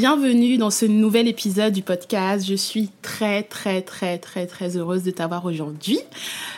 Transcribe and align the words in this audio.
Bienvenue 0.00 0.56
dans 0.56 0.70
ce 0.70 0.86
nouvel 0.86 1.28
épisode 1.28 1.74
du 1.74 1.82
podcast. 1.82 2.46
Je 2.48 2.54
suis 2.54 2.88
très 3.02 3.42
très 3.42 3.82
très 3.82 4.16
très 4.16 4.46
très 4.46 4.78
heureuse 4.78 5.02
de 5.02 5.10
t'avoir 5.10 5.44
aujourd'hui. 5.44 5.98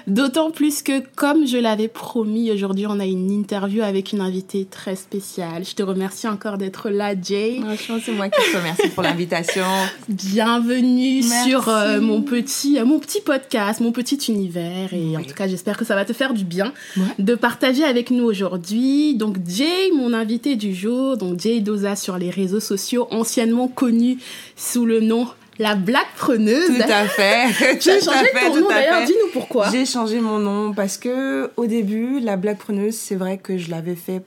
D'autant 0.07 0.53
plus 0.53 0.83
que 0.83 1.03
comme 1.17 1.45
je 1.45 1.59
l'avais 1.59 1.89
promis, 1.89 2.53
aujourd'hui 2.53 2.87
on 2.87 3.01
a 3.01 3.05
une 3.05 3.33
interview 3.33 3.83
avec 3.83 4.13
une 4.13 4.21
invitée 4.21 4.65
très 4.65 4.95
spéciale. 4.95 5.65
Je 5.65 5.75
te 5.75 5.83
remercie 5.83 6.29
encore 6.29 6.57
d'être 6.57 6.89
là, 6.89 7.21
Jay. 7.21 7.61
c'est 7.77 8.13
moi 8.13 8.29
qui 8.29 8.53
te 8.53 8.57
remercie 8.57 8.91
pour 8.91 9.03
l'invitation. 9.03 9.65
Bienvenue 10.09 11.25
sur 11.25 11.69
euh, 11.69 12.01
mon 12.01 12.23
petit 12.23 12.79
euh, 12.79 12.85
mon 12.85 13.01
petit 13.01 13.21
podcast, 13.21 13.81
mon 13.81 13.91
petit 13.91 14.31
univers 14.31 14.95
et 14.95 15.17
en 15.17 15.23
tout 15.25 15.35
cas 15.35 15.49
j'espère 15.49 15.77
que 15.77 15.85
ça 15.85 15.97
va 15.97 16.05
te 16.05 16.13
faire 16.13 16.33
du 16.33 16.45
bien 16.45 16.73
de 17.19 17.35
partager 17.35 17.83
avec 17.83 18.13
nous 18.13 18.23
aujourd'hui. 18.23 19.17
Donc 19.17 19.39
Jay, 19.49 19.91
mon 19.97 20.13
invité 20.13 20.55
du 20.55 20.73
jour, 20.77 21.17
donc 21.17 21.41
Jay 21.41 21.59
Doza 21.59 21.97
sur 21.97 22.19
les 22.19 22.31
réseaux 22.31 22.61
sociaux 22.61 23.09
anciennement 23.33 23.69
connue 23.69 24.19
sous 24.57 24.85
le 24.85 25.01
nom 25.01 25.27
la 25.59 25.75
blague 25.75 26.13
preneuse. 26.17 26.67
Tout 26.67 26.83
à 26.83 27.05
fait. 27.07 27.79
Tu 27.79 27.91
as 27.91 28.01
changé 28.01 28.27
ton 28.35 28.61
nom 28.61 28.69
d'ailleurs, 28.69 29.07
dis-nous 29.07 29.31
pourquoi. 29.33 29.71
J'ai 29.71 29.87
changé 29.87 30.21
mon 30.21 30.39
nom 30.39 30.73
parce 30.73 30.99
que 30.99 31.51
au 31.57 31.67
début, 31.67 32.21
la 32.21 32.37
blague 32.37 32.59
preneuse, 32.59 32.95
c'est 32.95 33.15
vrai 33.15 33.39
que 33.39 33.57
je 33.59 33.71
l'avais 33.71 33.95
fait 33.95 34.23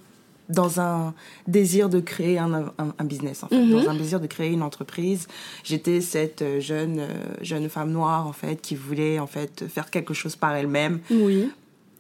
dans 0.49 0.79
un 0.79 1.13
désir 1.47 1.89
de 1.89 1.99
créer 1.99 2.37
un, 2.37 2.71
un, 2.77 3.03
business, 3.03 3.43
en 3.43 3.47
fait, 3.47 3.57
mhm. 3.57 3.71
dans 3.71 3.89
un 3.89 3.95
désir 3.95 4.19
de 4.19 4.27
créer 4.27 4.51
une 4.51 4.61
entreprise. 4.61 5.27
J'étais 5.63 6.01
cette 6.01 6.43
euh, 6.43 6.59
jeune, 6.59 6.99
euh, 6.99 7.07
jeune 7.41 7.67
femme 7.67 7.91
noire, 7.91 8.27
en 8.27 8.33
fait, 8.33 8.61
qui 8.61 8.75
voulait, 8.75 9.17
en 9.17 9.25
fait, 9.25 9.65
faire 9.67 9.89
quelque 9.89 10.13
chose 10.13 10.35
par 10.35 10.53
elle-même. 10.53 10.99
Oui. 11.09 11.49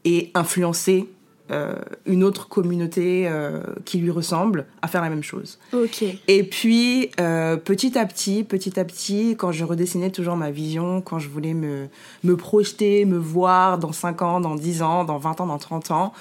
Et 0.05 0.29
influencer 0.35 1.09
euh, 1.51 1.75
une 2.07 2.23
autre 2.23 2.47
communauté 2.47 3.27
euh, 3.27 3.61
qui 3.85 3.99
lui 3.99 4.09
ressemble 4.09 4.65
à 4.81 4.87
faire 4.87 5.03
la 5.03 5.09
même 5.09 5.21
chose. 5.21 5.59
Ok. 5.73 6.03
Et 6.27 6.43
puis, 6.43 7.11
euh, 7.19 7.55
petit 7.55 7.99
à 7.99 8.05
petit, 8.07 8.43
petit 8.43 8.79
à 8.79 8.83
petit, 8.83 9.35
quand 9.37 9.51
je 9.51 9.63
redessinais 9.63 10.09
toujours 10.09 10.37
ma 10.37 10.49
vision, 10.49 11.01
quand 11.01 11.19
je 11.19 11.29
voulais 11.29 11.53
me, 11.53 11.87
me 12.23 12.35
projeter, 12.35 13.05
me 13.05 13.17
voir 13.17 13.77
dans 13.77 13.91
5 13.91 14.23
ans, 14.23 14.39
dans 14.39 14.55
10 14.55 14.81
ans, 14.81 15.03
dans 15.03 15.19
20 15.19 15.41
ans, 15.41 15.45
dans 15.45 15.59
30 15.59 15.91
ans, 15.91 16.13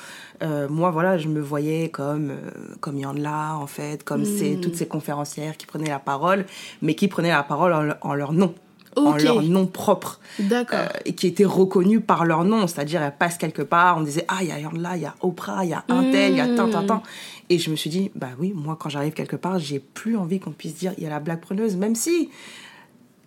moi, 0.68 0.90
voilà, 0.90 1.16
je 1.16 1.28
me 1.28 1.40
voyais 1.40 1.88
comme, 1.88 2.32
comme 2.80 2.98
Yann-La, 2.98 3.56
en 3.56 3.66
fait, 3.66 4.04
comme 4.04 4.24
hmm. 4.24 4.60
toutes 4.60 4.76
ces 4.76 4.86
conférencières 4.86 5.56
qui 5.56 5.64
prenaient 5.64 5.88
la 5.88 5.98
parole, 5.98 6.44
mais 6.82 6.94
qui 6.94 7.08
prenaient 7.08 7.30
la 7.30 7.42
parole 7.42 7.96
en 8.02 8.14
leur 8.14 8.34
nom 8.34 8.54
en 8.96 9.16
leur 9.16 9.42
nom 9.42 9.66
propre. 9.66 10.20
D'accord. 10.38 10.78
Euh, 10.80 10.98
et 11.04 11.14
qui 11.14 11.26
étaient 11.26 11.44
reconnus 11.44 12.00
par 12.06 12.24
leur 12.24 12.44
nom. 12.44 12.66
C'est-à-dire, 12.66 13.02
elles 13.02 13.16
passent 13.16 13.38
quelque 13.38 13.62
part, 13.62 13.98
on 13.98 14.02
disait, 14.02 14.24
ah, 14.28 14.38
il 14.40 14.48
y 14.48 14.52
a 14.52 14.58
là, 14.58 14.96
il 14.96 15.02
y 15.02 15.06
a 15.06 15.14
Oprah, 15.20 15.64
il 15.64 15.70
y 15.70 15.74
a 15.74 15.84
Intel, 15.88 16.32
il 16.32 16.38
y 16.38 16.40
a 16.40 16.48
tant, 16.56 16.68
tant, 16.68 16.84
tant. 16.84 17.02
Et 17.50 17.58
je 17.58 17.70
me 17.70 17.76
suis 17.76 17.90
dit, 17.90 18.10
bah 18.14 18.30
oui, 18.38 18.52
moi, 18.54 18.76
quand 18.80 18.88
j'arrive 18.88 19.12
quelque 19.12 19.36
part, 19.36 19.58
j'ai 19.58 19.78
plus 19.78 20.16
envie 20.16 20.40
qu'on 20.40 20.52
puisse 20.52 20.74
dire, 20.74 20.92
il 20.98 21.04
y 21.04 21.06
a 21.06 21.10
la 21.10 21.20
blague 21.20 21.40
preneuse, 21.40 21.76
même 21.76 21.94
si 21.94 22.30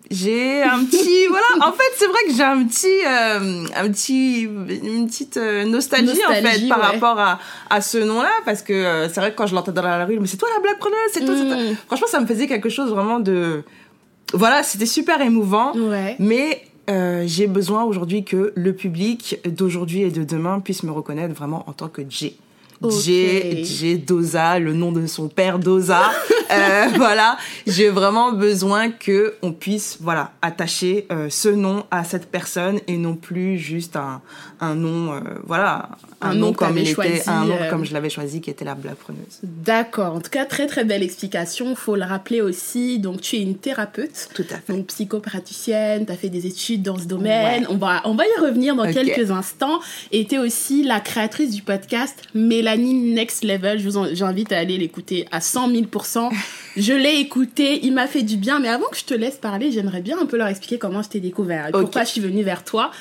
j'ai 0.10 0.64
un 0.64 0.86
petit 0.86 1.28
voilà 1.30 1.68
en 1.68 1.72
fait 1.74 1.92
c'est 1.98 2.08
vrai 2.08 2.20
que 2.28 2.34
j'ai 2.34 2.44
un 2.44 2.64
petit 2.64 3.06
euh, 3.06 3.66
un 3.76 3.92
petit 3.92 4.42
une 4.44 5.08
petite 5.08 5.38
euh, 5.38 5.66
nostalgie, 5.66 6.20
en 6.26 6.32
fait 6.32 6.68
par 6.70 6.80
rapport 6.80 7.20
à, 7.20 7.40
à 7.70 7.82
ce 7.82 7.98
nom 7.98 8.22
là 8.22 8.32
parce 8.46 8.62
que 8.62 9.08
c'est 9.12 9.20
vrai 9.20 9.32
que 9.32 9.38
quand 9.38 9.48
je 9.48 9.56
l'entends 9.56 9.72
dans 9.72 9.82
la 9.82 10.06
rue 10.06 10.20
mais 10.20 10.28
c'est 10.28 10.38
toi 10.38 10.48
la 10.56 10.62
blague 10.62 10.80
preneuse 10.80 10.98
c'est 11.12 11.26
toi, 11.26 11.36
toi, 11.36 11.56
mm. 11.58 11.76
franchement 11.88 12.08
ça 12.08 12.20
me 12.20 12.26
faisait 12.26 12.48
quelque 12.48 12.70
chose 12.70 12.90
vraiment 12.92 13.20
de 13.20 13.64
voilà, 14.34 14.64
c'était 14.64 14.86
super 14.86 15.22
émouvant. 15.22 15.74
Mais 16.20 16.64
euh, 16.90 17.24
j'ai 17.26 17.48
besoin 17.48 17.84
aujourd'hui 17.84 18.24
que 18.24 18.54
le 18.56 18.74
public 18.74 19.40
d'aujourd'hui 19.46 20.02
et 20.02 20.12
de 20.12 20.24
demain 20.24 20.60
puisse 20.60 20.84
me 20.84 20.92
reconnaître 20.92 21.34
vraiment 21.34 21.64
en 21.68 21.74
tant 21.74 21.90
que 21.90 22.02
J. 22.08 22.38
J, 22.84 23.66
J 23.66 23.98
Doza, 23.98 24.60
le 24.60 24.74
nom 24.74 24.92
de 24.92 25.08
son 25.08 25.28
père 25.30 25.60
Doza. 25.60 26.12
euh, 26.52 26.86
voilà, 26.96 27.38
j'ai 27.66 27.90
vraiment 27.90 28.32
besoin 28.32 28.92
que 28.92 29.34
on 29.42 29.52
puisse 29.52 29.98
voilà 30.00 30.32
attacher 30.42 31.08
euh, 31.12 31.28
ce 31.30 31.50
nom 31.50 31.86
à 31.90 32.04
cette 32.04 32.30
personne 32.30 32.80
et 32.88 32.98
non 32.98 33.16
plus 33.16 33.58
juste 33.58 33.96
un, 33.96 34.22
un 34.60 34.76
nom 34.76 35.14
euh, 35.14 35.20
voilà 35.46 35.90
un, 36.22 36.34
nom, 36.34 36.52
comme 36.52 36.78
il 36.78 36.90
était, 36.90 37.30
un 37.30 37.46
nom 37.46 37.56
euh, 37.60 37.70
comme 37.70 37.86
je 37.86 37.94
l'avais 37.94 38.10
choisi, 38.10 38.42
qui 38.42 38.50
était 38.50 38.66
la 38.66 38.74
blague 38.74 38.96
preneuse. 38.96 39.40
D'accord. 39.44 40.16
En 40.16 40.20
tout 40.20 40.32
cas, 40.32 40.46
très 40.46 40.66
très 40.66 40.84
belle 40.84 41.04
explication. 41.04 41.76
Faut 41.76 41.96
le 41.96 42.04
rappeler 42.04 42.42
aussi. 42.42 42.98
Donc, 42.98 43.22
tu 43.22 43.36
es 43.36 43.42
une 43.42 43.56
thérapeute. 43.56 44.30
Tout 44.34 44.46
à 44.50 44.56
fait. 44.56 44.74
Donc, 44.74 44.88
psychopraticienne. 44.88 46.06
Tu 46.06 46.12
as 46.12 46.16
fait 46.16 46.30
des 46.30 46.48
études 46.48 46.82
dans 46.82 46.98
ce 46.98 47.06
domaine. 47.06 47.68
On 47.70 47.78
va 47.78 48.02
on 48.06 48.16
va 48.16 48.24
y 48.26 48.42
revenir 48.42 48.76
dans 48.76 48.92
quelques 48.92 49.30
instants. 49.30 49.80
Et 50.12 50.26
tu 50.26 50.36
es 50.36 50.38
aussi 50.40 50.84
la 50.84 51.00
créatrice 51.00 51.54
du 51.54 51.62
podcast 51.62 52.24
Mélanie 52.34 53.14
Next 53.14 53.44
Level. 53.44 53.80
Je 53.80 53.88
vous 53.88 54.06
j'invite 54.14 54.52
à 54.52 54.58
aller 54.58 54.78
l'écouter 54.78 55.28
à 55.32 55.40
100 55.40 55.72
000% 55.72 56.32
Je 56.78 56.94
l'ai 56.94 57.20
écouté. 57.20 57.86
Il 57.86 57.94
m'a 57.94 58.08
fait 58.08 58.24
du 58.24 58.38
bien. 58.38 58.60
Mais 58.60 58.70
avant 58.70 58.88
que 58.88 58.98
je 58.98 59.06
te 59.06 59.14
laisse 59.14 59.36
parler, 59.36 59.72
j'aimerais 59.72 60.02
bien 60.02 60.18
un 60.20 60.26
peu 60.26 60.38
leur 60.38 60.48
expliquer 60.48 60.80
comment 60.80 61.04
je 61.04 61.10
t'ai 61.10 61.20
découvert. 61.20 61.70
Pourquoi 61.72 62.04
je 62.04 62.10
suis 62.10 62.22
venue 62.22 62.42
vers 62.42 62.64
toi 62.64 62.92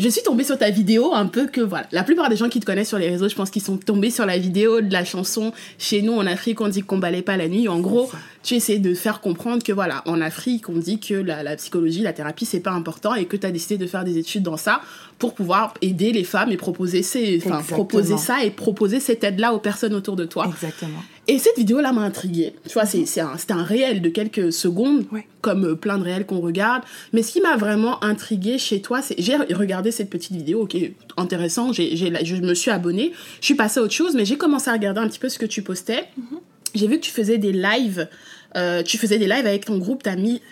je 0.00 0.08
suis 0.08 0.22
tombée 0.22 0.44
sur 0.44 0.58
ta 0.58 0.70
vidéo 0.70 1.14
un 1.14 1.26
peu 1.26 1.46
que 1.46 1.60
voilà. 1.60 1.86
La 1.92 2.02
plupart 2.02 2.28
des 2.28 2.36
gens 2.36 2.48
qui 2.48 2.60
te 2.60 2.66
connaissent 2.66 2.88
sur 2.88 2.98
les 2.98 3.08
réseaux 3.08 3.28
je 3.28 3.34
pense 3.34 3.50
qu'ils 3.50 3.62
sont 3.62 3.76
tombés 3.76 4.10
sur 4.10 4.26
la 4.26 4.38
vidéo 4.38 4.80
de 4.80 4.92
la 4.92 5.04
chanson 5.04 5.52
chez 5.78 6.02
nous 6.02 6.12
en 6.14 6.26
Afrique 6.26 6.60
on 6.60 6.68
dit 6.68 6.82
qu'on 6.82 6.98
balait 6.98 7.22
pas 7.22 7.36
la 7.36 7.48
nuit. 7.48 7.68
En 7.68 7.80
gros 7.80 8.10
tu 8.42 8.54
essaies 8.54 8.78
de 8.78 8.94
faire 8.94 9.20
comprendre 9.20 9.62
que 9.62 9.72
voilà 9.72 10.02
en 10.06 10.20
Afrique 10.20 10.68
on 10.68 10.78
dit 10.78 10.98
que 10.98 11.14
la, 11.14 11.42
la 11.42 11.56
psychologie 11.56 12.02
la 12.02 12.12
thérapie 12.12 12.46
c'est 12.46 12.60
pas 12.60 12.72
important 12.72 13.14
et 13.14 13.26
que 13.26 13.36
tu 13.36 13.46
as 13.46 13.50
décidé 13.50 13.78
de 13.78 13.86
faire 13.86 14.04
des 14.04 14.18
études 14.18 14.42
dans 14.42 14.56
ça 14.56 14.80
pour 15.18 15.34
pouvoir 15.34 15.74
aider 15.82 16.12
les 16.12 16.24
femmes 16.24 16.50
et 16.50 16.56
proposer 16.56 17.02
ces 17.02 17.40
enfin 17.44 17.62
proposer 17.62 18.16
ça 18.16 18.42
et 18.44 18.50
proposer 18.50 19.00
cette 19.00 19.22
aide 19.24 19.38
là 19.38 19.52
aux 19.52 19.58
personnes 19.58 19.94
autour 19.94 20.16
de 20.16 20.24
toi. 20.24 20.46
Exactement 20.46 21.02
et 21.30 21.38
cette 21.38 21.56
vidéo-là 21.56 21.92
m'a 21.92 22.00
intriguée. 22.00 22.54
Tu 22.66 22.72
vois, 22.72 22.86
c'est 22.86 23.20
un, 23.20 23.36
un 23.50 23.62
réel 23.62 24.02
de 24.02 24.08
quelques 24.08 24.52
secondes, 24.52 25.04
comme 25.40 25.64
euh, 25.64 25.74
plein 25.76 25.96
de 25.96 26.02
réels 26.02 26.26
qu'on 26.26 26.40
regarde. 26.40 26.82
Mais 27.12 27.22
ce 27.22 27.30
qui 27.30 27.40
m'a 27.40 27.56
vraiment 27.56 28.02
intriguée 28.02 28.58
chez 28.58 28.82
toi, 28.82 29.00
c'est 29.00 29.14
j'ai 29.16 29.36
regardé 29.36 29.92
cette 29.92 30.10
petite 30.10 30.32
vidéo, 30.32 30.62
ok, 30.62 30.76
intéressant, 31.16 31.72
je 31.72 32.40
me 32.40 32.54
suis 32.54 32.72
abonnée, 32.72 33.12
je 33.40 33.44
suis 33.46 33.54
passée 33.54 33.78
à 33.78 33.84
autre 33.84 33.94
chose, 33.94 34.16
mais 34.16 34.24
j'ai 34.24 34.36
commencé 34.36 34.70
à 34.70 34.72
regarder 34.72 34.98
un 34.98 35.08
petit 35.08 35.20
peu 35.20 35.28
ce 35.28 35.38
que 35.38 35.46
tu 35.46 35.62
postais. 35.62 36.08
Mm-hmm. 36.18 36.38
J'ai 36.74 36.86
vu 36.88 36.96
que 36.98 37.04
tu 37.04 37.12
faisais 37.12 37.38
des 37.38 37.52
lives, 37.52 38.08
euh, 38.56 38.82
tu 38.82 38.98
faisais 38.98 39.18
des 39.18 39.28
lives 39.28 39.46
avec 39.46 39.66
ton 39.66 39.78
groupe, 39.78 40.02
t'as 40.02 40.16
mis, 40.16 40.42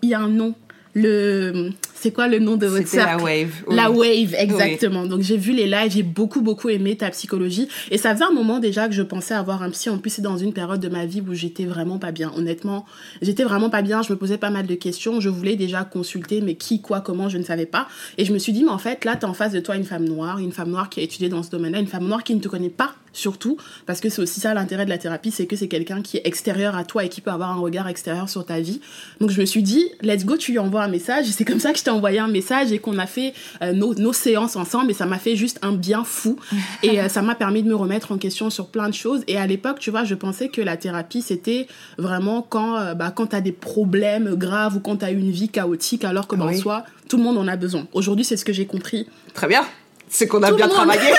il 0.00 0.08
y 0.08 0.14
a 0.14 0.20
un 0.20 0.28
nom, 0.28 0.54
le 0.96 1.70
c'est 1.94 2.10
quoi 2.10 2.26
le 2.26 2.38
nom 2.38 2.56
de 2.56 2.66
votre 2.66 2.88
cercle 2.88 3.18
la 3.18 3.22
Wave 3.22 3.64
la 3.70 3.90
Wave 3.90 4.34
exactement. 4.38 5.06
Donc 5.06 5.20
j'ai 5.20 5.36
vu 5.36 5.52
les 5.52 5.66
lives 5.66 5.92
j'ai 5.92 6.02
beaucoup 6.02 6.40
beaucoup 6.40 6.70
aimé 6.70 6.96
ta 6.96 7.10
psychologie. 7.10 7.68
Et 7.90 7.98
ça 7.98 8.14
faisait 8.14 8.24
un 8.24 8.32
moment 8.32 8.58
déjà 8.58 8.88
que 8.88 8.94
je 8.94 9.02
pensais 9.02 9.34
avoir 9.34 9.62
un 9.62 9.70
psy. 9.70 9.90
En 9.90 9.98
plus 9.98 10.10
c'est 10.10 10.22
dans 10.22 10.38
une 10.38 10.54
période 10.54 10.80
de 10.80 10.88
ma 10.88 11.04
vie 11.04 11.22
où 11.26 11.34
j'étais 11.34 11.66
vraiment 11.66 11.98
pas 11.98 12.12
bien. 12.12 12.32
Honnêtement 12.34 12.86
j'étais 13.20 13.44
vraiment 13.44 13.68
pas 13.68 13.82
bien. 13.82 14.02
Je 14.02 14.10
me 14.10 14.16
posais 14.16 14.38
pas 14.38 14.50
mal 14.50 14.66
de 14.66 14.74
questions. 14.74 15.20
Je 15.20 15.28
voulais 15.28 15.56
déjà 15.56 15.84
consulter 15.84 16.40
mais 16.40 16.54
qui 16.54 16.80
quoi 16.80 17.02
comment 17.02 17.28
je 17.28 17.36
ne 17.36 17.44
savais 17.44 17.66
pas. 17.66 17.88
Et 18.16 18.24
je 18.24 18.32
me 18.32 18.38
suis 18.38 18.52
dit 18.52 18.64
mais 18.64 18.70
en 18.70 18.78
fait 18.78 19.04
là 19.04 19.16
tu 19.16 19.26
en 19.26 19.34
face 19.34 19.52
de 19.52 19.60
toi 19.60 19.76
une 19.76 19.84
femme 19.84 20.04
noire 20.04 20.38
une 20.38 20.52
femme 20.52 20.70
noire 20.70 20.88
qui 20.88 21.00
a 21.00 21.02
étudié 21.02 21.28
dans 21.28 21.42
ce 21.42 21.50
domaine-là 21.50 21.80
une 21.80 21.86
femme 21.86 22.06
noire 22.06 22.24
qui 22.24 22.34
ne 22.34 22.40
te 22.40 22.48
connaît 22.48 22.70
pas 22.70 22.94
surtout 23.16 23.56
parce 23.86 24.00
que 24.00 24.08
c'est 24.08 24.22
aussi 24.22 24.40
ça 24.40 24.54
l'intérêt 24.54 24.84
de 24.84 24.90
la 24.90 24.98
thérapie 24.98 25.30
c'est 25.30 25.46
que 25.46 25.56
c'est 25.56 25.68
quelqu'un 25.68 26.02
qui 26.02 26.18
est 26.18 26.26
extérieur 26.26 26.76
à 26.76 26.84
toi 26.84 27.04
et 27.04 27.08
qui 27.08 27.20
peut 27.20 27.30
avoir 27.30 27.50
un 27.50 27.60
regard 27.60 27.88
extérieur 27.88 28.28
sur 28.28 28.44
ta 28.44 28.60
vie 28.60 28.80
donc 29.20 29.30
je 29.30 29.40
me 29.40 29.46
suis 29.46 29.62
dit 29.62 29.90
let's 30.02 30.24
go 30.24 30.36
tu 30.36 30.52
lui 30.52 30.58
envoies 30.58 30.82
un 30.82 30.88
message 30.88 31.26
c'est 31.26 31.44
comme 31.44 31.60
ça 31.60 31.72
que 31.72 31.78
je 31.78 31.84
t'ai 31.84 31.90
envoyé 31.90 32.18
un 32.18 32.28
message 32.28 32.72
et 32.72 32.78
qu'on 32.78 32.98
a 32.98 33.06
fait 33.06 33.34
euh, 33.62 33.72
nos, 33.72 33.94
nos, 33.94 34.12
séances 34.12 34.56
ensemble 34.56 34.90
et 34.90 34.94
ça 34.94 35.06
m'a 35.06 35.18
fait 35.18 35.36
juste 35.36 35.58
un 35.62 35.72
bien 35.72 36.04
fou. 36.04 36.36
et 36.82 37.00
euh, 37.00 37.08
ça 37.08 37.22
m'a 37.22 37.34
permis 37.34 37.62
de 37.62 37.68
me 37.68 37.74
remettre 37.74 38.12
en 38.12 38.18
question 38.18 38.50
sur 38.50 38.68
plein 38.68 38.88
de 38.88 38.94
choses. 38.94 39.22
Et 39.28 39.36
à 39.36 39.46
l'époque, 39.46 39.78
tu 39.78 39.90
vois, 39.90 40.04
je 40.04 40.14
pensais 40.14 40.48
que 40.48 40.60
la 40.60 40.76
thérapie, 40.76 41.22
c'était 41.22 41.66
vraiment 41.98 42.42
quand, 42.42 42.76
euh, 42.76 42.94
bah, 42.94 43.12
quand 43.14 43.28
tu 43.28 43.36
as 43.36 43.40
des 43.40 43.52
problèmes 43.52 44.34
graves 44.34 44.76
ou 44.76 44.80
quand 44.80 44.98
tu 44.98 45.04
as 45.04 45.10
une 45.10 45.30
vie 45.30 45.48
chaotique, 45.48 46.04
alors 46.04 46.26
que, 46.26 46.36
dans 46.36 46.48
oui. 46.48 46.58
soi, 46.58 46.84
tout 47.08 47.16
le 47.16 47.22
monde 47.22 47.38
en 47.38 47.48
a 47.48 47.56
besoin. 47.56 47.86
Aujourd'hui, 47.92 48.24
c'est 48.24 48.36
ce 48.36 48.44
que 48.44 48.52
j'ai 48.52 48.66
compris. 48.66 49.06
Très 49.34 49.46
bien. 49.46 49.64
C'est 50.08 50.26
qu'on 50.26 50.42
a 50.42 50.50
tout 50.50 50.56
bien 50.56 50.68
travaillé. 50.68 51.00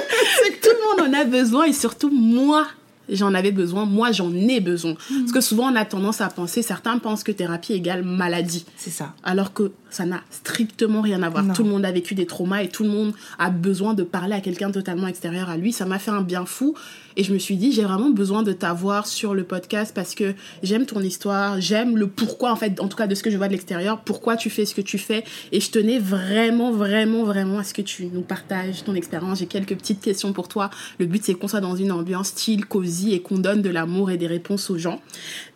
c'est 0.42 0.52
que 0.52 0.68
tout 0.68 0.74
le 0.74 1.04
monde 1.04 1.14
en 1.14 1.18
a 1.18 1.24
besoin 1.24 1.64
et 1.64 1.72
surtout 1.72 2.10
moi, 2.10 2.66
j'en 3.08 3.34
avais 3.34 3.52
besoin, 3.52 3.84
moi 3.84 4.12
j'en 4.12 4.32
ai 4.32 4.60
besoin. 4.60 4.92
Mmh. 4.92 5.20
Parce 5.20 5.32
que 5.32 5.40
souvent 5.40 5.72
on 5.72 5.76
a 5.76 5.84
tendance 5.84 6.20
à 6.20 6.28
penser, 6.28 6.62
certains 6.62 6.98
pensent 6.98 7.24
que 7.24 7.32
thérapie 7.32 7.74
égale 7.74 8.02
maladie. 8.02 8.66
C'est 8.76 8.90
ça. 8.90 9.14
Alors 9.22 9.52
que 9.52 9.72
ça 9.90 10.04
n'a 10.04 10.20
strictement 10.30 11.00
rien 11.00 11.22
à 11.22 11.28
voir. 11.28 11.44
Non. 11.44 11.54
Tout 11.54 11.64
le 11.64 11.70
monde 11.70 11.84
a 11.84 11.92
vécu 11.92 12.14
des 12.14 12.26
traumas 12.26 12.62
et 12.62 12.68
tout 12.68 12.82
le 12.82 12.90
monde 12.90 13.12
a 13.38 13.50
besoin 13.50 13.94
de 13.94 14.02
parler 14.02 14.34
à 14.34 14.40
quelqu'un 14.40 14.70
totalement 14.70 15.06
extérieur 15.06 15.48
à 15.48 15.56
lui. 15.56 15.72
Ça 15.72 15.86
m'a 15.86 15.98
fait 15.98 16.10
un 16.10 16.22
bien 16.22 16.46
fou. 16.46 16.74
Et 17.16 17.24
je 17.24 17.32
me 17.32 17.38
suis 17.38 17.56
dit, 17.56 17.72
j'ai 17.72 17.82
vraiment 17.82 18.10
besoin 18.10 18.42
de 18.42 18.52
t'avoir 18.52 19.06
sur 19.06 19.34
le 19.34 19.44
podcast 19.44 19.92
parce 19.94 20.14
que 20.14 20.34
j'aime 20.62 20.86
ton 20.86 21.00
histoire, 21.00 21.60
j'aime 21.60 21.96
le 21.96 22.06
pourquoi, 22.06 22.52
en 22.52 22.56
fait, 22.56 22.80
en 22.80 22.88
tout 22.88 22.96
cas 22.96 23.06
de 23.06 23.14
ce 23.14 23.22
que 23.22 23.30
je 23.30 23.36
vois 23.36 23.46
de 23.46 23.52
l'extérieur, 23.52 24.00
pourquoi 24.00 24.36
tu 24.36 24.50
fais 24.50 24.66
ce 24.66 24.74
que 24.74 24.80
tu 24.80 24.98
fais. 24.98 25.24
Et 25.52 25.60
je 25.60 25.70
tenais 25.70 25.98
vraiment, 25.98 26.72
vraiment, 26.72 27.24
vraiment 27.24 27.58
à 27.58 27.64
ce 27.64 27.72
que 27.72 27.82
tu 27.82 28.06
nous 28.06 28.20
partages 28.20 28.84
ton 28.84 28.94
expérience. 28.94 29.38
J'ai 29.38 29.46
quelques 29.46 29.76
petites 29.76 30.00
questions 30.00 30.32
pour 30.32 30.48
toi. 30.48 30.70
Le 30.98 31.06
but, 31.06 31.24
c'est 31.24 31.34
qu'on 31.34 31.48
soit 31.48 31.60
dans 31.60 31.76
une 31.76 31.92
ambiance 31.92 32.28
style, 32.28 32.66
cosy 32.66 33.14
et 33.14 33.20
qu'on 33.20 33.38
donne 33.38 33.62
de 33.62 33.70
l'amour 33.70 34.10
et 34.10 34.16
des 34.16 34.26
réponses 34.26 34.70
aux 34.70 34.78
gens. 34.78 35.00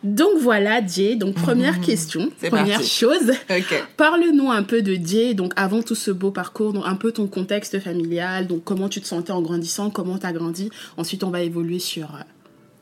Donc 0.03 0.39
voilà, 0.39 0.85
Jay. 0.85 1.15
Donc 1.15 1.35
première 1.35 1.77
mmh, 1.77 1.81
question, 1.81 2.29
première 2.41 2.79
parti. 2.79 2.89
chose. 2.89 3.31
Okay. 3.49 3.83
Parle-nous 3.97 4.49
un 4.49 4.63
peu 4.63 4.81
de 4.81 4.97
Jay, 5.03 5.33
donc 5.33 5.53
avant 5.55 5.81
tout 5.83 5.95
ce 5.95 6.11
beau 6.11 6.31
parcours, 6.31 6.73
donc 6.73 6.83
un 6.85 6.95
peu 6.95 7.11
ton 7.11 7.27
contexte 7.27 7.79
familial, 7.79 8.47
donc 8.47 8.63
comment 8.63 8.89
tu 8.89 9.01
te 9.01 9.07
sentais 9.07 9.31
en 9.31 9.41
grandissant, 9.41 9.89
comment 9.89 10.17
tu 10.17 10.25
as 10.25 10.33
grandi. 10.33 10.69
Ensuite, 10.97 11.23
on 11.23 11.29
va 11.29 11.43
évoluer 11.51 11.79
sur 11.79 12.15
euh, 12.15 12.19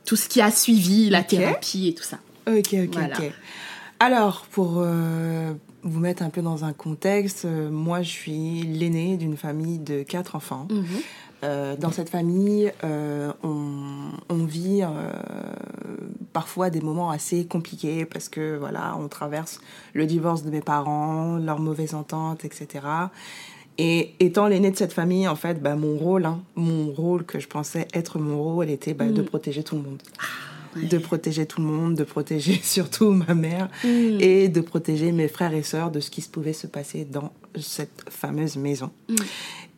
tout 0.05 0.15
ce 0.15 0.29
qui 0.29 0.41
a 0.41 0.51
suivi, 0.51 1.09
la 1.09 1.19
okay. 1.19 1.37
thérapie 1.37 1.89
et 1.89 1.93
tout 1.93 2.03
ça. 2.03 2.19
Ok, 2.47 2.73
ok, 2.73 2.89
voilà. 2.93 3.17
ok. 3.17 3.31
Alors, 3.99 4.45
pour 4.51 4.75
euh, 4.77 5.53
vous 5.83 5.99
mettre 5.99 6.23
un 6.23 6.29
peu 6.29 6.41
dans 6.41 6.63
un 6.63 6.73
contexte, 6.73 7.45
euh, 7.45 7.69
moi, 7.69 8.01
je 8.01 8.09
suis 8.09 8.61
l'aînée 8.63 9.17
d'une 9.17 9.37
famille 9.37 9.79
de 9.79 10.03
quatre 10.03 10.35
enfants. 10.35 10.67
Mhm. 10.69 10.85
Euh, 11.43 11.77
dans 11.77 11.91
cette 11.91 12.09
famille, 12.09 12.71
euh, 12.83 13.31
on, 13.43 14.11
on, 14.29 14.43
vit 14.43 14.81
euh, 14.83 15.11
parfois 16.33 16.69
des 16.69 16.81
moments 16.81 17.11
assez 17.11 17.45
compliqués 17.45 18.05
parce 18.05 18.27
que 18.27 18.57
voilà, 18.57 18.97
on 18.99 19.07
traverse 19.07 19.61
le 19.93 20.05
divorce 20.05 20.43
de 20.43 20.49
mes 20.49 20.59
parents, 20.59 21.37
leur 21.37 21.59
mauvaise 21.59 21.93
entente, 21.93 22.43
etc. 22.43 22.85
Et 23.81 24.13
étant 24.19 24.49
l'aîné 24.49 24.71
de 24.71 24.75
cette 24.75 24.91
famille, 24.91 25.25
en 25.25 25.37
fait, 25.37 25.63
bah, 25.63 25.77
mon 25.77 25.97
rôle, 25.97 26.25
hein, 26.25 26.41
mon 26.55 26.91
rôle 26.91 27.23
que 27.23 27.39
je 27.39 27.47
pensais 27.47 27.87
être 27.93 28.19
mon 28.19 28.43
rôle, 28.43 28.69
était 28.69 28.93
bah, 28.93 29.05
mmh. 29.05 29.13
de 29.13 29.21
protéger 29.21 29.63
tout 29.63 29.77
le 29.77 29.83
monde. 29.83 30.01
Ah, 30.17 30.23
ouais. 30.75 30.85
De 30.85 30.97
protéger 30.97 31.45
tout 31.45 31.61
le 31.61 31.67
monde, 31.67 31.95
de 31.95 32.03
protéger 32.03 32.59
surtout 32.61 33.11
ma 33.11 33.33
mère 33.33 33.69
mmh. 33.85 34.19
et 34.19 34.49
de 34.49 34.59
protéger 34.59 35.13
mes 35.13 35.29
frères 35.29 35.53
et 35.53 35.63
sœurs 35.63 35.91
de 35.91 36.01
ce 36.01 36.11
qui 36.11 36.21
se 36.21 36.29
pouvait 36.29 36.51
se 36.51 36.67
passer 36.67 37.05
dans 37.05 37.31
cette 37.57 38.03
fameuse 38.09 38.57
maison. 38.57 38.91
Mmh. 39.07 39.15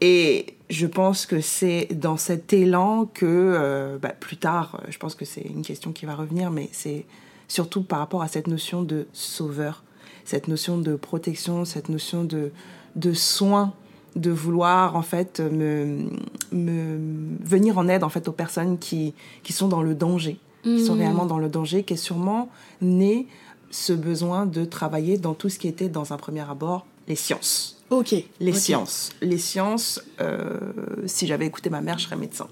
Et 0.02 0.56
je 0.72 0.88
pense 0.88 1.28
que 1.28 1.40
c'est 1.40 1.90
dans 1.92 2.18
cet 2.18 2.54
élan 2.54 3.06
que, 3.06 3.26
euh, 3.28 4.00
bah, 4.00 4.16
plus 4.20 4.38
tard, 4.38 4.82
je 4.90 4.98
pense 4.98 5.14
que 5.14 5.26
c'est 5.26 5.42
une 5.42 5.62
question 5.62 5.92
qui 5.92 6.08
va 6.08 6.16
revenir, 6.16 6.50
mais 6.50 6.70
c'est 6.72 7.06
surtout 7.48 7.84
par 7.84 8.00
rapport 8.00 8.24
à 8.24 8.28
cette 8.28 8.48
notion 8.48 8.82
de 8.82 9.06
sauveur, 9.14 9.84
cette 10.26 10.48
notion 10.48 10.80
de 10.80 10.96
protection, 10.96 11.66
cette 11.66 11.90
notion 11.90 12.24
de, 12.24 12.52
de 12.96 13.14
soin 13.14 13.76
de 14.16 14.32
vouloir 14.32 14.96
en 14.96 15.02
fait 15.02 15.40
me, 15.40 16.10
me 16.52 16.98
venir 17.44 17.78
en 17.78 17.88
aide 17.88 18.04
en 18.04 18.10
fait 18.10 18.28
aux 18.28 18.34
personnes 18.34 18.78
qui, 18.78 19.14
qui 19.44 19.54
sont 19.54 19.68
dans 19.68 19.82
le 19.82 19.96
danger, 19.96 20.38
mmh. 20.66 20.76
qui 20.76 20.86
sont 20.86 20.96
réellement 20.96 21.26
dans 21.26 21.40
le 21.40 21.50
danger, 21.50 21.84
qui 21.84 21.94
est 21.94 21.98
sûrement 21.98 22.50
né 22.82 23.28
ce 23.70 23.94
besoin 23.94 24.46
de 24.46 24.66
travailler 24.66 25.18
dans 25.18 25.34
tout 25.34 25.50
ce 25.50 25.58
qui 25.58 25.68
était 25.68 25.88
dans 25.88 26.14
un 26.14 26.18
premier 26.18 26.42
abord 26.42 26.86
les 27.08 27.16
sciences. 27.16 27.82
Ok. 27.90 28.12
Les 28.12 28.52
okay. 28.52 28.60
sciences. 28.60 29.10
Les 29.22 29.38
sciences, 29.38 30.02
euh, 30.22 30.60
si 31.06 31.28
j'avais 31.28 31.46
écouté 31.46 31.70
ma 31.70 31.82
mère, 31.82 31.98
je 31.98 32.06
serais 32.06 32.16
médecin. 32.16 32.48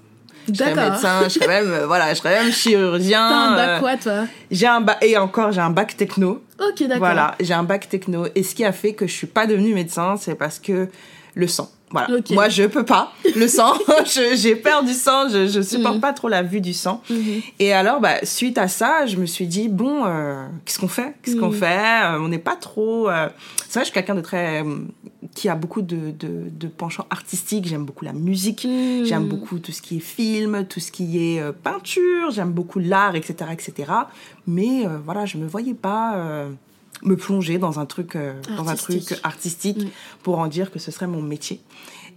Je 0.48 0.54
serais 0.54 0.74
médecin, 0.74 1.24
je 1.24 1.28
serais 1.28 1.46
même, 1.46 1.70
euh, 1.70 1.86
voilà, 1.86 2.12
je 2.12 2.18
serais 2.18 2.42
même 2.42 2.52
chirurgien. 2.52 3.28
T'as 3.28 3.36
un 3.36 3.56
bac 3.56 3.80
quoi, 3.80 3.96
toi? 3.96 4.26
J'ai 4.50 4.66
un 4.66 4.80
bac, 4.80 4.98
et 5.02 5.16
encore, 5.16 5.52
j'ai 5.52 5.60
un 5.60 5.70
bac 5.70 5.96
techno. 5.96 6.42
Ok, 6.58 6.80
d'accord. 6.80 6.98
Voilà, 6.98 7.34
j'ai 7.40 7.54
un 7.54 7.62
bac 7.62 7.88
techno. 7.88 8.26
Et 8.34 8.42
ce 8.42 8.54
qui 8.54 8.64
a 8.64 8.72
fait 8.72 8.94
que 8.94 9.06
je 9.06 9.12
suis 9.12 9.26
pas 9.26 9.46
devenue 9.46 9.74
médecin, 9.74 10.16
c'est 10.18 10.34
parce 10.34 10.58
que 10.58 10.88
le 11.34 11.46
sang. 11.46 11.70
Voilà. 11.90 12.18
Okay. 12.18 12.34
Moi, 12.34 12.48
je 12.48 12.62
peux 12.64 12.84
pas. 12.84 13.12
Le 13.34 13.48
sang, 13.48 13.74
j'ai 14.34 14.54
peur 14.54 14.84
du 14.84 14.92
sang, 14.92 15.28
je, 15.28 15.48
je 15.48 15.60
supporte 15.60 15.96
mmh. 15.96 16.00
pas 16.00 16.12
trop 16.12 16.28
la 16.28 16.42
vue 16.42 16.60
du 16.60 16.72
sang. 16.72 17.02
Mmh. 17.10 17.14
Et 17.58 17.72
alors, 17.72 18.00
bah, 18.00 18.16
suite 18.22 18.58
à 18.58 18.68
ça, 18.68 19.06
je 19.06 19.16
me 19.16 19.26
suis 19.26 19.46
dit, 19.46 19.68
bon, 19.68 20.04
euh, 20.04 20.46
qu'est-ce 20.64 20.78
qu'on 20.78 20.88
fait? 20.88 21.14
Qu'est-ce 21.22 21.36
mmh. 21.36 21.40
qu'on 21.40 21.52
fait? 21.52 22.04
Euh, 22.04 22.20
On 22.20 22.28
n'est 22.28 22.38
pas 22.38 22.54
trop... 22.54 23.08
Euh... 23.08 23.28
C'est 23.66 23.80
vrai, 23.80 23.80
je 23.80 23.84
suis 23.86 23.94
quelqu'un 23.94 24.14
de 24.14 24.20
très... 24.20 24.64
qui 25.34 25.48
a 25.48 25.56
beaucoup 25.56 25.82
de, 25.82 26.12
de, 26.12 26.48
de 26.50 26.68
penchants 26.68 27.06
artistiques. 27.10 27.66
J'aime 27.66 27.84
beaucoup 27.84 28.04
la 28.04 28.12
musique. 28.12 28.66
J'aime 29.04 29.26
beaucoup 29.26 29.58
tout 29.58 29.72
ce 29.72 29.82
qui 29.82 29.96
est 29.96 30.00
film, 30.00 30.66
tout 30.66 30.80
ce 30.80 30.92
qui 30.92 31.34
est 31.34 31.40
euh, 31.40 31.52
peinture. 31.52 32.30
J'aime 32.30 32.52
beaucoup 32.52 32.78
l'art, 32.78 33.16
etc., 33.16 33.50
etc. 33.52 33.92
Mais 34.46 34.86
euh, 34.86 34.98
voilà, 35.04 35.26
je 35.26 35.38
me 35.38 35.46
voyais 35.46 35.74
pas 35.74 36.16
euh, 36.16 36.50
me 37.02 37.16
plonger 37.16 37.58
dans 37.58 37.78
un 37.78 37.86
truc, 37.86 38.16
euh, 38.16 38.34
dans 38.56 38.68
un 38.68 38.74
truc 38.74 39.18
artistique 39.22 39.84
mmh. 39.84 39.88
pour 40.22 40.38
en 40.38 40.46
dire 40.48 40.70
que 40.70 40.78
ce 40.78 40.90
serait 40.90 41.06
mon 41.06 41.22
métier. 41.22 41.60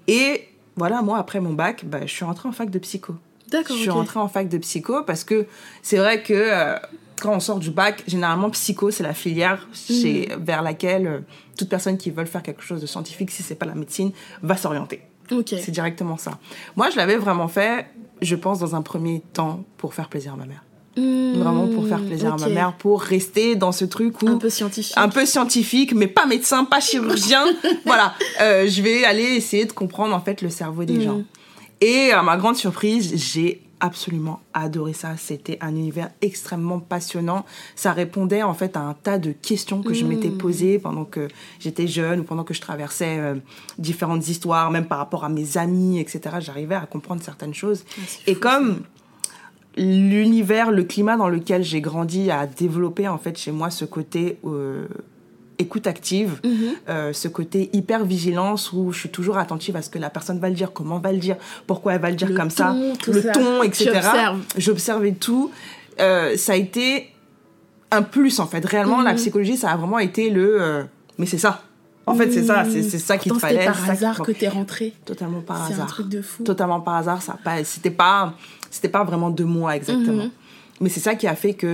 Et 0.07 0.47
voilà, 0.75 1.01
moi, 1.01 1.17
après 1.17 1.39
mon 1.39 1.53
bac, 1.53 1.85
bah, 1.85 1.99
je 2.01 2.11
suis 2.11 2.25
rentrée 2.25 2.49
en 2.49 2.51
fac 2.51 2.69
de 2.69 2.79
psycho. 2.79 3.15
D'accord. 3.49 3.75
Je 3.75 3.81
suis 3.81 3.89
okay. 3.89 3.99
rentrée 3.99 4.19
en 4.19 4.27
fac 4.27 4.49
de 4.49 4.57
psycho 4.57 5.03
parce 5.03 5.23
que 5.23 5.45
c'est 5.81 5.97
vrai 5.97 6.23
que 6.23 6.33
euh, 6.33 6.77
quand 7.21 7.33
on 7.33 7.39
sort 7.39 7.59
du 7.59 7.71
bac, 7.71 8.03
généralement, 8.07 8.49
psycho, 8.49 8.91
c'est 8.91 9.03
la 9.03 9.13
filière 9.13 9.67
chez, 9.73 10.27
mmh. 10.27 10.43
vers 10.43 10.61
laquelle 10.61 11.07
euh, 11.07 11.19
toute 11.57 11.69
personne 11.69 11.97
qui 11.97 12.09
veut 12.11 12.25
faire 12.25 12.43
quelque 12.43 12.63
chose 12.63 12.81
de 12.81 12.87
scientifique, 12.87 13.31
si 13.31 13.43
c'est 13.43 13.55
pas 13.55 13.65
la 13.65 13.75
médecine, 13.75 14.11
va 14.41 14.57
s'orienter. 14.57 15.01
Okay. 15.31 15.61
C'est 15.61 15.71
directement 15.71 16.17
ça. 16.17 16.39
Moi, 16.75 16.89
je 16.89 16.97
l'avais 16.97 17.15
vraiment 17.15 17.47
fait, 17.47 17.87
je 18.21 18.35
pense, 18.35 18.59
dans 18.59 18.75
un 18.75 18.81
premier 18.81 19.21
temps 19.33 19.63
pour 19.77 19.93
faire 19.93 20.09
plaisir 20.09 20.33
à 20.33 20.35
ma 20.35 20.45
mère. 20.45 20.63
Mmh, 20.95 21.39
vraiment 21.39 21.67
pour 21.67 21.87
faire 21.87 22.01
plaisir 22.01 22.33
okay. 22.33 22.43
à 22.43 22.47
ma 22.47 22.53
mère, 22.53 22.73
pour 22.73 23.01
rester 23.01 23.55
dans 23.55 23.71
ce 23.71 23.83
truc 23.83 24.21
où 24.21 24.27
un 24.27 24.37
peu 24.37 24.51
scientifique, 24.51 24.93
un 24.95 25.09
peu 25.09 25.25
scientifique, 25.25 25.93
mais 25.95 26.05
pas 26.05 26.27
médecin, 26.27 26.65
pas 26.65 26.79
chirurgien. 26.79 27.45
voilà, 27.85 28.13
euh, 28.41 28.67
je 28.67 28.81
vais 28.83 29.03
aller 29.03 29.23
essayer 29.23 29.65
de 29.65 29.71
comprendre 29.71 30.13
en 30.13 30.21
fait 30.21 30.41
le 30.43 30.49
cerveau 30.49 30.83
des 30.83 30.99
mmh. 30.99 31.01
gens. 31.01 31.21
Et 31.81 32.11
à 32.11 32.21
ma 32.21 32.37
grande 32.37 32.57
surprise, 32.57 33.12
j'ai 33.15 33.63
absolument 33.79 34.39
adoré 34.53 34.93
ça. 34.93 35.17
C'était 35.17 35.57
un 35.59 35.75
univers 35.75 36.09
extrêmement 36.21 36.79
passionnant. 36.79 37.43
Ça 37.75 37.91
répondait 37.91 38.41
en 38.41 38.53
fait 38.53 38.77
à 38.77 38.81
un 38.81 38.93
tas 38.93 39.17
de 39.17 39.33
questions 39.33 39.81
que 39.81 39.91
mmh. 39.91 39.95
je 39.95 40.05
m'étais 40.05 40.29
posées 40.29 40.79
pendant 40.79 41.03
que 41.03 41.27
j'étais 41.59 41.88
jeune 41.88 42.21
ou 42.21 42.23
pendant 42.23 42.45
que 42.45 42.53
je 42.53 42.62
traversais 42.62 43.17
euh, 43.17 43.35
différentes 43.79 44.27
histoires, 44.29 44.71
même 44.71 44.85
par 44.85 45.00
rapport 45.00 45.25
à 45.25 45.29
mes 45.29 45.57
amis, 45.57 46.00
etc. 46.00 46.38
J'arrivais 46.39 46.75
à 46.75 46.85
comprendre 46.85 47.21
certaines 47.21 47.53
choses. 47.53 47.83
Ah, 47.97 48.01
Et 48.27 48.35
fou, 48.35 48.39
comme 48.39 48.75
ça 48.75 48.79
l'univers, 49.77 50.72
le 50.72 50.84
climat 50.84 51.18
dans 51.18 51.30
lequel 51.30 51.63
j'ai 51.63 51.82
grandi 51.82 52.32
a 52.32 52.46
développé 52.46 53.08
en 53.08 53.18
fait 53.18 53.38
chez 53.38 53.51
moi 53.51 53.70
ce 53.70 53.86
côté 53.86 54.38
euh, 54.46 54.86
écoute 55.58 55.88
active, 55.88 56.39
mm 56.44 56.48
-hmm. 56.48 56.53
Mm-hmm. 56.53 56.74
euh, 56.89 57.13
ce 57.13 57.27
côté 57.27 57.70
hyper 57.74 58.06
vigilance 58.06 58.72
où 58.74 58.92
je 58.92 59.00
suis 59.00 59.10
toujours 59.10 59.38
attentive 59.38 59.75
à 59.75 59.82
ce 59.82 59.89
que 59.89 60.00
la 60.00 60.10
personne 60.10 60.39
va 60.39 60.50
le 60.50 60.56
dire, 60.56 60.74
comment 60.74 61.00
va 61.00 61.12
le 61.12 61.20
dire, 61.20 61.38
pourquoi 61.68 61.94
elle 61.94 62.01
va 62.01 62.10
le 62.10 62.15
dire 62.15 62.30
le 62.30 62.36
comme 62.36 62.50
ton, 62.50 62.56
ça, 62.56 63.12
le 63.12 63.22
ça. 63.22 63.32
ton, 63.32 63.63
etc. 63.63 63.92
J'observais 64.58 65.13
tout. 65.13 65.51
Euh, 66.00 66.38
ça 66.38 66.53
a 66.53 66.56
été 66.56 66.86
un 67.92 68.01
plus 68.01 68.39
en 68.39 68.48
fait. 68.48 68.63
Réellement, 68.65 69.00
mm 69.00 69.01
-hmm. 69.01 69.12
la 69.12 69.13
psychologie, 69.22 69.58
ça 69.58 69.70
a 69.72 69.75
vraiment 69.77 70.00
été 70.00 70.30
le. 70.30 70.48
mais 71.18 71.27
c'est 71.32 71.44
ça. 71.48 71.53
En 72.06 72.15
fait, 72.15 72.32
c'est 72.32 72.44
ça, 72.44 72.65
c'est 72.70 73.00
ça 73.00 73.18
qu'il 73.18 73.32
te 73.32 73.39
fallait. 73.39 73.65
par 73.65 73.89
hasard 73.89 74.22
que 74.22 74.32
t'es 74.32 74.50
rentré. 74.50 74.94
Totalement 75.06 75.42
par 75.42 75.58
hasard. 75.63 75.75
C'est 75.75 75.82
un 75.82 75.86
truc 75.86 76.10
de 76.10 76.22
fou. 76.22 76.44
Totalement 76.44 76.82
par 76.82 76.96
hasard, 76.96 77.22
ça 77.22 77.38
pas, 77.44 77.63
c'était 77.63 77.92
pas, 77.92 78.34
c'était 78.74 78.89
pas 78.89 79.03
vraiment 79.03 79.30
de 79.30 79.44
moi 79.44 79.75
exactement. 79.75 80.25
Mm 80.25 80.27
-hmm. 80.27 80.82
Mais 80.82 80.89
c'est 80.89 81.00
ça 81.08 81.13
qui 81.15 81.27
a 81.27 81.36
fait 81.36 81.53
que, 81.53 81.72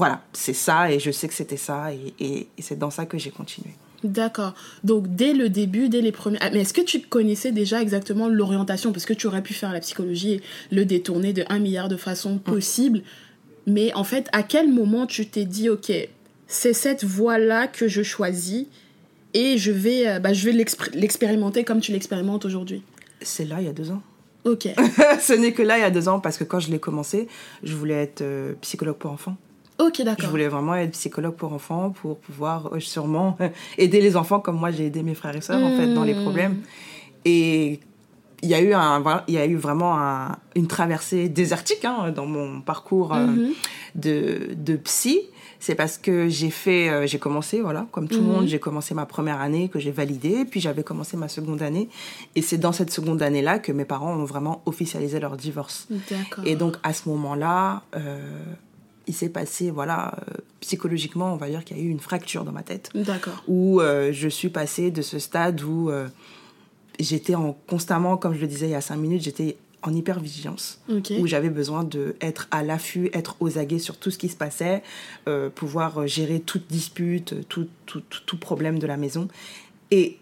voilà, 0.00 0.16
c'est 0.32 0.58
ça 0.66 0.78
et 0.92 0.98
je 1.00 1.10
sais 1.10 1.28
que 1.30 1.34
c'était 1.34 1.62
ça 1.68 1.92
et, 1.92 2.14
et, 2.26 2.34
et 2.56 2.62
c'est 2.66 2.78
dans 2.78 2.92
ça 2.98 3.04
que 3.10 3.18
j'ai 3.18 3.32
continué. 3.40 3.72
D'accord. 4.04 4.54
Donc 4.84 5.02
dès 5.20 5.32
le 5.32 5.48
début, 5.48 5.88
dès 5.88 6.02
les 6.08 6.12
premiers. 6.12 6.38
Ah, 6.40 6.50
mais 6.52 6.60
est-ce 6.60 6.72
que 6.72 6.86
tu 6.92 7.00
connaissais 7.00 7.52
déjà 7.62 7.82
exactement 7.82 8.28
l'orientation? 8.28 8.92
Parce 8.92 9.06
que 9.10 9.16
tu 9.20 9.26
aurais 9.26 9.42
pu 9.42 9.54
faire 9.54 9.72
la 9.72 9.80
psychologie 9.80 10.34
et 10.34 10.40
le 10.70 10.84
détourner 10.84 11.32
de 11.32 11.44
un 11.48 11.58
milliard 11.58 11.88
de 11.88 11.96
façons 11.96 12.38
possibles. 12.38 13.00
Mm. 13.00 13.72
Mais 13.74 13.88
en 13.94 14.04
fait, 14.04 14.24
à 14.32 14.42
quel 14.52 14.66
moment 14.80 15.04
tu 15.06 15.26
t'es 15.26 15.44
dit, 15.56 15.68
ok, 15.68 15.90
c'est 16.46 16.76
cette 16.84 17.04
voie-là 17.16 17.66
que 17.66 17.86
je 17.88 18.02
choisis 18.14 18.66
et 19.34 19.58
je 19.58 19.72
vais, 19.72 20.02
euh, 20.08 20.18
bah, 20.20 20.32
je 20.32 20.42
vais 20.46 20.54
l'expérimenter 21.04 21.64
comme 21.64 21.80
tu 21.80 21.90
l'expérimentes 21.92 22.44
aujourd'hui? 22.50 22.80
C'est 23.20 23.46
là, 23.50 23.56
il 23.60 23.66
y 23.66 23.72
a 23.74 23.76
deux 23.82 23.90
ans. 23.90 24.02
Ok. 24.44 24.68
Ce 25.20 25.32
n'est 25.32 25.52
que 25.52 25.62
là, 25.62 25.78
il 25.78 25.80
y 25.82 25.84
a 25.84 25.90
deux 25.90 26.08
ans, 26.08 26.20
parce 26.20 26.36
que 26.38 26.44
quand 26.44 26.60
je 26.60 26.70
l'ai 26.70 26.78
commencé, 26.78 27.28
je 27.62 27.74
voulais 27.74 28.02
être 28.02 28.22
euh, 28.22 28.54
psychologue 28.60 28.96
pour 28.96 29.10
enfants. 29.10 29.36
Ok, 29.78 30.02
d'accord. 30.02 30.24
Je 30.24 30.30
voulais 30.30 30.48
vraiment 30.48 30.74
être 30.74 30.90
psychologue 30.92 31.34
pour 31.36 31.52
enfants 31.52 31.90
pour 31.90 32.18
pouvoir 32.18 32.74
euh, 32.74 32.80
sûrement 32.80 33.36
aider 33.78 34.00
les 34.00 34.16
enfants 34.16 34.40
comme 34.40 34.56
moi 34.56 34.70
j'ai 34.72 34.86
aidé 34.86 35.02
mes 35.04 35.14
frères 35.14 35.36
et 35.36 35.40
sœurs 35.40 35.62
en 35.64 35.70
fait 35.70 35.92
dans 35.94 36.02
les 36.04 36.14
Hmm. 36.14 36.22
problèmes. 36.22 36.56
Et 37.24 37.80
il 38.42 38.48
y 38.48 38.54
a 38.54 38.60
eu 38.60 38.72
un 38.72 39.02
il 39.28 39.34
y 39.34 39.38
a 39.38 39.46
eu 39.46 39.56
vraiment 39.56 39.98
un- 39.98 40.36
une 40.56 40.66
traversée 40.66 41.28
désertique 41.28 41.84
hein, 41.84 42.10
dans 42.10 42.26
mon 42.26 42.60
parcours 42.60 43.14
euh, 43.14 43.26
Mhm. 43.26 43.52
de, 43.94 44.48
de 44.56 44.76
psy. 44.76 45.20
C'est 45.60 45.74
parce 45.74 45.98
que 45.98 46.28
j'ai 46.28 46.50
fait, 46.50 46.88
euh, 46.88 47.06
j'ai 47.06 47.18
commencé, 47.18 47.60
voilà, 47.60 47.86
comme 47.90 48.06
tout 48.08 48.18
le 48.18 48.22
Mhm. 48.24 48.32
monde, 48.32 48.46
j'ai 48.46 48.60
commencé 48.60 48.94
ma 48.94 49.06
première 49.06 49.40
année 49.40 49.68
que 49.68 49.78
j'ai 49.80 49.90
validée, 49.90 50.44
puis 50.44 50.60
j'avais 50.60 50.84
commencé 50.84 51.16
ma 51.16 51.28
seconde 51.28 51.62
année. 51.62 51.88
Et 52.36 52.42
c'est 52.42 52.58
dans 52.58 52.72
cette 52.72 52.90
seconde 52.92 53.22
année-là 53.22 53.58
que 53.58 53.72
mes 53.72 53.84
parents 53.84 54.14
ont 54.14 54.24
vraiment 54.24 54.62
officialisé 54.66 55.18
leur 55.18 55.36
divorce. 55.36 55.88
D'accord. 55.90 56.44
Et 56.46 56.54
donc 56.54 56.76
à 56.84 56.92
ce 56.92 57.08
moment-là, 57.08 57.82
euh, 57.96 58.20
il 59.08 59.14
s'est 59.14 59.30
passé, 59.30 59.70
voilà, 59.70 60.14
euh, 60.28 60.34
psychologiquement, 60.60 61.32
on 61.32 61.36
va 61.36 61.48
dire 61.48 61.64
qu'il 61.64 61.76
y 61.76 61.80
a 61.80 61.82
eu 61.82 61.88
une 61.88 61.98
fracture 62.00 62.44
dans 62.44 62.52
ma 62.52 62.62
tête, 62.62 62.90
D'accord. 62.94 63.42
où 63.48 63.80
je 63.80 64.28
suis 64.28 64.50
passée 64.50 64.90
de 64.92 65.02
ce 65.02 65.18
stade 65.18 65.60
où 65.62 65.90
j'étais 67.00 67.34
en 67.34 67.56
constamment, 67.68 68.16
comme 68.16 68.34
je 68.34 68.40
le 68.40 68.46
disais 68.46 68.66
il 68.66 68.72
y 68.72 68.74
a 68.74 68.80
cinq 68.80 68.96
minutes, 68.96 69.22
j'étais 69.22 69.56
en 69.82 69.94
hypervigilance, 69.94 70.80
Ok. 70.90 71.12
où 71.20 71.26
j'avais 71.26 71.50
besoin 71.50 71.84
d'être 71.84 72.48
à 72.50 72.62
l'affût, 72.64 73.10
être 73.12 73.36
aux 73.40 73.58
aguets 73.58 73.78
sur 73.78 73.96
tout 73.96 74.10
ce 74.10 74.18
qui 74.18 74.28
se 74.28 74.34
passait, 74.36 74.82
euh, 75.28 75.50
pouvoir 75.50 75.98
euh, 76.02 76.06
gérer 76.06 76.40
toute 76.40 76.66
dispute, 76.68 77.46
tout, 77.48 77.68
tout, 77.86 78.02
tout, 78.10 78.20
tout 78.26 78.36
problème 78.38 78.78
de 78.80 78.86
la 78.88 78.96
maison. 78.96 79.28
Et 79.90 80.18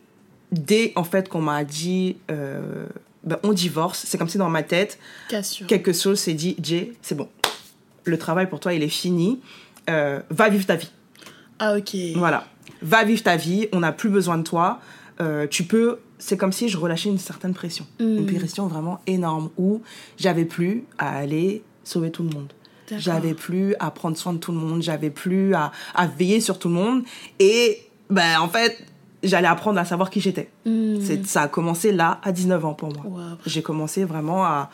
dès 0.52 0.92
en 0.94 1.04
fait 1.04 1.28
qu'on 1.28 1.40
m'a 1.40 1.64
dit 1.64 2.16
euh, 2.30 2.86
ben, 3.24 3.38
on 3.42 3.52
divorce, 3.52 4.04
c'est 4.06 4.18
comme 4.18 4.28
si 4.28 4.38
dans 4.38 4.50
ma 4.50 4.62
tête, 4.62 4.98
Cassure. 5.28 5.66
quelque 5.66 5.92
chose 5.92 6.18
s'est 6.20 6.34
dit, 6.34 6.54
Jay, 6.62 6.92
c'est 7.02 7.14
bon. 7.16 7.28
Le 8.04 8.18
travail 8.18 8.48
pour 8.48 8.60
toi, 8.60 8.74
il 8.74 8.82
est 8.82 8.88
fini. 8.88 9.40
Euh, 9.88 10.20
va 10.30 10.48
vivre 10.48 10.66
ta 10.66 10.76
vie. 10.76 10.90
Ah, 11.58 11.76
ok. 11.76 11.96
Voilà. 12.14 12.46
Va 12.82 13.04
vivre 13.04 13.22
ta 13.22 13.36
vie. 13.36 13.68
On 13.72 13.80
n'a 13.80 13.90
plus 13.92 14.10
besoin 14.10 14.36
de 14.38 14.44
toi. 14.44 14.80
Tu 15.50 15.64
peux. 15.64 15.98
C'est 16.18 16.36
comme 16.36 16.52
si 16.52 16.68
je 16.68 16.76
relâchais 16.78 17.08
une 17.10 17.18
certaine 17.18 17.52
pression. 17.54 17.86
Mm. 18.00 18.04
Une 18.18 18.26
pression 18.38 18.66
vraiment 18.66 19.00
énorme 19.06 19.50
où 19.58 19.82
j'avais 20.18 20.44
plus 20.44 20.84
à 20.98 21.16
aller 21.18 21.62
sauver 21.84 22.10
tout 22.10 22.22
le 22.22 22.30
monde. 22.30 22.52
J'avais 22.98 23.34
plus 23.34 23.74
à 23.80 23.90
prendre 23.90 24.16
soin 24.16 24.32
de 24.32 24.38
tout 24.38 24.52
le 24.52 24.58
monde. 24.58 24.80
J'avais 24.82 25.10
plus 25.10 25.54
à, 25.54 25.72
à 25.94 26.06
veiller 26.06 26.40
sur 26.40 26.58
tout 26.58 26.68
le 26.68 26.74
monde. 26.74 27.02
Et 27.40 27.80
ben, 28.10 28.38
en 28.40 28.48
fait, 28.48 28.78
j'allais 29.24 29.48
apprendre 29.48 29.78
à 29.80 29.84
savoir 29.84 30.08
qui 30.08 30.20
j'étais. 30.20 30.48
C'est- 30.64 31.26
Ça 31.26 31.42
a 31.42 31.48
commencé 31.48 31.90
là, 31.92 32.20
à 32.22 32.30
19 32.32 32.64
ans 32.64 32.74
pour 32.74 32.92
moi 32.94 33.02
j'ai 33.44 33.62
commencé 33.62 34.04
vraiment 34.04 34.44
à, 34.44 34.70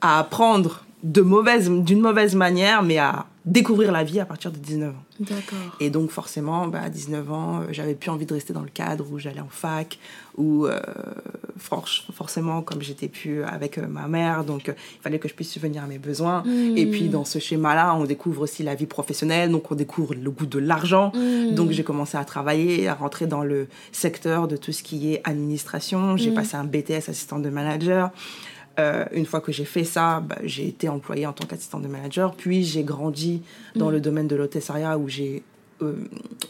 à 0.00 0.18
apprendre 0.18 0.84
de 1.02 1.20
mauvaise, 1.20 1.70
d'une 1.70 2.00
mauvaise 2.00 2.34
manière, 2.34 2.82
mais 2.82 2.98
à 2.98 3.26
découvrir 3.44 3.92
la 3.92 4.02
vie 4.02 4.18
à 4.18 4.24
partir 4.24 4.50
de 4.50 4.56
19 4.56 4.90
ans. 4.90 5.04
D'accord. 5.20 5.76
Et 5.78 5.88
donc 5.88 6.10
forcément, 6.10 6.66
bah, 6.66 6.80
à 6.82 6.90
19 6.90 7.32
ans, 7.32 7.60
euh, 7.60 7.66
j'avais 7.70 7.94
plus 7.94 8.10
envie 8.10 8.26
de 8.26 8.34
rester 8.34 8.52
dans 8.52 8.62
le 8.62 8.68
cadre 8.68 9.06
où 9.12 9.18
j'allais 9.20 9.40
en 9.40 9.48
fac, 9.48 9.98
où 10.36 10.66
euh, 10.66 10.80
forcément, 11.58 12.62
comme 12.62 12.82
j'étais 12.82 13.08
plus 13.08 13.44
avec 13.44 13.78
euh, 13.78 13.86
ma 13.86 14.08
mère, 14.08 14.44
donc 14.44 14.68
euh, 14.68 14.72
il 14.96 15.00
fallait 15.00 15.18
que 15.18 15.28
je 15.28 15.34
puisse 15.34 15.50
subvenir 15.50 15.84
à 15.84 15.86
mes 15.86 15.98
besoins. 15.98 16.42
Mm. 16.44 16.76
Et 16.76 16.86
puis 16.86 17.08
dans 17.08 17.24
ce 17.24 17.38
schéma-là, 17.38 17.94
on 17.94 18.04
découvre 18.04 18.42
aussi 18.42 18.62
la 18.62 18.74
vie 18.74 18.86
professionnelle, 18.86 19.50
donc 19.50 19.70
on 19.70 19.74
découvre 19.74 20.14
le 20.14 20.30
goût 20.30 20.46
de 20.46 20.58
l'argent. 20.58 21.12
Mm. 21.14 21.54
Donc 21.54 21.70
j'ai 21.70 21.84
commencé 21.84 22.16
à 22.18 22.24
travailler, 22.24 22.88
à 22.88 22.94
rentrer 22.94 23.26
dans 23.26 23.42
le 23.42 23.68
secteur 23.92 24.48
de 24.48 24.56
tout 24.56 24.72
ce 24.72 24.82
qui 24.82 25.12
est 25.12 25.20
administration. 25.24 26.16
J'ai 26.16 26.30
Mm. 26.30 26.34
passé 26.34 26.56
un 26.56 26.64
BTS 26.64 27.08
assistant 27.08 27.38
de 27.38 27.48
manager. 27.48 28.10
Euh, 28.78 29.04
une 29.12 29.24
fois 29.24 29.40
que 29.40 29.52
j'ai 29.52 29.64
fait 29.64 29.84
ça, 29.84 30.20
bah, 30.20 30.36
j'ai 30.44 30.68
été 30.68 30.88
employée 30.88 31.26
en 31.26 31.32
tant 31.32 31.46
qu'assistant 31.46 31.80
de 31.80 31.88
manager. 31.88 32.34
Puis 32.34 32.62
j'ai 32.62 32.82
grandi 32.84 33.42
dans 33.74 33.88
Mm. 33.88 33.92
le 33.92 34.00
domaine 34.00 34.28
de 34.28 34.36
l'hôtessariat 34.36 34.98
où 34.98 35.08
j'ai 35.08 35.42
euh, 35.82 35.92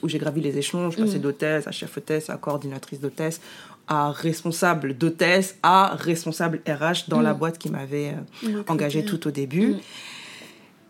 où 0.02 0.08
j'ai 0.08 0.18
gravi 0.18 0.40
les 0.40 0.56
échelons. 0.56 0.90
Je 0.90 0.98
passais 1.02 1.18
Mm. 1.18 1.22
d'hôtesse 1.22 1.66
à 1.66 1.72
chef 1.72 1.96
hôtesse, 1.96 2.30
à 2.30 2.36
coordinatrice 2.36 3.00
d'hôtesse, 3.00 3.40
à 3.88 4.10
responsable 4.12 4.96
d'hôtesse, 4.96 5.56
à 5.64 5.94
responsable 5.96 6.60
RH 6.68 7.08
dans 7.08 7.18
Mm. 7.20 7.22
la 7.24 7.34
boîte 7.34 7.58
qui 7.58 7.68
m'avait 7.70 8.14
euh, 8.44 8.62
engagée 8.68 9.04
tout 9.04 9.26
au 9.26 9.30
début. 9.32 9.68
Mm. 9.74 9.78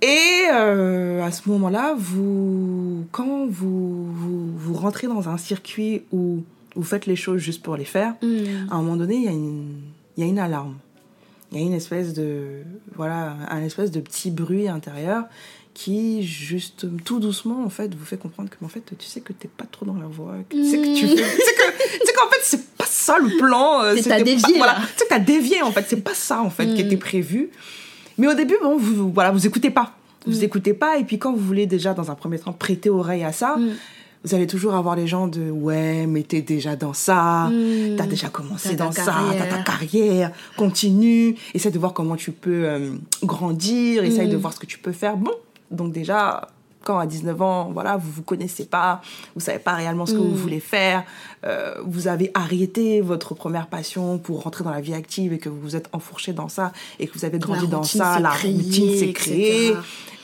Et 0.02 0.43
euh, 0.52 1.23
à 1.25 1.31
ce 1.33 1.49
moment-là, 1.49 1.95
vous, 1.99 3.07
quand 3.12 3.47
vous, 3.49 4.12
vous, 4.12 4.57
vous 4.57 4.75
rentrez 4.75 5.07
dans 5.07 5.28
un 5.31 5.38
circuit 5.38 6.02
où 6.12 6.43
vous 6.75 6.83
faites 6.83 7.07
les 7.07 7.16
choses 7.16 7.38
juste 7.40 7.62
pour 7.62 7.76
les 7.76 7.87
faire, 7.87 8.12
à 8.71 8.75
un 8.75 8.83
moment 8.83 8.97
donné, 8.97 9.16
il 9.16 9.23
y 10.19 10.21
y 10.21 10.23
a 10.25 10.26
une 10.26 10.38
alarme. 10.38 10.75
Il 11.56 11.60
y 11.62 11.64
a 11.64 11.66
une 11.68 11.75
espèce 11.75 12.12
de, 12.12 12.62
voilà, 12.94 13.34
un 13.48 13.62
espèce 13.62 13.90
de 13.90 14.00
petit 14.00 14.30
bruit 14.30 14.68
intérieur 14.68 15.25
qui, 15.75 16.22
juste 16.22 16.86
tout 17.04 17.18
doucement, 17.20 17.64
en 17.64 17.68
fait, 17.70 17.94
vous 17.94 18.04
fait 18.04 18.16
comprendre 18.16 18.48
que, 18.50 18.64
en 18.64 18.68
fait, 18.68 18.82
tu 18.98 19.06
sais 19.06 19.20
que 19.20 19.32
t'es 19.32 19.48
pas 19.48 19.64
trop 19.70 19.84
dans 19.86 19.96
la 19.96 20.06
voie, 20.06 20.34
que 20.48 20.56
tu 20.56 20.64
sais 20.70 20.78
que 20.78 20.98
tu 20.98 21.04
Mm. 21.04 21.08
fais, 21.08 21.14
tu 21.14 21.20
sais 21.20 21.54
que- 21.54 21.98
tu 22.00 22.06
sais 22.06 22.12
qu'en 22.14 22.28
fait, 22.30 22.40
c'est 22.42 22.66
pas 22.76 22.84
ça 22.86 23.18
le 23.18 23.36
plan. 23.38 23.82
euh, 23.82 23.92
Que 23.92 23.98
c'était 24.02 24.10
t'as 24.10 24.22
dévié, 24.22 24.40
pas- 24.52 24.58
voilà, 24.58 24.72
là. 24.75 24.80
tu 24.80 24.98
sais 24.98 25.04
que 25.04 25.08
t'as 25.10 25.18
dévié, 25.18 25.62
en 25.62 25.72
fait, 25.72 25.84
c'est 25.88 26.00
pas 26.02 26.14
ça, 26.14 26.40
en 26.42 26.50
fait, 26.50 26.66
qui 26.75 26.82
Mm. 26.82 26.86
était 26.86 26.96
prévu. 26.96 27.50
Mais 28.18 28.26
au 28.26 28.34
début, 28.34 28.56
bon, 28.62 28.76
vous, 28.78 28.94
vous- 28.94 29.12
voilà, 29.12 29.30
vous 29.30 29.46
écoutez 29.46 29.70
pas. 29.70 29.94
Vous 30.26 30.40
Mm. 30.40 30.44
écoutez 30.44 30.72
pas, 30.75 30.96
et 30.98 31.04
puis 31.04 31.18
quand 31.18 31.32
vous 31.32 31.44
voulez 31.44 31.66
déjà, 31.66 31.92
dans 31.94 32.10
un 32.10 32.14
premier 32.14 32.38
temps, 32.38 32.52
prêter 32.52 32.88
oreille 32.90 33.25
à 33.25 33.32
ça, 33.32 33.56
Mm. 33.56 33.70
Vous 34.25 34.35
allez 34.35 34.46
toujours 34.46 34.75
avoir 34.75 34.96
les 34.96 35.06
gens 35.06 35.28
de 35.28 35.50
ouais, 35.50 36.06
mais 36.06 36.23
t'es 36.23 36.42
déjà 36.42 36.75
dans 36.76 36.92
ça, 36.92 37.49
Mm. 37.50 37.96
t'as 37.96 38.06
déjà 38.06 38.28
commencé 38.28 38.75
dans 38.75 38.90
ça, 38.92 39.14
t'as 39.38 39.46
ta 39.46 39.62
carrière. 39.62 40.32
continue, 40.56 41.37
essaie 41.54 41.70
de 41.70 41.78
voir 41.78 41.92
comment 41.92 42.16
tu 42.16 42.32
peux 42.32 42.64
euh, 42.64 42.92
grandir, 43.23 44.02
essaie 44.04 44.26
Mm. 44.26 44.30
de 44.30 44.37
voir 44.37 44.52
ce 44.52 44.58
que 44.61 44.66
tu 44.66 44.78
peux 44.78 44.92
faire. 44.92 45.16
Bon, 45.16 45.30
donc 45.70 45.92
déjà, 45.92 46.49
quand 46.85 46.99
à 47.00 47.06
19 47.06 47.42
ans, 47.42 47.70
voilà, 47.73 47.96
vous 47.96 48.11
vous 48.11 48.23
connaissez 48.23 48.64
pas, 48.64 49.00
vous 49.35 49.40
savez 49.40 49.58
pas 49.58 49.73
réellement 49.75 50.06
ce 50.06 50.12
que 50.12 50.18
vous 50.18 50.35
voulez 50.37 50.61
faire, 50.61 51.02
euh, 51.44 51.75
vous 51.85 52.06
avez 52.06 52.30
arrêté 52.35 53.00
votre 53.00 53.35
première 53.35 53.66
passion 53.66 54.18
pour 54.18 54.42
rentrer 54.44 54.62
dans 54.62 54.70
la 54.70 54.80
vie 54.80 54.94
active 54.94 55.32
et 55.32 55.38
que 55.38 55.49
vous 55.49 55.61
vous 55.61 55.75
êtes 55.76 55.88
enfourché 55.92 56.32
dans 56.32 56.49
ça 56.49 56.73
et 57.00 57.08
que 57.08 57.18
vous 57.18 57.25
avez 57.25 57.38
grandi 57.40 57.66
dans 57.66 57.78
routine 57.80 58.00
ça, 58.00 58.20
la 58.20 58.30
créée, 58.30 58.52
routine 58.52 58.96
s'est 58.96 59.12
créée. 59.12 59.75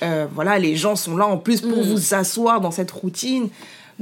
Euh, 0.04 0.26
voilà, 0.32 0.58
les 0.60 0.76
gens 0.76 0.94
sont 0.96 1.16
là 1.16 1.26
en 1.26 1.36
plus 1.36 1.60
pour 1.60 1.82
vous 1.82 2.14
asseoir 2.14 2.60
dans 2.60 2.70
cette 2.70 2.90
routine. 2.92 3.48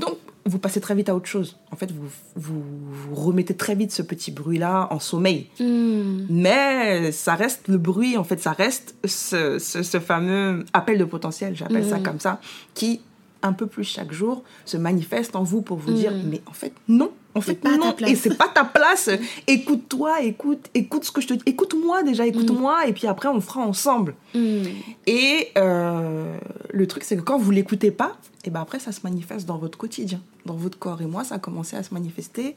Donc, 0.00 0.16
vous 0.46 0.58
passez 0.58 0.80
très 0.80 0.94
vite 0.94 1.08
à 1.08 1.14
autre 1.14 1.26
chose. 1.26 1.58
En 1.70 1.76
fait, 1.76 1.92
vous, 1.92 2.08
vous, 2.34 2.62
vous 2.90 3.14
remettez 3.14 3.54
très 3.54 3.74
vite 3.74 3.92
ce 3.92 4.02
petit 4.02 4.30
bruit-là 4.32 4.88
en 4.90 4.98
sommeil. 4.98 5.48
Hmm. 5.60 6.24
Mais 6.30 7.12
ça 7.12 7.34
reste 7.34 7.68
le 7.68 7.76
bruit, 7.78 8.16
en 8.16 8.24
fait, 8.24 8.40
ça 8.40 8.52
reste 8.52 8.94
ce, 9.04 9.58
ce, 9.58 9.82
ce 9.82 10.00
fameux 10.00 10.64
appel 10.72 10.98
de 10.98 11.04
potentiel, 11.04 11.54
j'appelle 11.54 11.84
ça 11.84 11.98
Mm. 11.98 12.02
comme 12.02 12.20
ça, 12.20 12.40
qui, 12.74 13.00
un 13.42 13.52
peu 13.52 13.66
plus 13.66 13.84
chaque 13.84 14.12
jour, 14.12 14.42
se 14.64 14.76
manifeste 14.78 15.36
en 15.36 15.42
vous 15.42 15.60
pour 15.62 15.76
vous 15.76 15.92
Mm. 15.92 15.94
dire, 15.94 16.12
mais 16.24 16.40
en 16.46 16.52
fait, 16.52 16.72
non. 16.88 17.10
En 17.34 17.40
fait, 17.42 17.54
pas 17.54 17.76
non, 17.76 17.94
et 18.08 18.16
c'est 18.16 18.36
pas 18.36 18.48
ta 18.48 18.64
place. 18.64 19.08
Écoute-toi, 19.46 20.22
écoute, 20.22 20.66
écoute 20.74 21.04
ce 21.04 21.12
que 21.12 21.20
je 21.20 21.28
te 21.28 21.34
dis. 21.34 21.42
Écoute-moi 21.46 22.02
déjà, 22.02 22.26
écoute-moi, 22.26 22.86
et 22.88 22.92
puis 22.92 23.06
après 23.06 23.28
on 23.28 23.40
fera 23.40 23.60
ensemble. 23.60 24.14
Hmm. 24.34 24.62
Et 25.06 25.48
euh, 25.56 26.34
le 26.72 26.86
truc, 26.88 27.04
c'est 27.04 27.16
que 27.16 27.22
quand 27.22 27.38
vous 27.38 27.52
l'écoutez 27.52 27.92
pas, 27.92 28.16
et 28.44 28.50
ben 28.50 28.60
après, 28.60 28.78
ça 28.78 28.92
se 28.92 29.00
manifeste 29.04 29.46
dans 29.46 29.58
votre 29.58 29.76
quotidien, 29.76 30.20
dans 30.46 30.54
votre 30.54 30.78
corps. 30.78 31.02
Et 31.02 31.06
moi, 31.06 31.24
ça 31.24 31.36
a 31.36 31.38
commencé 31.38 31.76
à 31.76 31.82
se 31.82 31.92
manifester 31.92 32.56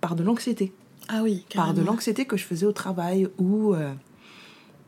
par 0.00 0.16
de 0.16 0.22
l'anxiété. 0.22 0.72
Ah 1.08 1.22
oui, 1.22 1.44
Par 1.54 1.74
de 1.74 1.82
l'anxiété 1.82 2.24
que 2.24 2.36
je 2.36 2.44
faisais 2.44 2.66
au 2.66 2.72
travail 2.72 3.28
ou 3.38 3.74
euh, 3.74 3.92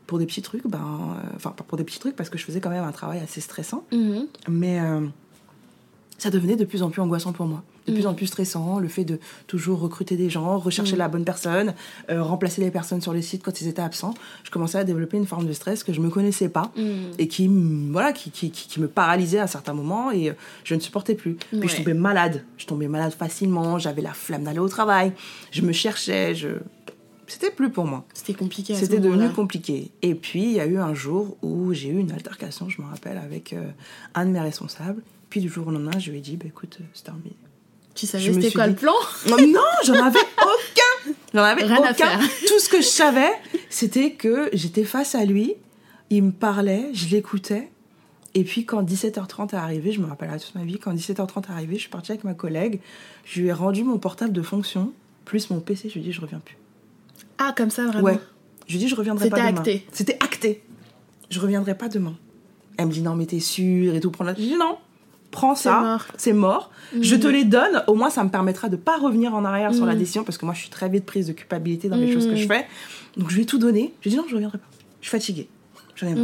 pour 0.07 0.17
des 0.17 0.25
petits 0.25 0.41
trucs, 0.41 0.65
ben, 0.67 0.79
euh, 0.79 1.35
enfin, 1.35 1.51
pas 1.51 1.63
pour 1.63 1.77
des 1.77 1.83
petits 1.83 1.99
trucs, 1.99 2.15
parce 2.15 2.29
que 2.29 2.37
je 2.37 2.43
faisais 2.43 2.59
quand 2.59 2.69
même 2.69 2.83
un 2.83 2.91
travail 2.91 3.19
assez 3.19 3.41
stressant. 3.41 3.83
Mhm. 3.91 4.27
Mais 4.47 4.79
euh, 4.79 5.05
ça 6.17 6.29
devenait 6.29 6.55
de 6.55 6.65
plus 6.65 6.81
en 6.81 6.89
plus 6.89 7.01
angoissant 7.01 7.33
pour 7.33 7.45
moi. 7.45 7.63
De 7.87 7.93
plus 7.93 8.03
Mm. 8.03 8.07
en 8.07 8.13
plus 8.13 8.27
stressant, 8.27 8.79
le 8.79 8.87
fait 8.87 9.05
de 9.05 9.19
toujours 9.47 9.79
recruter 9.79 10.17
des 10.17 10.29
gens, 10.29 10.57
rechercher 10.57 10.95
Mm. 10.95 10.99
la 10.99 11.07
bonne 11.07 11.23
personne, 11.25 11.73
euh, 12.09 12.21
remplacer 12.21 12.61
les 12.61 12.69
personnes 12.71 13.01
sur 13.01 13.13
les 13.13 13.21
sites 13.21 13.43
quand 13.43 13.61
ils 13.61 13.67
étaient 13.67 13.81
absents. 13.81 14.13
Je 14.43 14.51
commençais 14.51 14.77
à 14.77 14.83
développer 14.83 15.17
une 15.17 15.25
forme 15.25 15.45
de 15.47 15.53
stress 15.53 15.83
que 15.83 15.93
je 15.93 16.01
me 16.01 16.09
connaissais 16.09 16.49
pas 16.49 16.71
Hmm. 16.75 17.11
et 17.17 17.27
qui, 17.27 17.47
voilà, 17.91 18.11
qui, 18.13 18.29
qui, 18.31 18.51
qui- 18.51 18.67
qui 18.67 18.79
me 18.81 18.87
paralysait 18.87 19.39
à 19.39 19.47
certains 19.47 19.73
moments 19.73 20.11
et 20.11 20.29
euh, 20.29 20.33
je 20.63 20.75
ne 20.75 20.79
supportais 20.79 21.15
plus. 21.15 21.35
Puis 21.35 21.69
je 21.69 21.77
tombais 21.77 21.93
malade. 21.93 22.43
Je 22.57 22.65
tombais 22.65 22.87
malade 22.87 23.13
facilement, 23.13 23.79
j'avais 23.79 24.01
la 24.01 24.13
flamme 24.13 24.43
d'aller 24.43 24.59
au 24.59 24.67
travail, 24.69 25.13
je 25.51 25.61
me 25.61 25.71
cherchais, 25.71 26.35
je... 26.35 26.49
c'était 27.27 27.51
plus 27.51 27.69
pour 27.69 27.85
moi. 27.85 28.05
C'était 28.13 28.33
compliqué 28.33 28.75
C'était 28.75 28.99
devenu 28.99 29.29
compliqué. 29.29 29.91
Et 30.01 30.15
puis, 30.15 30.43
il 30.43 30.51
y 30.53 30.59
a 30.59 30.65
eu 30.65 30.77
un 30.77 30.93
jour 30.93 31.37
où 31.41 31.73
j'ai 31.73 31.89
eu 31.89 31.97
une 31.99 32.11
altercation, 32.11 32.67
je 32.69 32.81
me 32.81 32.87
rappelle, 32.87 33.17
avec 33.17 33.53
euh, 33.53 33.69
un 34.15 34.25
de 34.25 34.31
mes 34.31 34.39
responsables. 34.41 35.01
Puis, 35.29 35.41
du 35.41 35.49
jour 35.49 35.67
au 35.67 35.71
lendemain, 35.71 35.97
je 35.99 36.09
lui 36.11 36.19
ai 36.19 36.21
dit, 36.21 36.37
bah, 36.37 36.45
écoute, 36.47 36.79
c'est 36.93 37.03
terminé. 37.03 37.35
Tu 37.97 38.05
Je 38.05 38.11
savais 38.11 38.31
c'était 38.33 38.51
quoi 38.51 38.67
dit- 38.67 38.73
le 38.73 38.75
plan 38.75 38.93
Non, 39.27 39.59
j'en 39.85 39.93
avais 40.05 40.19
aucun. 40.41 41.13
J'en 41.33 41.43
avais 41.43 41.63
Rien 41.63 41.77
à 41.83 41.91
aucun. 41.91 41.93
faire. 41.93 42.19
Tout 42.47 42.59
ce 42.59 42.69
que 42.69 42.77
je 42.81 42.87
savais, 42.87 43.31
c'était 43.69 44.11
que 44.11 44.49
j'étais 44.53 44.83
face 44.83 45.15
à 45.15 45.25
lui, 45.25 45.55
il 46.09 46.23
me 46.23 46.31
parlait, 46.31 46.89
je 46.93 47.07
l'écoutais. 47.09 47.69
Et 48.35 48.43
puis 48.43 48.65
quand 48.65 48.83
17h30 48.83 49.53
est 49.53 49.57
arrivé, 49.57 49.91
je 49.91 49.99
me 49.99 50.05
rappelle 50.05 50.29
à 50.29 50.37
toute 50.37 50.53
ma 50.53 50.63
vie, 50.63 50.77
quand 50.77 50.93
17h30 50.93 51.47
est 51.47 51.51
arrivé, 51.51 51.75
je 51.75 51.81
suis 51.81 51.89
partie 51.89 52.11
avec 52.11 52.23
ma 52.23 52.35
collègue, 52.35 52.79
je 53.25 53.41
lui 53.41 53.47
ai 53.47 53.53
rendu 53.53 53.83
mon 53.83 53.97
portable 53.97 54.31
de 54.31 54.41
fonction, 54.43 54.93
plus 55.25 55.49
mon 55.49 55.59
PC, 55.59 55.89
je 55.89 55.95
lui 55.95 56.01
ai 56.01 56.03
dit 56.03 56.11
je 56.13 56.21
reviens 56.21 56.39
plus. 56.39 56.55
Ah, 57.39 57.53
comme 57.57 57.71
ça, 57.71 57.85
vraiment 57.87 58.03
Ouais. 58.05 58.19
Je 58.67 58.73
lui 58.73 58.79
ai 58.81 58.85
dit 58.85 58.89
je 58.89 58.95
reviendrai 58.95 59.29
pas 59.29 59.37
C'était 59.37 59.47
demain. 59.49 59.59
acté. 59.59 59.85
C'était 59.91 60.17
acté. 60.23 60.63
Je 61.31 61.39
reviendrai 61.39 61.75
pas 61.75 61.89
demain. 61.89 62.15
Elle 62.77 62.85
me 62.87 62.91
dit 62.91 63.01
non, 63.01 63.15
mais 63.15 63.25
t'es 63.25 63.39
sûre 63.39 63.95
et 63.95 63.99
tout. 63.99 64.11
Prends 64.11 64.25
J'ai 64.27 64.33
dit 64.35 64.55
non, 64.55 64.77
prends 65.37 65.55
C'est 65.55 65.69
ça, 65.69 65.79
mort. 65.81 66.05
c'est 66.17 66.33
mort. 66.33 66.71
Je 67.01 67.15
Mhm. 67.15 67.21
te 67.21 67.27
les 67.27 67.43
donne, 67.43 67.83
au 67.87 67.93
moins 67.95 68.09
ça 68.09 68.23
me 68.23 68.29
permettra 68.29 68.69
de 68.69 68.75
pas 68.75 68.97
revenir 68.97 69.33
en 69.35 69.43
arrière 69.45 69.73
sur 69.73 69.85
la 69.85 69.93
Mhm. 69.93 69.99
décision 69.99 70.23
parce 70.23 70.37
que 70.37 70.45
moi 70.45 70.53
je 70.53 70.61
suis 70.61 70.69
très 70.69 70.89
vite 70.89 71.05
prise 71.05 71.27
de 71.27 71.33
culpabilité 71.33 71.89
dans 71.89 71.97
les 71.97 72.11
choses 72.11 72.25
que 72.25 72.31
Mhm. 72.31 72.37
je 72.37 72.47
fais. 72.47 72.65
Donc 73.17 73.29
je 73.29 73.35
lui 73.35 73.43
ai 73.43 73.45
tout 73.45 73.57
donné. 73.59 73.93
J'ai 74.01 74.09
dit 74.09 74.15
non, 74.17 74.25
je 74.27 74.33
reviendrai 74.35 74.57
pas. 74.57 74.67
Je 75.01 75.07
suis 75.09 75.11
fatiguée. 75.17 75.47
J'en 75.95 76.07
ai 76.07 76.13
marre. 76.15 76.23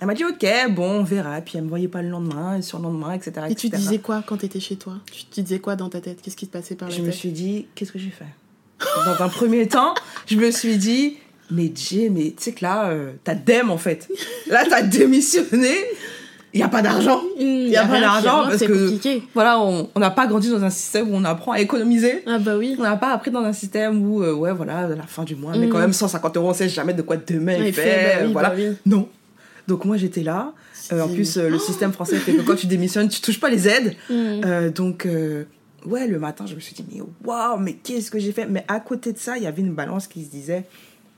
Elle 0.00 0.06
m'a 0.06 0.14
dit 0.14 0.24
ok, 0.24 0.46
bon, 0.70 1.00
on 1.00 1.04
verra. 1.04 1.40
Puis 1.40 1.54
elle 1.56 1.64
me 1.64 1.68
voyait 1.68 1.88
pas 1.88 2.02
le 2.02 2.08
lendemain, 2.10 2.58
et 2.58 2.62
sur 2.62 2.78
le 2.78 2.84
lendemain, 2.84 3.12
etc. 3.12 3.32
Et 3.50 3.54
tu 3.54 3.66
etc. 3.68 3.82
disais 3.82 3.98
quoi 3.98 4.22
quand 4.26 4.36
t'étais 4.38 4.60
chez 4.60 4.76
toi? 4.76 4.94
Tu 5.10 5.24
te 5.24 5.40
disais 5.40 5.58
quoi 5.58 5.74
dans 5.76 5.88
ta 5.88 6.00
tête? 6.00 6.20
Qu'est-ce 6.22 6.36
qui 6.36 6.46
te 6.46 6.52
passait 6.52 6.74
par 6.76 6.88
la 6.88 6.94
Je 6.94 7.00
me 7.00 7.06
tête? 7.06 7.14
suis 7.14 7.30
dit, 7.32 7.66
qu'est-ce 7.74 7.92
que 7.92 7.98
j'ai 7.98 8.10
fait? 8.10 8.26
Dans 9.06 9.24
un 9.24 9.28
premier 9.28 9.66
temps, 9.68 9.94
je 10.26 10.36
me 10.36 10.50
suis 10.50 10.76
dit, 10.76 11.16
mais 11.50 11.72
Jay, 11.74 12.10
mais 12.10 12.34
tu 12.36 12.42
sais 12.44 12.52
que 12.52 12.62
là, 12.64 12.88
euh, 12.90 13.12
t'as 13.24 13.34
dem 13.34 13.70
en 13.70 13.78
fait. 13.78 14.08
Là, 14.48 14.64
t'as 14.68 14.82
démissionné. 14.82 15.74
Il 16.54 16.58
n'y 16.58 16.62
a 16.62 16.68
pas 16.68 16.82
d'argent. 16.82 17.20
Il 17.38 17.68
y 17.68 17.76
a 17.76 17.84
pas 17.84 18.00
d'argent 18.00 18.44
parce 18.44 18.60
que- 18.60 18.72
compliqué. 18.72 19.22
Voilà, 19.34 19.60
on 19.60 19.88
n'a 19.98 20.10
pas 20.10 20.26
grandi 20.28 20.48
dans 20.50 20.62
un 20.62 20.70
système 20.70 21.10
où 21.10 21.16
on 21.16 21.24
apprend 21.24 21.52
à 21.52 21.58
économiser. 21.60 22.22
Ah 22.26 22.38
bah 22.38 22.56
oui. 22.56 22.76
On 22.78 22.82
n'a 22.84 22.96
pas 22.96 23.12
appris 23.12 23.30
dans 23.32 23.40
un 23.42 23.52
système 23.52 24.08
où, 24.08 24.22
euh, 24.22 24.32
ouais, 24.32 24.52
voilà, 24.52 24.78
à 24.78 24.88
la 24.88 25.02
fin 25.02 25.24
du 25.24 25.34
mois, 25.34 25.52
mais 25.52 25.66
Mhm. 25.66 25.72
quand 25.72 25.78
même 25.78 25.92
150 25.92 26.36
euros, 26.36 26.50
on 26.50 26.54
sait 26.54 26.68
jamais 26.68 26.94
de 26.94 27.02
quoi 27.02 27.16
demain 27.16 27.54
il 27.58 27.72
fait. 27.74 28.18
bah 28.20 28.24
oui, 28.26 28.32
voilà. 28.32 28.48
bah 28.50 28.54
oui. 28.56 28.68
Non. 28.86 29.08
Donc 29.66 29.84
moi, 29.84 29.96
j'étais 29.96 30.22
là. 30.22 30.52
Euh, 30.92 31.00
en 31.02 31.08
plus, 31.08 31.38
euh, 31.38 31.48
le 31.48 31.58
système 31.58 31.92
français 31.92 32.16
fait 32.18 32.34
que 32.34 32.42
quand 32.42 32.54
tu 32.56 32.66
démissionnes, 32.66 33.08
tu 33.08 33.20
touches 33.20 33.40
pas 33.40 33.50
les 33.50 33.66
aides. 33.68 33.94
Hmm. 34.10 34.70
Donc, 34.70 35.08
ouais, 35.86 36.06
le 36.06 36.18
matin, 36.20 36.44
je 36.46 36.54
me 36.54 36.60
suis 36.60 36.74
dit, 36.74 36.84
mais 36.92 37.00
waouh, 37.24 37.58
mais 37.58 37.72
qu'est-ce 37.74 38.10
que 38.10 38.18
j'ai 38.20 38.32
fait? 38.32 38.46
Mais 38.46 38.64
à 38.68 38.78
côté 38.80 39.12
de 39.12 39.18
ça, 39.18 39.36
il 39.38 39.42
y 39.42 39.46
avait 39.46 39.60
une 39.62 39.72
balance 39.74 40.06
qui 40.06 40.22
se 40.24 40.30
disait, 40.30 40.64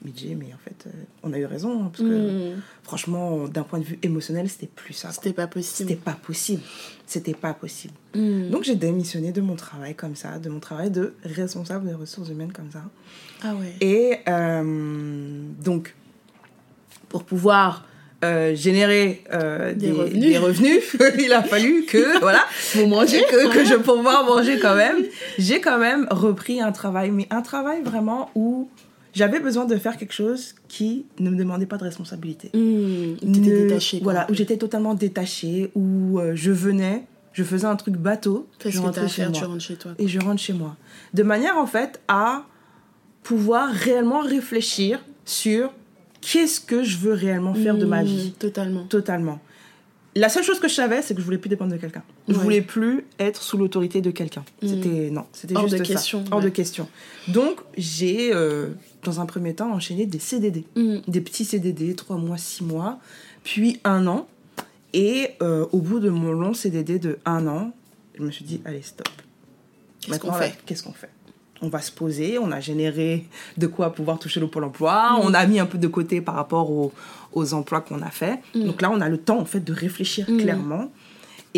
mais 0.04 0.52
en 0.54 0.58
fait, 0.58 0.86
euh, 0.86 0.90
on 1.22 1.32
a 1.32 1.38
eu 1.38 1.46
raison. 1.46 1.82
hein, 1.84 1.90
parce 1.92 2.08
que 2.08 2.54
Hmm. 2.54 2.60
franchement, 2.82 3.48
d'un 3.48 3.62
point 3.62 3.78
de 3.80 3.84
vue 3.84 3.98
émotionnel, 4.02 4.48
c'était 4.48 4.66
plus 4.68 4.92
ça. 4.94 5.10
C'était 5.10 5.32
pas 5.32 5.46
possible. 5.46 5.88
C'était 5.88 5.96
pas 6.00 6.12
possible. 6.12 6.62
C'était 7.06 7.34
pas 7.34 7.54
possible. 7.54 7.94
Hmm. 8.14 8.50
Donc, 8.50 8.62
j'ai 8.64 8.76
démissionné 8.76 9.32
de 9.32 9.40
mon 9.40 9.56
travail 9.56 9.94
comme 9.94 10.14
ça, 10.14 10.38
de 10.38 10.48
mon 10.48 10.60
travail 10.60 10.90
de 10.90 11.14
responsable 11.24 11.86
des 11.88 11.94
ressources 11.94 12.28
humaines 12.28 12.52
comme 12.52 12.70
ça. 12.70 12.82
Ah 13.42 13.54
ouais. 13.54 13.74
Et 13.80 14.18
euh, 14.28 15.42
donc, 15.64 15.94
pour 17.08 17.24
pouvoir 17.24 17.84
euh, 18.24 18.54
générer 18.54 19.22
euh, 19.32 19.72
Des 19.74 19.88
des, 19.88 19.92
revenus. 19.92 20.20
des 20.24 20.38
revenus, 20.38 20.96
il 21.18 21.32
a 21.32 21.42
fallu 21.42 21.84
que, 21.84 22.18
voilà, 22.20 22.44
Vous 22.74 22.86
mangez 22.86 23.22
que, 23.30 23.52
que 23.52 23.64
je 23.64 23.74
pouvoir 23.74 24.24
manger 24.24 24.58
quand 24.58 24.74
même. 24.76 25.04
J'ai 25.38 25.60
quand 25.60 25.78
même 25.78 26.06
repris 26.10 26.60
un 26.60 26.72
travail, 26.72 27.10
mais 27.10 27.26
un 27.30 27.42
travail 27.42 27.82
vraiment 27.82 28.30
où 28.34 28.68
j'avais 29.16 29.40
besoin 29.40 29.64
de 29.64 29.76
faire 29.76 29.96
quelque 29.96 30.12
chose 30.12 30.54
qui 30.68 31.06
ne 31.18 31.30
me 31.30 31.36
demandait 31.36 31.66
pas 31.66 31.78
de 31.78 31.84
responsabilité. 31.84 32.50
Ne- 32.54 33.16
détachée. 33.66 34.00
Voilà, 34.02 34.26
où 34.30 34.34
j'étais 34.34 34.56
totalement 34.58 34.94
détachée, 34.94 35.70
où 35.74 36.20
euh, 36.20 36.32
je 36.34 36.50
venais, 36.52 37.04
je 37.32 37.42
faisais 37.42 37.66
un 37.66 37.76
truc 37.76 37.96
bateau, 37.96 38.46
Fais 38.58 38.70
je 38.70 38.76
ce 38.76 38.80
que 38.80 38.82
t'as 38.82 38.86
rentrais 38.88 39.04
à 39.04 39.08
chez 39.08 39.22
faire, 39.22 39.30
moi 39.30 39.38
tu 39.40 39.44
rentres 39.46 39.62
chez 39.64 39.76
toi. 39.76 39.92
et 39.98 40.06
je 40.06 40.20
rentre 40.20 40.40
chez 40.40 40.52
moi. 40.52 40.76
De 41.14 41.22
manière 41.22 41.56
en 41.56 41.66
fait 41.66 42.00
à 42.08 42.44
pouvoir 43.22 43.70
réellement 43.70 44.20
réfléchir 44.20 45.02
sur 45.24 45.72
qu'est-ce 46.20 46.60
que 46.60 46.82
je 46.84 46.98
veux 46.98 47.12
réellement 47.14 47.54
faire 47.54 47.76
de 47.76 47.84
ma 47.86 48.02
Hmm, 48.02 48.06
vie. 48.06 48.32
Totalement. 48.38 48.84
Totalement. 48.84 49.40
La 50.14 50.28
seule 50.28 50.44
chose 50.44 50.60
que 50.60 50.68
je 50.68 50.74
savais, 50.74 51.02
c'est 51.02 51.14
que 51.14 51.20
je 51.20 51.24
voulais 51.24 51.38
plus 51.38 51.48
dépendre 51.50 51.72
de 51.72 51.76
quelqu'un. 51.78 52.02
Je 52.28 52.34
Ouais. 52.34 52.42
voulais 52.42 52.60
plus 52.60 53.04
être 53.20 53.40
sous 53.42 53.56
l'autorité 53.56 54.00
de 54.00 54.10
quelqu'un. 54.10 54.44
Mm. 54.62 54.66
C'était 54.68 55.10
non, 55.10 55.26
c'était 55.32 55.56
Hors 55.56 55.62
juste 55.68 55.78
de 55.78 55.84
ça. 55.84 55.92
question, 55.92 56.24
Hors 56.30 56.40
de 56.40 56.48
question. 56.48 56.88
Donc 57.28 57.60
j'ai, 57.76 58.32
euh, 58.34 58.70
dans 59.04 59.20
un 59.20 59.26
premier 59.26 59.54
temps, 59.54 59.72
enchaîné 59.72 60.06
des 60.06 60.18
CDD, 60.18 60.64
Hmm. 60.74 60.96
des 61.06 61.20
petits 61.20 61.44
CDD, 61.44 61.94
trois 61.94 62.16
mois, 62.16 62.36
six 62.36 62.64
mois, 62.64 62.98
puis 63.44 63.78
un 63.84 64.06
an. 64.08 64.26
Et 64.92 65.28
euh, 65.42 65.66
au 65.72 65.78
bout 65.78 66.00
de 66.00 66.08
mon 66.10 66.32
long 66.32 66.54
CDD 66.54 66.98
de 66.98 67.18
un 67.26 67.46
an, 67.46 67.72
je 68.18 68.22
me 68.22 68.30
suis 68.30 68.44
dit 68.44 68.60
allez 68.64 68.82
stop. 68.82 69.08
Qu'est-ce 70.00 70.18
qu'on 70.20 70.32
fait? 70.32 70.56
Qu'est-ce 70.66 70.82
qu'on 70.82 70.92
fait? 70.92 71.10
On 71.62 71.68
va 71.68 71.80
se 71.80 71.90
poser, 71.90 72.38
on 72.38 72.50
a 72.52 72.60
généré 72.60 73.24
de 73.56 73.66
quoi 73.66 73.92
pouvoir 73.92 74.18
toucher 74.18 74.40
le 74.40 74.46
pôle 74.46 74.64
emploi, 74.64 75.12
Mm. 75.12 75.20
on 75.22 75.34
a 75.34 75.46
mis 75.46 75.58
un 75.58 75.66
peu 75.66 75.78
de 75.78 75.86
côté 75.88 76.20
par 76.20 76.34
rapport 76.34 76.70
aux, 76.70 76.92
aux 77.32 77.54
emplois 77.54 77.80
qu'on 77.80 78.02
a 78.02 78.10
fait. 78.10 78.40
Donc 78.54 78.82
là, 78.82 78.90
on 78.90 79.00
a 79.00 79.08
le 79.08 79.18
temps 79.18 79.38
en 79.38 79.44
fait 79.44 79.60
de 79.60 79.72
réfléchir 79.72 80.26
clairement 80.26 80.90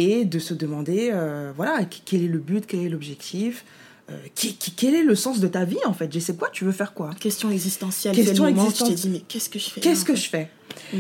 et 0.00 0.24
de 0.24 0.38
se 0.38 0.54
demander, 0.54 1.11
euh, 1.12 1.52
voilà, 1.56 1.84
qu- 1.84 2.00
quel 2.04 2.22
est 2.22 2.28
le 2.28 2.38
but, 2.38 2.64
quel 2.66 2.80
est 2.80 2.88
l'objectif, 2.88 3.64
euh, 4.11 4.16
qui- 4.34 4.54
qui- 4.54 4.70
quel 4.72 4.94
est 4.94 5.02
le 5.02 5.14
sens 5.16 5.40
de 5.40 5.48
ta 5.48 5.64
vie 5.64 5.78
en 5.87 5.92
fait? 5.92 6.12
Je 6.12 6.18
sais 6.20 6.34
quoi, 6.37 6.48
tu 6.52 6.64
veux 6.64 6.72
faire 6.72 6.94
quoi? 6.94 7.11
Question 7.18 7.50
existentielle. 7.50 8.14
Question 8.14 8.46
existentielle. 8.46 8.94
dit, 8.96 9.08
mais 9.08 9.20
qu'est-ce 9.26 9.48
que 9.50 9.58
je 9.58 9.70
fais 9.70 9.80
Qu'est-ce 9.80 10.04
que 10.04 10.14
je 10.14 10.28
fais? 10.28 10.50
Hmm. 10.92 10.98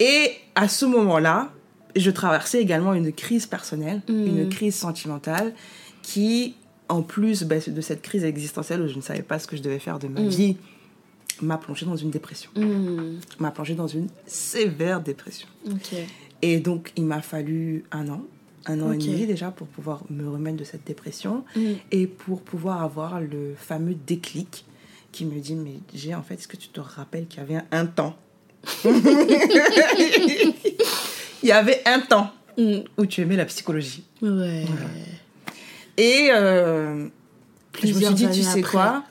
Et 0.00 0.30
à 0.54 0.66
ce 0.68 0.84
moment-là, 0.86 1.52
je 1.96 2.10
traversais 2.10 2.60
également 2.62 2.94
une 2.94 3.12
crise 3.12 3.46
personnelle, 3.46 4.00
Mm. 4.08 4.26
une 4.26 4.48
crise 4.48 4.74
sentimentale 4.76 5.52
qui, 6.02 6.54
en 6.88 7.02
plus 7.02 7.42
bah, 7.42 7.56
de 7.66 7.80
cette 7.80 8.02
crise 8.02 8.24
existentielle 8.24 8.80
où 8.82 8.88
je 8.88 8.94
ne 8.96 9.02
savais 9.02 9.22
pas 9.22 9.38
ce 9.38 9.46
que 9.46 9.56
je 9.56 9.62
devais 9.62 9.78
faire 9.80 9.98
de 9.98 10.08
ma 10.08 10.20
Mm. 10.20 10.28
vie, 10.28 10.56
m'a 11.42 11.58
plongé 11.58 11.84
dans 11.86 11.96
une 11.96 12.10
dépression. 12.10 12.50
M'a 13.38 13.50
plongé 13.50 13.74
dans 13.74 13.86
une 13.88 14.08
sévère 14.26 15.00
dépression. 15.00 15.48
Et 16.42 16.58
donc, 16.60 16.92
il 16.96 17.04
m'a 17.04 17.20
fallu 17.20 17.84
un 17.90 18.08
an, 18.08 18.22
un 18.68 18.80
an 18.82 18.92
et 18.92 18.98
demi 18.98 19.26
déjà 19.26 19.50
pour 19.50 19.66
pouvoir 19.66 20.02
me 20.10 20.28
remettre 20.28 20.56
de 20.58 20.64
cette 20.64 20.86
dépression 20.86 21.44
Hmm. 21.56 21.72
et 21.90 22.06
pour 22.06 22.42
pouvoir 22.42 22.82
avoir 22.82 23.20
le 23.20 23.54
fameux 23.56 23.94
déclic 24.06 24.64
qui 25.12 25.24
me 25.24 25.40
dit 25.40 25.54
mais 25.54 25.76
j'ai 25.94 26.14
en 26.14 26.22
fait 26.22 26.34
est-ce 26.34 26.48
que 26.48 26.56
tu 26.56 26.68
te 26.68 26.80
rappelles 26.80 27.26
qu'il 27.26 27.40
y 27.40 27.42
avait 27.42 27.60
un 27.72 27.86
temps? 27.86 28.14
Il 31.42 31.48
y 31.48 31.52
avait 31.52 31.80
un 31.86 32.00
temps 32.00 32.30
Hmm. 32.56 32.78
où 32.98 33.06
tu 33.06 33.20
aimais 33.20 33.36
la 33.36 33.44
psychologie 33.44 34.02
Ouais. 34.20 34.64
et 35.96 36.28
euh, 36.32 37.06
je 37.80 37.86
me 37.86 37.92
suis 38.00 38.14
dit 38.14 38.26
tu 38.30 38.42
sais 38.42 38.58
après. 38.58 38.62
quoi 38.62 39.04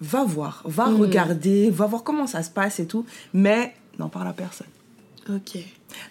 va 0.00 0.24
voir 0.24 0.62
va 0.64 0.86
Mm. 0.88 0.96
regarder 1.00 1.70
va 1.70 1.86
voir 1.86 2.02
comment 2.02 2.26
ça 2.26 2.42
se 2.42 2.50
passe 2.50 2.80
et 2.80 2.86
tout 2.88 3.06
mais 3.32 3.72
n'en 4.00 4.08
parle 4.08 4.26
à 4.26 4.32
personne 4.32 4.66
Ok. 5.28 5.58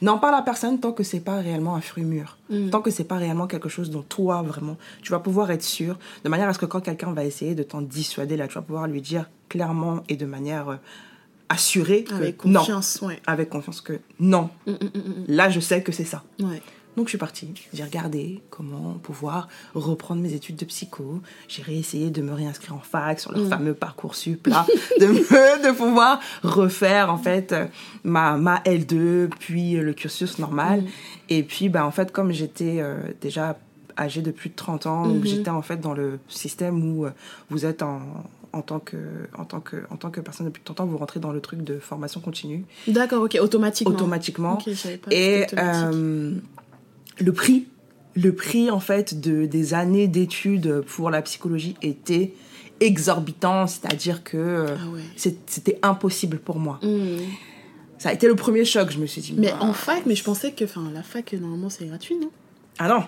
n'en 0.02 0.17
parle 0.19 0.36
à 0.36 0.41
personne 0.41 0.80
tant 0.80 0.91
que 0.93 1.04
c'est 1.04 1.19
pas 1.19 1.38
réellement 1.39 1.76
un 1.76 1.82
fruit 1.82 2.04
mûr 2.04 2.38
Mm. 2.50 2.69
tant 2.69 2.82
que 2.82 2.91
c'est 2.91 3.04
pas 3.06 3.15
réellement 3.17 3.47
quelque 3.47 3.69
chose 3.69 3.89
dont 3.89 4.02
toi 4.04 4.41
vraiment 4.41 4.78
tu 5.02 5.12
vas 5.12 5.19
pouvoir 5.19 5.52
être 5.52 5.63
sûr 5.63 5.97
de 6.24 6.30
manière 6.30 6.50
à 6.50 6.54
ce 6.54 6.60
que 6.60 6.65
quand 6.65 6.82
quelqu'un 6.82 7.13
va 7.13 7.24
essayer 7.26 7.56
de 7.56 7.63
t'en 7.63 7.82
dissuader 7.82 8.36
là 8.38 8.47
tu 8.47 8.56
vas 8.56 8.62
pouvoir 8.62 8.88
lui 8.88 9.02
dire 9.02 9.30
clairement 9.50 10.04
et 10.10 10.15
de 10.17 10.26
manière 10.26 10.69
euh, 10.69 10.76
assurée 11.50 12.04
que 12.06 12.13
Avec 12.13 12.45
non 12.45 12.60
confiance, 12.60 13.00
ouais. 13.02 13.19
avec 13.28 13.50
confiance 13.50 13.82
que 13.82 14.00
non 14.19 14.50
hmm, 14.67 14.71
hmm, 14.71 15.26
là 15.28 15.50
je 15.50 15.60
sais 15.60 15.82
que 15.84 15.91
c'est 15.91 16.06
ça. 16.06 16.24
Ouais. 16.39 16.62
Donc 16.97 17.06
je 17.08 17.10
suis 17.12 17.17
partie 17.17 17.49
j'ai 17.73 17.84
regardé 17.84 18.41
comment 18.49 18.93
pouvoir 19.04 19.47
reprendre 19.75 20.21
mes 20.21 20.34
études 20.34 20.56
de 20.58 20.65
psycho 20.65 21.21
j'ai 21.47 21.62
réessayé 21.62 22.10
de 22.10 22.21
me 22.21 22.34
réinscrire 22.34 22.75
en 22.75 22.80
fac 22.80 23.19
sur 23.19 23.32
leur 23.32 23.41
Mm. 23.43 23.49
fameux 23.49 23.73
parcours 23.73 24.15
sup 24.15 24.47
là 24.47 24.65
de, 24.99 25.06
me- 25.08 25.67
de 25.67 25.75
pouvoir 25.75 26.19
refaire 26.43 27.12
en 27.12 27.17
fait 27.17 27.56
ma, 28.04 28.38
ma 28.38 28.58
L2 28.60 29.30
puis 29.39 29.73
le 29.73 29.93
cursus 29.93 30.38
normal 30.39 30.82
Mm. 30.82 30.88
et 31.30 31.43
puis 31.43 31.69
bah 31.69 31.86
en 31.86 31.91
fait 31.91 32.12
comme 32.12 32.32
j'étais 32.32 32.77
euh, 32.82 32.97
déjà 33.21 33.58
âgée 33.97 34.21
de 34.21 34.32
plus 34.32 34.49
de 34.49 34.56
30 34.56 34.86
ans 34.86 35.06
Mhm. 35.06 35.25
j'étais 35.25 35.49
en 35.49 35.62
fait 35.62 35.77
dans 35.80 35.93
le 35.93 36.19
système 36.27 36.97
où 36.97 37.06
euh, 37.06 37.12
vous 37.49 37.65
êtes 37.65 37.82
en 37.84 38.01
en 38.54 38.62
tant, 38.62 38.80
que, 38.80 38.97
en, 39.38 39.45
tant 39.45 39.62
que, 39.62 39.77
en 39.91 39.95
tant 39.95 40.10
que 40.12 40.19
personne 40.19 40.45
de 40.45 40.51
plus 40.51 40.60
de 40.60 40.65
30 40.65 40.82
ans, 40.82 40.86
vous 40.86 40.97
rentrez 40.97 41.21
dans 41.21 41.32
le 41.32 41.39
truc 41.39 41.63
de 41.63 41.80
formation 41.80 42.19
continue 42.19 42.65
D'accord, 42.86 43.23
ok, 43.23 43.38
automatiquement. 43.41 43.95
automatiquement. 43.95 44.56
Pas 44.58 45.12
Et 45.12 45.45
euh, 45.58 46.34
le 47.21 47.31
prix, 47.34 47.67
le 48.15 48.34
prix 48.34 48.69
en 48.69 48.79
fait 48.79 49.19
de, 49.21 49.45
des 49.45 49.73
années 49.73 50.07
d'études 50.07 50.81
pour 50.81 51.10
la 51.10 51.21
psychologie 51.21 51.75
était 51.81 52.34
exorbitant, 52.79 53.67
c'est-à-dire 53.67 54.23
que 54.23 54.38
euh, 54.38 54.75
Ah 54.79 54.89
ouais. 54.89 55.01
c'était 55.15 55.79
impossible 55.84 56.38
pour 56.39 56.60
moi. 56.60 56.79
Hmm. 56.81 57.17
Ça 57.97 58.10
a 58.10 58.13
été 58.13 58.27
le 58.27 58.36
premier 58.36 58.65
choc, 58.65 58.89
je 58.91 58.97
me 58.97 59.05
suis 59.05 59.21
dit. 59.21 59.36
Mais 59.38 59.51
bah, 59.51 59.60
en 59.62 59.73
fac, 59.73 60.03
mais 60.07 60.15
je 60.15 60.23
pensais 60.23 60.51
que 60.51 60.65
enfin, 60.65 60.89
la 60.93 61.03
fac, 61.03 61.34
normalement, 61.34 61.69
c'est 61.69 61.86
gratuit, 61.86 62.15
non? 62.15 62.31
Ah 62.79 62.88
non, 62.89 63.03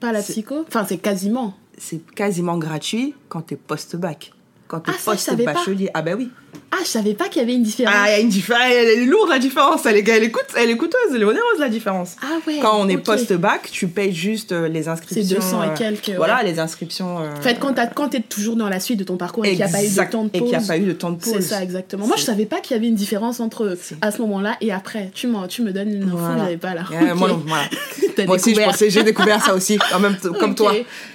Pas 0.00 0.12
la 0.12 0.22
psycho? 0.22 0.64
Enfin, 0.66 0.86
c'est 0.88 0.96
quasiment. 0.96 1.54
c'est 1.76 2.00
quasiment 2.14 2.56
gratuit 2.56 3.14
quand 3.28 3.42
t'es 3.42 3.56
post-bac. 3.56 4.32
Quand 4.66 4.80
t'es 4.80 4.92
Ah, 4.94 4.98
post-bachelier. 5.04 5.90
Ah 5.92 6.00
bah 6.02 6.12
oui. 6.16 6.30
Ah, 6.70 6.76
je 6.82 6.88
savais 6.88 7.14
pas 7.14 7.28
qu'il 7.28 7.40
y 7.40 7.44
avait 7.44 7.54
une 7.54 7.62
différence. 7.62 7.94
Ah, 7.96 8.08
il 8.08 8.12
y 8.12 8.14
a 8.16 8.20
une 8.20 8.28
différence. 8.28 8.62
Elle 8.70 8.88
est 8.88 9.04
lourde 9.06 9.30
la 9.30 9.38
différence. 9.38 9.84
Elle 9.86 9.96
est, 9.96 10.08
elle 10.08 10.22
est, 10.22 10.28
coûte- 10.30 10.54
elle 10.56 10.70
est 10.70 10.76
coûteuse, 10.76 11.00
elle 11.14 11.22
est 11.22 11.24
onéreuse 11.24 11.58
la 11.58 11.70
différence. 11.70 12.14
Ah 12.22 12.26
ouais. 12.46 12.58
Quand 12.60 12.78
on 12.78 12.88
est 12.88 12.98
post-bac, 12.98 13.68
tu 13.72 13.88
payes 13.88 14.14
juste 14.14 14.52
euh, 14.52 14.68
les 14.68 14.86
inscriptions. 14.86 15.22
C'est 15.26 15.34
200 15.34 15.62
et 15.62 15.66
euh, 15.66 15.70
quelques. 15.76 16.08
ouais. 16.08 16.16
Voilà, 16.16 16.42
les 16.42 16.58
inscriptions. 16.60 17.20
euh, 17.20 17.34
En 17.36 17.40
fait, 17.40 17.58
quand, 17.58 17.74
quand 17.94 18.08
t'es 18.10 18.20
toujours 18.20 18.54
dans 18.54 18.68
la 18.68 18.80
suite 18.80 18.98
de 18.98 19.04
ton 19.04 19.16
parcours 19.16 19.44
et 19.46 19.50
qu'il 19.50 19.58
n'y 19.58 19.64
a 19.64 19.68
pas 19.68 19.82
eu 19.82 19.88
de 19.88 20.10
temps 20.10 20.24
de 20.24 20.30
Et 20.34 20.38
pause. 20.38 20.48
qu'il 20.50 20.58
n'y 20.58 20.64
a 20.64 20.66
pas 20.68 20.78
eu 20.78 20.84
de 20.84 20.92
temps 20.92 21.10
de 21.10 21.16
pause. 21.16 21.32
C'est 21.36 21.40
ça, 21.42 21.62
exactement. 21.62 22.06
Moi, 22.06 22.16
je 22.18 22.22
savais 22.22 22.46
pas 22.46 22.60
qu'il 22.60 22.76
y 22.76 22.78
avait 22.78 22.88
une 22.88 22.94
différence 22.94 23.40
entre 23.40 23.76
à 24.02 24.10
ce 24.12 24.20
moment-là 24.22 24.56
et 24.60 24.70
après. 24.70 25.10
Tu, 25.14 25.26
tu 25.48 25.62
me 25.62 25.72
donnes 25.72 25.88
une 25.92 26.02
info 26.04 26.16
Voilà. 26.18 26.34
que 26.34 26.40
j'avais 26.42 26.56
pas 26.58 26.74
là. 26.74 26.82
Euh, 26.92 27.12
Ok. 27.12 27.18
Moi 27.18 27.28
non, 27.28 27.42
voilà. 27.46 27.64
Moi 28.26 28.34
aussi, 28.34 28.52
je 28.54 28.60
pensais, 28.60 28.90
j'ai 28.90 29.04
découvert 29.04 29.40
ça 29.44 29.54
aussi, 29.54 29.78
en 29.94 30.00
même 30.00 30.16
comme 30.40 30.54
toi. 30.56 30.72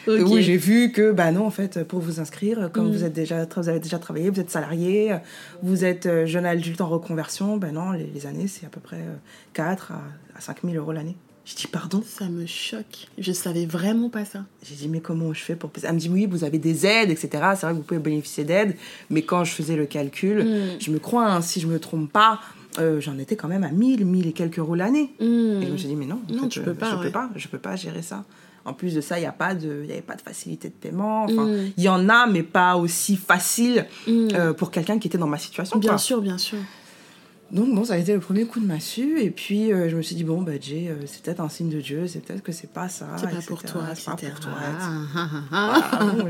Oui, 0.08 0.41
j'ai 0.41 0.56
vu 0.58 0.91
que, 0.93 1.12
bah 1.12 1.32
non, 1.32 1.46
en 1.46 1.50
fait, 1.52 1.84
pour 1.86 2.00
vous 2.00 2.19
inscrire, 2.22 2.69
comme 2.72 2.88
Mm. 2.88 2.91
vous, 2.93 3.04
êtes 3.04 3.13
déjà, 3.13 3.46
vous 3.58 3.69
avez 3.69 3.80
déjà 3.80 3.98
travaillé, 4.00 4.30
vous 4.30 4.39
êtes 4.39 4.50
salarié, 4.50 5.12
vous 5.62 5.86
êtes 5.86 6.06
euh, 6.06 6.26
jeune 6.26 6.46
adulte 6.46 6.82
en 6.82 6.88
reconversion, 6.89 7.58
ben 7.58 7.74
non, 7.74 7.91
les, 7.91 8.06
les 8.06 8.26
années, 8.26 8.48
c'est 8.48 8.65
à 8.65 8.69
peu 8.69 8.80
près 8.80 8.98
euh, 8.98 9.15
4 9.54 9.91
à, 9.91 10.02
à 10.38 10.41
5 10.41 10.58
000 10.63 10.76
euros 10.76 10.91
l'année. 10.91 11.15
Je 11.46 11.56
dis, 11.56 11.67
pardon? 11.67 12.02
Ça 12.08 12.30
me 12.30 12.46
choque. 12.46 13.10
Je 13.17 13.34
savais 13.34 13.65
vraiment 13.65 14.10
pas 14.10 14.24
ça. 14.24 14.46
J'ai 14.63 14.76
dit, 14.76 14.88
mais 14.88 15.02
comment 15.02 15.34
je 15.34 15.41
fais 15.43 15.56
pour... 15.58 15.72
Elle 15.84 15.93
me 15.93 16.00
dit, 16.00 16.08
oui, 16.10 16.26
vous 16.26 16.46
avez 16.46 16.58
des 16.58 16.86
aides, 16.86 17.10
etc. 17.10 17.30
C'est 17.32 17.65
vrai 17.65 17.72
que 17.72 17.78
vous 17.78 17.84
pouvez 17.84 18.00
bénéficier 18.00 18.46
d'aides, 18.46 18.78
mais 19.10 19.24
quand 19.24 19.43
je 19.43 19.52
faisais 19.52 19.76
le 19.76 19.86
calcul, 19.86 20.43
Mm. 20.46 20.80
je 20.80 20.89
me 20.91 21.00
crois, 21.00 21.30
hein, 21.30 21.41
si 21.41 21.60
je 21.60 21.67
me 21.67 21.80
trompe 21.82 22.10
pas, 22.12 22.39
euh, 22.80 23.02
j'en 23.02 23.17
étais 23.17 23.36
quand 23.36 23.50
même 23.50 23.63
à 23.65 23.72
1000, 23.72 24.06
1000 24.06 24.28
et 24.28 24.32
quelques 24.32 24.58
euros 24.60 24.74
l'année. 24.76 25.13
Hmm. 25.19 25.62
Et 25.62 25.67
je 25.67 25.72
me 25.74 25.78
suis 25.78 25.88
dit, 25.89 25.96
mais 25.98 26.06
non, 26.08 26.22
en 26.30 26.34
Non, 26.34 26.43
fait, 26.43 26.48
tu 26.50 26.60
euh, 26.60 26.63
peux 26.63 26.74
pas, 26.74 26.91
je 26.91 26.96
ouais. 26.96 27.04
peux 27.08 27.12
pas, 27.12 27.30
je 27.36 27.48
peux 27.50 27.60
pas 27.60 27.76
gérer 27.76 28.02
ça. 28.02 28.24
En 28.65 28.73
plus 28.73 28.93
de 28.95 29.02
ça, 29.02 29.17
il 29.17 29.21
n'y 29.21 29.28
a 29.28 29.32
pas 29.34 29.54
de, 29.56 29.82
il 29.84 29.89
y 29.89 29.91
avait 29.93 30.02
pas 30.02 30.15
de 30.15 30.21
facilité 30.21 30.69
de 30.69 30.73
paiement. 30.73 31.26
Enfin, 31.26 31.45
Mm. 31.47 31.71
il 31.76 31.84
y 31.84 31.89
en 31.89 32.08
a, 32.10 32.28
mais 32.28 32.43
pas 32.43 32.76
aussi 32.78 33.17
facile 33.17 33.86
Mm. 34.08 34.28
euh, 34.34 34.54
pour 34.54 34.71
quelqu'un 34.71 34.99
qui 34.99 35.08
était 35.10 35.17
dans 35.17 35.28
ma 35.28 35.38
situation. 35.38 35.78
Bien 35.80 35.91
quoi. 35.91 35.97
sûr, 35.97 36.21
bien 36.21 36.38
sûr. 36.38 36.58
Donc 37.52 37.76
bon, 37.76 37.84
ça 37.84 37.93
a 37.93 37.97
été 37.97 38.13
le 38.13 38.19
premier 38.19 38.45
coup 38.45 38.60
de 38.60 38.65
massue. 38.65 39.19
Et 39.21 39.30
puis 39.30 39.71
euh, 39.71 39.88
je 39.89 39.95
me 39.95 40.02
suis 40.02 40.15
dit 40.15 40.23
bon, 40.23 40.41
bah 40.41 40.54
Jay, 40.60 40.88
euh, 40.89 40.95
c'est 41.06 41.21
peut-être 41.21 41.39
un 41.41 41.49
signe 41.49 41.69
de 41.69 41.82
Dieu, 41.82 42.08
c'est 42.08 42.19
peut-être 42.26 42.41
que 42.41 42.52
c'est 42.52 42.71
pas 42.71 42.89
ça. 42.89 43.06
C'est 43.17 43.30
pas 43.30 43.41
pour 43.45 43.62
toi, 43.62 43.82
c'est 43.93 44.06
pas 44.06 44.15
pour 44.15 44.39
toi. 44.39 44.52
Ah, 44.60 45.02
ah, 45.52 45.82
ah, 45.91 46.06
bon, 46.17 46.28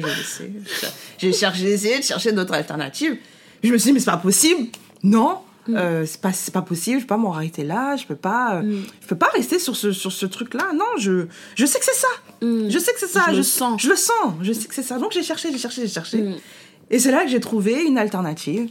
j'ai 1.19 1.31
j'ai 1.31 1.69
essayé 1.71 1.99
de 1.99 2.03
chercher 2.03 2.31
d'autres 2.33 2.53
alternatives. 2.53 3.15
Je 3.63 3.71
me 3.71 3.77
suis 3.77 3.89
dit, 3.89 3.93
mais 3.93 3.99
c'est 3.99 4.11
pas 4.11 4.17
possible. 4.17 4.67
Non, 5.03 5.37
euh, 5.69 6.05
c'est 6.05 6.51
pas, 6.51 6.61
possible. 6.61 6.97
Je 6.97 7.03
peux 7.03 7.07
pas 7.07 7.17
m'en 7.17 7.33
arrêter 7.33 7.63
là. 7.63 7.95
Je 7.95 8.05
peux 8.05 8.15
pas, 8.15 8.55
euh, 8.55 8.61
Mm. 8.63 8.83
je 9.01 9.07
peux 9.07 9.15
pas 9.15 9.29
rester 9.33 9.59
sur 9.59 9.75
ce, 9.75 9.91
sur 9.91 10.11
ce 10.11 10.25
truc-là. 10.25 10.71
Non, 10.73 10.85
je, 10.97 11.27
je 11.55 11.65
sais 11.65 11.79
que 11.79 11.85
c'est 11.85 11.95
ça. 11.95 12.07
Mm. 12.41 12.69
Je 12.69 12.79
sais 12.79 12.93
que 12.93 12.99
c'est 12.99 13.07
ça. 13.07 13.25
Je 13.29 13.37
le 13.37 13.43
sens. 13.43 13.81
Je 13.81 13.89
le 13.89 13.95
sens. 13.95 14.33
Je 14.41 14.53
sais 14.53 14.67
que 14.67 14.75
c'est 14.75 14.83
ça. 14.83 14.97
Donc 14.99 15.11
j'ai 15.11 15.23
cherché, 15.23 15.51
j'ai 15.51 15.57
cherché, 15.57 15.81
j'ai 15.81 15.93
cherché. 15.93 16.21
Mm. 16.21 16.35
Et 16.89 16.99
c'est 16.99 17.11
là 17.11 17.23
que 17.23 17.29
j'ai 17.29 17.39
trouvé 17.39 17.83
une 17.83 17.97
alternative 17.97 18.69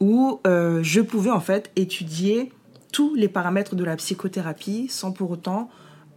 où 0.00 0.40
euh, 0.46 0.80
je 0.82 1.00
pouvais 1.00 1.30
en 1.30 1.40
fait 1.40 1.70
étudier 1.76 2.52
tous 2.92 3.14
les 3.14 3.28
paramètres 3.28 3.74
de 3.74 3.84
la 3.84 3.96
psychothérapie 3.96 4.86
sans 4.88 5.12
pour 5.12 5.30
autant 5.30 5.70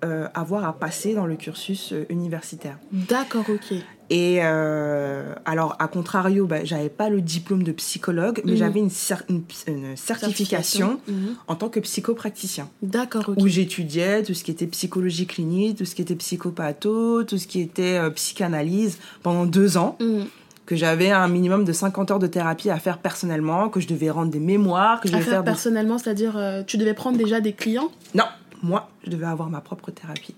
euh, 0.04 0.28
avoir 0.34 0.66
à 0.66 0.74
passer 0.74 1.14
dans 1.14 1.26
le 1.26 1.36
cursus 1.36 1.94
universitaire. 2.10 2.78
D'accord, 2.92 3.46
ok. 3.50 3.78
Et 4.12 4.38
euh, 4.42 5.34
alors, 5.46 5.76
à 5.80 5.88
contrario, 5.88 6.46
bah, 6.46 6.64
j'avais 6.64 6.90
pas 6.90 7.10
le 7.10 7.22
diplôme 7.22 7.64
de 7.64 7.72
psychologue, 7.72 8.42
mais 8.46 8.52
Mhm. 8.52 8.58
j'avais 8.58 8.80
une, 8.80 8.90
cer- 8.90 9.24
une- 9.30 9.42
une 9.68 9.98
certification 9.98 11.00
Mhm. 11.08 11.36
en 11.48 11.56
tant 11.56 11.70
que 11.70 11.80
psychopraticien, 11.80 12.70
D'accord, 12.84 13.30
ok. 13.30 13.38
où 13.42 13.48
j'étudiais 13.48 14.22
tout 14.24 14.34
ce 14.36 14.44
qui 14.44 14.52
était 14.52 14.68
psychologie 14.68 15.26
clinique, 15.26 15.78
tout 15.80 15.86
ce 15.86 15.96
qui 15.96 16.02
était 16.04 16.16
psychopatho, 16.16 17.24
tout 17.24 17.38
ce 17.40 17.48
qui 17.48 17.62
était 17.62 17.98
euh, 17.98 18.10
psychanalyse 18.12 19.00
pendant 19.24 19.46
deux 19.46 19.78
ans, 19.78 19.98
Mm. 20.00 20.26
que 20.68 20.76
j'avais 20.76 21.10
un 21.12 21.28
minimum 21.28 21.64
de 21.64 21.74
50 21.74 22.12
heures 22.12 22.20
de 22.20 22.28
thérapie 22.28 22.70
à 22.70 22.78
faire 22.78 23.00
personnellement, 23.00 23.70
que 23.70 23.80
je 23.80 23.88
devais 23.88 24.10
rendre 24.12 24.32
des 24.32 24.40
mémoires, 24.40 25.02
que 25.02 25.08
je 25.08 25.14
À 25.14 25.18
devais 25.18 25.24
faire 25.26 25.34
faire 25.36 25.44
des... 25.44 25.50
personnellement, 25.52 25.98
c'est-à-dire, 25.98 26.38
euh, 26.38 26.62
tu 26.66 26.78
devais 26.78 26.94
prendre 26.94 27.18
déjà 27.18 27.42
des 27.42 27.54
clients? 27.54 27.90
Non, 28.14 28.26
moi, 28.62 28.90
je 29.04 29.10
devais 29.10 29.26
avoir 29.26 29.50
ma 29.50 29.62
propre 29.62 29.90
thérapie. 29.92 30.36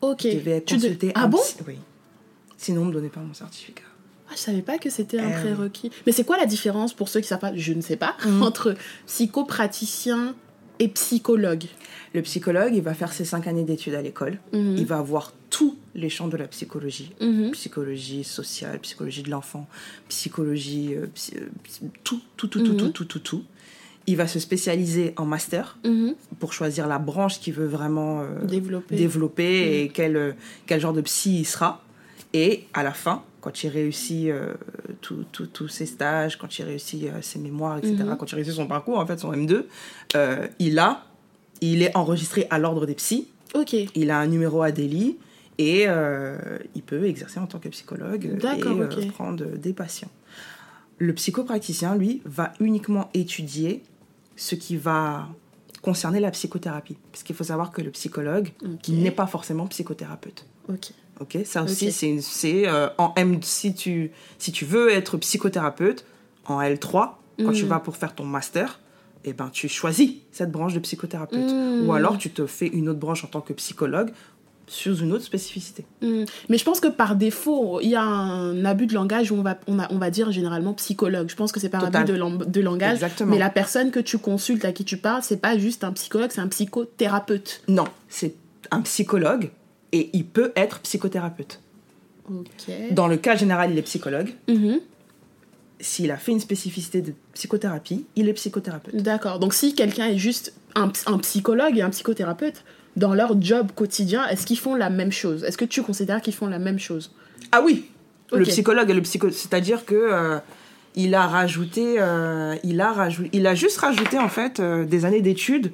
Ok. 0.00 0.20
Je 0.22 0.36
devais 0.38 0.60
Tu 0.62 0.76
de- 0.76 0.80
consulter 0.80 1.12
Ah 1.16 1.26
bon? 1.26 1.38
Oui. 1.66 1.76
Sinon, 2.58 2.82
on 2.82 2.84
me 2.86 2.92
donnait 2.92 3.08
pas 3.08 3.20
mon 3.20 3.32
certificat. 3.32 3.84
ah, 4.28 4.32
Je 4.34 4.40
savais 4.40 4.60
pas 4.62 4.76
que 4.78 4.90
c'était 4.90 5.18
un 5.20 5.28
oui. 5.28 5.32
prérequis. 5.40 5.90
Mais 6.06 6.12
c'est 6.12 6.24
quoi 6.24 6.36
la 6.36 6.44
différence, 6.46 6.92
pour 6.92 7.08
ceux 7.08 7.20
qui 7.20 7.28
savent 7.28 7.38
pas, 7.38 7.54
je 7.56 7.72
ne 7.72 7.80
sais 7.80 7.96
pas, 7.96 8.14
Mhm. 8.26 8.42
entre 8.42 8.74
psychopraticien 9.06 10.34
et 10.80 10.88
psychologue 10.88 11.64
Le 12.14 12.22
psychologue, 12.22 12.72
il 12.74 12.82
va 12.82 12.94
faire 12.94 13.12
ses 13.12 13.24
cinq 13.24 13.46
années 13.46 13.64
d'études 13.64 13.94
à 13.94 14.00
l'école. 14.02 14.38
Mhm. 14.52 14.76
Il 14.78 14.86
va 14.86 15.00
voir 15.02 15.32
tous 15.50 15.76
les 15.94 16.08
champs 16.08 16.28
de 16.28 16.36
la 16.36 16.46
psychologie. 16.48 17.12
Mhm. 17.20 17.50
Psychologie 17.52 18.24
sociale, 18.24 18.78
psychologie 18.80 19.22
de 19.22 19.30
l'enfant, 19.30 19.66
psychologie, 20.08 20.94
euh, 20.94 21.06
psy- 21.14 21.34
euh, 21.36 21.46
tout, 22.04 22.20
tout, 22.36 22.46
tout, 22.48 22.60
tout, 22.62 22.72
Mhm. 22.72 22.76
tout, 22.76 22.88
tout, 22.90 23.04
tout, 23.04 23.18
tout. 23.18 23.44
Il 24.06 24.16
va 24.16 24.26
se 24.26 24.38
spécialiser 24.40 25.12
en 25.18 25.26
master 25.26 25.76
pour 26.40 26.54
choisir 26.54 26.86
la 26.88 26.98
branche 26.98 27.40
qu'il 27.40 27.52
veut 27.52 27.66
vraiment 27.66 28.22
euh, 28.22 28.42
Développer. 28.46 28.96
développer 28.96 29.82
et 29.82 29.88
quel, 29.90 30.16
euh, 30.16 30.32
quel 30.66 30.80
genre 30.80 30.94
de 30.94 31.02
psy 31.02 31.40
il 31.40 31.44
sera. 31.44 31.82
Et 32.34 32.64
à 32.74 32.82
la 32.82 32.92
fin, 32.92 33.22
quand 33.40 33.62
il 33.64 33.68
réussit 33.68 34.28
euh, 34.28 34.54
tous 35.00 35.68
ses 35.68 35.86
stages, 35.86 36.36
quand 36.36 36.58
il 36.58 36.64
réussit 36.64 37.04
euh, 37.04 37.22
ses 37.22 37.38
mémoires, 37.38 37.78
etc., 37.78 37.94
Mhm. 38.00 38.16
quand 38.18 38.30
il 38.30 38.34
réussit 38.34 38.54
son 38.54 38.66
parcours, 38.66 38.98
en 38.98 39.06
fait, 39.06 39.18
son 39.18 39.32
M2, 39.32 39.64
euh, 40.16 40.46
il 40.58 40.78
a, 40.78 41.04
il 41.60 41.82
est 41.82 41.96
enregistré 41.96 42.46
à 42.50 42.58
l'ordre 42.58 42.84
des 42.86 42.94
psys, 42.94 43.28
Ok. 43.54 43.74
il 43.94 44.10
a 44.10 44.18
un 44.18 44.26
numéro 44.26 44.62
à 44.62 44.72
Delhi 44.72 45.16
et 45.58 45.86
il 46.76 46.82
peut 46.82 47.04
exercer 47.06 47.40
en 47.40 47.46
tant 47.46 47.58
que 47.58 47.68
psychologue 47.70 48.26
et 48.26 49.06
prendre 49.08 49.44
des 49.44 49.72
patients. 49.72 50.10
Le 50.98 51.12
psychopraticien, 51.14 51.96
lui, 51.96 52.22
va 52.24 52.52
uniquement 52.60 53.08
étudier 53.14 53.82
ce 54.36 54.54
qui 54.54 54.76
va 54.76 55.28
concerner 55.82 56.20
la 56.20 56.30
psychothérapie. 56.30 56.96
Parce 57.10 57.22
qu'il 57.24 57.34
faut 57.34 57.44
savoir 57.44 57.70
que 57.72 57.82
le 57.82 57.90
psychologue 57.90 58.50
Ok. 58.64 58.88
n'est 58.88 59.10
pas 59.10 59.26
forcément 59.26 59.66
psychothérapeute. 59.66 60.44
Ok. 60.68 60.90
Ok, 61.20 61.38
ça 61.44 61.62
aussi, 61.62 61.88
Ok. 61.88 62.20
c'est 62.22 62.68
euh, 62.68 62.88
en 62.98 63.12
M. 63.16 63.38
Si 63.42 63.74
tu, 63.74 64.10
si 64.38 64.52
tu 64.52 64.64
veux 64.64 64.90
être 64.90 65.16
psychothérapeute, 65.18 66.04
en 66.46 66.60
L3, 66.60 67.10
quand 67.44 67.52
tu 67.52 67.64
Mm. 67.64 67.68
vas 67.68 67.78
pour 67.80 67.96
faire 67.96 68.14
ton 68.14 68.24
master, 68.24 68.80
eh 69.24 69.32
ben, 69.32 69.48
tu 69.52 69.68
choisis 69.68 70.12
cette 70.32 70.50
branche 70.52 70.74
de 70.74 70.78
psychothérapeute. 70.78 71.52
Mm. 71.52 71.86
Ou 71.88 71.92
alors, 71.92 72.18
tu 72.18 72.30
te 72.30 72.46
fais 72.46 72.66
une 72.68 72.88
autre 72.88 72.98
branche 73.00 73.24
en 73.24 73.28
tant 73.28 73.40
que 73.40 73.52
psychologue 73.52 74.10
sous 74.70 74.96
une 74.98 75.12
autre 75.12 75.24
spécificité. 75.24 75.86
Hmm. 76.02 76.24
Mais 76.50 76.58
je 76.58 76.64
pense 76.64 76.78
que 76.78 76.88
par 76.88 77.16
défaut, 77.16 77.80
il 77.80 77.88
y 77.88 77.94
a 77.96 78.02
un 78.02 78.66
abus 78.66 78.86
de 78.86 78.92
langage 78.92 79.32
où 79.32 79.34
on 79.34 79.40
va, 79.42 79.56
on 79.66 79.78
a- 79.78 79.90
on 79.90 79.96
va 79.96 80.10
dire 80.10 80.30
généralement 80.30 80.74
psychologue. 80.74 81.30
Je 81.30 81.36
pense 81.36 81.52
que 81.52 81.58
c'est 81.60 81.70
par 81.70 81.80
Total. 81.86 82.02
abus 82.02 82.12
de, 82.12 82.44
de 82.44 82.60
langage. 82.60 82.92
Exactement. 82.96 83.30
Mais 83.30 83.38
la 83.38 83.48
personne 83.48 83.90
que 83.90 83.98
tu 84.00 84.18
consultes, 84.18 84.66
à 84.66 84.72
qui 84.72 84.84
tu 84.84 84.98
parles, 84.98 85.22
c'est 85.22 85.38
pas 85.40 85.56
juste 85.56 85.84
un 85.84 85.92
psychologue, 85.92 86.28
c'est 86.32 86.42
un 86.42 86.48
psychothérapeute. 86.48 87.62
Non, 87.68 87.86
c'est 88.10 88.34
un 88.70 88.82
psychologue 88.82 89.50
et 89.92 90.10
il 90.12 90.24
peut 90.26 90.52
être 90.56 90.80
psychothérapeute. 90.80 91.60
Dans 92.90 93.08
le 93.08 93.16
cas 93.16 93.36
général, 93.36 93.72
il 93.72 93.78
est 93.78 93.82
psychologue. 93.82 94.34
Mhm. 94.48 94.80
S'il 95.80 96.10
a 96.10 96.16
fait 96.16 96.32
une 96.32 96.40
spécificité 96.40 97.00
de 97.02 97.14
psychothérapie, 97.34 98.04
il 98.16 98.28
est 98.28 98.32
psychothérapeute. 98.32 98.96
D'accord. 98.96 99.38
Donc 99.38 99.54
si 99.54 99.74
quelqu'un 99.74 100.08
est 100.08 100.18
juste 100.18 100.52
un, 100.74 100.88
ps- 100.88 101.04
un 101.06 101.18
psychologue 101.18 101.78
et 101.78 101.82
un 101.82 101.90
psychothérapeute, 101.90 102.64
dans 102.96 103.14
leur 103.14 103.40
job 103.40 103.68
quotidien, 103.76 104.26
est-ce 104.26 104.44
qu'ils 104.44 104.58
font 104.58 104.74
la 104.74 104.90
même 104.90 105.12
chose? 105.12 105.44
Est-ce 105.44 105.56
que 105.56 105.64
tu 105.64 105.82
considères 105.82 106.20
qu'ils 106.20 106.34
font 106.34 106.48
la 106.48 106.58
même 106.58 106.80
chose? 106.80 107.12
Ah 107.52 107.62
oui, 107.64 107.84
le 108.32 108.42
psychologue 108.44 108.90
et 108.90 108.94
le 108.94 109.02
psycho, 109.02 109.30
c'est-à-dire 109.30 109.84
que 109.84 109.94
euh, 109.94 110.38
il 110.94 111.14
a 111.14 111.26
rajouté, 111.26 111.96
euh, 111.98 112.56
il 112.64 112.80
a 112.80 112.92
rajouté, 112.92 113.30
il 113.32 113.46
a 113.46 113.54
juste 113.54 113.78
rajouté 113.78 114.18
en 114.18 114.28
fait 114.28 114.58
euh, 114.60 114.84
des 114.84 115.04
années 115.04 115.20
d'études 115.20 115.72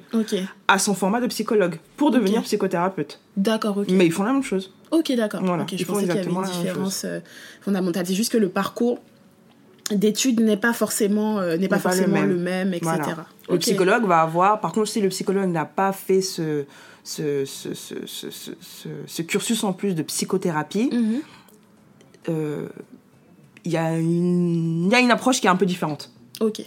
à 0.67 0.77
son 0.77 0.93
format 0.93 1.19
de 1.21 1.27
psychologue 1.27 1.79
pour 1.97 2.11
devenir 2.11 2.41
psychothérapeute. 2.43 3.19
D'accord, 3.37 3.77
ok. 3.77 3.87
Mais 3.89 4.05
ils 4.05 4.11
font 4.11 4.23
la 4.23 4.33
même 4.33 4.43
chose. 4.43 4.71
Ok, 4.91 5.11
d'accord. 5.15 5.41
Voilà, 5.43 5.65
ils 5.71 5.77
je 5.79 5.83
font 5.83 5.93
pensais 5.93 6.05
qu'il 6.05 6.15
y 6.15 6.17
avait 6.17 6.21
exactement 6.21 6.41
une 6.43 6.47
la 6.47 6.53
même 6.53 6.61
différence 6.67 7.05
euh, 7.05 7.19
fondamentale. 7.61 8.05
C'est 8.05 8.13
juste 8.13 8.31
que 8.31 8.37
le 8.37 8.49
parcours 8.49 8.99
d'études 9.91 10.39
n'est 10.41 10.57
pas 10.57 10.73
forcément, 10.73 11.39
euh, 11.39 11.57
n'est 11.57 11.67
pas 11.67 11.79
le 11.95 12.07
même. 12.07 12.29
le 12.29 12.35
même, 12.37 12.73
etc. 12.73 12.91
Voilà. 13.03 13.25
Le 13.49 13.57
psychologue 13.59 14.05
va 14.05 14.21
avoir, 14.21 14.59
par 14.59 14.71
contre, 14.71 14.87
si 14.87 15.01
le 15.01 15.09
psychologue 15.09 15.49
n'a 15.49 15.65
pas 15.65 15.91
fait 15.91 16.21
ce, 16.21 16.65
ce, 17.03 17.45
ce, 17.45 17.73
ce, 17.73 18.49
ce, 19.05 19.21
cursus 19.21 19.63
en 19.63 19.73
plus 19.73 19.93
de 19.95 20.01
psychothérapie, 20.03 20.89
Mhm. 20.91 21.21
euh, 22.29 22.67
il 23.65 23.71
y, 23.71 23.77
a 23.77 23.97
une- 23.97 24.85
il 24.85 24.91
y 24.91 24.95
a 24.95 24.99
une 24.99 25.11
approche 25.11 25.41
qui 25.41 25.47
est 25.47 25.49
un 25.49 25.55
peu 25.55 25.65
différente 25.65 26.11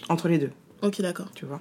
entre 0.08 0.28
les 0.28 0.38
deux, 0.38 0.50
ok, 0.82 1.00
d'accord. 1.00 1.28
tu 1.34 1.44
vois. 1.46 1.60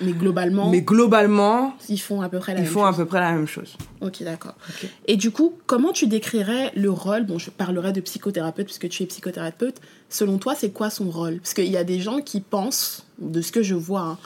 Mais 0.00 0.12
globalement, 0.12 0.70
Mais 0.70 0.80
globalement, 0.82 1.74
ils 1.88 2.00
font 2.00 2.20
à 2.22 2.28
peu 2.28 2.38
près 2.38 2.52
la 2.54 2.60
ils 2.60 2.64
même 2.64 2.72
font 2.72 2.84
à 2.84 2.88
chose. 2.90 2.96
peu 2.98 3.04
près 3.06 3.20
la 3.20 3.32
même 3.32 3.46
chose. 3.46 3.76
Ok, 4.00 4.22
d'accord. 4.22 4.54
Ok. 4.68 4.88
Et 5.06 5.16
du 5.16 5.30
coup, 5.30 5.54
comment 5.66 5.92
tu 5.92 6.06
décrirais 6.06 6.72
le 6.76 6.90
rôle 6.90 7.24
Bon, 7.26 7.38
je 7.38 7.50
parlerai 7.50 7.92
de 7.92 8.00
psychothérapeute 8.00 8.66
puisque 8.66 8.88
tu 8.88 9.02
es 9.02 9.06
psychothérapeute. 9.06 9.80
Selon 10.08 10.38
toi, 10.38 10.54
c'est 10.54 10.70
quoi 10.70 10.88
son 10.90 11.10
rôle? 11.10 11.38
Parce 11.38 11.54
qu'il 11.54 11.66
y 11.70 11.76
a 11.76 11.84
des 11.84 12.00
gens 12.00 12.20
qui 12.20 12.40
pensent, 12.40 13.06
de 13.18 13.40
ce 13.42 13.50
que 13.52 13.62
je 13.62 13.74
vois, 13.74 14.00
hein, 14.02 14.18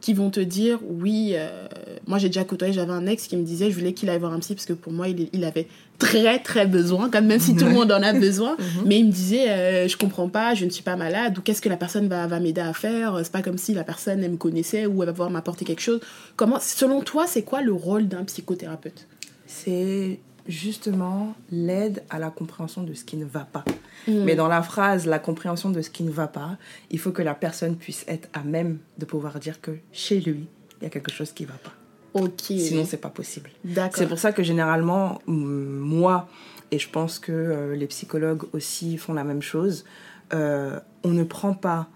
qui 0.00 0.14
vont 0.14 0.30
te 0.30 0.40
dire 0.40 0.78
oui. 0.88 1.32
euh, 1.34 1.66
moi, 2.06 2.18
j'ai 2.18 2.28
déjà 2.28 2.44
côtoyé, 2.44 2.72
j'avais 2.72 2.92
un 2.92 3.06
ex 3.06 3.26
qui 3.26 3.36
me 3.36 3.44
disait 3.44 3.70
je 3.70 3.76
voulais 3.76 3.92
qu'il 3.94 4.08
aille 4.10 4.18
voir 4.18 4.32
un 4.32 4.40
psy 4.40 4.54
parce 4.54 4.66
que 4.66 4.72
pour 4.72 4.92
moi, 4.92 5.08
il, 5.08 5.28
il 5.32 5.44
avait 5.44 5.68
très 6.00 6.40
très 6.40 6.66
besoin, 6.66 7.08
quand 7.10 7.22
même 7.22 7.38
si 7.38 7.54
tout 7.54 7.66
le 7.66 7.72
monde 7.72 7.92
en 7.92 8.02
a 8.02 8.12
besoin. 8.12 8.56
Mais 8.86 8.98
il 8.98 9.06
me 9.06 9.12
disait 9.12 9.48
euh, 9.48 9.86
je 9.86 9.96
comprends 9.96 10.28
pas, 10.28 10.54
je 10.54 10.64
ne 10.64 10.70
suis 10.70 10.82
pas 10.82 10.96
malade 10.96 11.38
ou 11.38 11.42
qu'est-ce 11.42 11.62
que 11.62 11.68
la 11.68 11.76
personne 11.76 12.08
va, 12.08 12.26
va 12.26 12.40
m'aider 12.40 12.60
à 12.60 12.72
faire? 12.72 13.20
C'est 13.22 13.30
pas 13.30 13.42
comme 13.42 13.58
si 13.58 13.74
la 13.74 13.84
personne 13.84 14.24
elle 14.24 14.32
me 14.32 14.36
connaissait 14.36 14.86
ou 14.86 15.02
elle 15.02 15.06
va 15.06 15.12
pouvoir 15.12 15.30
m'apporter 15.30 15.64
quelque 15.64 15.82
chose. 15.82 16.00
Comment, 16.34 16.58
selon 16.58 17.02
toi, 17.02 17.26
c'est 17.28 17.42
quoi 17.42 17.60
le 17.60 17.72
rôle 17.72 18.08
d'un 18.08 18.24
psychothérapeute? 18.24 19.06
C'est 19.46 20.18
justement 20.48 21.34
l'aide 21.50 22.02
à 22.10 22.18
la 22.18 22.30
compréhension 22.30 22.82
de 22.82 22.94
ce 22.94 23.04
qui 23.04 23.16
ne 23.16 23.24
va 23.24 23.46
pas. 23.50 23.64
Mm. 24.08 24.24
Mais 24.24 24.34
dans 24.34 24.48
la 24.48 24.62
phrase, 24.62 25.06
la 25.06 25.18
compréhension 25.18 25.70
de 25.70 25.82
ce 25.82 25.90
qui 25.90 26.02
ne 26.02 26.10
va 26.10 26.26
pas, 26.26 26.56
il 26.90 26.98
faut 26.98 27.12
que 27.12 27.22
la 27.22 27.34
personne 27.34 27.76
puisse 27.76 28.04
être 28.08 28.28
à 28.32 28.42
même 28.42 28.78
de 28.98 29.04
pouvoir 29.04 29.38
dire 29.38 29.60
que 29.60 29.72
chez 29.92 30.20
lui, 30.20 30.46
il 30.80 30.84
y 30.84 30.86
a 30.86 30.90
quelque 30.90 31.12
chose 31.12 31.32
qui 31.32 31.44
ne 31.44 31.48
va 31.48 31.54
pas. 31.54 31.72
Ok. 32.14 32.40
Sinon, 32.40 32.84
c'est 32.84 32.96
pas 32.96 33.08
possible. 33.08 33.50
D'accord. 33.64 33.96
C'est 33.96 34.06
pour 34.06 34.18
ça 34.18 34.32
que 34.32 34.42
généralement, 34.42 35.20
moi, 35.26 36.28
et 36.70 36.78
je 36.78 36.88
pense 36.88 37.18
que 37.18 37.32
euh, 37.32 37.76
les 37.76 37.86
psychologues 37.86 38.44
aussi 38.52 38.96
font 38.96 39.12
la 39.12 39.24
même 39.24 39.42
chose, 39.42 39.84
euh, 40.32 40.78
on 41.04 41.10
ne 41.10 41.24
prend 41.24 41.54
pas. 41.54 41.88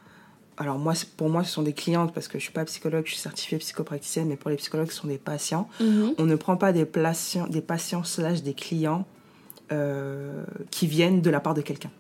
Alors, 0.57 0.79
moi, 0.79 0.93
pour 1.17 1.29
moi, 1.29 1.43
ce 1.43 1.53
sont 1.53 1.63
des 1.63 1.73
clientes 1.73 2.15
parce 2.15 2.29
que 2.29 2.39
je 2.39 2.45
suis 2.45 2.53
pas 2.53 2.65
psychologue, 2.65 3.05
je 3.07 3.13
suis 3.13 3.21
certifiée 3.21 3.59
psychopraticienne, 3.59 4.29
mais 4.29 4.37
pour 4.37 4.51
les 4.51 4.57
psychologues, 4.57 4.91
ce 4.91 4.99
sont 5.01 5.09
des 5.09 5.19
patients. 5.19 5.69
Mhm. 5.81 6.15
On 6.19 6.27
ne 6.27 6.37
prend 6.37 6.57
pas 6.57 6.73
des 6.73 6.85
patients, 6.85 7.49
des 7.49 7.61
patients 7.61 8.05
slash 8.05 8.43
des 8.43 8.55
clients 8.55 9.07
euh, 9.73 10.45
qui 10.71 10.87
viennent 10.87 11.23
de 11.23 11.31
la 11.31 11.41
part 11.41 11.55
de 11.55 11.61
quelqu'un. 11.61 11.91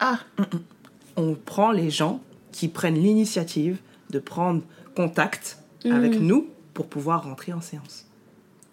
Ah, 0.00 0.20
On 1.16 1.34
prend 1.34 1.72
les 1.72 1.90
gens 1.90 2.20
qui 2.52 2.68
prennent 2.68 2.94
l'initiative 2.94 3.78
de 4.10 4.18
prendre 4.18 4.62
contact 4.94 5.58
avec 5.92 6.14
Mhm. 6.14 6.26
nous 6.26 6.46
pour 6.74 6.86
pouvoir 6.86 7.24
rentrer 7.24 7.52
en 7.52 7.60
séance. 7.60 8.04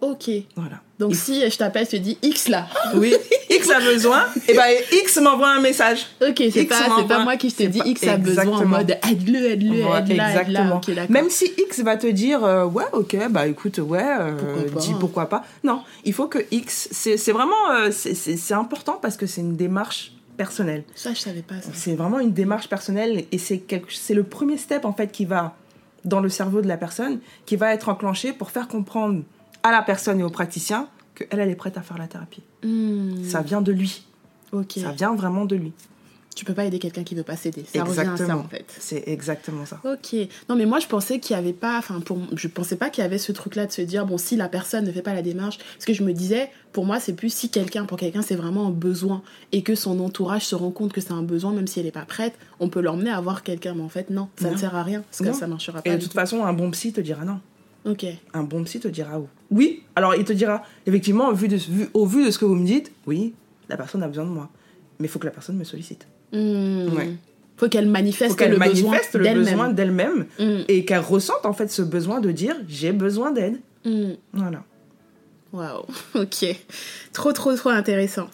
ok. 0.01 0.29
Voilà. 0.55 0.81
Donc 0.99 1.15
si 1.15 1.49
je 1.49 1.57
t'appelle, 1.57 1.85
je 1.85 1.91
te 1.91 1.95
dis 1.97 2.17
X 2.21 2.47
là. 2.47 2.67
Oui, 2.95 3.13
X 3.49 3.69
a 3.71 3.79
besoin, 3.79 4.25
et 4.47 4.53
ben 4.53 4.63
X 4.91 5.17
m'envoie 5.17 5.49
un 5.49 5.61
message. 5.61 6.05
Ok, 6.21 6.43
c'est 6.53 6.65
pas, 6.65 7.03
pas 7.07 7.23
moi 7.23 7.35
qui 7.37 7.49
je 7.49 7.55
te 7.55 7.63
dis 7.63 7.79
pas- 7.79 7.85
X 7.87 8.03
a 8.07 8.17
besoin 8.17 8.43
en 8.45 8.47
Exactement. 8.61 8.77
mode 8.77 8.97
aide-le, 9.09 9.45
aide-le, 9.51 9.81
Voilà, 9.81 9.99
aide-la, 10.01 10.13
aide-la. 10.13 10.41
exactement. 10.41 10.75
Ok, 10.77 10.91
d'accord. 10.93 11.11
Même 11.11 11.29
si 11.29 11.51
X 11.57 11.79
va 11.79 11.97
te 11.97 12.07
dire 12.07 12.43
euh, 12.45 12.65
ouais, 12.65 12.83
ok, 12.93 13.17
bah 13.29 13.47
écoute, 13.47 13.79
ouais, 13.79 14.03
euh, 14.03 14.31
Pourquoi 14.37 14.71
pas, 14.73 14.79
dis 14.79 14.91
hein. 14.91 14.97
pourquoi 14.99 15.29
pas. 15.29 15.43
Non, 15.63 15.81
il 16.05 16.13
faut 16.13 16.27
que 16.27 16.39
X, 16.51 16.87
c'est 16.91 17.31
vraiment, 17.31 17.71
euh, 17.73 17.89
c'est- 17.91 18.53
important 18.53 18.99
parce 19.01 19.17
que 19.17 19.25
c'est 19.25 19.41
une 19.41 19.55
démarche 19.55 20.11
personnelle. 20.37 20.83
Ça, 20.95 21.13
je 21.13 21.19
savais 21.19 21.41
pas. 21.41 21.55
C'est 21.73 21.95
vraiment 21.95 22.19
une 22.19 22.31
démarche 22.33 22.67
personnelle 22.69 23.23
et 23.31 23.37
c'est 23.37 23.63
le 24.13 24.23
premier 24.23 24.57
step 24.57 24.85
en 24.85 24.93
fait 24.93 25.11
qui 25.11 25.25
va 25.25 25.55
dans 26.05 26.19
le 26.21 26.29
cerveau 26.29 26.61
de 26.61 26.67
la 26.67 26.77
personne, 26.77 27.19
qui 27.45 27.55
va 27.55 27.73
être 27.73 27.89
enclenché 27.89 28.31
pour 28.31 28.51
faire 28.51 28.67
comprendre 28.67 29.23
à 29.63 29.71
la 29.71 29.81
personne 29.81 30.19
et 30.19 30.23
au 30.23 30.29
praticien 30.29 30.87
qu'elle, 31.15 31.39
elle 31.39 31.49
est 31.49 31.55
prête 31.55 31.77
à 31.77 31.81
faire 31.81 31.97
la 31.97 32.07
thérapie. 32.07 32.43
Hmm, 32.63 33.23
Ça 33.23 33.41
vient 33.41 33.61
de 33.61 33.71
lui. 33.71 34.05
Ça 34.81 34.91
vient 34.91 35.15
vraiment 35.15 35.45
de 35.45 35.55
lui. 35.55 35.73
Tu 36.35 36.43
peux 36.43 36.53
pas 36.53 36.65
aider 36.65 36.79
quelqu'un 36.79 37.03
qui 37.05 37.15
veut 37.15 37.23
pas 37.23 37.37
s'aider. 37.37 37.63
Ça 37.73 37.81
revient 37.85 37.99
à 38.01 38.03
ça 38.03 38.11
Exactement. 38.11 38.39
en 38.41 38.47
fait. 38.49 38.65
C'est 38.77 39.03
exactement 39.07 39.65
ça. 39.65 39.79
Ok. 39.85 40.15
Non, 40.49 40.57
mais 40.57 40.65
moi, 40.65 40.79
je 40.79 40.87
pensais 40.87 41.19
qu'il 41.19 41.33
y 41.33 41.39
avait 41.39 41.53
pas. 41.53 41.77
Enfin, 41.77 42.01
pour, 42.01 42.19
je 42.35 42.47
pensais 42.49 42.75
pas 42.75 42.89
qu'il 42.89 43.03
y 43.03 43.05
avait 43.05 43.17
ce 43.17 43.31
truc-là 43.31 43.65
de 43.65 43.71
se 43.71 43.81
dire, 43.81 44.05
bon, 44.05 44.17
si 44.17 44.35
la 44.35 44.49
personne 44.49 44.83
ne 44.85 44.91
fait 44.91 45.01
pas 45.01 45.13
la 45.13 45.21
démarche. 45.21 45.57
Parce 45.59 45.85
que 45.85 45.93
je 45.93 46.03
me 46.03 46.11
disais, 46.11 46.49
pour 46.73 46.85
moi, 46.85 46.99
c'est 46.99 47.13
plus 47.13 47.33
si 47.33 47.49
quelqu'un, 47.49 47.85
pour 47.85 47.97
quelqu'un, 47.97 48.21
c'est 48.21 48.35
vraiment 48.35 48.67
un 48.67 48.71
besoin 48.71 49.21
et 49.53 49.61
que 49.63 49.75
son 49.75 49.97
entourage 50.01 50.45
se 50.45 50.55
rend 50.55 50.71
compte 50.71 50.91
que 50.91 50.99
c'est 50.99 51.13
un 51.13 51.23
besoin, 51.23 51.53
même 51.53 51.67
si 51.67 51.79
elle 51.79 51.85
n'est 51.85 51.91
pas 51.91 52.03
prête, 52.05 52.33
on 52.59 52.67
peut 52.67 52.81
l'emmener 52.81 53.11
à 53.11 53.21
voir 53.21 53.41
quelqu'un. 53.41 53.73
Mais 53.73 53.83
en 53.83 53.89
fait, 53.89 54.09
non, 54.09 54.27
ça 54.37 54.51
ne 54.51 54.57
sert 54.57 54.75
à 54.75 54.83
rien. 54.83 55.03
Parce 55.09 55.19
que 55.19 55.27
Non. 55.27 55.33
ça 55.33 55.47
marchera 55.47 55.81
pas. 55.81 55.89
Et 55.89 55.95
de 55.95 56.01
toute 56.01 56.11
tout. 56.11 56.15
façon, 56.15 56.43
un 56.43 56.51
bon 56.53 56.69
psy 56.71 56.91
te 56.91 56.99
dira 56.99 57.23
non. 57.23 57.39
Ok. 57.85 58.05
Un 58.33 58.43
bon 58.43 58.63
psy 58.65 58.81
te 58.81 58.89
dira 58.89 59.21
oui. 59.51 59.83
Alors, 59.95 60.15
il 60.15 60.25
te 60.25 60.33
dira, 60.33 60.63
effectivement, 60.85 61.29
au 61.29 61.33
vu 61.33 61.47
de, 61.47 61.55
vu- 61.55 61.87
au 61.93 62.05
vu 62.05 62.25
de 62.25 62.31
ce 62.31 62.37
que 62.39 62.43
vous 62.45 62.55
me 62.55 62.65
dites, 62.65 62.91
oui, 63.07 63.33
la 63.69 63.77
personne 63.77 64.03
a 64.03 64.07
besoin 64.09 64.25
de 64.25 64.31
moi. 64.31 64.49
Mais 64.99 65.07
il 65.07 65.09
faut 65.09 65.19
que 65.19 65.25
la 65.27 65.31
personne 65.31 65.55
me 65.57 65.63
sollicite. 65.63 66.07
Ouais. 66.35 67.11
Faut 67.57 67.69
qu'elle 67.69 67.87
manifeste 67.87 68.37
faut 68.37 68.49
le 68.49 68.57
manifeste 68.57 69.17
besoin 69.17 69.33
le 69.33 69.39
besoin 69.39 69.69
d'elle-même. 69.69 70.25
Hmm. 70.39 70.61
et 70.67 70.83
qu'elle 70.83 70.99
ressente 70.99 71.45
en 71.45 71.53
fait 71.53 71.71
ce 71.71 71.81
besoin 71.81 72.19
de 72.19 72.31
dire 72.31 72.55
j'ai 72.67 72.91
besoin 72.91 73.31
d'aide. 73.31 73.59
Hmm. 73.85 74.13
Voilà. 74.33 74.63
Waouh, 75.53 75.85
ok. 76.15 76.45
Trop, 77.13 77.31
trop, 77.31 77.55
trop 77.55 77.69
intéressant. 77.69 78.27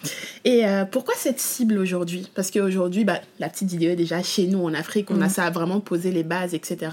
Et 0.44 0.66
euh, 0.66 0.84
pourquoi 0.84 1.14
cette 1.16 1.38
cible 1.38 1.78
aujourd'hui? 1.78 2.28
Parce 2.34 2.50
qu'aujourd'hui, 2.50 3.04
bah, 3.04 3.20
la 3.38 3.48
petite 3.48 3.68
vidéo 3.70 3.90
est 3.90 3.96
déjà 3.96 4.24
chez 4.24 4.48
nous 4.48 4.64
en 4.64 4.74
Afrique, 4.74 5.08
on 5.12 5.20
a 5.20 5.26
Mhm. 5.26 5.30
ça 5.30 5.44
à 5.44 5.50
vraiment 5.50 5.78
poser 5.78 6.10
les 6.10 6.24
bases, 6.24 6.52
etc. 6.54 6.90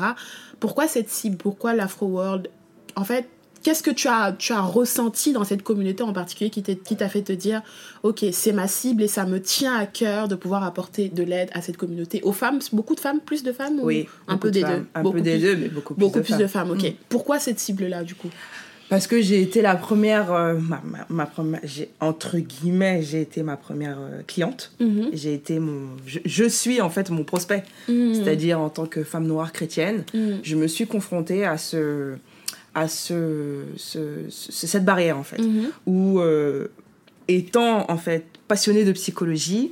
Pourquoi 0.59 0.87
cette 0.87 1.09
cible? 1.09 1.37
Pourquoi 1.37 1.73
l'Afro 1.73 2.05
World? 2.05 2.49
En 2.95 3.05
fait, 3.05 3.25
qu'est-ce 3.63 3.83
que 3.83 3.91
tu 3.91 4.07
as, 4.07 4.33
tu 4.37 4.53
as 4.53 4.61
ressenti 4.61 5.33
dans 5.33 5.43
cette 5.43 5.63
communauté 5.63 6.03
en 6.03 6.13
particulier 6.13 6.49
qui 6.49 6.61
t'a 6.63 7.09
fait 7.09 7.21
te 7.21 7.33
dire, 7.33 7.61
ok, 8.03 8.25
c'est 8.31 8.53
ma 8.53 8.67
cible 8.67 9.03
et 9.03 9.07
ça 9.07 9.25
me 9.25 9.41
tient 9.41 9.75
à 9.75 9.85
cœur 9.85 10.27
de 10.27 10.35
pouvoir 10.35 10.63
apporter 10.63 11.09
de 11.09 11.23
l'aide 11.23 11.49
à 11.53 11.61
cette 11.61 11.77
communauté 11.77 12.21
Aux 12.23 12.33
femmes, 12.33 12.59
beaucoup 12.73 12.95
de 12.95 12.99
femmes, 12.99 13.19
plus 13.19 13.43
de 13.43 13.51
femmes 13.51 13.79
ou 13.79 13.85
Oui. 13.85 14.07
un 14.27 14.37
peu 14.37 14.49
de 14.49 14.53
des 14.55 14.61
femmes. 14.61 14.79
deux? 14.79 14.85
Un 14.95 15.01
Beaucoup 15.03 15.17
peu 15.17 15.21
des 15.21 15.31
plus- 15.31 15.41
deux, 15.41 15.55
mais 15.55 15.67
beaucoup 15.69 15.93
plus 15.93 15.99
Beaucoup 15.99 16.19
de 16.19 16.23
plus 16.23 16.33
femmes. 16.33 16.41
de 16.41 16.47
femmes, 16.47 16.71
ok. 16.71 16.83
Mm. 16.83 16.93
Pourquoi 17.09 17.39
cette 17.39 17.59
cible-là, 17.59 18.03
du 18.03 18.15
coup? 18.15 18.29
Parce 18.89 19.05
que 19.05 19.21
j'ai 19.21 19.39
été 19.43 19.61
la 19.61 19.75
première, 19.75 20.33
euh, 20.33 20.55
ma, 20.55 20.81
ma, 20.83 21.05
ma 21.09 21.25
première 21.27 21.61
entre 21.99 22.39
guillemets, 22.39 23.03
j'ai 23.03 23.21
été 23.21 23.43
ma 23.43 23.55
première 23.55 23.97
euh, 23.99 24.21
cliente. 24.25 24.71
Mhm. 24.79 25.09
J'ai 25.13 25.35
été 25.35 25.59
mon, 25.59 25.89
je, 26.07 26.17
je 26.25 26.45
suis 26.45 26.81
en 26.81 26.89
fait 26.89 27.11
mon 27.11 27.23
prospect. 27.23 27.63
Mhm. 27.87 28.15
C'est-à-dire 28.15 28.59
en 28.59 28.69
tant 28.69 28.87
que 28.87 29.03
femme 29.03 29.27
noire 29.27 29.51
chrétienne, 29.53 30.05
Mhm. 30.15 30.39
je 30.41 30.55
me 30.55 30.65
suis 30.65 30.87
confrontée 30.87 31.45
à 31.45 31.59
ce, 31.59 32.15
à 32.75 32.87
ce, 32.87 33.63
ce- 33.77 34.25
ce- 34.29 34.67
cette 34.67 34.85
barrière 34.85 35.17
en 35.17 35.23
fait. 35.23 35.39
Mhm. 35.41 35.69
où 35.85 36.19
euh, 36.19 36.67
étant 37.27 37.89
en 37.89 37.97
fait 37.97 38.25
passionnée 38.47 38.85
de 38.85 38.91
psychologie, 38.91 39.71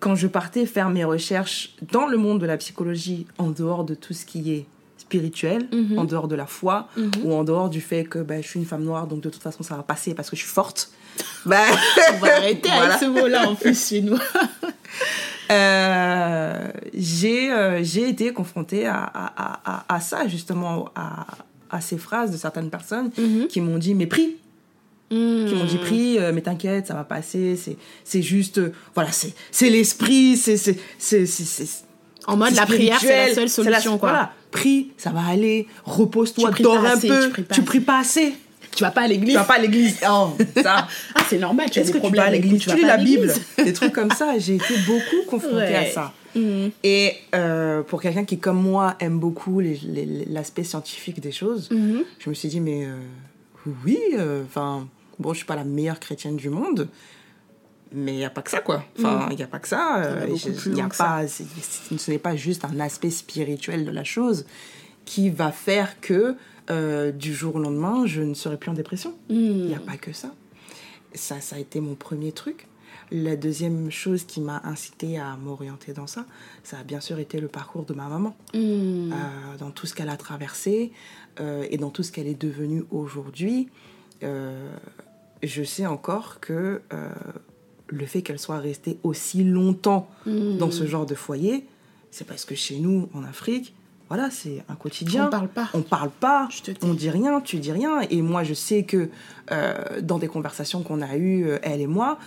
quand 0.00 0.14
je 0.14 0.26
partais 0.26 0.66
faire 0.66 0.90
mes 0.90 1.04
recherches 1.04 1.74
dans 1.92 2.06
le 2.06 2.16
monde 2.18 2.40
de 2.40 2.46
la 2.46 2.56
psychologie, 2.56 3.26
en 3.38 3.48
dehors 3.50 3.84
de 3.84 3.94
tout 3.94 4.12
ce 4.14 4.24
qui 4.26 4.52
est 4.52 4.66
spirituel, 4.98 5.68
Mhm. 5.72 5.98
en 5.98 6.04
dehors 6.04 6.26
de 6.28 6.34
la 6.34 6.46
foi, 6.46 6.88
Mhm. 6.96 7.10
ou 7.24 7.32
en 7.34 7.44
dehors 7.44 7.70
du 7.70 7.80
fait 7.80 8.04
que 8.04 8.18
bah, 8.18 8.40
je 8.40 8.46
suis 8.48 8.58
une 8.60 8.66
femme 8.66 8.82
noire, 8.84 9.06
donc 9.06 9.20
de 9.20 9.30
toute 9.30 9.42
façon 9.42 9.62
ça 9.62 9.76
va 9.76 9.82
passer 9.82 10.14
parce 10.14 10.28
que 10.30 10.36
je 10.36 10.42
suis 10.42 10.50
forte, 10.50 10.90
bah, 11.46 11.62
On 12.14 12.18
va 12.18 12.36
arrêter 12.36 12.68
Voilà. 12.68 12.94
avec 12.94 12.98
ce 13.00 13.06
mot-là 13.06 13.48
en 13.48 13.54
plus 13.54 13.88
chez 13.88 14.02
nous. 14.02 14.18
euh, 15.50 16.68
j'ai 16.94 17.50
euh, 17.52 17.82
j'ai 17.82 18.08
été 18.08 18.32
confrontée 18.32 18.86
à, 18.86 18.98
à, 19.02 19.60
à, 19.64 19.94
à 19.94 20.00
ça 20.00 20.26
justement, 20.28 20.90
à, 20.94 21.26
à 21.70 21.80
ces 21.80 21.98
phrases 21.98 22.30
de 22.30 22.36
certaines 22.36 22.70
personnes 22.70 23.10
qui 23.48 23.60
m'ont 23.60 23.78
dit 23.78 23.94
mais 23.94 24.06
prie. 24.06 24.36
Qui 25.08 25.14
m'ont 25.16 25.62
Hmm. 25.62 25.66
dit 25.66 25.78
prie 25.78 26.18
euh, 26.18 26.32
mais 26.34 26.40
t'inquiète 26.40 26.88
ça 26.88 26.94
va 26.94 27.04
passer 27.04 27.54
c'est 27.54 27.76
c'est 28.02 28.22
juste 28.22 28.58
euh, 28.58 28.72
voilà 28.92 29.12
c'est 29.12 29.32
c'est 29.52 29.70
l'esprit 29.70 30.36
c'est 30.36 30.56
c'est 30.56 30.76
En 32.26 32.36
mode 32.36 32.54
la 32.56 32.66
prière, 32.66 32.98
c'est 33.00 33.28
la 33.28 33.32
seule 33.34 33.44
la- 33.44 33.48
solution, 33.48 33.98
quoi. 33.98 34.08
voilà 34.10 34.32
prie 34.50 34.90
ça 34.96 35.10
va 35.10 35.20
aller 35.28 35.68
repose-toi 35.84 36.50
Tu 36.56 36.62
dors 36.64 36.78
un 36.84 36.94
assez, 36.96 37.06
peu 37.06 37.20
tu 37.22 37.30
pries 37.30 37.42
pas 37.44 37.54
tu 37.54 37.62
pries 37.62 37.80
pas 37.80 37.98
assez. 38.00 38.34
Tu 38.74 38.82
vas 38.82 38.90
pas 38.90 39.02
à 39.02 39.06
l'église. 39.08 39.30
Tu 39.34 39.38
vas 39.38 39.44
pas 39.44 39.54
à 39.54 39.58
l'église. 39.58 39.96
Oh 40.10 40.32
ça. 40.62 40.88
Ah, 41.14 41.22
c'est 41.30 41.38
normal, 41.38 41.70
tu 41.70 41.78
as 41.78 41.82
des 41.82 41.86
que 41.92 41.92
tu 41.92 41.92
vas 41.94 42.00
problèmes. 42.00 42.26
à 42.26 42.30
l'église? 42.30 42.60
tu 42.62 42.68
vas 42.68 42.74
lis 42.74 42.82
la 42.82 42.96
Bible? 42.98 43.32
des 43.64 43.72
trucs 43.72 43.92
comme 43.92 44.10
ça 44.10 44.36
j'ai 44.38 44.56
été 44.56 44.74
beaucoup 44.88 45.22
confrontée 45.28 45.76
à 45.76 45.86
ça 45.88 46.12
Mhm. 46.36 46.70
et 46.84 47.14
euh, 47.34 47.82
pour 47.82 48.00
quelqu'un 48.02 48.24
qui 48.24 48.38
comme 48.38 48.60
moi 48.62 48.94
aime 49.00 49.18
beaucoup 49.18 49.60
l'aspect 49.60 50.64
scientifique 50.64 51.20
des 51.20 51.32
choses 51.32 51.70
Mhm. 51.70 52.02
je 52.18 52.28
me 52.30 52.34
suis 52.34 52.48
dit, 52.48 52.60
mais 52.60 52.84
euh, 52.86 52.96
oui, 53.84 53.98
enfin, 54.44 54.86
bon, 55.18 55.32
je 55.32 55.38
suis 55.38 55.46
pas 55.46 55.56
la 55.56 55.64
meilleure 55.64 55.98
chrétienne 55.98 56.36
du 56.36 56.50
monde, 56.50 56.88
mais 57.92 58.12
il 58.12 58.18
n'y 58.18 58.24
a 58.24 58.30
pas 58.30 58.42
que 58.42 58.50
ça, 58.50 58.60
quoi. 58.60 58.84
Enfin, 58.98 59.28
il 59.30 59.36
n'y 59.36 59.42
a 59.42 59.46
pas 59.46 59.58
que 59.58 59.68
ça. 59.68 60.02
Euh, 60.04 60.26
il 60.28 60.80
a 60.80 60.88
pas, 60.88 61.26
ce 61.26 62.10
n'est 62.10 62.18
pas 62.18 62.36
juste 62.36 62.64
un 62.64 62.78
aspect 62.80 63.10
spirituel 63.10 63.84
de 63.84 63.90
la 63.90 64.04
chose 64.04 64.44
qui 65.04 65.30
va 65.30 65.50
faire 65.52 66.00
que 66.00 66.34
euh, 66.70 67.12
du 67.12 67.32
jour 67.32 67.54
au 67.56 67.58
lendemain, 67.60 68.06
je 68.06 68.22
ne 68.22 68.34
serai 68.34 68.56
plus 68.56 68.70
en 68.70 68.74
dépression. 68.74 69.14
Il 69.30 69.36
Mhm. 69.36 69.66
n'y 69.68 69.74
a 69.74 69.78
pas 69.80 69.96
que 69.96 70.12
ça. 70.12 70.32
Ça, 71.14 71.40
ça 71.40 71.56
a 71.56 71.58
été 71.60 71.80
mon 71.80 71.94
premier 71.94 72.32
truc. 72.32 72.66
La 73.12 73.36
deuxième 73.36 73.90
chose 73.90 74.24
qui 74.24 74.40
m'a 74.40 74.60
incité 74.64 75.18
à 75.18 75.36
m'orienter 75.36 75.92
dans 75.92 76.06
ça, 76.08 76.24
ça 76.64 76.78
a 76.78 76.82
bien 76.82 77.00
sûr 77.00 77.18
été 77.18 77.40
le 77.40 77.48
parcours 77.48 77.84
de 77.84 77.94
ma 77.94 78.08
maman 78.08 78.34
Mhm. 78.54 79.12
euh, 79.12 79.56
dans 79.58 79.70
tout 79.70 79.86
ce 79.86 79.94
qu'elle 79.94 80.08
a 80.08 80.16
traversé 80.16 80.90
euh, 81.40 81.64
et 81.70 81.76
dans 81.78 81.90
tout 81.90 82.02
ce 82.02 82.10
qu'elle 82.10 82.26
est 82.26 82.40
devenue 82.40 82.84
aujourd'hui, 82.90 83.68
euh, 84.24 84.68
je 85.42 85.62
sais 85.62 85.86
encore 85.86 86.40
que 86.40 86.80
le 87.88 88.06
fait 88.06 88.22
qu'elle 88.22 88.38
soit 88.40 88.58
restée 88.58 88.98
aussi 89.04 89.44
longtemps 89.44 90.08
Mhm. 90.26 90.58
dans 90.58 90.70
ce 90.72 90.86
genre 90.86 91.06
de 91.06 91.14
foyer, 91.14 91.64
c'est 92.10 92.26
parce 92.26 92.44
que 92.44 92.54
chez 92.56 92.78
nous, 92.80 93.08
en 93.14 93.22
Afrique, 93.22 93.74
voilà, 94.08 94.30
c'est 94.30 94.64
un 94.68 94.74
quotidien. 94.76 95.26
On 95.26 95.30
parle 95.30 95.48
pas. 95.48 95.68
On 95.74 95.82
parle 95.82 96.10
pas, 96.10 96.48
Je 96.50 96.62
te 96.62 96.70
dis. 96.70 96.78
on 96.82 96.94
dit 96.94 97.10
rien, 97.10 97.40
tu 97.40 97.58
dis 97.58 97.72
rien. 97.72 98.00
Et 98.10 98.22
moi, 98.22 98.44
je 98.44 98.54
sais 98.54 98.84
que 98.84 99.08
euh, 99.50 100.00
dans 100.00 100.18
des 100.18 100.28
conversations 100.28 100.82
qu'on 100.82 101.02
a 101.02 101.16
eues, 101.16 101.48
elle 101.62 101.80
et 101.80 101.86
moi, 101.88 102.18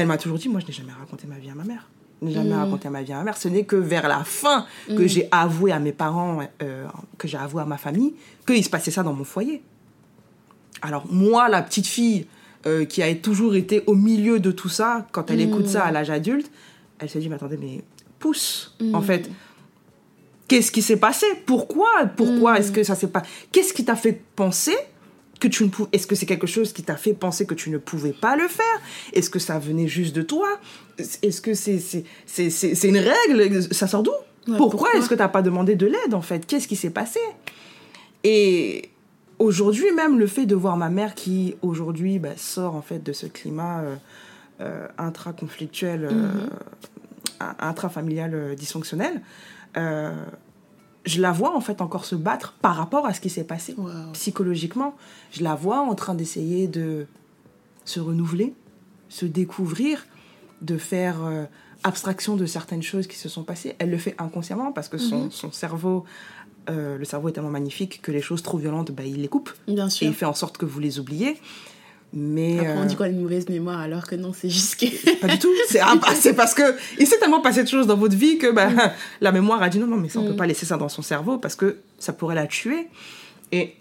elle 0.00 0.06
m'a 0.08 0.18
toujours 0.18 0.38
dit, 0.38 0.48
moi, 0.48 0.60
je 0.60 0.66
n'ai 0.66 0.72
jamais 0.72 0.92
raconté 0.92 1.26
ma 1.26 1.38
vie 1.38 1.50
à 1.50 1.54
ma 1.54 1.64
mère. 1.64 1.88
Je 2.22 2.26
n'ai 2.26 2.32
jamais 2.34 2.54
Mm. 2.54 2.58
raconté 2.60 2.88
ma 2.90 3.02
vie 3.02 3.12
à 3.12 3.16
ma 3.18 3.24
mère. 3.24 3.36
Ce 3.36 3.48
n'est 3.48 3.64
que 3.64 3.76
vers 3.76 4.06
la 4.08 4.24
fin 4.24 4.66
que 4.88 5.02
Mm. 5.02 5.06
j'ai 5.06 5.28
avoué 5.30 5.72
à 5.72 5.78
mes 5.78 5.92
parents, 5.92 6.40
euh, 6.62 6.86
que 7.18 7.26
j'ai 7.28 7.38
avoué 7.38 7.62
à 7.62 7.64
ma 7.64 7.78
famille, 7.78 8.14
qu'il 8.46 8.62
se 8.64 8.68
passait 8.70 8.90
ça 8.90 9.02
dans 9.02 9.14
mon 9.14 9.24
foyer. 9.24 9.62
Alors 10.82 11.04
moi, 11.10 11.48
la 11.48 11.62
petite 11.62 11.86
fille 11.86 12.26
euh, 12.66 12.84
qui 12.84 13.02
a 13.02 13.14
toujours 13.14 13.54
été 13.54 13.82
au 13.86 13.94
milieu 13.94 14.38
de 14.38 14.50
tout 14.50 14.68
ça, 14.68 15.06
quand 15.12 15.30
elle 15.30 15.38
Mm. 15.38 15.48
écoute 15.50 15.66
ça 15.68 15.84
à 15.84 15.90
l'âge 15.90 16.10
adulte, 16.10 16.50
elle 16.98 17.08
se 17.08 17.18
dit, 17.18 17.28
mais 17.30 17.36
attendez, 17.36 17.56
mais 17.56 17.82
pousse, 18.18 18.76
en 18.92 19.00
fait. 19.00 19.30
Qu'est-ce 20.46 20.70
qui 20.72 20.82
s'est 20.82 20.98
passé? 20.98 21.24
Pourquoi? 21.46 21.88
Pourquoi 22.16 22.58
est-ce 22.58 22.70
que 22.72 22.82
ça 22.82 22.94
s'est 22.96 23.06
pas 23.06 23.22
Qu'est-ce 23.52 23.72
qui 23.72 23.84
t'a 23.84 23.96
fait 23.96 24.20
penser 24.36 24.74
que 25.40 25.48
tu 25.48 25.64
ne 25.64 25.68
pouvais 25.70 25.88
Est-ce 25.92 26.06
que 26.06 26.14
c'est 26.14 26.26
quelque 26.26 26.46
chose 26.46 26.72
qui 26.72 26.82
t'a 26.84 26.96
fait 26.96 27.14
penser 27.14 27.46
que 27.46 27.54
tu 27.54 27.70
ne 27.70 27.78
pouvais 27.78 28.12
pas 28.12 28.36
le 28.36 28.46
faire? 28.46 28.80
Est-ce 29.12 29.30
que 29.30 29.38
ça 29.40 29.58
venait 29.58 29.88
juste 29.88 30.14
de 30.14 30.22
toi? 30.22 30.48
Est-ce 30.98 31.40
que 31.40 31.54
c'est 31.54 31.78
c'est 31.80 32.04
c'est 32.26 32.50
c'est 32.50 32.74
c'est 32.76 32.88
une 32.88 32.98
règle? 32.98 33.62
Ça 33.74 33.86
sort 33.88 34.02
d'où? 34.02 34.10
Ouais, 34.12 34.56
Pourquoi, 34.56 34.70
pourquoi? 34.70 34.94
est-ce 34.98 35.08
que 35.08 35.14
t'as 35.14 35.28
pas 35.28 35.42
demandé 35.42 35.74
de 35.74 35.86
l'aide 35.86 36.14
en 36.14 36.22
fait? 36.22 36.46
Qu'est-ce 36.46 36.68
qui 36.68 36.76
s'est 36.76 36.90
passé? 36.90 37.20
Et 38.24 38.90
aujourd'hui 39.38 39.90
même 39.92 40.18
le 40.18 40.26
fait 40.26 40.46
de 40.46 40.54
voir 40.54 40.76
ma 40.76 40.88
mère 40.90 41.14
qui 41.14 41.56
aujourd'hui 41.62 42.18
bah, 42.18 42.36
sort 42.36 42.74
en 42.76 42.82
fait 42.82 43.02
de 43.02 43.12
ce 43.12 43.26
climat 43.26 43.80
euh, 43.80 43.96
euh, 44.60 44.86
intra-conflictuel, 44.98 46.04
euh, 46.04 46.10
Mhm. 46.10 46.50
intrafamilial 47.60 48.54
dysfonctionnel, 48.56 49.22
je 51.06 51.20
la 51.20 51.32
vois 51.32 51.56
en 51.56 51.60
fait 51.60 51.80
encore 51.80 52.04
se 52.04 52.14
battre 52.14 52.54
par 52.60 52.76
rapport 52.76 53.06
à 53.06 53.14
ce 53.14 53.20
qui 53.20 53.30
s'est 53.30 53.44
passé 53.44 53.74
Wow. 53.78 54.12
psychologiquement. 54.12 54.94
Je 55.32 55.42
la 55.42 55.54
vois 55.54 55.80
en 55.80 55.94
train 55.94 56.14
d'essayer 56.14 56.68
de 56.68 57.06
se 57.84 58.00
renouveler, 58.00 58.52
se 59.08 59.24
découvrir, 59.26 60.06
de 60.62 60.76
faire 60.76 61.24
euh, 61.24 61.44
abstraction 61.84 62.36
de 62.36 62.44
certaines 62.46 62.82
choses 62.82 63.06
qui 63.06 63.16
se 63.16 63.28
sont 63.30 63.42
passées. 63.44 63.74
Elle 63.78 63.90
le 63.90 63.98
fait 63.98 64.14
inconsciemment 64.18 64.72
parce 64.72 64.88
que 64.88 64.98
son, 64.98 65.24
Mhm. 65.24 65.30
son 65.30 65.50
cerveau, 65.52 66.04
euh, 66.68 66.98
le 66.98 67.04
cerveau 67.06 67.30
est 67.30 67.32
tellement 67.32 67.48
magnifique 67.50 68.02
que 68.02 68.12
les 68.12 68.20
choses 68.20 68.42
trop 68.42 68.58
violentes, 68.58 68.90
bah, 68.92 69.04
il 69.04 69.22
les 69.22 69.28
coupe 69.28 69.50
Bien 69.66 69.88
et 69.88 70.06
il 70.06 70.14
fait 70.14 70.26
en 70.26 70.34
sorte 70.34 70.58
que 70.58 70.66
vous 70.66 70.80
les 70.80 70.98
oubliez. 70.98 71.38
Mais 72.12 72.58
Après, 72.58 72.72
on 72.76 72.82
euh, 72.82 72.84
dit 72.86 72.96
quoi 72.96 73.06
une 73.08 73.20
mauvaise 73.20 73.48
mémoire 73.48 73.78
alors 73.78 74.06
que 74.06 74.16
non, 74.16 74.32
c'est 74.32 74.50
juste 74.50 74.76
que. 74.80 75.16
pas 75.20 75.28
du 75.28 75.38
tout. 75.38 75.48
C'est 75.68 75.80
c'est 76.16 76.34
parce 76.34 76.54
que 76.54 76.76
il 76.98 77.06
s'est 77.06 77.18
tellement 77.18 77.40
passé 77.40 77.62
de 77.62 77.68
choses 77.68 77.86
dans 77.86 77.96
votre 77.96 78.16
vie 78.16 78.38
que 78.38 78.50
bah, 78.50 78.68
Mm. 78.70 78.90
la 79.20 79.32
mémoire 79.32 79.62
a 79.62 79.68
dit 79.68 79.78
non, 79.78 79.86
non, 79.86 79.96
mais 79.96 80.08
ça, 80.08 80.18
on 80.18 80.26
peut 80.26 80.36
pas 80.36 80.46
laisser 80.46 80.66
ça 80.66 80.76
dans 80.76 80.88
son 80.88 81.02
cerveau 81.02 81.38
parce 81.38 81.54
que 81.54 81.78
ça 81.98 82.12
pourrait 82.12 82.34
la 82.34 82.46
tuer. 82.46 82.88
Et 83.52 83.74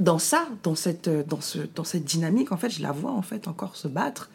dans 0.00 0.18
ça, 0.18 0.48
dans 0.62 0.74
cette, 0.74 1.08
euh, 1.08 1.22
dans 1.26 1.40
ce, 1.40 1.58
dans 1.74 1.84
cette 1.84 2.04
dynamique, 2.04 2.50
en 2.52 2.56
fait, 2.56 2.70
je 2.70 2.82
la 2.82 2.90
vois 2.92 3.12
en 3.12 3.22
fait 3.22 3.46
encore 3.48 3.76
se 3.76 3.86
battre. 3.88 4.30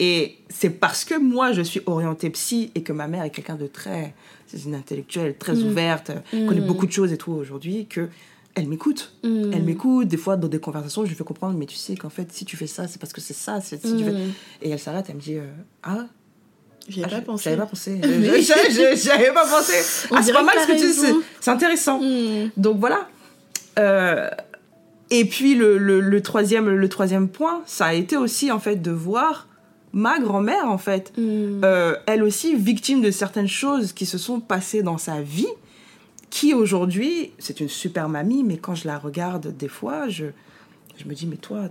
Et 0.00 0.36
c'est 0.48 0.70
parce 0.70 1.04
que 1.04 1.18
moi, 1.18 1.50
je 1.50 1.62
suis 1.62 1.80
orientée 1.86 2.30
psy 2.30 2.70
et 2.76 2.82
que 2.84 2.92
ma 2.92 3.08
mère 3.08 3.24
est 3.24 3.30
quelqu'un 3.30 3.56
de 3.56 3.66
très, 3.66 4.14
c'est 4.46 4.62
une 4.64 4.76
intellectuelle 4.76 5.36
très 5.36 5.54
Mm. 5.54 5.66
ouverte, 5.66 6.12
connaît 6.30 6.60
beaucoup 6.60 6.86
de 6.86 6.92
choses 6.92 7.12
et 7.12 7.16
tout 7.16 7.32
aujourd'hui, 7.32 7.86
que 7.86 8.08
elle 8.58 8.68
m'écoute. 8.68 9.12
Mm. 9.24 9.50
Elle 9.52 9.62
m'écoute. 9.62 10.08
Des 10.08 10.16
fois, 10.16 10.36
dans 10.36 10.48
des 10.48 10.58
conversations, 10.60 11.04
je 11.04 11.08
lui 11.10 11.16
fais 11.16 11.24
comprendre, 11.24 11.56
mais 11.58 11.66
tu 11.66 11.76
sais 11.76 11.96
qu'en 11.96 12.10
fait, 12.10 12.32
si 12.32 12.44
tu 12.44 12.56
fais 12.56 12.66
ça, 12.66 12.86
c'est 12.88 13.00
parce 13.00 13.12
que 13.12 13.20
c'est 13.20 13.34
ça. 13.34 13.60
c'est- 13.60 13.84
Si 13.84 13.96
tu 13.96 14.04
fais... 14.04 14.12
Mm. 14.12 14.32
Et 14.62 14.70
elle 14.70 14.78
s'arrête, 14.78 15.06
elle 15.08 15.16
me 15.16 15.20
dit, 15.20 15.36
euh, 15.36 15.46
ah, 15.82 16.06
J'y 16.88 17.02
ah, 17.04 17.08
pas 17.08 17.16
je- 17.16 17.20
pensé. 17.22 17.44
J'avais 17.44 17.56
pas 17.58 17.66
pensé. 17.66 18.00
J'avais 18.02 19.32
pas 19.32 19.46
pensé. 19.46 19.74
On 20.10 20.16
Ah, 20.16 20.22
c'est 20.22 20.32
pas 20.32 20.42
mal 20.42 20.56
ce 20.62 20.66
que 20.66 20.72
tu 20.72 20.86
dis. 20.86 21.14
c'est- 21.40 21.50
intéressant. 21.50 22.00
Mm. 22.00 22.50
Donc 22.56 22.78
voilà. 22.80 23.08
Euh, 23.78 24.28
et 25.10 25.24
puis 25.24 25.54
le, 25.54 25.78
le, 25.78 26.00
le 26.00 26.22
troisième, 26.22 26.68
le 26.68 26.88
troisième 26.88 27.28
point, 27.28 27.62
ça 27.66 27.86
a 27.86 27.94
été 27.94 28.16
aussi 28.16 28.50
en 28.52 28.58
fait 28.58 28.76
de 28.76 28.90
voir 28.90 29.46
ma 29.92 30.18
grand-mère 30.18 30.66
en 30.66 30.76
fait, 30.78 31.12
euh, 31.18 31.96
elle 32.06 32.22
aussi 32.22 32.54
victime 32.56 33.00
de 33.00 33.10
certaines 33.10 33.48
choses 33.48 33.92
qui 33.94 34.04
se 34.04 34.18
sont 34.18 34.38
passées 34.40 34.82
dans 34.82 34.98
sa 34.98 35.22
vie, 35.22 35.46
qui 36.30 36.54
aujourd'hui, 36.54 37.32
c'est 37.38 37.60
une 37.60 37.68
super 37.68 38.08
mamie, 38.08 38.42
mais 38.44 38.56
quand 38.58 38.74
je 38.74 38.86
la 38.86 38.98
regarde 38.98 39.56
des 39.56 39.68
fois, 39.68 40.08
je, 40.08 40.26
je 40.96 41.04
me 41.08 41.14
dis 41.14 41.26
mais 41.26 41.36
toi, 41.36 41.68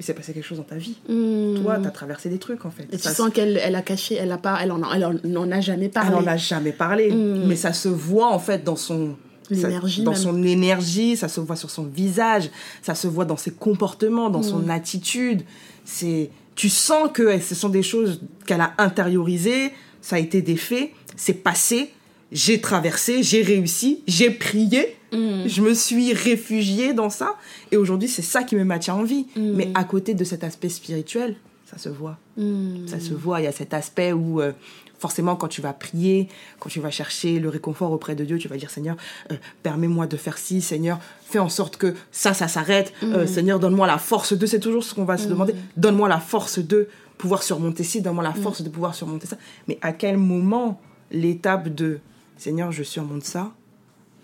il 0.00 0.04
s'est 0.04 0.14
passé 0.14 0.32
quelque 0.32 0.44
chose 0.46 0.58
dans 0.58 0.64
ta 0.64 0.76
vie. 0.76 0.96
Mm. 1.08 1.62
Toi, 1.62 1.78
t'as 1.82 1.90
traversé 1.90 2.28
des 2.28 2.38
trucs 2.38 2.64
en 2.64 2.70
fait. 2.70 2.84
Et 2.92 2.96
tu 2.96 3.02
Ça 3.02 3.14
sens 3.14 3.30
qu'elle 3.30 3.56
elle 3.58 3.74
a 3.76 3.82
caché, 3.82 4.14
elle 4.16 4.32
a 4.32 4.38
pas, 4.38 4.58
elle 4.62 4.72
en 4.72 4.82
a, 4.82 4.96
elle 4.96 5.04
en, 5.04 5.14
en 5.36 5.52
a 5.52 5.60
jamais 5.60 5.88
parlé. 5.88 6.10
Elle 6.10 6.22
en 6.22 6.26
a 6.26 6.36
jamais 6.36 6.72
parlé, 6.72 7.10
Mm. 7.12 7.46
mais 7.46 7.56
ça 7.56 7.72
se 7.72 7.88
voit 7.88 8.28
en 8.32 8.38
fait 8.38 8.64
dans 8.64 8.76
son 8.76 9.16
ça- 9.52 9.68
dans 9.68 10.12
même. 10.12 10.14
son 10.14 10.42
énergie, 10.44 11.14
ça 11.16 11.28
se 11.28 11.38
voit 11.40 11.56
sur 11.56 11.68
son 11.70 11.84
visage, 11.84 12.50
ça 12.80 12.94
se 12.94 13.06
voit 13.06 13.26
dans 13.26 13.36
ses 13.36 13.50
comportements, 13.50 14.30
dans 14.30 14.42
son 14.42 14.68
attitude. 14.70 15.42
C'est 15.84 16.30
tu 16.54 16.68
sens 16.70 17.10
que 17.12 17.34
eh, 17.34 17.40
ce 17.40 17.54
sont 17.54 17.68
des 17.68 17.82
choses 17.82 18.20
qu'elle 18.46 18.60
a 18.62 18.72
intériorisées, 18.78 19.72
ça 20.00 20.16
a 20.16 20.18
été 20.18 20.40
des 20.42 20.56
faits, 20.56 20.90
c'est 21.16 21.34
passé, 21.34 21.90
j'ai 22.32 22.60
traversé, 22.60 23.22
j'ai 23.22 23.42
réussi, 23.42 24.02
j'ai 24.06 24.30
prié, 24.30 24.96
Mm. 25.12 25.46
je 25.46 25.60
me 25.60 25.74
suis 25.74 26.14
réfugiée 26.14 26.94
dans 26.94 27.10
ça 27.10 27.36
et 27.70 27.76
aujourd'hui 27.76 28.08
c'est 28.08 28.22
ça 28.22 28.42
qui 28.42 28.56
me 28.56 28.64
maintient 28.64 28.94
en 28.94 29.04
vie. 29.04 29.26
Mm. 29.36 29.52
Mais 29.54 29.70
à 29.74 29.84
côté 29.84 30.14
de 30.14 30.24
cet 30.24 30.42
aspect 30.42 30.70
spirituel, 30.70 31.36
ça 31.70 31.78
se 31.78 31.88
voit. 31.88 32.18
Mm. 32.36 32.86
Ça 32.86 32.98
se 32.98 33.12
voit, 33.12 33.40
il 33.40 33.44
y 33.44 33.46
a 33.46 33.52
cet 33.52 33.74
aspect 33.74 34.12
où 34.12 34.40
euh, 34.40 34.52
forcément 34.98 35.36
quand 35.36 35.48
tu 35.48 35.60
vas 35.60 35.74
prier, 35.74 36.28
quand 36.58 36.70
tu 36.70 36.80
vas 36.80 36.90
chercher 36.90 37.40
le 37.40 37.50
réconfort 37.50 37.92
auprès 37.92 38.14
de 38.14 38.24
Dieu, 38.24 38.38
tu 38.38 38.48
vas 38.48 38.56
dire 38.56 38.70
Seigneur, 38.70 38.96
euh, 39.30 39.36
permets-moi 39.62 40.06
de 40.06 40.16
faire 40.16 40.38
ci, 40.38 40.62
Seigneur, 40.62 40.98
fais 41.24 41.38
en 41.38 41.50
sorte 41.50 41.76
que 41.76 41.94
ça, 42.10 42.32
ça 42.32 42.48
s'arrête, 42.48 42.94
Euh, 43.02 43.26
Seigneur, 43.26 43.58
donne-moi 43.60 43.86
la 43.86 43.98
force 43.98 44.32
de, 44.32 44.46
c'est 44.46 44.60
toujours 44.60 44.82
ce 44.82 44.94
qu'on 44.94 45.04
va 45.04 45.18
se 45.18 45.28
demander, 45.28 45.54
donne-moi 45.76 46.08
la 46.08 46.20
force 46.20 46.58
de 46.58 46.88
pouvoir 47.18 47.42
surmonter 47.42 47.84
ci, 47.84 48.00
donne-moi 48.00 48.24
la 48.24 48.32
force 48.32 48.62
de 48.62 48.70
pouvoir 48.70 48.94
surmonter 48.94 49.26
ça. 49.26 49.36
Mais 49.68 49.78
à 49.82 49.92
quel 49.92 50.16
moment 50.16 50.80
l'étape 51.10 51.68
de 51.68 52.00
Seigneur, 52.42 52.72
je 52.72 52.82
surmonte 52.82 53.22
ça, 53.22 53.52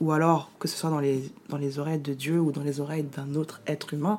ou 0.00 0.10
alors 0.10 0.50
que 0.58 0.66
ce 0.66 0.76
soit 0.76 0.90
dans 0.90 0.98
les, 0.98 1.30
dans 1.50 1.56
les 1.56 1.78
oreilles 1.78 2.00
de 2.00 2.14
Dieu 2.14 2.40
ou 2.40 2.50
dans 2.50 2.62
les 2.64 2.80
oreilles 2.80 3.04
d'un 3.16 3.34
autre 3.36 3.60
être 3.68 3.94
humain, 3.94 4.18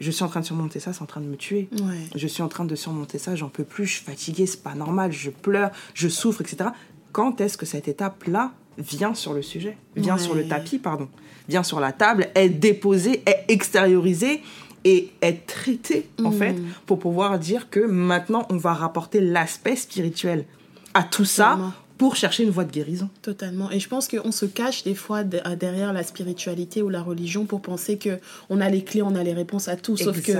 je 0.00 0.10
suis 0.10 0.22
en 0.24 0.28
train 0.28 0.40
de 0.40 0.44
surmonter 0.44 0.80
ça, 0.80 0.92
c'est 0.92 1.00
en 1.02 1.06
train 1.06 1.20
de 1.22 1.26
me 1.26 1.36
tuer 1.36 1.68
Ouais. 1.72 2.08
je 2.14 2.26
suis 2.26 2.42
en 2.42 2.48
train 2.48 2.64
de 2.66 2.74
surmonter 2.74 3.16
ça, 3.18 3.34
j'en 3.34 3.48
peux 3.48 3.64
plus, 3.64 3.86
je 3.86 3.92
suis 3.96 4.04
fatiguée, 4.04 4.44
c'est 4.46 4.62
pas 4.62 4.74
normal, 4.74 5.12
je 5.12 5.30
pleure, 5.30 5.70
je 5.94 6.08
souffre, 6.08 6.42
etc. 6.42 6.70
Quand 7.12 7.40
est-ce 7.40 7.56
que 7.56 7.64
cette 7.66 7.88
étape-là 7.88 8.52
vient 8.76 9.14
sur 9.14 9.32
le 9.32 9.40
sujet, 9.42 9.78
vient 9.96 10.16
Ouais. 10.16 10.20
sur 10.20 10.34
le 10.34 10.46
tapis, 10.46 10.78
pardon, 10.78 11.08
vient 11.48 11.62
sur 11.62 11.80
la 11.80 11.92
table, 11.92 12.28
est 12.34 12.50
déposée, 12.50 13.22
est 13.24 13.44
extériorisée 13.48 14.42
et 14.84 15.10
est 15.22 15.46
traitée, 15.46 16.08
en 16.22 16.30
Mm. 16.30 16.38
fait, 16.38 16.56
pour 16.84 16.98
pouvoir 16.98 17.38
dire 17.38 17.70
que 17.70 17.80
maintenant, 17.80 18.46
on 18.50 18.56
va 18.58 18.74
rapporter 18.74 19.20
l'aspect 19.20 19.76
spirituel 19.76 20.44
à 20.94 21.02
tout 21.02 21.24
ça. 21.24 21.58
Pour 22.02 22.16
chercher 22.16 22.42
une 22.42 22.50
voie 22.50 22.64
de 22.64 22.72
guérison. 22.72 23.08
Totalement. 23.22 23.70
Et 23.70 23.78
je 23.78 23.88
pense 23.88 24.08
qu'on 24.08 24.32
se 24.32 24.44
cache 24.46 24.82
des 24.82 24.94
fois 24.96 25.22
de- 25.24 25.40
derrière 25.58 25.92
la 25.92 26.02
spiritualité 26.02 26.82
ou 26.82 26.88
la 26.88 27.00
religion 27.02 27.44
pour 27.46 27.60
penser 27.62 27.96
que 27.96 28.18
on 28.50 28.60
a 28.60 28.68
les 28.68 28.82
clés, 28.82 29.02
on 29.02 29.14
a 29.14 29.22
les 29.22 29.32
réponses 29.32 29.68
à 29.68 29.76
tout. 29.76 29.96
Sauf 29.96 30.20
que 30.22 30.32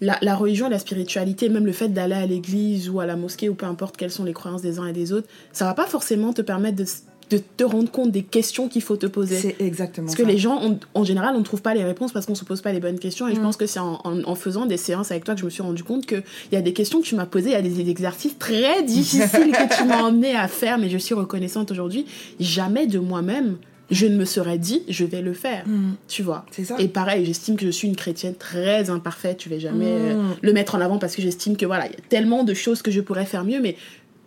la, 0.00 0.18
la 0.20 0.34
religion 0.34 0.66
et 0.66 0.70
la 0.70 0.78
spiritualité, 0.80 1.48
même 1.48 1.66
le 1.66 1.72
fait 1.72 1.88
d'aller 1.88 2.14
à 2.14 2.26
l'église 2.26 2.90
ou 2.90 2.98
à 3.00 3.06
la 3.06 3.14
mosquée 3.16 3.48
ou 3.48 3.54
peu 3.54 3.66
importe 3.66 3.96
quelles 3.96 4.10
sont 4.10 4.24
les 4.24 4.32
croyances 4.32 4.62
des 4.62 4.78
uns 4.80 4.86
et 4.86 4.92
des 4.92 5.12
autres, 5.12 5.28
ça 5.52 5.64
va 5.66 5.74
pas 5.74 5.86
forcément 5.86 6.32
te 6.32 6.42
permettre 6.42 6.76
de, 6.76 6.84
de 7.30 7.38
te 7.38 7.64
rendre 7.64 7.90
compte 7.90 8.10
des 8.10 8.22
questions 8.22 8.68
qu'il 8.68 8.82
faut 8.82 8.96
te 8.96 9.06
poser. 9.06 9.36
C'est 9.36 9.56
exactement 9.60 10.06
Parce 10.06 10.16
ça. 10.16 10.22
que 10.24 10.28
les 10.28 10.38
gens, 10.38 10.58
on- 10.62 10.78
en 10.94 11.04
général, 11.04 11.34
on 11.36 11.40
ne 11.40 11.44
trouve 11.44 11.62
pas 11.62 11.74
les 11.74 11.84
réponses 11.84 12.12
parce 12.12 12.26
qu'on 12.26 12.34
se 12.34 12.44
pose 12.44 12.60
pas 12.62 12.72
les 12.72 12.80
bonnes 12.80 12.98
questions. 12.98 13.28
Et 13.28 13.34
je 13.34 13.40
Mm. 13.40 13.42
pense 13.42 13.56
que 13.56 13.66
c'est 13.66 13.80
en, 13.80 14.00
en- 14.04 14.22
en 14.24 14.34
faisant 14.34 14.66
des 14.66 14.76
séances 14.78 15.10
avec 15.10 15.24
toi 15.24 15.34
que 15.34 15.40
je 15.40 15.44
me 15.44 15.50
suis 15.50 15.62
rendu 15.62 15.84
compte 15.84 16.06
qu'il 16.06 16.22
y 16.52 16.56
a 16.56 16.62
des 16.62 16.72
questions 16.72 17.00
que 17.00 17.06
tu 17.06 17.14
m'as 17.14 17.26
posées, 17.26 17.50
il 17.50 17.52
y 17.52 17.56
a 17.56 17.62
des 17.62 17.80
exercices 17.90 18.38
très 18.38 18.82
difficiles 18.84 19.52
que 19.52 19.76
tu 19.76 19.84
m'as 19.84 20.02
emmené 20.02 20.34
à 20.34 20.48
faire, 20.48 20.78
mais 20.78 20.88
je 20.88 20.98
suis 20.98 21.14
reconnaissante 21.14 21.70
aujourd'hui. 21.70 22.06
Jamais 22.40 22.86
de 22.86 22.98
moi-même, 22.98 23.56
je 23.90 24.06
ne 24.06 24.16
me 24.16 24.26
serais 24.26 24.58
dit, 24.58 24.82
je 24.88 25.04
vais 25.06 25.22
le 25.22 25.32
faire. 25.32 25.66
Mm. 25.66 25.92
Tu 26.08 26.22
vois 26.22 26.44
C'est 26.50 26.64
ça. 26.64 26.76
et 26.78 26.88
pareil, 26.88 27.24
j'estime 27.24 27.56
que 27.56 27.64
je 27.64 27.70
suis 27.70 27.88
une 27.88 27.96
chrétienne 27.96 28.34
très 28.34 28.90
imparfaite. 28.90 29.42
Je 29.42 29.48
vais 29.48 29.60
jamais 29.60 29.86
euh, 29.86 30.14
Mm. 30.22 30.34
le 30.42 30.52
mettre 30.52 30.74
en 30.74 30.80
avant 30.82 30.98
parce 30.98 31.16
que 31.16 31.22
j'estime 31.22 31.56
que 31.56 31.64
voilà, 31.64 31.86
il 31.86 31.92
y 31.92 31.94
a 31.96 32.00
tellement 32.10 32.44
de 32.44 32.52
choses 32.52 32.82
que 32.82 32.90
je 32.90 33.00
pourrais 33.00 33.24
faire 33.24 33.44
mieux. 33.44 33.60
Mais 33.60 33.76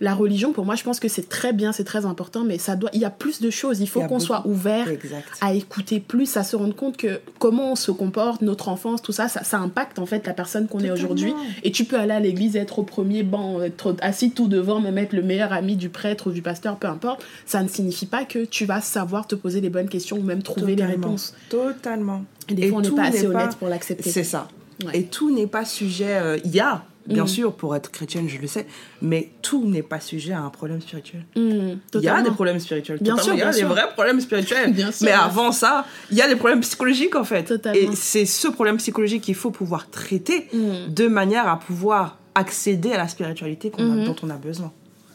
la 0.01 0.13
religion, 0.15 0.51
pour 0.51 0.65
moi, 0.65 0.75
je 0.75 0.83
pense 0.83 0.99
que 0.99 1.07
c'est 1.07 1.29
très 1.29 1.53
bien, 1.53 1.71
c'est 1.71 1.83
très 1.85 2.05
important. 2.05 2.43
Mais 2.43 2.57
ça 2.57 2.75
doit, 2.75 2.89
il 2.91 2.99
y 2.99 3.05
a 3.05 3.09
plus 3.09 3.39
de 3.39 3.49
choses. 3.49 3.79
Il 3.79 3.87
faut 3.87 4.01
qu'on 4.01 4.19
soit 4.19 4.45
ouvert 4.45 4.89
Exact. 4.89 5.27
à 5.39 5.53
écouter 5.53 5.99
plus, 6.01 6.35
à 6.35 6.43
se 6.43 6.55
rendre 6.57 6.75
compte 6.75 6.97
que 6.97 7.21
comment 7.39 7.71
on 7.71 7.75
se 7.75 7.91
comporte, 7.91 8.41
notre 8.41 8.67
enfance, 8.67 9.01
tout 9.01 9.11
ça, 9.13 9.27
ça, 9.29 9.43
ça 9.43 9.59
impacte 9.59 9.99
en 9.99 10.05
fait 10.05 10.25
la 10.27 10.33
personne 10.33 10.67
qu'on 10.67 10.79
est 10.79 10.91
aujourd'hui. 10.91 11.33
Et 11.63 11.71
tu 11.71 11.85
peux 11.85 11.97
aller 11.99 12.13
à 12.13 12.19
l'église, 12.19 12.55
être 12.57 12.79
au 12.79 12.83
premier 12.83 13.23
banc, 13.23 13.61
être 13.61 13.95
assis 14.01 14.31
tout 14.31 14.47
devant, 14.47 14.81
même 14.81 14.97
être 14.97 15.13
le 15.13 15.21
meilleur 15.21 15.53
ami 15.53 15.75
du 15.75 15.89
prêtre 15.89 16.27
ou 16.27 16.31
du 16.31 16.41
pasteur, 16.41 16.77
peu 16.77 16.87
importe. 16.87 17.23
Ça 17.45 17.61
ne 17.63 17.67
signifie 17.69 18.07
pas 18.07 18.25
que 18.25 18.43
tu 18.45 18.65
vas 18.65 18.81
savoir 18.81 19.27
te 19.27 19.35
poser 19.35 19.61
les 19.61 19.69
bonnes 19.69 19.87
questions 19.89 20.17
ou 20.17 20.23
même 20.23 20.41
trouver 20.41 20.75
les 20.75 20.81
Totalement. 20.81 21.07
réponses. 21.07 21.33
Totalement. 21.49 22.23
Et 22.49 22.55
des 22.55 22.63
Et 22.63 22.69
fois, 22.69 22.79
on 22.79 22.81
n'est 22.81 22.89
pas 22.91 23.03
assez 23.03 23.27
pas- 23.27 23.29
honnête 23.43 23.55
pour 23.57 23.67
l'accepter. 23.67 24.09
C'est 24.09 24.23
ça. 24.23 24.47
Ouais. 24.83 24.97
Et 24.99 25.03
tout 25.03 25.33
n'est 25.33 25.47
pas 25.47 25.63
sujet. 25.63 26.17
euh, 26.17 26.37
Il 26.43 26.51
y 26.55 26.59
a, 26.59 26.83
bien 27.07 27.23
Mm. 27.23 27.27
sûr, 27.27 27.53
pour 27.53 27.75
être 27.75 27.91
chrétienne, 27.91 28.27
je 28.29 28.37
le 28.39 28.47
sais, 28.47 28.65
mais 29.01 29.29
tout 29.41 29.65
n'est 29.65 29.81
pas 29.83 29.99
sujet 29.99 30.33
à 30.33 30.41
un 30.41 30.49
problème 30.49 30.81
spirituel. 30.81 31.23
Mmh, 31.35 31.77
Il 31.95 32.01
y 32.01 32.07
a 32.07 32.21
des 32.21 32.31
problèmes 32.31 32.59
spirituels. 32.59 32.99
Bien 33.01 33.15
totalement. 33.15 33.23
sûr, 33.23 33.33
il 33.33 33.37
y 33.39 33.41
a 33.41 33.45
bien 33.45 33.51
des 33.53 33.59
sûr. 33.59 33.67
vrais 33.69 33.93
problèmes 33.93 34.21
spirituels. 34.21 34.73
Bien 34.73 34.91
sûr, 34.91 35.05
mais 35.05 35.11
bien 35.11 35.19
avant 35.21 35.51
ça, 35.51 35.85
il 36.11 36.17
y 36.17 36.21
a 36.21 36.27
des 36.27 36.35
problèmes 36.35 36.61
psychologiques 36.61 37.15
en 37.15 37.23
fait. 37.23 37.43
Totalement. 37.43 37.79
Et 37.79 37.95
c'est 37.95 38.25
ce 38.25 38.47
problème 38.47 38.77
psychologique 38.77 39.23
qu'il 39.23 39.35
faut 39.35 39.51
pouvoir 39.51 39.89
traiter 39.89 40.47
Mm. 40.53 40.93
de 40.93 41.07
manière 41.07 41.47
à 41.47 41.59
pouvoir 41.59 42.17
accéder 42.35 42.91
à 42.93 42.97
la 42.97 43.07
spiritualité 43.07 43.71
a- 43.77 43.81
Mhm. 43.81 44.05
dont 44.05 44.15
on 44.23 44.29
a 44.29 44.35
besoin. 44.37 44.71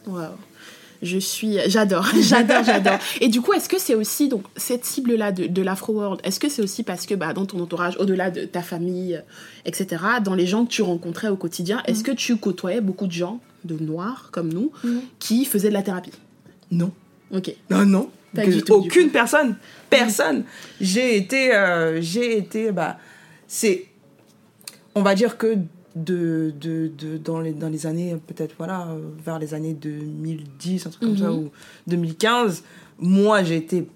Waouh. 0.06 0.32
Je 1.02 1.18
suis, 1.18 1.58
j'adore, 1.66 2.06
j'adore, 2.20 2.64
j'adore. 2.64 2.98
Et 3.20 3.28
du 3.28 3.40
coup, 3.40 3.52
est-ce 3.52 3.68
que 3.68 3.78
c'est 3.78 3.94
aussi 3.94 4.28
donc 4.28 4.44
cette 4.56 4.84
cible-là 4.84 5.32
de, 5.32 5.46
de 5.46 5.62
l'Afro 5.62 5.92
World 5.92 6.20
Est-ce 6.24 6.40
que 6.40 6.48
c'est 6.48 6.62
aussi 6.62 6.82
parce 6.82 7.06
que 7.06 7.14
bah, 7.14 7.32
dans 7.32 7.44
ton 7.46 7.60
entourage, 7.60 7.96
au-delà 7.98 8.30
de 8.30 8.44
ta 8.44 8.62
famille, 8.62 9.16
euh, 9.16 9.20
etc., 9.64 10.02
dans 10.24 10.34
les 10.34 10.46
gens 10.46 10.64
que 10.64 10.70
tu 10.70 10.82
rencontrais 10.82 11.28
au 11.28 11.36
quotidien, 11.36 11.82
est-ce 11.86 12.02
que 12.04 12.12
tu 12.12 12.36
côtoyais 12.36 12.80
beaucoup 12.80 13.06
de 13.06 13.12
gens 13.12 13.40
de 13.64 13.76
noirs 13.82 14.28
comme 14.32 14.52
nous 14.52 14.70
qui 15.18 15.44
faisaient 15.44 15.68
de 15.68 15.74
la 15.74 15.82
thérapie? 15.82 16.12
Non. 16.70 16.90
Ok. 17.32 17.52
Non, 17.70 17.84
non. 17.84 18.10
Pas 18.34 18.44
Que- 18.44 18.50
du 18.50 18.62
tout, 18.62 18.80
du 18.80 18.88
aucune 18.88 19.10
personne. 19.10 19.56
Personne. 19.90 20.44
J'ai 20.80 21.16
été. 21.16 21.54
euh, 21.54 22.00
j'ai 22.00 22.36
été. 22.38 22.70
Bah, 22.72 22.98
c'est. 23.48 23.86
On 24.94 25.02
va 25.02 25.14
dire 25.14 25.36
que 25.38 25.56
de, 25.96 26.52
de, 26.60 26.88
de- 26.96 27.16
dans, 27.16 27.40
les, 27.40 27.52
dans 27.52 27.68
les 27.68 27.86
années, 27.86 28.16
peut-être, 28.26 28.54
voilà, 28.58 28.88
euh, 28.90 29.00
vers 29.24 29.38
les 29.40 29.54
années 29.54 29.72
2010, 29.74 30.86
un 30.86 30.90
truc 30.90 31.02
comme 31.02 31.18
ça, 31.18 31.30
Mhm. 31.30 31.38
ou 31.38 31.50
2015, 31.88 32.62
moi, 32.98 33.42
j'ai 33.42 33.56
été 33.56 33.88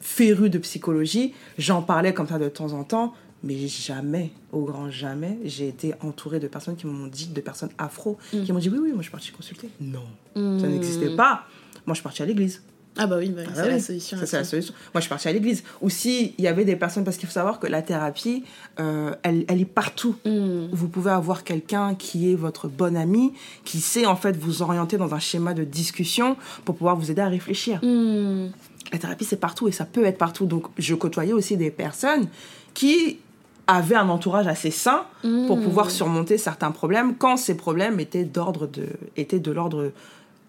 férue 0.00 0.48
de 0.50 0.58
psychologie. 0.58 1.34
J'en 1.58 1.82
parlais 1.82 2.14
comme 2.14 2.28
ça 2.28 2.38
de 2.38 2.48
temps 2.48 2.72
en 2.72 2.84
temps. 2.84 3.12
Mais 3.44 3.68
jamais, 3.68 4.32
au 4.50 4.62
grand 4.64 4.90
jamais, 4.90 5.38
j'ai 5.44 5.68
été 5.68 5.94
entourée 6.02 6.40
de 6.40 6.48
personnes 6.48 6.74
qui 6.74 6.88
m'ont 6.88 7.06
dit, 7.06 7.28
de 7.28 7.40
personnes 7.40 7.70
afro, 7.78 8.18
qui 8.32 8.52
m'ont 8.52 8.58
dit 8.58 8.68
oui, 8.68 8.78
oui, 8.82 8.88
moi 8.88 8.98
je 8.98 9.02
suis 9.02 9.12
partie 9.12 9.30
consulter. 9.30 9.68
Non, 9.80 10.02
ça 10.34 10.40
Mm. 10.40 10.62
n'existait 10.72 11.14
pas. 11.14 11.44
Moi 11.86 11.94
je 11.94 11.98
suis 11.98 12.02
partie 12.02 12.22
à 12.22 12.26
l'église. 12.26 12.62
Ah 12.98 13.06
bah 13.06 13.16
oui, 13.18 13.28
bah, 13.30 13.42
Ah 13.46 13.50
c'est 13.54 13.62
oui, 13.62 13.68
la 13.70 13.78
solution. 13.80 14.16
ça, 14.18 14.26
c'est 14.26 14.36
la 14.38 14.44
solution. 14.44 14.74
Moi, 14.92 15.00
je 15.00 15.00
suis 15.02 15.08
partie 15.08 15.28
à 15.28 15.32
l'église. 15.32 15.62
Ou 15.80 15.88
si 15.88 16.34
il 16.36 16.44
y 16.44 16.48
avait 16.48 16.64
des 16.64 16.76
personnes, 16.76 17.04
parce 17.04 17.16
qu'il 17.16 17.28
faut 17.28 17.32
savoir 17.34 17.60
que 17.60 17.66
la 17.68 17.80
thérapie, 17.80 18.44
euh, 18.80 19.14
elle, 19.22 19.44
elle 19.48 19.60
est 19.60 19.64
partout. 19.64 20.16
Mm. 20.26 20.66
Vous 20.72 20.88
pouvez 20.88 21.10
avoir 21.12 21.44
quelqu'un 21.44 21.94
qui 21.94 22.32
est 22.32 22.34
votre 22.34 22.68
bon 22.68 22.96
ami, 22.96 23.32
qui 23.64 23.78
sait 23.80 24.04
en 24.04 24.16
fait 24.16 24.36
vous 24.36 24.62
orienter 24.62 24.96
dans 24.98 25.14
un 25.14 25.18
schéma 25.20 25.54
de 25.54 25.64
discussion 25.64 26.36
pour 26.64 26.74
pouvoir 26.76 26.96
vous 26.96 27.10
aider 27.10 27.22
à 27.22 27.28
réfléchir. 27.28 27.78
Mm. 27.84 28.48
La 28.92 28.98
thérapie, 28.98 29.24
c'est 29.24 29.36
partout 29.36 29.68
et 29.68 29.72
ça 29.72 29.84
peut 29.84 30.04
être 30.04 30.18
partout. 30.18 30.46
Donc, 30.46 30.64
je 30.78 30.94
côtoyais 30.94 31.32
aussi 31.32 31.56
des 31.56 31.70
personnes 31.70 32.26
qui 32.74 33.18
avaient 33.66 33.96
un 33.96 34.08
entourage 34.08 34.46
assez 34.46 34.70
sain 34.70 35.04
pour 35.46 35.58
Mm. 35.58 35.62
pouvoir 35.62 35.90
surmonter 35.90 36.38
certains 36.38 36.70
problèmes 36.70 37.16
quand 37.16 37.36
ces 37.36 37.54
problèmes 37.54 38.00
étaient 38.00 38.24
d'ordre 38.24 38.66
de 38.66 38.86
étaient 39.16 39.40
de 39.40 39.52
l'ordre 39.52 39.92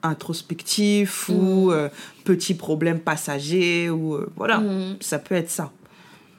introspectif 0.04 1.30
ou 1.30 1.72
euh, 1.72 1.89
petits 2.24 2.54
problèmes 2.54 3.00
passagers 3.00 3.89
ou 3.89 4.16
euh, 4.16 4.30
voilà 4.36 4.60
Mm. 4.60 4.97
ça 5.00 5.20
peut 5.20 5.36
être 5.36 5.50
ça 5.50 5.72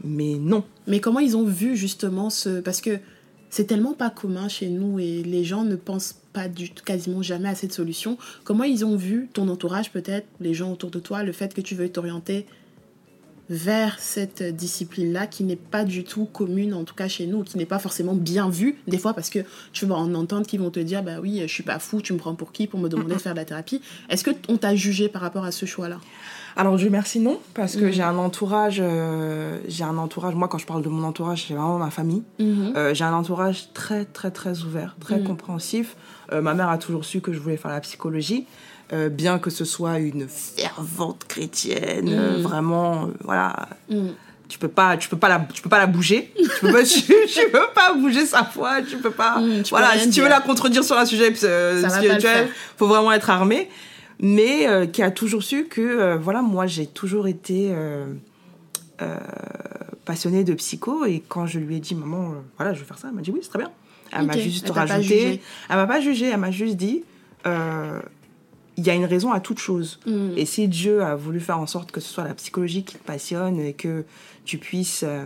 mais 0.03 0.35
non 0.35 0.65
Mais 0.87 1.01
comment 1.01 1.21
ils 1.21 1.37
ont 1.37 1.45
vu 1.45 1.77
justement 1.77 2.31
ce... 2.31 2.61
Parce 2.61 2.81
que 2.81 2.99
c'est 3.51 3.65
tellement 3.67 3.93
pas 3.93 4.11
commun 4.11 4.49
chez 4.49 4.69
nous 4.69 4.99
et 4.99 5.23
les 5.23 5.45
gens 5.45 5.65
ne 5.65 5.77
pensent 5.77 6.17
pas 6.33 6.49
du 6.49 6.71
tout, 6.71 6.85
quasiment 6.85 7.23
jamais 7.23 7.49
à 7.49 7.55
cette 7.55 7.73
solution. 7.73 8.17
Comment 8.45 8.65
ils 8.65 8.85
ont 8.85 8.97
vu 8.97 9.29
ton 9.33 9.49
entourage 9.49 9.91
peut-être, 9.91 10.27
les 10.41 10.55
gens 10.55 10.73
autour 10.73 10.91
de 10.91 11.01
toi, 11.01 11.23
le 11.23 11.33
fait 11.33 11.53
que 11.53 11.61
tu 11.61 11.75
veux 11.75 11.89
t'orienter 11.89 12.47
vers 13.51 13.99
cette 13.99 14.43
discipline-là 14.55 15.27
qui 15.27 15.43
n'est 15.43 15.57
pas 15.57 15.83
du 15.85 16.05
tout 16.05 16.25
commune, 16.25 16.73
en 16.73 16.85
tout 16.85 16.95
cas 16.95 17.09
chez 17.09 17.27
nous, 17.27 17.43
qui 17.43 17.59
n'est 17.59 17.67
pas 17.67 17.81
forcément 17.81 18.15
bien 18.15 18.49
vue, 18.49 18.77
des 18.87 18.97
fois 18.99 19.13
parce 19.13 19.29
que 19.29 19.41
tu 19.73 19.87
vas 19.87 19.97
en 19.97 20.15
entendre 20.15 20.47
qui 20.47 20.57
vont 20.57 20.71
te 20.71 20.79
dire, 20.81 21.03
bah 21.03 21.17
oui, 21.21 21.41
je 21.43 21.53
suis 21.53 21.65
pas 21.65 21.81
fou, 21.81 22.01
tu 22.01 22.13
me 22.13 22.19
prends 22.19 22.37
pour 22.37 22.53
qui 22.53 22.69
pour 22.69 22.79
me 22.79 22.89
demander 22.89 23.15
de 23.15 23.21
faire 23.21 23.33
de 23.35 23.39
la 23.39 23.45
thérapie. 23.45 23.83
Est-ce 24.09 24.23
que 24.23 24.31
on 24.49 24.57
t'a 24.57 24.75
jugé 24.77 25.09
par 25.09 25.21
rapport 25.21 25.45
à 25.45 25.51
ce 25.51 25.67
choix-là? 25.67 25.99
Alors 26.57 26.77
Dieu 26.77 26.91
merci 26.91 27.21
non 27.21 27.39
parce 27.55 27.77
que 27.77 27.85
Mhm. 27.85 27.93
j'ai 27.93 28.03
un 28.03 28.17
entourage 28.19 28.79
euh, 28.81 29.59
j'ai 29.69 29.85
un 29.85 29.97
entourage 29.99 30.35
moi 30.35 30.49
quand 30.49 30.59
je 30.59 30.67
parle 30.67 30.83
de 30.83 30.89
mon 30.89 31.05
entourage 31.07 31.45
c'est 31.47 31.55
vraiment 31.55 31.79
ma 31.79 31.91
famille 31.91 32.23
Euh, 32.41 32.93
j'ai 32.93 33.05
un 33.05 33.13
entourage 33.15 33.73
très 33.73 34.05
très 34.05 34.31
très 34.33 34.63
ouvert, 34.63 34.97
très 35.01 35.21
Mm. 35.21 35.25
compréhensif. 35.25 35.97
Euh, 36.33 36.41
ma 36.41 36.55
mère 36.55 36.69
a 36.69 36.79
toujours 36.79 37.05
su 37.05 37.21
que 37.21 37.33
je 37.33 37.39
voulais 37.39 37.57
faire 37.57 37.71
la 37.71 37.81
psychologie, 37.81 38.47
euh, 38.93 39.09
bien 39.09 39.39
que 39.39 39.51
ce 39.51 39.65
soit 39.65 39.99
une 39.99 40.27
fervente 40.29 41.25
chrétienne, 41.29 42.09
euh, 42.09 42.39
Mm. 42.39 42.43
vraiment, 42.43 43.05
euh, 43.05 43.07
voilà. 43.25 43.69
Mm. 43.89 44.09
Tu 44.49 44.59
peux 44.59 44.69
pas, 44.69 44.97
tu 44.97 45.09
peux 45.09 45.17
pas 45.17 45.29
la, 45.29 45.47
tu 45.53 45.63
peux 45.63 45.69
pas 45.69 45.79
la 45.79 45.87
bouger. 45.87 46.33
Tu 46.37 46.49
peux 46.61 46.73
pas, 46.73 46.83
tu, 46.85 47.03
tu 47.03 47.49
peux 47.53 47.69
pas 47.73 47.95
bouger 47.95 48.27
sa 48.27 48.43
foi. 48.45 48.83
Tu 48.83 48.97
peux 48.97 49.13
pas. 49.13 49.39
Mm, 49.39 49.63
tu 49.63 49.71
voilà, 49.71 49.93
si 49.97 50.07
tu 50.07 50.11
dire. 50.11 50.25
veux 50.25 50.29
la 50.31 50.41
contredire 50.41 50.83
sur 50.83 50.99
un 50.99 51.05
sujet 51.07 51.33
spirituel, 51.35 52.49
faut 52.77 52.89
vraiment 52.89 53.13
être 53.13 53.31
armé. 53.31 53.69
Mais 54.19 54.89
qui 54.93 55.03
a 55.03 55.11
toujours 55.11 55.43
su 55.43 55.65
que, 55.65 56.17
voilà, 56.17 56.43
moi 56.43 56.67
j'ai 56.67 56.87
toujours 56.87 57.27
été 57.29 57.73
passionnée 60.05 60.45
de 60.45 60.55
psycho 60.55 61.05
et 61.05 61.23
quand 61.29 61.47
je 61.47 61.59
lui 61.59 61.77
ai 61.77 61.81
dit 61.81 61.95
maman, 61.95 62.35
voilà, 62.59 62.75
je 62.75 62.81
veux 62.81 62.85
faire 62.87 62.99
ça, 62.99 63.09
elle 63.09 63.15
m'a 63.15 63.23
dit 63.23 63.31
oui, 63.31 63.41
c'est 63.43 63.49
très 63.51 63.59
bien. 63.61 63.71
Elle 64.13 64.27
m'a 64.27 64.37
juste 64.37 64.67
elle 64.67 64.73
rajouté. 64.73 65.41
Elle 65.69 65.77
m'a 65.77 65.87
pas 65.87 66.01
jugé, 66.01 66.27
elle 66.31 66.39
m'a 66.41 66.51
juste 66.51 66.77
dit 66.77 67.05
il 68.81 68.87
y 68.87 68.91
a 68.91 68.95
une 68.95 69.05
raison 69.05 69.31
à 69.33 69.41
toute 69.41 69.59
chose. 69.59 70.01
Mm. 70.07 70.31
Et 70.39 70.47
si 70.47 70.67
Dieu 70.69 71.03
a 71.03 71.15
voulu 71.15 71.39
faire 71.39 71.59
en 71.59 71.67
sorte 71.67 71.93
que 71.93 72.01
ce 72.01 72.09
soit 72.13 72.25
la 72.25 72.35
psychologie 72.35 72.83
qui 72.83 72.97
te 72.97 73.05
passionne 73.05 73.61
et 73.61 73.75
que 73.75 74.05
tu 74.47 74.57
puisses 74.57 75.03
euh, 75.07 75.25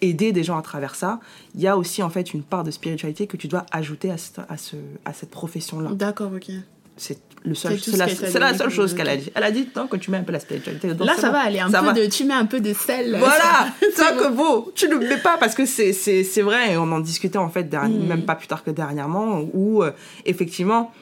aider 0.00 0.32
des 0.32 0.42
gens 0.42 0.56
à 0.56 0.62
travers 0.62 0.94
ça, 0.94 1.20
il 1.54 1.60
y 1.60 1.66
a 1.66 1.76
aussi 1.76 2.02
en 2.02 2.08
fait 2.10 2.32
une 2.32 2.42
part 2.42 2.64
de 2.64 2.70
spiritualité 2.70 3.26
que 3.26 3.36
tu 3.36 3.46
dois 3.46 3.66
ajouter 3.72 4.10
à, 4.10 4.16
cette- 4.16 4.40
à, 4.48 4.56
ce, 4.56 4.76
à 5.04 5.12
cette 5.12 5.30
profession-là. 5.30 5.90
D'accord, 5.92 6.30
ok. 6.34 6.50
C'est 6.96 7.18
le 7.44 7.54
seul, 7.54 7.78
C'est 7.78 7.92
ce 7.92 7.96
la, 7.96 8.08
c'est 8.08 8.58
seule 8.58 8.70
chose 8.70 8.94
qu'elle 8.94 9.08
a 9.08 9.16
dit. 9.16 9.30
Elle 9.34 9.44
a 9.44 9.52
dit 9.52 9.66
tant 9.66 9.86
que 9.86 9.96
tu 9.96 10.10
mets 10.10 10.16
un 10.16 10.24
peu 10.24 10.32
la 10.32 10.40
spiritualité 10.40 10.88
dedans. 10.88 11.04
Là, 11.04 11.14
ça 11.16 11.30
va 11.30 11.38
aller 11.40 11.60
un 11.60 11.66
peu 11.70 11.86
va. 11.86 11.92
de. 11.92 12.06
Tu 12.06 12.24
mets 12.24 12.34
un 12.34 12.46
peu 12.46 12.58
de 12.60 12.72
sel. 12.72 13.14
Voilà, 13.16 13.68
ça 13.94 14.12
que 14.12 14.32
bon, 14.32 14.66
tu 14.74 14.88
ne 14.88 14.94
le 14.96 15.08
mets 15.08 15.18
pas 15.18 15.36
parce 15.38 15.54
que 15.54 15.64
c'est, 15.64 15.92
c'est, 15.92 16.24
c'est 16.24 16.42
vrai, 16.42 16.72
et 16.72 16.76
on 16.76 16.90
en 16.90 16.98
discutait 16.98 17.38
en 17.38 17.50
fait, 17.50 17.64
derni- 17.64 17.98
Mm. 18.00 18.06
même 18.08 18.22
pas 18.24 18.34
plus 18.34 18.48
tard 18.48 18.64
que 18.64 18.72
dernièrement, 18.72 19.42
où 19.52 19.84
euh, 19.84 19.92
effectivement, 20.26 20.92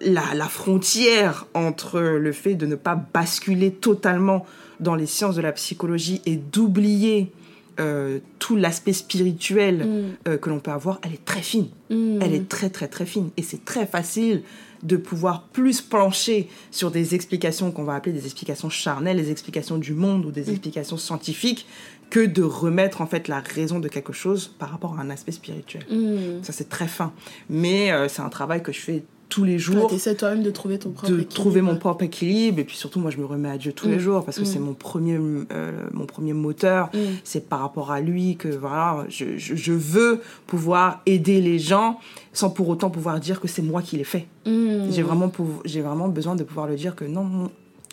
la, 0.00 0.34
la 0.34 0.48
frontière 0.48 1.46
entre 1.54 2.00
le 2.00 2.32
fait 2.32 2.54
de 2.54 2.66
ne 2.66 2.74
pas 2.74 2.94
basculer 3.12 3.72
totalement 3.72 4.44
dans 4.80 4.94
les 4.94 5.06
sciences 5.06 5.36
de 5.36 5.42
la 5.42 5.52
psychologie 5.52 6.20
et 6.26 6.36
d'oublier 6.36 7.32
euh, 7.78 8.20
tout 8.38 8.56
l'aspect 8.56 8.94
spirituel 8.94 9.86
Mm. 9.86 10.16
euh, 10.28 10.38
que 10.38 10.48
l'on 10.48 10.60
peut 10.60 10.70
avoir, 10.70 10.98
elle 11.02 11.12
est 11.12 11.24
très 11.24 11.42
fine. 11.42 11.68
Mm. 11.90 12.20
Elle 12.22 12.34
est 12.34 12.48
très 12.48 12.70
très 12.70 12.88
très 12.88 13.04
fine 13.04 13.30
et 13.36 13.42
c'est 13.42 13.64
très 13.66 13.86
facile 13.86 14.42
de 14.82 14.96
pouvoir 14.96 15.42
plus 15.52 15.80
plancher 15.82 16.48
sur 16.70 16.90
des 16.90 17.14
explications 17.14 17.70
qu'on 17.72 17.84
va 17.84 17.94
appeler 17.94 18.14
des 18.14 18.24
explications 18.24 18.70
charnelles, 18.70 19.16
des 19.16 19.30
explications 19.30 19.78
du 19.78 19.92
monde 19.92 20.24
ou 20.24 20.30
des 20.30 20.50
explications 20.50 20.96
scientifiques 20.96 21.66
que 22.08 22.20
de 22.20 22.42
remettre 22.42 23.00
en 23.00 23.06
fait 23.06 23.28
la 23.28 23.40
raison 23.40 23.78
de 23.78 23.88
quelque 23.88 24.12
chose 24.12 24.54
par 24.58 24.70
rapport 24.70 24.98
à 24.98 25.02
un 25.02 25.10
aspect 25.10 25.32
spirituel. 25.32 25.84
Mm. 25.90 26.42
Ça 26.42 26.52
c'est 26.52 26.68
très 26.70 26.88
fin, 26.88 27.12
mais 27.50 27.92
euh, 27.92 28.08
c'est 28.08 28.22
un 28.22 28.30
travail 28.30 28.62
que 28.62 28.72
je 28.72 28.80
fais 28.80 29.02
tous 29.28 29.44
les 29.44 29.54
Ouais, 29.54 29.58
jours 29.58 29.90
T'essaies 29.90 30.14
toi-même 30.14 30.42
de 30.42 30.50
trouver 30.50 30.78
ton 30.78 30.90
propre 30.90 31.08
de 31.08 31.14
équilibre. 31.16 31.34
trouver 31.34 31.60
mon 31.60 31.76
propre 31.76 32.04
équilibre 32.04 32.60
et 32.60 32.64
puis 32.64 32.76
surtout 32.76 33.00
moi 33.00 33.10
je 33.10 33.16
me 33.18 33.24
remets 33.24 33.50
à 33.50 33.58
Dieu 33.58 33.72
tous 33.72 33.88
les 33.88 33.96
Mm. 33.96 34.00
jours 34.00 34.24
parce 34.24 34.36
que 34.38 34.42
Mm. 34.42 34.46
c'est 34.46 34.58
mon 34.60 34.74
premier 34.74 35.18
euh, 35.52 35.72
mon 35.92 36.06
premier 36.06 36.32
moteur 36.32 36.90
Mm. 36.94 36.98
c'est 37.24 37.48
par 37.48 37.60
rapport 37.60 37.90
à 37.90 38.00
lui 38.00 38.36
que 38.36 38.48
voilà 38.48 39.04
je, 39.08 39.36
je, 39.36 39.54
je 39.56 39.72
veux 39.72 40.20
pouvoir 40.46 41.02
aider 41.06 41.40
les 41.40 41.58
gens 41.58 41.98
sans 42.32 42.50
pour 42.50 42.68
autant 42.68 42.88
pouvoir 42.90 43.18
dire 43.18 43.40
que 43.40 43.48
c'est 43.48 43.62
moi 43.62 43.82
qui 43.82 43.96
l'ai 43.96 44.04
fait 44.04 44.26
j'ai 44.46 45.02
vraiment 45.02 45.30
j'ai 45.64 45.80
vraiment 45.80 46.08
besoin 46.08 46.36
de 46.36 46.44
pouvoir 46.44 46.66
le 46.68 46.76
dire 46.76 46.94
que 46.94 47.04
non, 47.04 47.24
non, 47.24 47.50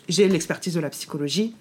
j'ai 0.08 0.28
l'expertise 0.28 0.74
de 0.74 0.80
la 0.80 0.90
psychologie 0.90 1.54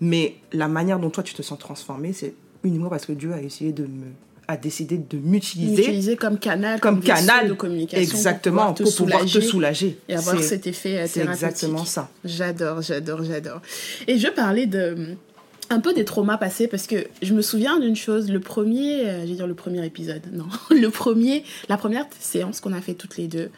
mais 0.00 0.36
la 0.52 0.68
manière 0.68 1.00
dont 1.00 1.10
toi 1.10 1.24
tu 1.24 1.34
te 1.34 1.42
sens 1.42 1.58
transformé 1.58 2.12
c'est 2.12 2.34
uniquement 2.62 2.88
parce 2.88 3.04
que 3.06 3.12
Dieu 3.12 3.32
a 3.32 3.42
essayé 3.42 3.72
de 3.72 3.82
me 3.82 4.06
a 4.50 4.56
décidé 4.56 4.96
de 4.96 5.18
m'utiliser 5.18 5.82
Utiliser 5.82 6.16
comme 6.16 6.38
canal, 6.38 6.80
comme 6.80 7.00
canal 7.02 7.48
de 7.48 7.52
communication. 7.52 8.00
exactement 8.16 8.72
pour 8.72 8.94
pouvoir 8.94 9.24
te 9.26 9.40
soulager. 9.40 9.98
Et 10.08 10.14
avoir 10.16 10.36
C'est- 10.38 10.42
cet 10.48 10.66
effet 10.66 11.00
euh, 11.00 11.06
c'est 11.06 11.20
exactement 11.22 11.84
ça 11.84 12.10
J'adore, 12.24 12.80
j'adore, 12.80 13.22
j'adore. 13.24 13.60
Et 14.06 14.18
je 14.18 14.28
parlais 14.28 14.66
de 14.66 14.96
un 15.70 15.80
peu 15.80 15.92
des 15.92 16.06
traumas 16.06 16.38
passés 16.38 16.66
parce 16.66 16.86
que 16.86 16.96
je 17.20 17.34
me 17.34 17.42
souviens 17.42 17.78
d'une 17.78 17.94
chose, 17.94 18.30
le 18.30 18.40
premier, 18.40 19.06
euh, 19.06 19.22
je 19.24 19.28
vais 19.28 19.34
dire 19.34 19.46
le 19.46 19.52
premier 19.54 19.84
épisode, 19.84 20.22
non, 20.32 20.46
le 20.70 20.88
premier, 20.88 21.44
la 21.68 21.76
première 21.76 22.06
séance 22.18 22.60
qu'on 22.60 22.72
a 22.72 22.80
fait 22.80 22.94
toutes 22.94 23.18
les 23.18 23.28
deux. 23.28 23.50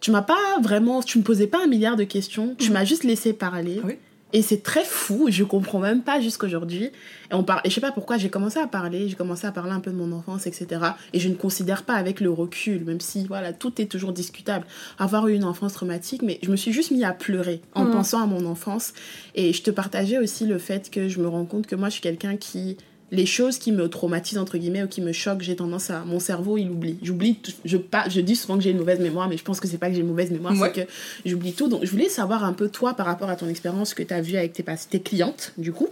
Tu 0.00 0.10
m'as 0.10 0.22
pas 0.22 0.34
vraiment, 0.62 1.00
tu 1.02 1.18
me 1.18 1.22
posais 1.22 1.46
pas 1.46 1.62
un 1.62 1.68
milliard 1.68 1.96
de 1.96 2.02
questions, 2.04 2.56
tu 2.58 2.70
m'as 2.72 2.84
juste 2.84 3.04
laissé 3.04 3.32
parler. 3.32 3.80
Oui. 3.84 3.94
Et 4.32 4.42
c'est 4.42 4.62
très 4.62 4.84
fou, 4.84 5.28
je 5.30 5.44
comprends 5.44 5.78
même 5.78 6.02
pas 6.02 6.20
jusqu'aujourd'hui. 6.20 6.84
Et 7.30 7.34
on 7.34 7.44
parle, 7.44 7.60
et 7.64 7.70
je 7.70 7.74
sais 7.74 7.80
pas 7.80 7.92
pourquoi 7.92 8.18
j'ai 8.18 8.28
commencé 8.28 8.58
à 8.58 8.66
parler, 8.66 9.08
j'ai 9.08 9.14
commencé 9.14 9.46
à 9.46 9.52
parler 9.52 9.70
un 9.72 9.80
peu 9.80 9.90
de 9.92 9.96
mon 9.96 10.10
enfance, 10.12 10.46
etc. 10.46 10.66
Et 11.12 11.20
je 11.20 11.28
ne 11.28 11.34
considère 11.34 11.84
pas 11.84 11.94
avec 11.94 12.20
le 12.20 12.30
recul, 12.30 12.84
même 12.84 13.00
si 13.00 13.26
voilà 13.26 13.52
tout 13.52 13.80
est 13.80 13.86
toujours 13.86 14.12
discutable, 14.12 14.66
avoir 14.98 15.28
eu 15.28 15.34
une 15.34 15.44
enfance 15.44 15.72
traumatique, 15.74 16.22
mais 16.22 16.38
je 16.42 16.50
me 16.50 16.56
suis 16.56 16.72
juste 16.72 16.90
mis 16.90 17.04
à 17.04 17.12
pleurer 17.12 17.62
en 17.74 17.84
Mhm. 17.84 17.92
pensant 17.92 18.20
à 18.22 18.26
mon 18.26 18.44
enfance. 18.46 18.92
Et 19.36 19.52
je 19.52 19.62
te 19.62 19.70
partageais 19.70 20.18
aussi 20.18 20.44
le 20.44 20.58
fait 20.58 20.90
que 20.90 21.08
je 21.08 21.20
me 21.20 21.28
rends 21.28 21.44
compte 21.46 21.66
que 21.68 21.76
moi 21.76 21.88
je 21.88 21.92
suis 21.94 22.02
quelqu'un 22.02 22.36
qui 22.36 22.76
les 23.12 23.26
choses 23.26 23.58
qui 23.58 23.70
me 23.70 23.88
traumatisent 23.88 24.38
entre 24.38 24.58
guillemets 24.58 24.82
ou 24.82 24.88
qui 24.88 25.00
me 25.00 25.12
choquent, 25.12 25.42
j'ai 25.42 25.54
tendance 25.54 25.90
à 25.90 26.04
mon 26.04 26.18
cerveau 26.18 26.58
il 26.58 26.68
oublie. 26.70 26.98
J'oublie, 27.02 27.38
je 27.64 27.76
pas, 27.76 28.08
je 28.08 28.20
dis 28.20 28.34
souvent 28.34 28.56
que 28.56 28.64
j'ai 28.64 28.70
une 28.70 28.78
mauvaise 28.78 28.98
mémoire, 29.00 29.28
mais 29.28 29.36
je 29.36 29.44
pense 29.44 29.60
que 29.60 29.68
c'est 29.68 29.78
pas 29.78 29.88
que 29.88 29.94
j'ai 29.94 30.00
une 30.00 30.08
mauvaise 30.08 30.30
mémoire, 30.32 30.54
Ouais. 30.58 30.72
c'est 30.74 30.86
que 30.86 30.90
j'oublie 31.24 31.52
tout. 31.52 31.68
Donc 31.68 31.84
je 31.84 31.90
voulais 31.90 32.08
savoir 32.08 32.42
un 32.44 32.52
peu 32.52 32.68
toi 32.68 32.94
par 32.94 33.06
rapport 33.06 33.30
à 33.30 33.36
ton 33.36 33.48
expérience 33.48 33.94
que 33.94 34.02
tu 34.02 34.12
as 34.12 34.20
vu 34.20 34.36
avec 34.36 34.52
tes, 34.54 35.00
clientes 35.00 35.52
du 35.56 35.72
coup. 35.72 35.88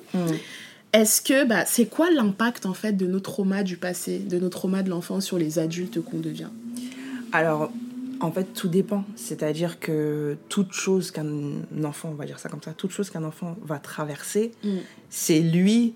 Est-ce 0.93 1.21
que 1.23 1.45
bah, 1.45 1.65
c'est 1.67 1.87
quoi 1.87 2.11
l'impact 2.11 2.67
en 2.67 2.75
fait 2.75 2.93
de 2.93 3.07
nos 3.07 3.21
traumas 3.21 3.62
du 3.65 3.77
passé, 3.77 4.19
de 4.21 4.39
nos 4.39 4.49
traumas 4.49 4.83
de 4.83 4.91
l'enfance 4.91 5.25
sur 5.25 5.39
les 5.39 5.59
adultes 5.59 6.01
qu'on 6.01 6.19
devient? 6.19 6.51
Alors, 7.33 7.73
en 8.21 8.31
fait, 8.31 8.45
tout 8.55 8.69
dépend. 8.69 9.05
C'est-à-dire 9.17 9.81
que 9.81 10.37
toute 10.49 10.73
chose 10.73 11.11
qu'un 11.11 11.27
enfant, 11.85 12.11
on 12.12 12.15
va 12.17 12.27
dire 12.27 12.39
ça 12.39 12.49
comme 12.49 12.62
ça, 12.62 12.73
toute 12.73 12.93
chose 12.93 13.11
qu'un 13.11 13.25
enfant 13.25 13.57
va 13.65 13.79
traverser, 13.79 14.53
Mm. 14.62 14.69
c'est 15.11 15.41
lui, 15.41 15.95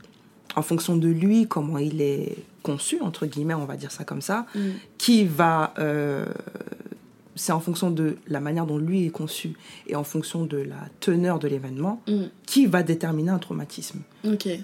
en 0.56 0.62
fonction 0.62 0.96
de 0.96 1.08
lui, 1.08 1.46
comment 1.46 1.78
il 1.78 2.00
est 2.00 2.36
conçu, 2.62 3.00
entre 3.00 3.26
guillemets, 3.26 3.54
on 3.54 3.64
va 3.66 3.76
dire 3.76 3.90
ça 3.92 4.04
comme 4.04 4.22
ça, 4.22 4.46
Mm. 4.54 4.58
qui 4.98 5.24
va... 5.24 5.74
euh, 5.78 6.26
c'est 7.40 7.52
en 7.52 7.60
fonction 7.60 7.92
de 7.92 8.16
la 8.26 8.40
manière 8.40 8.66
dont 8.66 8.78
lui 8.78 9.06
est 9.06 9.10
conçu 9.10 9.52
et 9.86 9.94
en 9.94 10.02
fonction 10.02 10.44
de 10.44 10.56
la 10.56 10.74
teneur 10.98 11.38
de 11.38 11.46
l'événement 11.46 12.02
Mm. 12.08 12.22
qui 12.46 12.66
va 12.66 12.82
déterminer 12.82 13.30
un 13.30 13.38
traumatisme. 13.38 14.00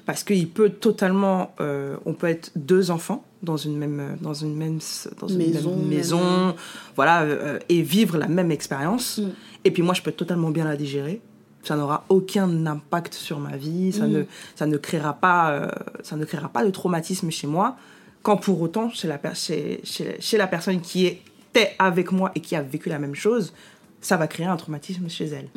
Parce 0.07 0.24
qu'il 0.24 0.49
peut 0.49 0.70
totalement, 0.70 1.55
euh, 1.61 1.97
on 2.05 2.14
peut 2.14 2.26
être 2.26 2.51
deux 2.57 2.91
enfants 2.91 3.24
dans 3.45 3.57
une 3.57 3.76
même, 3.76 4.16
dans 4.20 4.35
une 4.35 4.57
même, 4.57 4.80
dans 5.20 5.28
une 5.28 5.39
Maison, 5.39 5.70
même 5.70 5.78
même- 5.80 5.89
maison, 5.89 6.55
voilà, 6.97 7.22
euh, 7.22 7.59
et 7.68 7.80
vivre 7.82 8.18
la 8.18 8.26
même 8.26 8.51
expérience. 8.51 9.18
Mm. 9.18 9.28
Et 9.66 9.70
puis 9.70 9.82
moi, 9.82 9.95
je 9.95 10.03
peux 10.03 10.12
totalement 10.12 10.51
bien 10.51 10.64
la 10.64 10.76
digérer. 10.76 11.20
Ça 11.65 11.77
n'aura 11.77 12.05
aucun 12.09 12.67
impact 12.67 13.15
sur 13.15 13.39
ma 13.41 13.57
vie, 13.57 13.93
ça, 13.93 14.07
ne, 14.07 14.25
ça, 14.55 14.67
ne 14.67 14.77
créera 14.77 15.15
pas, 15.15 15.51
euh, 15.51 15.69
ça 16.03 16.17
ne 16.17 16.25
créera 16.25 16.49
pas 16.49 16.65
de 16.65 16.71
traumatisme 16.71 17.31
chez 17.31 17.47
moi, 17.47 17.77
quand 18.23 18.37
pour 18.37 18.61
autant, 18.61 18.91
chez 18.91 19.09
la, 19.09 19.21
chez, 19.35 19.81
chez, 19.85 20.17
chez 20.21 20.37
la 20.37 20.47
personne 20.47 20.81
qui 20.81 21.07
était 21.07 21.75
avec 21.79 22.12
moi 22.12 22.33
et 22.35 22.41
qui 22.41 22.57
a 22.57 22.62
vécu 22.62 22.89
la 22.89 22.99
même 22.99 23.15
chose, 23.15 23.53
ça 24.01 24.17
va 24.17 24.27
créer 24.27 24.47
un 24.47 24.57
traumatisme 24.57 25.09
chez 25.09 25.27
elle. 25.27 25.49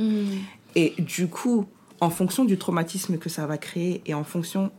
Et 0.75 0.93
du 0.99 1.27
coup, 1.27 1.65
en 1.99 2.09
fonction 2.09 2.45
du 2.45 2.57
traumatisme 2.57 3.17
que 3.17 3.29
ça 3.29 3.45
va 3.45 3.57
créer 3.57 4.01
et 4.05 4.13
en 4.13 4.23
fonction 4.23 4.71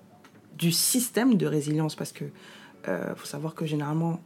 du 0.56 0.72
système 0.72 1.36
de 1.36 1.46
résilience, 1.46 1.94
parce 1.94 2.12
que 2.12 2.24
euh, 2.88 3.14
faut 3.16 3.26
savoir 3.26 3.54
que 3.54 3.66
généralement, 3.66 4.20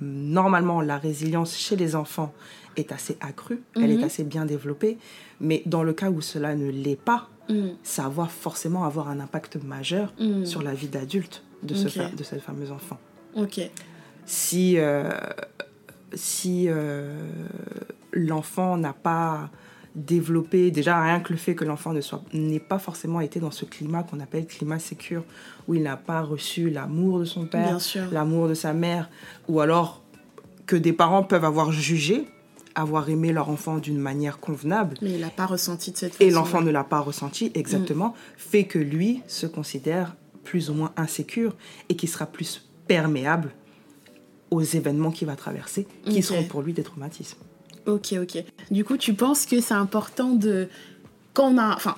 normalement, 0.00 0.80
la 0.80 0.98
résilience 0.98 1.56
chez 1.56 1.76
les 1.76 1.94
enfants 1.96 2.32
est 2.76 2.92
assez 2.92 3.16
accrue, 3.20 3.62
elle 3.76 3.90
est 3.90 3.96
Mhm. 3.96 4.04
assez 4.04 4.24
bien 4.24 4.44
développée, 4.46 4.98
mais 5.40 5.62
dans 5.66 5.82
le 5.82 5.92
cas 5.92 6.10
où 6.10 6.20
cela 6.20 6.54
ne 6.54 6.70
l'est 6.70 7.00
pas, 7.00 7.28
Mm. 7.48 7.70
ça 7.82 8.08
va 8.08 8.26
forcément 8.26 8.84
avoir 8.84 9.08
un 9.08 9.18
impact 9.18 9.56
majeur 9.62 10.12
Mm. 10.20 10.44
sur 10.44 10.62
la 10.62 10.72
vie 10.72 10.86
d'adulte 10.88 11.42
de, 11.64 11.74
ce 11.74 11.88
de 12.16 12.22
ce 12.22 12.36
fameux 12.36 12.70
enfant. 12.70 12.98
Ok. 13.34 13.60
Si, 14.24 14.78
euh, 14.78 15.10
si 16.14 16.66
euh, 16.68 17.12
l'enfant 18.12 18.76
n'a 18.76 18.92
pas 18.92 19.50
développé, 19.94 20.70
déjà 20.70 21.02
rien 21.02 21.20
que 21.20 21.32
le 21.32 21.38
fait 21.38 21.54
que 21.54 21.64
l'enfant 21.64 21.92
ne 21.92 22.00
soit 22.00 22.22
n'ait 22.32 22.60
pas 22.60 22.78
forcément 22.78 23.20
été 23.20 23.40
dans 23.40 23.50
ce 23.50 23.64
climat 23.64 24.02
qu'on 24.02 24.20
appelle 24.20 24.46
climat 24.46 24.78
sécure, 24.78 25.24
où 25.66 25.74
il 25.74 25.82
n'a 25.82 25.96
pas 25.96 26.22
reçu 26.22 26.70
l'amour 26.70 27.18
de 27.18 27.24
son 27.24 27.46
père, 27.46 27.78
l'amour 28.12 28.48
de 28.48 28.54
sa 28.54 28.72
mère, 28.72 29.10
ou 29.48 29.60
alors 29.60 30.02
que 30.66 30.76
des 30.76 30.92
parents 30.92 31.24
peuvent 31.24 31.44
avoir 31.44 31.72
jugé, 31.72 32.26
avoir 32.74 33.10
aimé 33.10 33.32
leur 33.32 33.50
enfant 33.50 33.78
d'une 33.78 33.98
manière 33.98 34.38
convenable, 34.38 34.96
Mais 35.02 35.12
il 35.12 35.20
n'a 35.20 35.30
pas 35.30 35.46
ressenti 35.46 35.90
de 35.90 35.96
cette 35.96 36.12
façon. 36.12 36.24
et 36.24 36.30
l'enfant 36.30 36.60
ne 36.60 36.70
l'a 36.70 36.84
pas 36.84 37.00
ressenti 37.00 37.50
exactement, 37.54 38.14
fait 38.36 38.64
que 38.64 38.78
lui 38.78 39.22
se 39.26 39.46
considère 39.46 40.14
plus 40.44 40.70
ou 40.70 40.74
moins 40.74 40.92
insécure 40.96 41.56
et 41.88 41.96
qui 41.96 42.06
sera 42.06 42.26
plus 42.26 42.68
perméable 42.86 43.50
aux 44.50 44.62
événements 44.62 45.10
qu'il 45.10 45.26
va 45.26 45.36
traverser, 45.36 45.86
qui 46.04 46.22
seront 46.22 46.44
pour 46.44 46.62
lui 46.62 46.72
des 46.72 46.82
traumatismes. 46.82 47.38
Ok, 47.86 48.14
ok. 48.20 48.44
Du 48.70 48.84
coup, 48.84 48.96
tu 48.96 49.14
penses 49.14 49.46
que 49.46 49.60
c'est 49.60 49.74
important 49.74 50.30
de. 50.30 50.68
Quand 51.34 51.54
on 51.54 51.58
a. 51.58 51.74
Enfin, 51.74 51.96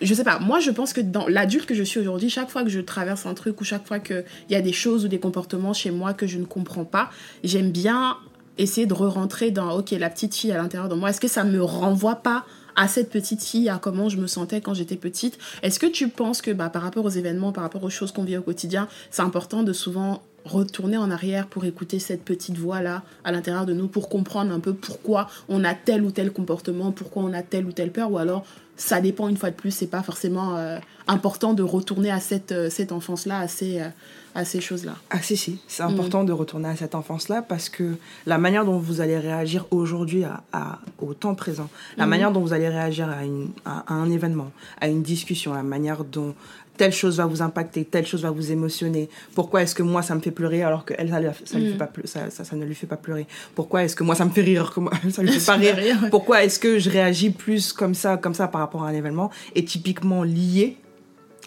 je 0.00 0.12
sais 0.14 0.24
pas. 0.24 0.38
Moi, 0.38 0.60
je 0.60 0.70
pense 0.70 0.92
que 0.92 1.00
dans 1.00 1.26
l'adulte 1.28 1.66
que 1.66 1.74
je 1.74 1.82
suis 1.82 2.00
aujourd'hui, 2.00 2.28
chaque 2.28 2.50
fois 2.50 2.64
que 2.64 2.70
je 2.70 2.80
traverse 2.80 3.26
un 3.26 3.34
truc 3.34 3.60
ou 3.60 3.64
chaque 3.64 3.86
fois 3.86 3.98
qu'il 3.98 4.24
y 4.50 4.54
a 4.54 4.60
des 4.60 4.72
choses 4.72 5.04
ou 5.04 5.08
des 5.08 5.20
comportements 5.20 5.72
chez 5.72 5.90
moi 5.90 6.12
que 6.12 6.26
je 6.26 6.38
ne 6.38 6.44
comprends 6.44 6.84
pas, 6.84 7.10
j'aime 7.44 7.70
bien 7.70 8.16
essayer 8.58 8.86
de 8.86 8.94
re-rentrer 8.94 9.50
dans. 9.50 9.78
Ok, 9.78 9.90
la 9.90 10.10
petite 10.10 10.34
fille 10.34 10.52
à 10.52 10.56
l'intérieur 10.56 10.88
de 10.88 10.94
moi. 10.94 11.10
Est-ce 11.10 11.20
que 11.20 11.28
ça 11.28 11.44
me 11.44 11.62
renvoie 11.62 12.16
pas 12.16 12.44
à 12.74 12.88
cette 12.88 13.10
petite 13.10 13.42
fille, 13.42 13.68
à 13.68 13.78
comment 13.78 14.08
je 14.08 14.16
me 14.16 14.26
sentais 14.26 14.60
quand 14.60 14.74
j'étais 14.74 14.96
petite? 14.96 15.38
Est-ce 15.62 15.78
que 15.78 15.86
tu 15.86 16.08
penses 16.08 16.42
que 16.42 16.50
bah, 16.50 16.68
par 16.70 16.82
rapport 16.82 17.04
aux 17.04 17.10
événements, 17.10 17.52
par 17.52 17.62
rapport 17.62 17.82
aux 17.84 17.90
choses 17.90 18.12
qu'on 18.12 18.24
vit 18.24 18.36
au 18.36 18.42
quotidien, 18.42 18.88
c'est 19.10 19.22
important 19.22 19.62
de 19.62 19.72
souvent 19.72 20.22
retourner 20.44 20.96
en 20.96 21.10
arrière 21.10 21.46
pour 21.46 21.64
écouter 21.64 21.98
cette 21.98 22.24
petite 22.24 22.58
voix 22.58 22.80
là 22.82 23.02
à 23.24 23.32
l'intérieur 23.32 23.66
de 23.66 23.72
nous 23.72 23.86
pour 23.88 24.08
comprendre 24.08 24.52
un 24.52 24.60
peu 24.60 24.74
pourquoi 24.74 25.28
on 25.48 25.62
a 25.64 25.74
tel 25.74 26.02
ou 26.02 26.10
tel 26.10 26.32
comportement, 26.32 26.90
pourquoi 26.92 27.22
on 27.22 27.32
a 27.32 27.42
telle 27.42 27.66
ou 27.66 27.72
telle 27.72 27.92
peur 27.92 28.10
ou 28.10 28.18
alors 28.18 28.44
ça 28.76 29.00
dépend 29.00 29.28
une 29.28 29.36
fois 29.36 29.50
de 29.50 29.54
plus, 29.54 29.70
c'est 29.70 29.86
pas 29.86 30.02
forcément 30.02 30.56
euh, 30.56 30.78
important 31.06 31.52
de 31.52 31.62
retourner 31.62 32.10
à 32.10 32.18
cette, 32.20 32.52
euh, 32.52 32.70
cette 32.70 32.90
enfance 32.90 33.26
là, 33.26 33.38
à 33.38 33.46
ces, 33.46 33.80
euh, 33.80 33.88
à 34.34 34.44
ces 34.46 34.60
choses 34.62 34.84
là. 34.84 34.94
Ah 35.10 35.20
si, 35.22 35.36
si, 35.36 35.60
c'est 35.68 35.82
important 35.82 36.24
de 36.24 36.32
retourner 36.32 36.70
à 36.70 36.74
cette 36.74 36.94
enfance-là 36.94 37.42
parce 37.42 37.68
que 37.68 37.94
la 38.26 38.38
manière 38.38 38.64
dont 38.64 38.78
vous 38.78 39.00
allez 39.02 39.18
réagir 39.18 39.66
aujourd'hui 39.70 40.24
à, 40.24 40.42
à- 40.52 40.78
au 41.00 41.12
temps 41.14 41.34
présent, 41.34 41.68
la 41.98 42.06
manière 42.06 42.32
dont 42.32 42.40
vous 42.40 42.54
allez 42.54 42.68
réagir 42.68 43.08
à, 43.10 43.24
une, 43.24 43.50
à, 43.66 43.84
à 43.92 43.94
un 43.94 44.10
événement, 44.10 44.50
à 44.80 44.88
une 44.88 45.02
discussion, 45.02 45.52
la 45.52 45.62
manière 45.62 46.02
dont 46.02 46.34
telle 46.76 46.92
chose 46.92 47.18
va 47.18 47.26
vous 47.26 47.42
impacter, 47.42 47.84
telle 47.84 48.06
chose 48.06 48.22
va 48.22 48.30
vous 48.30 48.50
émotionner, 48.50 49.08
pourquoi 49.34 49.62
est-ce 49.62 49.74
que 49.74 49.82
moi 49.82 50.02
ça 50.02 50.14
me 50.14 50.20
fait 50.20 50.30
pleurer 50.30 50.62
alors 50.62 50.84
que 50.84 50.94
elle 50.98 51.10
ça, 51.10 51.20
lui- 51.20 51.28
ça, 51.44 51.58
lui 51.58 51.72
fait 51.72 51.76
pas 51.78 51.86
pleu- 51.86 52.06
ça, 52.06 52.30
ça, 52.30 52.44
ça 52.44 52.56
ne 52.56 52.64
lui 52.64 52.74
fait 52.74 52.86
pas 52.86 52.96
pleurer, 52.96 53.26
pourquoi 53.54 53.84
est-ce 53.84 53.94
que 53.94 54.04
moi 54.04 54.14
ça 54.14 54.24
me 54.24 54.30
fait 54.30 54.40
rire? 54.42 54.72
Moi, 54.78 54.90
ça 55.10 55.22
lui 55.22 55.30
fait 55.32 55.44
pas 55.46 55.56
rire, 55.56 56.08
pourquoi 56.10 56.44
est-ce 56.44 56.58
que 56.58 56.78
je 56.78 56.88
réagis 56.90 57.30
plus 57.30 57.72
comme 57.72 57.94
ça, 57.94 58.16
comme 58.16 58.34
ça 58.34 58.48
par 58.48 58.60
rapport 58.62 58.84
à 58.84 58.88
un 58.88 58.94
événement 58.94 59.30
est 59.54 59.68
typiquement 59.68 60.22
lié 60.22 60.76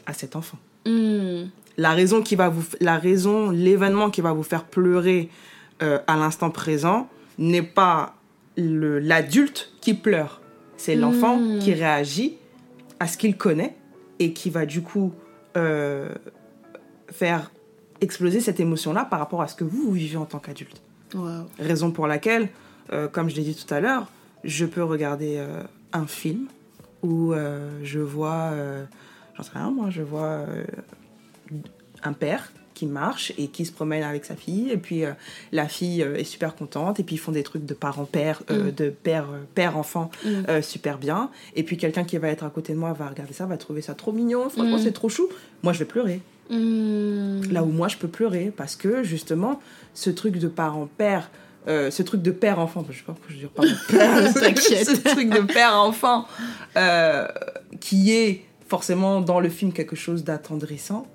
à 0.05 0.13
cet 0.13 0.35
enfant? 0.35 0.57
Hmm. 0.87 1.45
la 1.77 1.93
raison 1.93 2.21
qui 2.21 2.35
va 2.35 2.49
vous 2.49 2.63
la 2.79 2.97
raison 2.99 3.49
l'événement 3.49 4.11
qui 4.11 4.21
va 4.21 4.33
vous 4.33 4.43
faire 4.43 4.65
pleurer 4.65 5.29
euh, 5.81 5.97
à 6.05 6.15
l'instant 6.15 6.51
présent 6.51 7.09
n'est 7.39 7.63
pas 7.63 8.13
l'adulte 8.55 9.71
qui 9.81 9.93
pleure. 9.93 10.41
C'est 10.77 10.95
l'enfant 10.95 11.37
Mm. 11.37 11.59
qui 11.59 11.73
réagit 11.73 12.37
à 12.99 13.07
ce 13.07 13.17
qu'il 13.17 13.35
connaît 13.35 13.75
et 14.19 14.33
qui 14.33 14.49
va 14.49 14.65
du 14.65 14.81
coup 14.81 15.13
euh, 15.57 16.09
faire 17.11 17.51
exploser 18.01 18.39
cette 18.41 18.59
émotion 18.59 18.93
là 18.93 19.05
par 19.05 19.19
rapport 19.19 19.41
à 19.41 19.47
ce 19.47 19.55
que 19.55 19.63
vous, 19.63 19.83
vous 19.83 19.91
vivez 19.91 20.17
en 20.17 20.25
tant 20.25 20.39
qu'adulte. 20.39 20.81
Raison 21.59 21.91
pour 21.91 22.07
laquelle 22.07 22.49
euh, 22.91 23.07
comme 23.07 23.29
je 23.29 23.35
l'ai 23.35 23.43
dit 23.43 23.55
tout 23.55 23.73
à 23.73 23.79
l'heure 23.79 24.07
je 24.43 24.65
peux 24.65 24.83
regarder 24.83 25.35
euh, 25.37 25.63
un 25.93 26.07
film 26.07 26.47
où 27.03 27.33
je 27.83 27.99
vois 27.99 28.51
j'en 29.35 29.43
sais 29.43 29.51
rien 29.53 29.69
moi 29.69 29.91
je 29.91 30.01
vois 30.01 30.45
un 32.03 32.13
père 32.13 32.51
qui 32.75 32.85
marche 32.85 33.33
et 33.39 33.47
qui 33.47 33.65
se 33.65 33.71
promène 33.71 34.03
avec 34.03 34.23
sa 34.25 34.35
fille 34.35 34.69
et 34.69 34.77
puis 34.77 35.03
euh, 35.03 35.11
la 35.51 35.67
fille 35.67 36.03
euh, 36.03 36.15
est 36.17 36.23
super 36.25 36.55
contente 36.55 36.99
et 36.99 37.03
puis 37.03 37.15
ils 37.15 37.19
font 37.19 37.31
des 37.31 37.41
trucs 37.41 37.65
de 37.65 37.73
parents-père 37.73 38.43
euh, 38.51 38.69
Mm. 38.69 38.71
de 38.75 38.89
père 38.91 39.25
euh, 39.33 39.39
père 39.55 39.77
enfant 39.77 40.11
Mm. 40.23 40.61
super 40.61 40.99
bien 40.99 41.31
et 41.55 41.63
puis 41.63 41.77
quelqu'un 41.77 42.03
qui 42.03 42.17
va 42.19 42.27
être 42.27 42.43
à 42.43 42.49
côté 42.51 42.73
de 42.73 42.77
moi 42.77 42.93
va 42.93 43.07
regarder 43.07 43.33
ça 43.33 43.47
va 43.47 43.57
trouver 43.57 43.81
ça 43.81 43.95
trop 43.95 44.11
mignon 44.11 44.49
franchement 44.49 44.77
Mm. 44.77 44.83
c'est 44.83 44.91
trop 44.91 45.09
chou 45.09 45.27
moi 45.63 45.73
je 45.73 45.79
vais 45.79 45.85
pleurer 45.85 46.21
Hmm. 46.47 47.41
là 47.51 47.63
où 47.63 47.71
moi 47.71 47.87
je 47.87 47.97
peux 47.97 48.07
pleurer 48.07 48.53
parce 48.55 48.75
que 48.75 49.01
justement 49.01 49.59
ce 49.95 50.11
truc 50.11 50.37
de 50.37 50.47
parent-père 50.47 51.31
euh, 51.67 51.89
ce 51.89 52.03
truc 52.03 52.21
de 52.21 52.29
père-enfant, 52.29 52.85
je 52.87 52.95
sais 52.99 53.03
pas 53.03 53.13
pourquoi 53.13 53.31
je 53.33 53.37
dis 53.39 53.47
parent-père, 53.47 54.33
T'inquiète. 54.35 54.85
ce 54.87 55.09
truc 55.09 55.29
de 55.31 55.39
père-enfant 55.41 56.27
euh, 56.77 57.27
qui 57.79 58.11
est 58.13 58.43
forcément 58.67 59.21
dans 59.21 59.39
le 59.39 59.49
film 59.49 59.71
quelque 59.73 59.95
chose 59.95 60.23
d'attendrissant, 60.23 61.07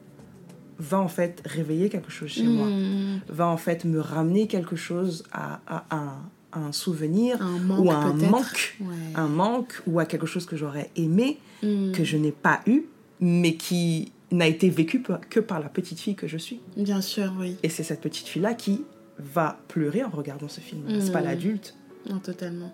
va 0.81 0.99
en 0.99 1.09
fait 1.09 1.43
réveiller 1.45 1.89
quelque 1.91 2.11
chose 2.11 2.31
chez 2.31 2.43
moi, 2.45 2.67
Hmm. 2.67 3.21
va 3.29 3.47
en 3.47 3.57
fait 3.57 3.85
me 3.85 4.01
ramener 4.01 4.47
quelque 4.49 4.75
chose 4.77 5.25
à, 5.31 5.61
à 5.69 5.85
un, 5.95 6.15
à 6.53 6.59
un 6.59 6.73
souvenir 6.73 7.41
Un 7.41 7.59
manque 7.61 7.85
ou 7.85 7.91
à 7.91 7.97
un 7.97 8.13
manque, 8.15 8.77
Ouais. 8.81 8.87
un 9.15 9.29
manque 9.29 9.83
ou 9.87 10.01
à 10.01 10.07
quelque 10.07 10.27
chose 10.27 10.47
que 10.47 10.57
j'aurais 10.57 10.91
aimé, 10.97 11.39
Hmm. 11.63 11.93
que 11.93 12.03
je 12.05 12.17
n'ai 12.17 12.33
pas 12.33 12.61
eu, 12.67 12.85
mais 13.21 13.55
qui 13.55 14.11
n'a 14.33 14.47
été 14.47 14.71
vécu 14.71 15.03
que 15.29 15.41
par 15.41 15.61
la 15.61 15.69
petite 15.69 16.01
fille 16.01 16.15
que 16.15 16.27
je 16.27 16.39
suis. 16.39 16.61
Bien 16.77 17.03
sûr, 17.03 17.33
oui. 17.39 17.57
Et 17.63 17.69
c'est 17.69 17.83
cette 17.83 18.01
petite 18.01 18.27
fille-là 18.29 18.55
qui 18.55 18.85
va 19.19 19.59
pleurer 19.69 20.03
en 20.05 20.09
regardant 20.09 20.49
ce 20.49 20.61
film. 20.61 20.83
C'est 21.01 21.13
pas 21.13 21.21
Mm. 21.21 21.25
l'adulte? 21.25 21.75
Non, 22.09 22.19
totalement. 22.21 22.73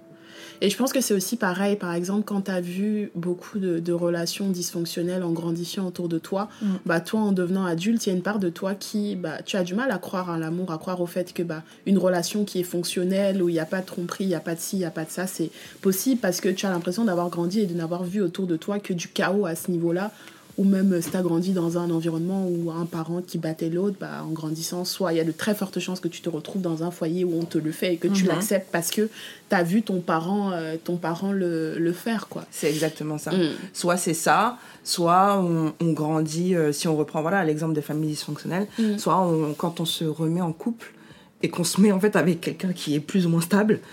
Et 0.60 0.70
je 0.70 0.76
pense 0.76 0.92
que 0.92 1.00
c'est 1.00 1.14
aussi 1.14 1.36
pareil, 1.36 1.76
par 1.76 1.92
exemple, 1.94 2.24
quand 2.24 2.42
tu 2.42 2.50
as 2.50 2.60
vu 2.60 3.10
beaucoup 3.14 3.58
de, 3.58 3.78
de 3.78 3.92
relations 3.92 4.48
dysfonctionnelles 4.48 5.22
en 5.22 5.32
grandissant 5.32 5.86
autour 5.86 6.08
de 6.08 6.18
toi, 6.18 6.48
Mm. 6.62 6.66
bah 6.86 7.00
toi, 7.00 7.20
en 7.20 7.32
devenant 7.32 7.64
adulte, 7.64 8.06
il 8.06 8.10
y 8.10 8.12
a 8.12 8.16
une 8.16 8.22
part 8.22 8.38
de 8.38 8.48
toi 8.48 8.74
qui, 8.74 9.16
bah, 9.16 9.42
tu 9.44 9.56
as 9.56 9.64
du 9.64 9.74
mal 9.74 9.90
à 9.90 9.98
croire 9.98 10.30
à 10.30 10.38
l'amour, 10.38 10.72
à 10.72 10.78
croire 10.78 11.00
au 11.00 11.06
fait 11.06 11.32
que 11.32 11.42
bah, 11.42 11.62
une 11.86 11.98
relation 11.98 12.44
qui 12.44 12.60
est 12.60 12.64
fonctionnelle, 12.64 13.42
où 13.42 13.48
il 13.48 13.52
n'y 13.52 13.58
a 13.58 13.66
pas 13.66 13.80
de 13.80 13.86
tromperie, 13.86 14.24
il 14.24 14.28
n'y 14.28 14.34
a 14.34 14.40
pas 14.40 14.54
de 14.54 14.60
ci, 14.60 14.76
il 14.76 14.80
n'y 14.80 14.84
a 14.84 14.90
pas 14.90 15.04
de 15.04 15.10
ça, 15.10 15.26
c'est 15.26 15.50
possible 15.82 16.20
parce 16.20 16.40
que 16.40 16.48
tu 16.48 16.66
as 16.66 16.70
l'impression 16.70 17.04
d'avoir 17.04 17.28
grandi 17.30 17.60
et 17.60 17.66
de 17.66 17.74
n'avoir 17.74 18.04
vu 18.04 18.20
autour 18.22 18.46
de 18.46 18.56
toi 18.56 18.78
que 18.78 18.92
du 18.92 19.08
chaos 19.08 19.46
à 19.46 19.54
ce 19.54 19.70
niveau-là. 19.70 20.10
Ou 20.58 20.64
même 20.64 21.02
si 21.02 21.10
tu 21.10 21.16
as 21.18 21.22
grandi 21.22 21.52
dans 21.52 21.76
un 21.76 21.90
environnement 21.90 22.46
où 22.48 22.70
un 22.70 22.86
parent 22.86 23.20
qui 23.20 23.36
battait 23.36 23.68
l'autre, 23.68 23.96
bah, 24.00 24.24
en 24.26 24.30
grandissant, 24.32 24.86
soit 24.86 25.12
il 25.12 25.16
y 25.16 25.20
a 25.20 25.24
de 25.24 25.30
très 25.32 25.54
fortes 25.54 25.78
chances 25.80 26.00
que 26.00 26.08
tu 26.08 26.22
te 26.22 26.30
retrouves 26.30 26.62
dans 26.62 26.82
un 26.82 26.90
foyer 26.90 27.24
où 27.24 27.38
on 27.38 27.44
te 27.44 27.58
le 27.58 27.72
fait 27.72 27.92
et 27.92 27.96
que 27.98 28.08
tu 28.08 28.22
Mhm. 28.22 28.28
l'acceptes 28.30 28.68
parce 28.72 28.90
que 28.90 29.02
tu 29.50 29.54
as 29.54 29.62
vu 29.62 29.82
ton 29.82 30.00
parent, 30.00 30.52
euh, 30.52 30.76
ton 30.82 30.96
parent 30.96 31.30
le, 31.32 31.78
le 31.78 31.92
faire. 31.92 32.28
quoi. 32.28 32.46
C'est 32.50 32.70
exactement 32.70 33.18
ça. 33.18 33.32
Mm. 33.32 33.50
Soit 33.74 33.98
c'est 33.98 34.14
ça, 34.14 34.56
soit 34.82 35.38
on, 35.42 35.74
on 35.78 35.92
grandit, 35.92 36.54
euh, 36.54 36.72
si 36.72 36.88
on 36.88 36.96
reprend 36.96 37.20
voilà 37.20 37.44
l'exemple 37.44 37.74
des 37.74 37.82
familles 37.82 38.08
dysfonctionnelles, 38.10 38.66
Mm. 38.78 38.96
soit 38.96 39.20
on- 39.20 39.52
quand 39.52 39.80
on 39.80 39.84
se 39.84 40.04
remet 40.04 40.40
en 40.40 40.52
couple 40.52 40.94
et 41.42 41.50
qu'on 41.50 41.64
se 41.64 41.82
met 41.82 41.92
en 41.92 42.00
fait 42.00 42.16
avec 42.16 42.40
quelqu'un 42.40 42.72
qui 42.72 42.94
est 42.94 43.00
plus 43.00 43.26
ou 43.26 43.28
moins 43.28 43.42
stable, 43.42 43.80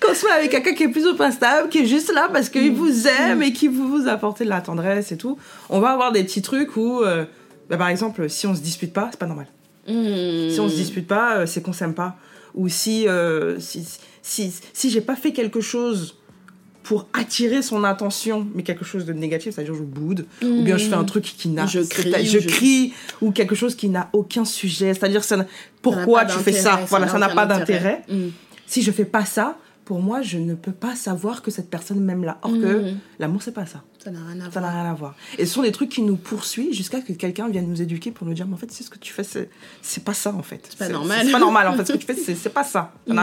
qu'on 0.00 0.14
se 0.14 0.24
met 0.26 0.32
avec 0.32 0.50
quelqu'un 0.50 0.74
qui 0.74 0.82
est 0.84 0.88
plus 0.88 1.06
ou 1.06 1.16
moins 1.16 1.30
stable, 1.30 1.68
qui 1.68 1.78
est 1.78 1.86
juste 1.86 2.12
là 2.14 2.28
parce 2.32 2.48
qu'il 2.48 2.72
Mm. 2.72 2.74
vous 2.74 3.06
aime 3.08 3.42
et 3.42 3.52
qui 3.52 3.68
vous, 3.68 3.88
vous 3.88 4.08
apporte 4.08 4.42
de 4.42 4.48
la 4.48 4.60
tendresse 4.60 5.12
et 5.12 5.16
tout, 5.16 5.38
on 5.70 5.80
va 5.80 5.90
avoir 5.90 6.12
des 6.12 6.24
petits 6.24 6.42
trucs 6.42 6.76
où, 6.76 7.02
euh, 7.02 7.24
bah, 7.70 7.76
par 7.76 7.88
exemple, 7.88 8.28
si 8.28 8.46
on 8.46 8.54
se 8.54 8.60
dispute 8.60 8.92
pas, 8.92 9.08
c'est 9.10 9.18
pas 9.20 9.26
normal. 9.26 9.46
Mm. 9.88 10.50
Si 10.50 10.60
on 10.60 10.68
se 10.68 10.74
dispute 10.76 11.06
pas, 11.06 11.36
euh, 11.36 11.46
c'est 11.46 11.62
qu'on 11.62 11.72
s'aime 11.72 11.94
pas. 11.94 12.16
Ou 12.54 12.68
si, 12.68 13.08
euh, 13.08 13.58
si, 13.58 13.84
si, 14.22 14.52
si 14.72 14.90
j'ai 14.90 15.00
pas 15.00 15.16
fait 15.16 15.32
quelque 15.32 15.60
chose 15.60 16.16
pour 16.84 17.08
attirer 17.14 17.62
son 17.62 17.82
attention, 17.82 18.46
mais 18.54 18.62
quelque 18.62 18.84
chose 18.84 19.06
de 19.06 19.14
négatif, 19.14 19.54
c'est-à-dire 19.54 19.74
je 19.74 19.82
boude, 19.82 20.26
ou 20.42 20.62
bien 20.62 20.76
je 20.76 20.84
fais 20.86 20.94
un 20.94 21.04
truc 21.04 21.24
qui 21.24 21.48
n'a... 21.48 21.64
Je 21.66 21.80
crie, 21.80 22.26
je 22.26 22.38
crie, 22.38 22.92
ou 23.22 23.30
quelque 23.32 23.54
chose 23.54 23.74
qui 23.74 23.88
n'a 23.88 24.10
aucun 24.12 24.44
sujet, 24.44 24.92
c'est-à-dire 24.92 25.24
ça 25.24 25.46
pourquoi 25.80 26.20
Ça 26.20 26.26
tu 26.26 26.36
pas 26.36 26.42
fais 26.42 26.52
ça? 26.52 26.80
Voilà, 26.88 27.08
ça 27.08 27.18
n'a 27.18 27.30
pas 27.30 27.46
d'intérêt. 27.46 28.02
Mm. 28.08 28.28
Si 28.66 28.82
je 28.82 28.90
fais 28.92 29.06
pas 29.06 29.24
ça, 29.24 29.56
pour 29.84 30.00
moi, 30.00 30.22
je 30.22 30.38
ne 30.38 30.54
peux 30.54 30.72
pas 30.72 30.94
savoir 30.96 31.42
que 31.42 31.50
cette 31.50 31.68
personne 31.68 32.00
m'aime 32.00 32.24
là. 32.24 32.38
Or 32.42 32.52
que 32.52 32.56
Mhm. 32.90 32.98
l'amour, 33.18 33.42
c'est 33.42 33.52
pas 33.52 33.66
ça. 33.66 33.82
Ça 34.02 34.10
n'a 34.10 34.18
rien 34.26 34.40
à 34.40 34.50
Ça 34.50 34.60
n'a 34.60 34.68
voir. 34.70 34.72
rien 34.82 34.90
à 34.90 34.94
voir. 34.94 35.14
Et 35.38 35.46
ce 35.46 35.52
sont 35.54 35.62
des 35.62 35.72
trucs 35.72 35.88
qui 35.90 36.02
nous 36.02 36.16
poursuivent 36.16 36.72
jusqu'à 36.74 37.00
ce 37.00 37.06
que 37.06 37.12
quelqu'un 37.14 37.48
vienne 37.48 37.66
nous 37.68 37.80
éduquer 37.82 38.10
pour 38.10 38.26
nous 38.26 38.34
dire, 38.34 38.46
mais 38.46 38.54
en 38.54 38.56
fait, 38.58 38.70
c'est 38.70 38.82
ce 38.84 38.90
que 38.90 38.98
tu 38.98 39.12
fais, 39.12 39.24
c'est 39.24 40.04
pas 40.04 40.14
ça 40.14 40.32
en 40.34 40.42
fait. 40.42 40.66
C'est 40.70 40.78
pas 40.78 40.88
normal. 40.88 41.20
C'est 41.24 41.32
pas 41.32 41.38
normal 41.38 41.68
en 41.68 41.72
fait. 41.74 41.84
Ce 41.86 41.92
que 41.92 41.98
tu 41.98 42.06
fais, 42.06 42.14
c'est 42.34 42.48
pas 42.52 42.64
ça. 42.64 42.92
Mhm. 43.06 43.18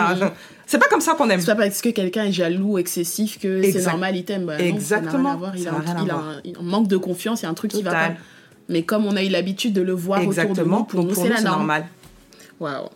C'est 0.68 0.78
pas 0.80 0.88
comme 0.88 1.02
ça 1.02 1.14
qu'on 1.16 1.30
aime. 1.30 1.40
C'est 1.40 1.48
pas 1.48 1.56
parce 1.64 1.82
que 1.82 1.90
quelqu'un 1.90 2.26
est 2.26 2.32
jaloux, 2.32 2.78
excessif, 2.78 3.40
que 3.40 3.62
c'est 3.72 3.84
normal, 3.86 4.16
il 4.16 4.24
t'aime. 4.26 4.46
Bah 4.46 4.58
non, 4.58 4.64
Exactement. 4.64 5.12
Ça 5.12 5.18
n'a 5.18 5.22
rien 5.22 5.34
à 5.34 5.38
voir. 5.38 5.56
Il, 5.56 5.64
Ça 5.64 5.72
rien 5.72 5.96
à 5.98 6.04
voir. 6.04 6.42
manque 6.64 6.88
de 6.88 6.98
confiance, 6.98 7.42
il 7.42 7.44
y 7.44 7.48
a 7.48 7.50
un 7.50 7.54
truc 7.56 7.72
qui 7.72 7.82
va 7.84 7.92
pas. 7.92 8.12
Mais 8.70 8.84
comme 8.84 9.06
on 9.06 9.16
a 9.18 9.24
eu 9.24 9.30
l'habitude 9.30 9.74
de 9.74 9.82
le 9.82 9.92
voir 9.94 10.20
autour 10.20 10.34
de 10.34 10.40
Exactement. 10.40 10.78
nous, 10.80 10.84
pour 10.86 11.00
Donc 11.02 11.10
nous, 11.10 11.16
c'est 11.16 11.28
la 11.30 11.42
norme. 11.42 11.58
normal. 11.58 11.86
Waouh. 12.62 12.88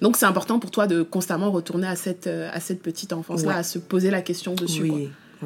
Donc 0.00 0.16
c'est 0.16 0.24
important 0.26 0.58
pour 0.60 0.70
toi 0.70 0.86
de 0.86 1.02
constamment 1.02 1.50
retourner 1.50 1.86
à 1.88 1.96
cette, 1.96 2.26
euh, 2.28 2.48
à 2.52 2.60
cette 2.60 2.80
petite 2.80 3.12
enfance-là, 3.12 3.48
Ouais. 3.48 3.54
à 3.58 3.62
se 3.62 3.78
poser 3.78 4.10
la 4.10 4.22
question 4.22 4.54
dessus. 4.54 4.82
Oui, 4.82 4.88
quoi. 4.88 4.98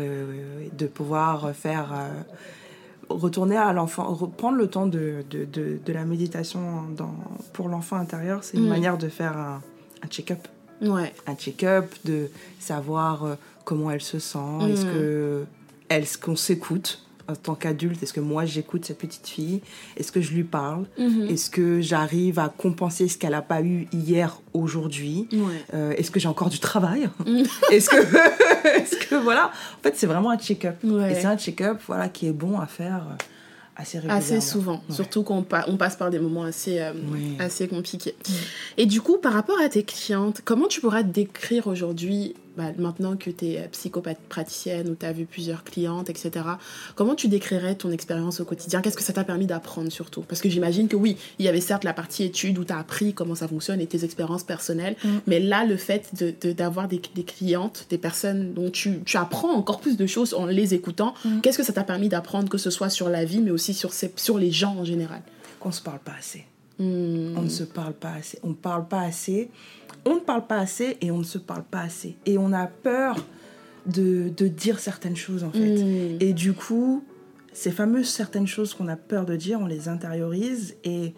oui, 0.03 0.09
oui, 0.09 0.25
oui, 0.31 0.39
oui. 0.59 0.71
De 0.79 0.87
pouvoir 0.87 1.53
faire. 1.55 1.91
euh, 1.93 2.09
retourner 3.09 3.57
à 3.59 3.73
l'enfant, 3.75 4.15
reprendre 4.15 4.57
le 4.57 4.69
temps 4.69 4.87
de, 4.87 5.23
de, 5.29 5.45
de, 5.45 5.79
de 5.85 5.93
la 5.93 6.05
méditation 6.07 6.85
dans, 6.97 7.15
pour 7.53 7.69
l'enfant 7.69 7.97
intérieur, 7.97 8.43
c'est 8.43 8.57
une 8.57 8.63
Mhm. 8.63 8.69
manière 8.71 8.97
de 8.97 9.09
faire 9.09 9.37
un, 9.37 9.61
un 10.03 10.07
check-up. 10.09 10.49
Ouais. 10.81 11.13
Un 11.27 11.35
check-up, 11.35 11.93
de 12.07 12.31
savoir 12.59 13.25
euh, 13.25 13.35
comment 13.65 13.91
elle 13.91 14.01
se 14.01 14.19
sent, 14.19 14.39
est-ce 14.71 14.87
Mhm. 14.87 14.93
que 14.95 15.45
est-ce 15.91 16.17
qu'on 16.17 16.37
s'écoute? 16.37 17.05
En 17.29 17.35
tant 17.37 17.55
qu'adulte, 17.55 18.03
est-ce 18.03 18.13
que 18.13 18.21
moi 18.21 18.45
j'écoute 18.45 18.85
cette 18.85 18.99
petite 18.99 19.27
fille, 19.29 19.61
est-ce 19.97 20.11
que 20.13 20.21
je 20.21 20.33
lui 20.33 20.45
parle, 20.45 20.85
Mhm. 20.99 21.29
est-ce 21.31 21.51
que 21.51 21.81
j'arrive 21.81 22.39
à 22.39 22.49
compenser 22.49 23.09
ce 23.09 23.17
qu'elle 23.19 23.31
n'a 23.33 23.43
pas 23.43 23.63
eu 23.63 23.87
hier, 23.93 24.41
aujourd'hui, 24.53 25.29
Ouais. 25.33 25.39
Euh, 25.75 25.93
est-ce 25.93 26.11
que 26.11 26.21
j'ai 26.21 26.29
encore 26.29 26.51
du 26.51 26.59
travail? 26.59 27.09
Est-ce 27.73 27.89
que, 27.91 27.97
est-ce 28.77 28.97
que 29.09 29.15
voilà, 29.17 29.47
en 29.79 29.83
fait 29.83 29.95
c'est 29.97 30.07
vraiment 30.07 30.31
un 30.31 30.39
check-up. 30.39 30.77
Ouais. 30.85 31.13
Et 31.13 31.15
c'est 31.15 31.27
un 31.27 31.37
check-up 31.39 31.81
voilà, 31.87 32.09
qui 32.09 32.27
est 32.27 32.33
bon 32.33 32.59
à 32.59 32.67
faire 32.67 33.07
euh, 33.11 33.15
assez. 33.77 33.99
Assez 34.09 34.41
souvent, 34.41 34.83
Ouais. 34.89 34.95
surtout 34.95 35.23
quand 35.23 35.37
on, 35.39 35.43
pa- 35.43 35.65
on 35.69 35.77
passe 35.77 35.97
par 35.97 36.11
des 36.11 36.19
moments 36.19 36.43
assez, 36.45 36.79
euh, 36.81 36.93
Oui. 37.11 37.37
assez 37.39 37.69
compliqués. 37.69 38.15
Et 38.77 38.87
du 38.87 39.01
coup, 39.01 39.17
par 39.19 39.33
rapport 39.33 39.59
à 39.61 39.69
tes 39.69 39.83
clientes, 39.83 40.43
comment 40.45 40.67
tu 40.69 40.81
pourras 40.81 41.03
décrire 41.03 41.67
aujourd'hui, 41.69 42.35
bah, 42.57 42.73
maintenant 42.79 43.17
que 43.17 43.31
tu 43.31 43.47
es 43.47 43.69
psychopathe 43.73 44.19
praticienne 44.29 44.89
ou 44.89 44.95
tu 44.95 45.07
as 45.07 45.13
vu 45.13 45.25
plusieurs 45.27 45.65
clientes, 45.65 46.11
etc., 46.11 46.31
comment 46.95 47.15
tu 47.15 47.29
décrirais 47.29 47.75
ton 47.75 47.91
expérience 47.91 48.41
au 48.41 48.45
quotidien? 48.45 48.81
Qu'est-ce 48.83 48.97
que 48.97 49.03
ça 49.03 49.13
t'a 49.13 49.25
permis 49.25 49.47
d'apprendre 49.47 49.91
surtout? 49.91 50.23
Parce 50.23 50.41
que 50.41 50.49
j'imagine 50.49 50.89
que 50.89 50.97
oui, 50.97 51.17
il 51.39 51.45
y 51.45 51.49
avait 51.49 51.61
certes 51.61 51.85
la 51.85 51.93
partie 51.93 52.25
études 52.25 52.59
où 52.59 52.65
tu 52.65 52.73
as 52.73 52.79
appris 52.79 53.15
comment 53.15 53.35
ça 53.35 53.49
fonctionne 53.49 53.81
et 53.81 53.87
tes 53.87 54.05
expériences 54.05 54.45
personnelles, 54.45 54.97
Mm. 55.05 55.09
mais 55.27 55.41
là, 55.41 55.65
le 55.65 55.77
fait 55.77 56.11
d'avoir 56.15 56.35
de, 56.43 56.53
d'avoir 56.53 56.89
des, 56.89 57.01
des 57.15 57.25
clientes, 57.25 57.87
des 57.91 57.99
personnes 57.99 58.53
dont 58.55 58.71
tu, 58.71 59.01
tu 59.05 59.17
apprends 59.17 59.53
encore 59.53 59.81
plus 59.81 59.97
de 59.97 60.07
choses 60.07 60.35
en 60.35 60.47
les 60.47 60.75
écoutant, 60.75 61.15
Mm. 61.25 61.41
qu'est-ce 61.41 61.59
que 61.59 61.65
ça 61.65 61.73
t'a 61.73 61.85
permis 61.85 62.09
d'apprendre, 62.09 62.49
que 62.49 62.59
ce 62.59 62.71
soit 62.71 62.91
sur 62.91 63.09
la 63.09 63.25
vie, 63.25 63.41
mais 63.41 63.51
aussi 63.51 63.75
sur, 63.75 63.93
ces, 63.93 64.13
sur 64.17 64.39
les 64.39 64.51
gens 64.51 64.77
en 64.77 64.85
général? 64.85 65.23
Qu'on 65.61 65.73
se 65.73 65.81
parle 65.83 66.01
pas 66.01 66.15
assez. 66.19 66.45
Hmm. 66.79 67.37
On 67.37 67.43
ne 67.43 67.49
se 67.49 67.63
parle 67.65 67.93
pas 67.93 68.13
assez. 68.19 68.39
On 68.43 68.55
parle 68.55 68.89
pas 68.89 69.03
assez. 69.03 69.51
On 70.05 70.15
ne 70.17 70.21
parle 70.21 70.47
pas 70.47 70.59
assez 70.59 70.97
et 71.01 71.11
on 71.11 71.19
ne 71.19 71.25
se 71.25 71.39
parle 71.39 71.63
pas 71.65 71.81
assez. 71.81 72.17
Et 72.27 72.39
on 72.39 72.53
a 72.53 72.67
peur 72.67 73.17
de, 73.87 74.31
de 74.37 74.49
dire 74.49 74.79
certaines 74.79 75.17
choses 75.17 75.45
en 75.45 75.51
fait. 75.51 75.83
Hmm. 75.83 76.17
Et 76.21 76.33
du 76.33 76.53
coup, 76.53 77.05
ces 77.53 77.71
fameuses 77.71 78.09
certaines 78.09 78.47
choses 78.47 78.75
qu'on 78.75 78.89
a 78.89 78.97
peur 78.97 79.25
de 79.27 79.37
dire, 79.37 79.61
on 79.61 79.67
les 79.67 79.89
intériorise 79.89 80.77
et 80.85 81.15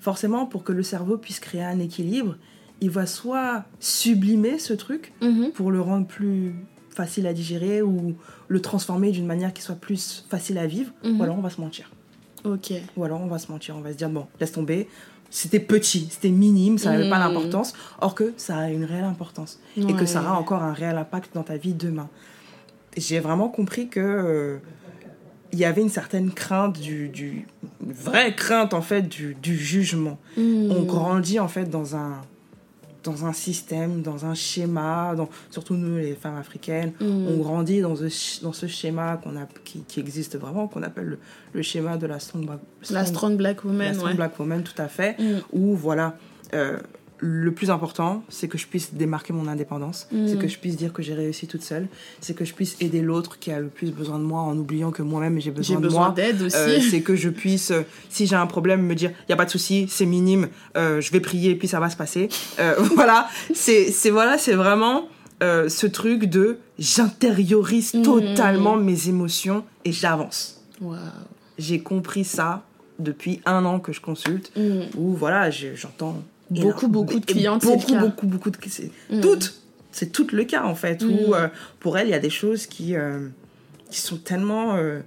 forcément 0.00 0.46
pour 0.46 0.64
que 0.64 0.72
le 0.72 0.82
cerveau 0.82 1.16
puisse 1.18 1.40
créer 1.40 1.62
un 1.64 1.78
équilibre, 1.78 2.36
il 2.80 2.90
va 2.90 3.06
soit 3.06 3.64
sublimer 3.80 4.58
ce 4.58 4.74
truc 4.74 5.12
Mhm. 5.22 5.52
pour 5.52 5.70
le 5.70 5.80
rendre 5.80 6.06
plus 6.06 6.54
facile 6.90 7.26
à 7.26 7.32
digérer 7.32 7.82
ou 7.82 8.14
le 8.48 8.60
transformer 8.60 9.10
d'une 9.10 9.26
manière 9.26 9.52
qui 9.52 9.62
soit 9.62 9.74
plus 9.76 10.24
facile 10.28 10.58
à 10.58 10.66
vivre, 10.66 10.92
Mhm. 11.04 11.18
ou 11.18 11.22
alors 11.22 11.38
on 11.38 11.42
va 11.42 11.50
se 11.50 11.60
mentir. 11.60 11.90
Ok. 12.44 12.72
Ou 12.96 13.04
alors 13.04 13.20
on 13.22 13.26
va 13.26 13.38
se 13.38 13.50
mentir, 13.50 13.76
on 13.76 13.80
va 13.80 13.92
se 13.92 13.96
dire 13.96 14.08
bon, 14.10 14.26
laisse 14.40 14.52
tomber, 14.52 14.88
c'était 15.30 15.60
petit, 15.60 16.08
c'était 16.10 16.30
minime, 16.30 16.78
ça 16.78 16.90
n'avait 16.92 17.10
pas 17.10 17.18
Mhm. 17.18 17.34
d'importance, 17.34 17.72
or 18.00 18.14
que 18.14 18.32
ça 18.36 18.56
a 18.58 18.68
une 18.70 18.84
réelle 18.84 19.04
importance 19.04 19.58
et 19.76 19.92
que 19.94 20.06
ça 20.06 20.20
aura 20.22 20.38
encore 20.38 20.62
un 20.62 20.72
réel 20.72 20.96
impact 20.96 21.34
dans 21.34 21.42
ta 21.42 21.56
vie 21.56 21.74
demain. 21.74 22.08
J'ai 22.96 23.20
vraiment 23.20 23.48
compris 23.48 23.88
que 23.88 24.00
euh, 24.00 24.58
il 25.52 25.58
y 25.58 25.64
avait 25.64 25.82
une 25.82 25.90
certaine 25.90 26.30
crainte 26.32 26.80
du, 26.80 27.08
du 27.08 27.46
une 27.84 27.92
vraie 27.92 28.34
crainte 28.34 28.72
en 28.74 28.80
fait 28.82 29.02
du, 29.02 29.36
du 29.42 29.56
jugement. 29.56 30.18
Hmm. 30.36 30.70
On 30.70 30.82
grandit 30.82 31.38
en 31.38 31.48
fait 31.48 31.66
dans 31.70 31.94
un 31.96 32.22
dans 33.06 33.24
un 33.24 33.32
système, 33.32 34.02
dans 34.02 34.26
un 34.26 34.34
schéma, 34.34 35.14
dans, 35.16 35.28
surtout 35.50 35.74
nous 35.74 35.96
les 35.96 36.14
femmes 36.14 36.36
africaines, 36.36 36.92
Hmm. 37.00 37.28
on 37.28 37.36
grandit 37.38 37.80
dans 37.80 37.94
ce, 37.96 38.42
dans 38.42 38.52
ce 38.52 38.66
schéma 38.66 39.16
qu'on 39.22 39.36
a, 39.36 39.46
qui, 39.64 39.80
qui 39.88 40.00
existe 40.00 40.36
vraiment, 40.38 40.66
qu'on 40.68 40.82
appelle 40.82 41.06
le, 41.06 41.18
le 41.54 41.62
schéma 41.62 41.96
de 41.96 42.06
la 42.06 42.18
strong, 42.18 42.44
ba- 42.46 42.60
La 42.90 43.04
strong 43.06 43.36
black 43.36 43.64
la 43.64 43.70
woman, 43.70 43.94
strong 43.94 44.08
ouais. 44.10 44.14
black 44.16 44.38
woman, 44.38 44.62
tout 44.62 44.80
à 44.82 44.88
fait, 44.88 45.16
Mm. 45.18 45.38
où 45.52 45.74
voilà, 45.76 46.16
euh, 46.54 46.78
le 47.18 47.50
plus 47.52 47.70
important, 47.70 48.22
c'est 48.28 48.46
que 48.46 48.58
je 48.58 48.66
puisse 48.66 48.92
démarquer 48.94 49.32
mon 49.32 49.48
indépendance, 49.48 50.06
Mm. 50.12 50.28
c'est 50.28 50.38
que 50.38 50.48
je 50.48 50.58
puisse 50.58 50.76
dire 50.76 50.92
que 50.92 51.02
j'ai 51.02 51.14
réussi 51.14 51.46
toute 51.46 51.62
seule, 51.62 51.88
c'est 52.20 52.34
que 52.36 52.44
je 52.44 52.52
puisse 52.52 52.76
aider 52.80 53.00
l'autre 53.00 53.38
qui 53.38 53.50
a 53.50 53.58
le 53.60 53.68
plus 53.68 53.90
besoin 53.90 54.18
de 54.18 54.24
moi 54.24 54.40
en 54.42 54.56
oubliant 54.58 54.90
que 54.90 55.02
moi-même 55.02 55.40
j'ai 55.40 55.50
besoin 55.50 55.76
de 55.76 55.82
besoin 55.82 56.06
moi. 56.06 56.14
d'aide 56.14 56.42
aussi. 56.42 56.56
Euh, 56.56 56.78
c'est 56.80 57.00
que 57.00 57.16
je 57.16 57.28
puisse, 57.30 57.70
euh, 57.70 57.82
si 58.10 58.26
j'ai 58.26 58.36
un 58.36 58.46
problème, 58.46 58.82
me 58.82 58.94
dire, 58.94 59.12
il 59.26 59.30
y 59.30 59.32
a 59.32 59.36
pas 59.36 59.46
de 59.46 59.50
souci, 59.50 59.86
c'est 59.88 60.04
minime, 60.06 60.48
euh, 60.76 61.00
je 61.00 61.10
vais 61.10 61.20
prier 61.20 61.54
puis 61.54 61.68
ça 61.68 61.80
va 61.80 61.88
se 61.90 61.96
passer. 61.96 62.28
Voilà, 62.94 63.28
c'est 63.54 63.90
c'est 63.90 64.10
voilà, 64.10 64.36
c'est 64.38 64.54
vraiment 64.54 65.08
ce 65.40 65.86
truc 65.86 66.24
de 66.26 66.58
j'intériorise 66.78 67.94
Mhm. 67.94 68.02
totalement 68.02 68.76
mes 68.76 69.08
émotions 69.08 69.64
et 69.84 69.92
j'avance. 69.92 70.60
J'ai 71.58 71.80
compris 71.80 72.24
ça 72.24 72.64
depuis 72.98 73.40
un 73.46 73.64
an 73.64 73.78
que 73.80 73.92
je 73.92 74.00
consulte, 74.00 74.50
Hmm. 74.56 74.82
où 74.96 75.14
voilà, 75.14 75.50
je- 75.50 75.74
j'entends 75.74 76.22
Beaucoup, 76.50 76.88
beaucoup 76.88 77.18
de 77.18 77.24
clientes, 77.26 77.64
le 77.64 77.70
beaucoup, 77.70 77.92
cas. 77.92 78.00
beaucoup, 78.00 78.26
beaucoup 78.26 78.50
de 78.50 78.56
Mhm. 79.10 79.20
toutes, 79.20 79.54
c'est 79.90 80.12
tout 80.12 80.26
le 80.32 80.44
cas 80.44 80.64
en 80.64 80.74
fait, 80.74 81.02
où 81.04 81.34
euh, 81.34 81.48
pour 81.80 81.98
elles 81.98 82.06
il 82.08 82.10
y 82.10 82.14
a 82.14 82.18
des 82.20 82.30
choses 82.30 82.66
qui 82.66 82.94
euh, 82.96 83.28
qui 83.90 84.00
sont 84.00 84.16
tellement 84.16 84.76
euh, 84.76 85.00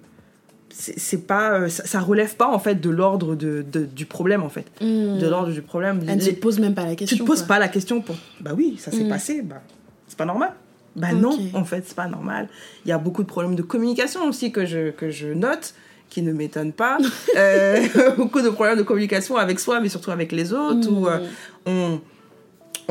c'est 0.72 1.26
pas 1.26 1.68
ça, 1.70 1.86
ça 1.86 2.00
relève 2.00 2.36
pas 2.36 2.48
en 2.48 2.60
fait 2.60 2.76
de 2.76 2.90
l'ordre 2.90 3.36
de, 3.36 3.64
de- 3.70 3.86
du 3.86 4.06
problème 4.06 4.44
en 4.44 4.50
fait 4.50 4.66
Hmm. 4.82 5.18
de 5.18 5.28
l'ordre 5.28 5.52
du 5.52 5.62
problème 5.62 6.02
Elle 6.08 6.18
ne 6.20 6.24
Les- 6.24 6.34
pose 6.34 6.60
même 6.60 6.76
pas 6.76 6.84
la 6.86 6.92
tu 6.92 6.98
question. 6.98 7.18
te 7.18 7.24
poses 7.24 7.40
quoi. 7.40 7.48
pas 7.48 7.60
la 7.60 7.68
question 7.70 8.02
pour 8.02 8.16
bah 8.40 8.52
oui 8.56 8.78
ça 8.78 8.92
s'est 8.92 9.04
Mm. 9.04 9.10
passé 9.10 9.42
bah 9.42 9.62
c'est 10.08 10.18
pas 10.18 10.26
normal 10.26 10.54
bah 10.96 11.12
non 11.14 11.38
en 11.54 11.64
fait 11.66 11.84
c'est 11.88 11.96
pas 11.96 12.08
normal 12.08 12.48
il 12.86 12.90
y 12.90 12.92
a 12.92 12.98
beaucoup 12.98 13.24
de 13.24 13.28
problèmes 13.28 13.56
de 13.56 13.62
communication 13.64 14.28
aussi 14.28 14.52
que 14.52 14.66
je 14.66 14.92
que 14.92 15.10
je 15.10 15.28
note 15.30 15.74
qui 16.10 16.22
ne 16.22 16.32
m'étonnent 16.34 16.74
pas 16.74 16.97
Euh, 17.38 17.86
beaucoup 18.18 18.41
de 18.41 18.49
problèmes 18.49 18.78
de 18.78 18.84
communication 18.84 19.38
avec 19.38 19.60
soi 19.60 19.80
mais 19.80 19.89
surtout 19.89 20.12
avec 20.12 20.32
les 20.32 20.51
autres 20.53 20.89
où 20.91 21.07
euh, 21.07 21.20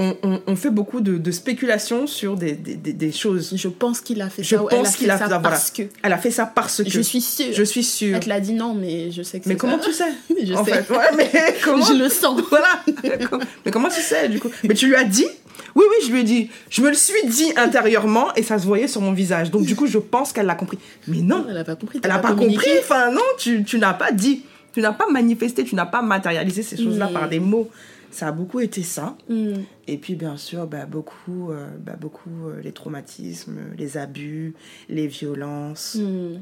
on, 0.00 0.38
on, 0.46 0.54
fait 0.54 0.70
beaucoup 0.70 1.00
de, 1.00 1.18
de 1.18 1.30
spéculations 1.32 2.06
sur 2.06 2.36
des, 2.36 2.52
des, 2.52 2.76
des- 2.76 2.92
des 2.92 3.10
choses 3.10 3.52
Je 3.56 3.66
pense 3.66 4.00
qu'il 4.00 4.22
a 4.22 4.30
fait 4.30 4.44
Je 4.44 4.54
ça. 4.54 4.62
elle 4.70 4.76
pense 4.78 4.94
qu'il 4.96 5.10
a 5.10 5.18
ça 5.18 5.24
fait 5.24 5.30
ça, 5.30 5.38
voilà. 5.38 5.48
parce 5.50 5.70
que. 5.72 5.82
elle 6.04 6.12
a 6.12 6.18
fait 6.18 6.30
ça 6.30 6.46
parce 6.46 6.84
que 6.84 6.88
Je 6.88 7.00
suis 7.00 7.20
sûre. 7.20 7.46
je 7.52 7.62
suis 7.64 7.82
sûre 7.82 8.14
Elle 8.16 8.22
te 8.22 8.28
l'a 8.28 8.38
dit 8.38 8.52
non, 8.52 8.74
mais 8.74 9.10
je 9.10 9.22
sais 9.22 9.38
que 9.40 9.44
c'est 9.44 9.50
mais 9.50 9.56
ça. 9.56 9.60
comment 9.60 9.78
tu 9.78 9.92
sais 9.92 10.04
Je 10.44 10.54
en 10.54 10.64
sais. 10.64 10.70
fait 10.82 10.92
ouais 10.92 11.04
mais 11.16 11.30
comment 11.64 11.84
Je 11.84 11.94
le 11.94 12.08
sens. 12.08 12.40
voilà. 12.48 12.80
Mais 13.64 13.72
comment 13.72 13.88
tu 13.88 14.00
sais, 14.00 14.28
du 14.28 14.38
coup? 14.38 14.50
Mais 14.62 14.74
tu 14.74 14.86
lui 14.86 14.94
as 14.94 15.02
dit 15.04 15.26
Oui, 15.74 15.84
oui, 15.88 16.06
je 16.06 16.12
lui 16.12 16.20
ai 16.20 16.24
dit. 16.24 16.50
Je 16.70 16.82
me 16.82 16.88
le 16.88 16.94
suis 16.94 17.26
dit 17.28 17.52
intérieurement 17.56 18.34
et 18.34 18.42
ça 18.42 18.58
se 18.58 18.66
voyait 18.66 18.88
sur 18.88 19.00
mon 19.00 19.12
visage. 19.12 19.50
Donc, 19.50 19.64
du 19.64 19.74
coup, 19.76 19.86
je 19.86 19.98
pense 19.98 20.32
qu'elle 20.32 20.46
l'a 20.46 20.54
compris. 20.54 20.78
Mais 21.06 21.18
non, 21.18 21.46
Elle 21.48 21.56
a 21.58 21.64
pas 21.64 21.76
compris. 21.76 22.00
elle 22.02 22.10
n'a 22.10 22.18
pas 22.18 22.28
communiqué. 22.32 22.56
compris. 22.56 22.78
Enfin, 22.80 23.10
non, 23.12 23.20
tu, 23.38 23.64
tu 23.64 23.78
n'as 23.78 23.94
pas 23.94 24.12
dit. 24.12 24.42
Tu 24.72 24.80
n'as 24.80 24.92
pas 24.92 25.08
manifesté, 25.10 25.64
tu 25.64 25.74
n'as 25.74 25.86
pas 25.86 26.02
matérialisé 26.02 26.62
ces 26.62 26.76
choses-là 26.76 27.08
par 27.08 27.28
des 27.28 27.40
mots. 27.40 27.68
Ça 28.10 28.28
a 28.28 28.32
beaucoup 28.32 28.60
été 28.60 28.82
ça. 28.82 29.16
Hmm. 29.28 29.54
Et 29.86 29.98
puis, 29.98 30.14
bien 30.14 30.36
sûr, 30.36 30.66
bah, 30.66 30.86
beaucoup, 30.86 31.50
euh, 31.50 31.66
bah, 31.84 31.96
beaucoup 32.00 32.30
euh, 32.46 32.60
les 32.62 32.72
traumatismes, 32.72 33.58
les 33.76 33.96
abus, 33.98 34.54
les 34.88 35.06
violences 35.06 35.96
Hmm. 35.96 36.40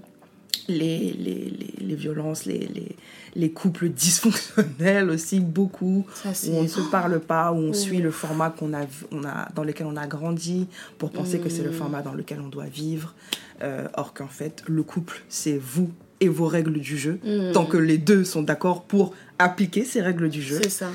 les, 0.68 1.12
les, 1.18 1.50
les, 1.50 1.74
les 1.86 1.94
violences, 1.94 2.44
les, 2.46 2.58
les, 2.58 2.96
les 3.36 3.50
couples 3.52 3.88
dysfonctionnels 3.90 5.10
aussi, 5.10 5.40
beaucoup, 5.40 6.06
Ça, 6.14 6.30
où 6.48 6.56
on 6.56 6.62
ne 6.62 6.68
se 6.68 6.80
parle 6.80 7.20
pas, 7.20 7.52
où 7.52 7.56
on 7.56 7.72
suit 7.72 7.98
le 7.98 8.10
format 8.10 8.50
qu'on 8.50 8.72
a, 8.74 8.82
on 9.12 9.24
a, 9.24 9.48
dans 9.54 9.62
lequel 9.64 9.86
on 9.86 9.96
a 9.96 10.06
grandi, 10.06 10.66
pour 10.98 11.10
penser 11.10 11.38
que 11.38 11.48
c'est 11.48 11.62
le 11.62 11.70
Mm. 11.70 11.74
format 11.74 12.02
dans 12.02 12.14
lequel 12.14 12.40
on 12.40 12.48
doit 12.48 12.66
vivre, 12.66 13.14
Euh, 13.62 13.88
or 13.94 14.12
qu'en 14.12 14.28
fait, 14.28 14.62
le 14.66 14.82
couple, 14.82 15.22
c'est 15.30 15.56
vous 15.56 15.90
et 16.20 16.28
vos 16.28 16.46
règles 16.46 16.78
du 16.78 16.98
jeu, 16.98 17.18
Hmm. 17.24 17.52
tant 17.52 17.64
que 17.64 17.78
les 17.78 17.96
deux 17.96 18.22
sont 18.24 18.42
d'accord 18.42 18.82
pour 18.84 19.14
appliquer 19.38 19.84
ces 19.84 20.02
règles 20.02 20.28
du 20.28 20.42
jeu. 20.42 20.60
C'est 20.62 20.68
ça. 20.68 20.88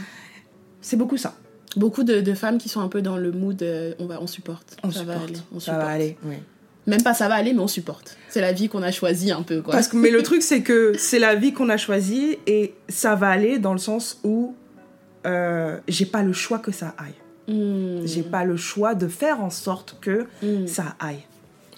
C'est 0.80 0.96
beaucoup 0.98 1.18
ça. 1.18 1.34
Beaucoup 1.76 2.04
de, 2.04 2.22
de 2.22 2.34
femmes 2.36 2.58
qui 2.60 2.70
sont 2.70 2.82
un 2.82 2.88
peu 2.88 3.02
dans 3.02 3.18
le 3.18 3.32
mood 3.32 3.62
euh, 3.64 3.94
on, 3.98 4.06
va, 4.06 4.22
on 4.22 4.28
supporte. 4.28 4.78
On 4.84 4.92
ça 4.92 5.00
supporte. 5.00 5.18
va 5.18 5.24
aller. 5.24 5.38
On 5.52 5.60
ça 5.60 5.66
supporte. 5.72 5.82
va 5.86 5.88
aller, 5.92 6.18
oui. 6.24 6.36
Même 6.88 7.04
pas 7.04 7.14
ça 7.14 7.28
va 7.28 7.36
aller, 7.36 7.54
mais 7.54 7.60
on 7.60 7.68
supporte. 7.68 8.18
C'est 8.30 8.42
la 8.42 8.54
vie 8.54 8.68
qu'on 8.70 8.82
a 8.82 8.92
choisie 8.92 9.32
un 9.32 9.44
peu, 9.44 9.62
quoi. 9.62 9.74
Parce 9.74 9.88
que, 9.88 9.98
mais 9.98 10.10
le 10.10 10.24
truc, 10.24 10.42
c'est 10.42 10.62
que 10.62 10.94
c'est 10.98 11.20
la 11.20 11.36
vie 11.36 11.54
qu'on 11.54 11.70
a 11.70 11.78
choisie 11.78 12.38
et 12.48 12.74
ça 12.90 13.14
va 13.16 13.30
aller 13.30 13.60
dans 13.60 13.74
le 13.74 13.80
sens 13.80 14.20
où 14.24 14.56
euh, 15.28 15.78
j'ai 15.88 16.06
pas 16.08 16.24
le 16.24 16.34
choix 16.34 16.58
que 16.60 16.72
ça 16.72 16.96
aille. 16.98 17.14
Hmm. 17.54 18.06
J'ai 18.06 18.24
pas 18.24 18.44
le 18.46 18.58
choix 18.58 18.96
de 18.96 19.08
faire 19.08 19.42
en 19.42 19.50
sorte 19.52 19.98
que 20.02 20.26
Hmm. 20.42 20.66
ça 20.66 20.96
aille. 21.00 21.22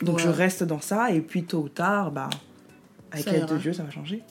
Donc 0.02 0.20
je 0.20 0.30
reste 0.30 0.64
dans 0.64 0.82
ça 0.82 1.12
et 1.12 1.20
puis 1.22 1.44
tôt 1.44 1.60
ou 1.60 1.70
tard, 1.70 2.12
bah, 2.12 2.30
avec 3.12 3.26
l'aide 3.26 3.46
de 3.46 3.58
Dieu, 3.58 3.74
ça 3.74 3.84
va 3.84 3.92
changer. 3.92 4.24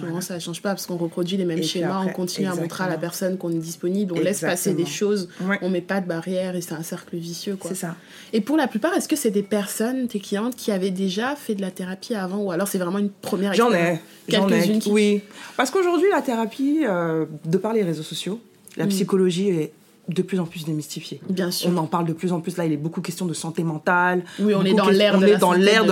Souvent, 0.00 0.20
ça 0.20 0.38
change 0.38 0.62
pas 0.62 0.70
parce 0.70 0.86
qu'on 0.86 0.96
reproduit 0.96 1.36
les 1.36 1.44
mêmes 1.44 1.58
Et 1.58 1.62
schémas, 1.62 1.96
après, 1.98 2.10
on 2.10 2.12
continue 2.12 2.46
à 2.46 2.54
montrer 2.54 2.84
à 2.84 2.88
la 2.88 2.98
personne 2.98 3.36
qu'on 3.38 3.50
est 3.50 3.54
disponible, 3.58 4.12
on 4.16 4.20
laisse 4.20 4.40
passer 4.40 4.74
des 4.74 4.86
choses, 4.86 5.28
Ouais. 5.42 5.58
on 5.62 5.68
met 5.70 5.80
pas 5.80 6.00
de 6.00 6.06
barrière 6.06 6.54
et 6.56 6.60
c'est 6.60 6.74
un 6.74 6.82
cercle 6.82 7.16
vicieux. 7.16 7.58
C'est 7.66 7.74
ça. 7.74 7.96
Et 8.32 8.40
pour 8.40 8.56
la 8.56 8.66
plupart, 8.66 8.92
est-ce 8.94 9.08
que 9.08 9.16
c'est 9.16 9.30
des 9.30 9.42
personnes, 9.42 10.08
tes 10.08 10.20
clientes, 10.20 10.56
qui 10.56 10.70
avaient 10.72 10.90
déjà 10.90 11.34
fait 11.36 11.54
de 11.54 11.60
la 11.62 11.70
thérapie 11.70 12.14
avant 12.14 12.38
ou 12.38 12.50
alors 12.50 12.68
c'est 12.68 12.78
vraiment 12.78 12.98
une 12.98 13.10
première 13.10 13.52
expérience? 13.52 13.74
J'en 14.28 14.42
ai. 14.48 14.50
Quelques-unes 14.50 14.78
qui- 14.80 14.90
Oui. 14.90 15.20
Parce 15.56 15.70
qu'aujourd'hui, 15.70 16.06
la 16.10 16.22
thérapie, 16.22 16.80
euh, 16.86 17.26
de 17.44 17.58
par 17.58 17.72
les 17.72 17.82
réseaux 17.82 18.02
sociaux, 18.02 18.40
la 18.76 18.84
Mm. 18.86 18.88
psychologie 18.88 19.48
est 19.50 19.72
de 20.08 20.22
plus 20.22 20.38
en 20.38 20.44
plus 20.44 20.64
démystifiée. 20.64 21.20
Bien 21.28 21.50
sûr. 21.50 21.68
On 21.72 21.76
en 21.78 21.86
parle 21.86 22.06
de 22.06 22.12
plus 22.12 22.32
en 22.32 22.40
plus. 22.40 22.56
Là, 22.56 22.64
il 22.64 22.72
est 22.72 22.76
beaucoup 22.76 23.00
question 23.00 23.26
de 23.26 23.34
santé 23.34 23.64
mentale. 23.64 24.22
Oui, 24.38 24.54
on 24.54 24.64
est 24.64 24.72
dans 24.72 24.84
on 24.84 24.86
de 24.86 24.92
est 24.94 24.98
la 24.98 25.16
de, 25.16 25.26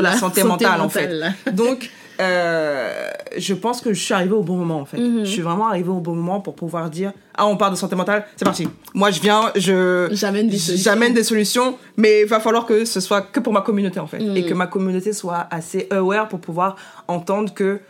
la 0.01 0.17
santé, 0.17 0.45
mentale, 0.45 0.81
en 0.81 0.89
fait. 0.89 1.11
Donc, 1.53 1.91
euh, 2.21 3.11
je 3.37 3.55
pense 3.55 3.81
que 3.81 3.93
je 3.93 4.01
suis 4.01 4.15
arrivée 4.15 4.35
au 4.35 4.43
bon 4.43 4.57
moment, 4.57 4.81
en 4.81 4.85
fait. 4.85 4.99
Mhm. 4.99 5.25
Je 5.25 5.31
suis 5.31 5.43
vraiment 5.43 5.69
arrivée 5.69 5.89
au 5.89 6.01
bon 6.01 6.15
moment 6.15 6.41
pour 6.41 6.55
pouvoir 6.55 6.91
dire 6.91 7.13
Ah, 7.35 7.47
on 7.47 7.57
parle 7.57 7.73
de 7.73 7.79
santé 7.79 7.97
mentale, 7.97 8.27
c'est 8.37 8.45
parti. 8.45 8.69
Moi, 8.95 9.11
je 9.11 9.21
viens, 9.21 9.51
je. 9.57 10.09
J'amène 10.13 10.49
des 10.49 10.59
solutions. 10.59 10.85
J'amène 10.85 11.15
des 11.15 11.25
solutions, 11.25 11.79
mais 11.97 12.23
il 12.23 12.27
va 12.27 12.41
falloir 12.41 12.67
que 12.67 12.85
ce 12.85 13.01
soit 13.01 13.23
que 13.23 13.41
pour 13.41 13.53
ma 13.53 13.63
communauté, 13.63 14.01
en 14.01 14.07
fait. 14.07 14.21
Mhm. 14.21 14.37
Et 14.37 14.47
que 14.47 14.55
ma 14.55 14.67
communauté 14.67 15.13
soit 15.13 15.47
assez 15.51 15.89
aware 15.91 16.29
pour 16.29 16.41
pouvoir 16.41 16.77
entendre 17.09 17.53
que 17.53 17.81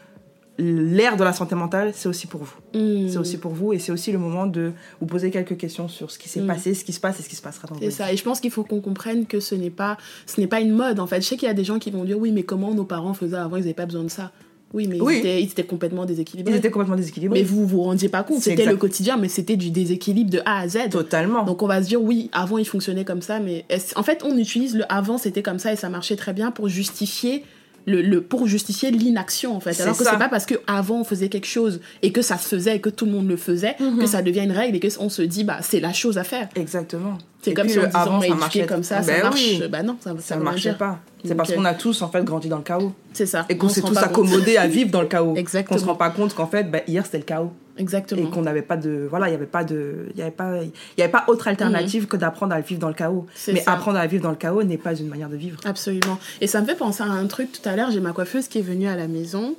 l'ère 0.59 1.17
de 1.17 1.25
la 1.25 1.33
santé 1.33 1.55
mentale, 1.55 1.93
c'est 1.95 2.09
aussi 2.09 2.27
pour 2.27 2.43
vous. 2.45 2.55
Hmm. 2.75 3.09
C'est 3.09 3.19
aussi 3.19 3.39
pour 3.39 3.53
vous 3.53 3.73
et 3.73 3.79
c'est 3.79 3.91
aussi 3.93 4.13
le 4.13 4.19
moment 4.19 4.47
de 4.47 4.73
vous 5.01 5.07
poser 5.07 5.31
quelques 5.31 5.57
questions 5.57 5.89
sur 5.89 6.11
ce 6.11 6.19
qui 6.19 6.29
s'est 6.29 6.41
Mm. 6.41 6.47
passé, 6.47 6.75
ce 6.75 6.85
qui 6.85 6.93
se 6.93 7.01
passe 7.01 7.19
et 7.19 7.23
ce 7.25 7.29
qui 7.29 7.37
se 7.37 7.43
passera 7.43 7.67
dans 7.67 7.75
C'est 7.77 7.87
votre 7.87 7.97
ça. 7.97 8.13
Et 8.13 8.17
je 8.17 8.23
pense 8.23 8.41
qu'il 8.41 8.51
faut 8.53 8.63
qu'on 8.63 8.81
comprenne 8.81 9.27
que 9.27 9.41
ce 9.41 9.55
n'est 9.57 9.71
pas, 9.71 9.97
ce 10.27 10.41
n'est 10.41 10.47
pas 10.47 10.61
une 10.61 10.73
mode. 10.73 11.01
En 11.01 11.07
fait, 11.09 11.21
je 11.23 11.27
sais 11.27 11.37
qu'il 11.37 11.49
y 11.49 11.51
a 11.51 11.55
des 11.55 11.65
gens 11.65 11.79
qui 11.79 11.91
vont 11.91 12.05
dire 12.05 12.19
oui, 12.19 12.31
mais 12.31 12.45
comment 12.45 12.73
nos 12.73 12.85
parents 12.85 13.15
faisaient 13.15 13.37
avant? 13.37 13.57
Ils 13.57 13.61
n'avaient 13.61 13.75
pas 13.75 13.87
besoin 13.87 14.05
de 14.05 14.09
ça. 14.11 14.31
Oui, 14.73 14.89
mais 14.89 15.01
Oui. 15.01 15.15
Ils, 15.15 15.19
étaient, 15.21 15.43
ils 15.43 15.51
étaient 15.51 15.65
complètement 15.65 16.05
déséquilibrés. 16.05 16.53
Ils 16.53 16.57
étaient 16.59 16.71
complètement 16.71 16.97
déséquilibrés. 16.97 17.39
Mais 17.41 17.45
vous 17.45 17.65
vous 17.67 17.83
rendiez 17.83 18.09
pas 18.09 18.23
compte. 18.25 18.41
C'est 18.41 18.51
C'était 18.51 18.67
le 18.67 18.77
quotidien, 18.77 19.17
mais 19.17 19.29
c'était 19.29 19.57
du 19.57 19.71
déséquilibre 19.71 20.31
de 20.31 20.41
A 20.45 20.61
à 20.61 20.69
Z. 20.69 20.91
Totalement. 20.91 21.45
Donc 21.45 21.63
on 21.63 21.67
va 21.69 21.81
se 21.83 21.89
dire 21.89 22.03
oui, 22.03 22.29
avant 22.33 22.59
il 22.59 22.65
fonctionnait 22.65 23.05
comme 23.05 23.23
ça, 23.23 23.39
mais 23.41 23.65
en 23.97 24.03
fait 24.03 24.23
on 24.25 24.37
utilise 24.37 24.77
le 24.77 24.85
avant 24.93 25.17
c'était 25.19 25.43
comme 25.43 25.59
ça 25.61 25.73
et 25.73 25.77
ça 25.77 25.89
marchait 25.91 26.17
très 26.17 26.33
bien 26.33 26.51
pour 26.51 26.69
justifier 26.69 27.45
le, 27.87 28.01
le- 28.03 28.23
pour 28.23 28.47
justifier 28.47 28.91
l'inaction 28.91 29.55
en 29.57 29.61
fait. 29.61 29.79
Alors 29.81 29.97
que 29.97 30.05
c'est 30.05 30.19
pas 30.19 30.29
parce 30.29 30.47
que 30.47 30.55
avant 30.67 31.01
on 31.01 31.05
faisait 31.05 31.29
quelque 31.29 31.47
chose 31.47 31.81
et 32.03 32.13
que 32.13 32.23
ça 32.23 32.39
se 32.39 32.49
faisait 32.49 32.77
et 32.77 32.81
que 32.81 32.89
tout 32.91 33.05
le 33.07 33.13
monde 33.13 33.29
le 33.29 33.37
faisait 33.37 33.77
Mhm. 33.81 33.99
que 33.99 34.07
ça 34.07 34.23
devient 34.23 34.41
une 34.45 34.53
règle 34.53 34.77
et 34.77 34.81
que 34.81 34.89
on 35.01 35.09
se 35.09 35.23
dit 35.23 35.45
bah 35.45 35.59
c'est 35.61 35.81
la 35.81 35.93
chose 35.93 36.17
à 36.19 36.25
faire. 36.25 36.49
Exactement. 36.57 37.19
C'est 37.43 37.53
comme 37.53 37.69
si 37.69 37.79
on 37.79 37.83
le 37.83 37.89
disait 37.89 37.99
on 37.99 38.35
m'a 38.37 38.51
ça 38.51 38.67
comme 38.67 38.83
ça, 38.83 39.01
Ben 39.01 39.17
ça 39.19 39.23
marche. 39.25 39.41
oui. 39.61 39.63
Bah 39.71 39.83
non, 39.83 39.97
ça, 40.01 40.15
Ça 40.19 40.37
ne 40.37 40.43
marchait 40.43 40.73
pas. 40.75 40.99
C'est 41.27 41.35
parce 41.35 41.51
euh, 41.51 41.55
qu'on 41.57 41.65
a 41.67 41.75
tous 41.75 42.01
en 42.03 42.09
fait 42.09 42.23
grandi 42.25 42.49
dans 42.49 42.57
le 42.59 42.63
chaos 42.63 42.93
C'est 43.13 43.27
ça. 43.27 43.45
et 43.51 43.57
qu'on 43.59 43.67
On 43.67 43.71
s'est 43.71 43.83
tous 43.83 43.97
accommodés 43.99 44.57
à 44.57 44.67
vivre 44.67 44.91
dans 44.91 45.01
le 45.03 45.07
chaos. 45.09 45.33
Qu'on 45.35 45.37
Exactement. 45.37 45.79
se 45.79 45.85
rend 45.85 45.95
pas 45.95 46.11
compte 46.11 46.35
qu'en 46.35 46.47
fait, 46.47 46.71
bah, 46.71 46.79
hier 46.87 47.05
c'était 47.05 47.19
le 47.19 47.25
chaos 47.25 47.53
et 47.77 47.81
Exactement. 47.81 48.31
qu'on 48.31 48.43
n'avait 48.43 48.63
pas 48.63 48.77
de 48.77 49.07
voilà, 49.09 49.29
il 49.29 49.33
y 49.33 49.35
avait 49.35 49.47
pas 49.47 49.65
de 49.65 50.07
il 50.15 50.19
y 50.19 50.23
avait 50.23 50.31
pas 50.31 50.63
il 50.63 50.71
y 50.99 51.03
avait 51.03 51.11
pas 51.11 51.25
autre 51.29 51.49
alternative 51.49 52.07
que 52.07 52.17
d'apprendre 52.17 52.55
à 52.55 52.61
vivre 52.61 52.81
dans 52.81 52.89
le 52.89 52.95
chaos. 52.95 53.27
Mais 53.49 53.61
ça. 53.61 53.73
apprendre 53.73 53.99
à 53.99 54.07
vivre 54.07 54.23
dans 54.23 54.31
le 54.31 54.37
chaos 54.37 54.63
n'est 54.63 54.79
pas 54.79 54.95
une 54.95 55.09
manière 55.09 55.29
de 55.29 55.37
vivre. 55.37 55.59
Absolument. 55.65 56.19
Et 56.41 56.47
ça 56.47 56.61
me 56.61 56.67
fait 56.67 56.77
penser 56.77 57.03
à 57.03 57.07
un 57.07 57.27
truc 57.27 57.51
tout 57.53 57.69
à 57.69 57.77
l'heure. 57.77 57.91
J'ai 57.91 58.01
ma 58.01 58.13
coiffeuse 58.13 58.49
qui 58.49 58.59
est 58.59 58.63
venue 58.63 58.87
à 58.87 58.97
la 58.97 59.09
maison. 59.09 59.57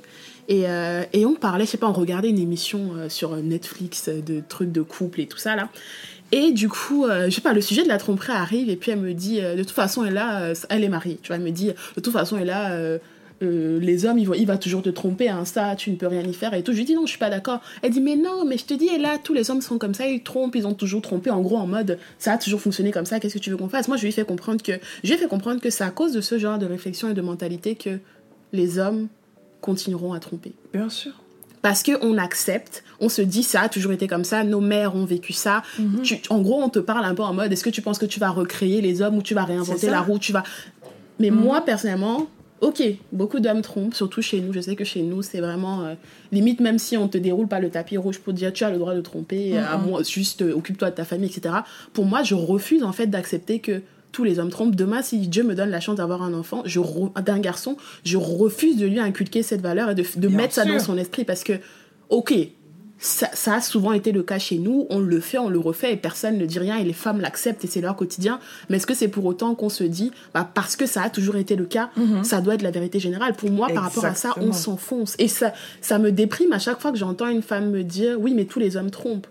Et, 0.48 0.68
euh, 0.68 1.02
et 1.12 1.26
on 1.26 1.34
parlait, 1.34 1.64
je 1.64 1.70
sais 1.70 1.76
pas, 1.76 1.88
on 1.88 1.92
regardait 1.92 2.28
une 2.28 2.38
émission 2.38 2.90
euh, 2.94 3.08
sur 3.08 3.34
Netflix 3.34 4.06
euh, 4.06 4.20
de 4.20 4.40
trucs 4.48 4.70
de 4.70 4.80
couple 4.80 5.20
et 5.20 5.26
tout 5.26 5.38
ça 5.38 5.56
là. 5.56 5.68
Et 6.32 6.52
du 6.52 6.68
coup, 6.68 7.04
euh, 7.04 7.26
je 7.26 7.30
sais 7.30 7.40
pas, 7.40 7.52
le 7.52 7.60
sujet 7.60 7.84
de 7.84 7.88
la 7.88 7.98
tromperie 7.98 8.32
arrive 8.32 8.68
et 8.68 8.76
puis 8.76 8.90
elle 8.90 9.00
me 9.00 9.12
dit, 9.12 9.40
euh, 9.40 9.54
de 9.54 9.62
toute 9.62 9.72
façon, 9.72 10.04
elle, 10.04 10.18
a, 10.18 10.40
euh, 10.42 10.54
elle 10.70 10.82
est 10.82 10.88
mariée. 10.88 11.18
Tu 11.22 11.28
vois, 11.28 11.36
elle 11.36 11.42
me 11.42 11.50
dit, 11.50 11.68
de 11.96 12.00
toute 12.00 12.12
façon, 12.12 12.36
elle 12.36 12.50
a, 12.50 12.76
euh, 13.42 13.78
les 13.80 14.06
hommes, 14.06 14.18
ils 14.18 14.24
vont, 14.26 14.34
il 14.34 14.46
va 14.46 14.56
toujours 14.56 14.82
te 14.82 14.88
tromper, 14.88 15.28
hein, 15.28 15.44
ça, 15.44 15.76
tu 15.76 15.90
ne 15.90 15.96
peux 15.96 16.06
rien 16.06 16.22
y 16.22 16.32
faire 16.32 16.54
et 16.54 16.62
tout. 16.62 16.72
Je 16.72 16.78
lui 16.78 16.84
dis, 16.84 16.94
non, 16.94 17.02
je 17.04 17.10
suis 17.10 17.18
pas 17.18 17.28
d'accord. 17.30 17.60
Elle 17.82 17.90
dit, 17.92 18.00
mais 18.00 18.16
non, 18.16 18.44
mais 18.46 18.56
je 18.56 18.64
te 18.64 18.72
dis, 18.74 18.86
et 18.88 18.98
là, 18.98 19.18
tous 19.22 19.34
les 19.34 19.50
hommes 19.50 19.60
sont 19.60 19.76
comme 19.78 19.92
ça, 19.94 20.06
ils 20.06 20.22
trompent, 20.22 20.56
ils 20.56 20.66
ont 20.66 20.74
toujours 20.74 21.02
trompé, 21.02 21.30
en 21.30 21.40
gros, 21.42 21.56
en 21.58 21.66
mode, 21.66 21.98
ça 22.18 22.32
a 22.32 22.38
toujours 22.38 22.60
fonctionné 22.60 22.92
comme 22.92 23.04
ça, 23.06 23.20
qu'est-ce 23.20 23.34
que 23.34 23.38
tu 23.38 23.50
veux 23.50 23.56
qu'on 23.56 23.68
fasse? 23.68 23.88
Moi, 23.88 23.96
je 23.98 24.02
lui 24.02 24.08
ai 24.08 24.12
fait 24.12 24.24
comprendre 24.24 24.62
que, 24.62 24.72
je 25.04 25.10
lui 25.12 25.18
fait 25.18 25.28
comprendre 25.28 25.60
que 25.60 25.68
c'est 25.70 25.84
à 25.84 25.90
cause 25.90 26.12
de 26.12 26.20
ce 26.20 26.38
genre 26.38 26.58
de 26.58 26.66
réflexion 26.66 27.10
et 27.10 27.14
de 27.14 27.20
mentalité 27.22 27.74
que 27.74 27.98
les 28.52 28.78
hommes 28.78 29.08
continueront 29.60 30.12
à 30.12 30.20
tromper. 30.20 30.52
Bien 30.72 30.88
sûr. 30.88 31.12
Parce 31.62 31.82
qu'on 31.82 32.16
accepte, 32.18 32.84
on 33.00 33.08
se 33.08 33.22
dit 33.22 33.42
ça 33.42 33.62
a 33.62 33.68
toujours 33.68 33.90
été 33.92 34.06
comme 34.06 34.22
ça, 34.24 34.44
nos 34.44 34.60
mères 34.60 34.94
ont 34.94 35.04
vécu 35.04 35.32
ça. 35.32 35.62
Mhm. 35.80 36.02
Tu- 36.02 36.20
en 36.30 36.40
gros, 36.40 36.62
on 36.62 36.68
te 36.68 36.78
parle 36.78 37.04
un 37.04 37.14
peu 37.14 37.24
en 37.24 37.34
mode 37.34 37.52
est-ce 37.52 37.64
que 37.64 37.70
tu 37.70 37.82
penses 37.82 37.98
que 37.98 38.06
tu 38.06 38.20
vas 38.20 38.30
recréer 38.30 38.80
les 38.80 39.02
hommes 39.02 39.16
ou 39.16 39.22
tu 39.22 39.34
vas 39.34 39.44
réinventer 39.44 39.90
la 39.90 40.00
roue 40.00 40.18
tu 40.18 40.32
vas... 40.32 40.44
Mais 41.18 41.30
Mhm. 41.30 41.40
moi, 41.40 41.60
personnellement, 41.62 42.28
ok, 42.60 42.82
beaucoup 43.12 43.40
d'hommes 43.40 43.62
trompent, 43.62 43.94
surtout 43.94 44.22
chez 44.22 44.40
nous. 44.40 44.52
Je 44.52 44.60
sais 44.60 44.76
que 44.76 44.84
chez 44.84 45.02
nous, 45.02 45.22
c'est 45.22 45.40
vraiment 45.40 45.84
euh, 45.84 45.94
limite, 46.32 46.60
même 46.60 46.78
si 46.78 46.96
on 46.96 47.08
te 47.08 47.18
déroule 47.18 47.48
pas 47.48 47.60
le 47.60 47.70
tapis 47.70 47.96
rouge 47.96 48.18
pour 48.18 48.32
dire 48.32 48.52
tu 48.52 48.64
as 48.64 48.70
le 48.70 48.78
droit 48.78 48.94
de 48.94 49.00
tromper, 49.00 49.56
euh, 49.56 49.66
à 49.66 49.76
moi, 49.76 50.02
juste 50.02 50.42
euh, 50.42 50.54
occupe-toi 50.54 50.90
de 50.90 50.94
ta 50.94 51.04
famille, 51.04 51.28
etc. 51.28 51.56
Pour 51.92 52.06
moi, 52.06 52.22
je 52.22 52.34
refuse 52.34 52.82
en 52.82 52.92
fait 52.92 53.06
d'accepter 53.06 53.60
que 53.60 53.82
tous 54.12 54.24
les 54.24 54.38
hommes 54.38 54.50
trompent. 54.50 54.74
Demain, 54.74 55.02
si 55.02 55.18
Dieu 55.18 55.42
me 55.42 55.54
donne 55.54 55.70
la 55.70 55.80
chance 55.80 55.96
d'avoir 55.96 56.22
un 56.22 56.32
enfant, 56.32 56.62
je 56.64 56.80
d'un 57.20 57.38
garçon, 57.38 57.76
je 58.04 58.16
refuse 58.16 58.78
de 58.78 58.86
lui 58.86 58.98
inculquer 58.98 59.42
cette 59.42 59.60
valeur 59.60 59.90
et 59.90 59.94
de, 59.94 60.28
mettre 60.28 60.54
ça 60.54 60.64
dans 60.64 60.78
son 60.78 60.96
esprit 60.96 61.24
parce 61.24 61.44
que, 61.44 61.54
ok, 62.08 62.32
ça, 62.98 63.28
ça 63.32 63.54
a 63.56 63.60
souvent 63.60 63.92
été 63.92 64.12
le 64.12 64.22
cas 64.22 64.38
chez 64.38 64.58
nous, 64.58 64.86
on 64.90 64.98
le 64.98 65.20
fait, 65.20 65.38
on 65.38 65.48
le 65.48 65.58
refait 65.58 65.92
et 65.92 65.96
personne 65.96 66.38
ne 66.38 66.46
dit 66.46 66.58
rien 66.58 66.76
et 66.76 66.84
les 66.84 66.92
femmes 66.92 67.20
l'acceptent 67.20 67.64
et 67.64 67.68
c'est 67.68 67.80
leur 67.80 67.96
quotidien. 67.96 68.40
Mais 68.68 68.76
est-ce 68.76 68.86
que 68.86 68.94
c'est 68.94 69.08
pour 69.08 69.24
autant 69.26 69.54
qu'on 69.54 69.68
se 69.68 69.84
dit, 69.84 70.12
bah, 70.34 70.48
parce 70.52 70.76
que 70.76 70.86
ça 70.86 71.02
a 71.02 71.10
toujours 71.10 71.36
été 71.36 71.56
le 71.56 71.66
cas, 71.66 71.90
ça 72.22 72.40
doit 72.40 72.54
être 72.54 72.62
la 72.62 72.70
vérité 72.70 72.98
générale 72.98 73.34
Pour 73.34 73.50
moi, 73.50 73.68
par 73.68 73.84
rapport 73.84 74.04
à 74.04 74.14
ça, 74.14 74.34
on 74.38 74.52
s'enfonce. 74.52 75.14
Et 75.18 75.28
ça, 75.28 75.52
ça 75.80 75.98
me 75.98 76.10
déprime 76.10 76.52
à 76.52 76.58
chaque 76.58 76.80
fois 76.80 76.92
que 76.92 76.98
j'entends 76.98 77.28
une 77.28 77.42
femme 77.42 77.70
me 77.70 77.82
dire, 77.82 78.16
oui, 78.18 78.32
mais 78.34 78.44
tous 78.44 78.58
les 78.58 78.76
hommes 78.76 78.90
trompent. 78.90 79.26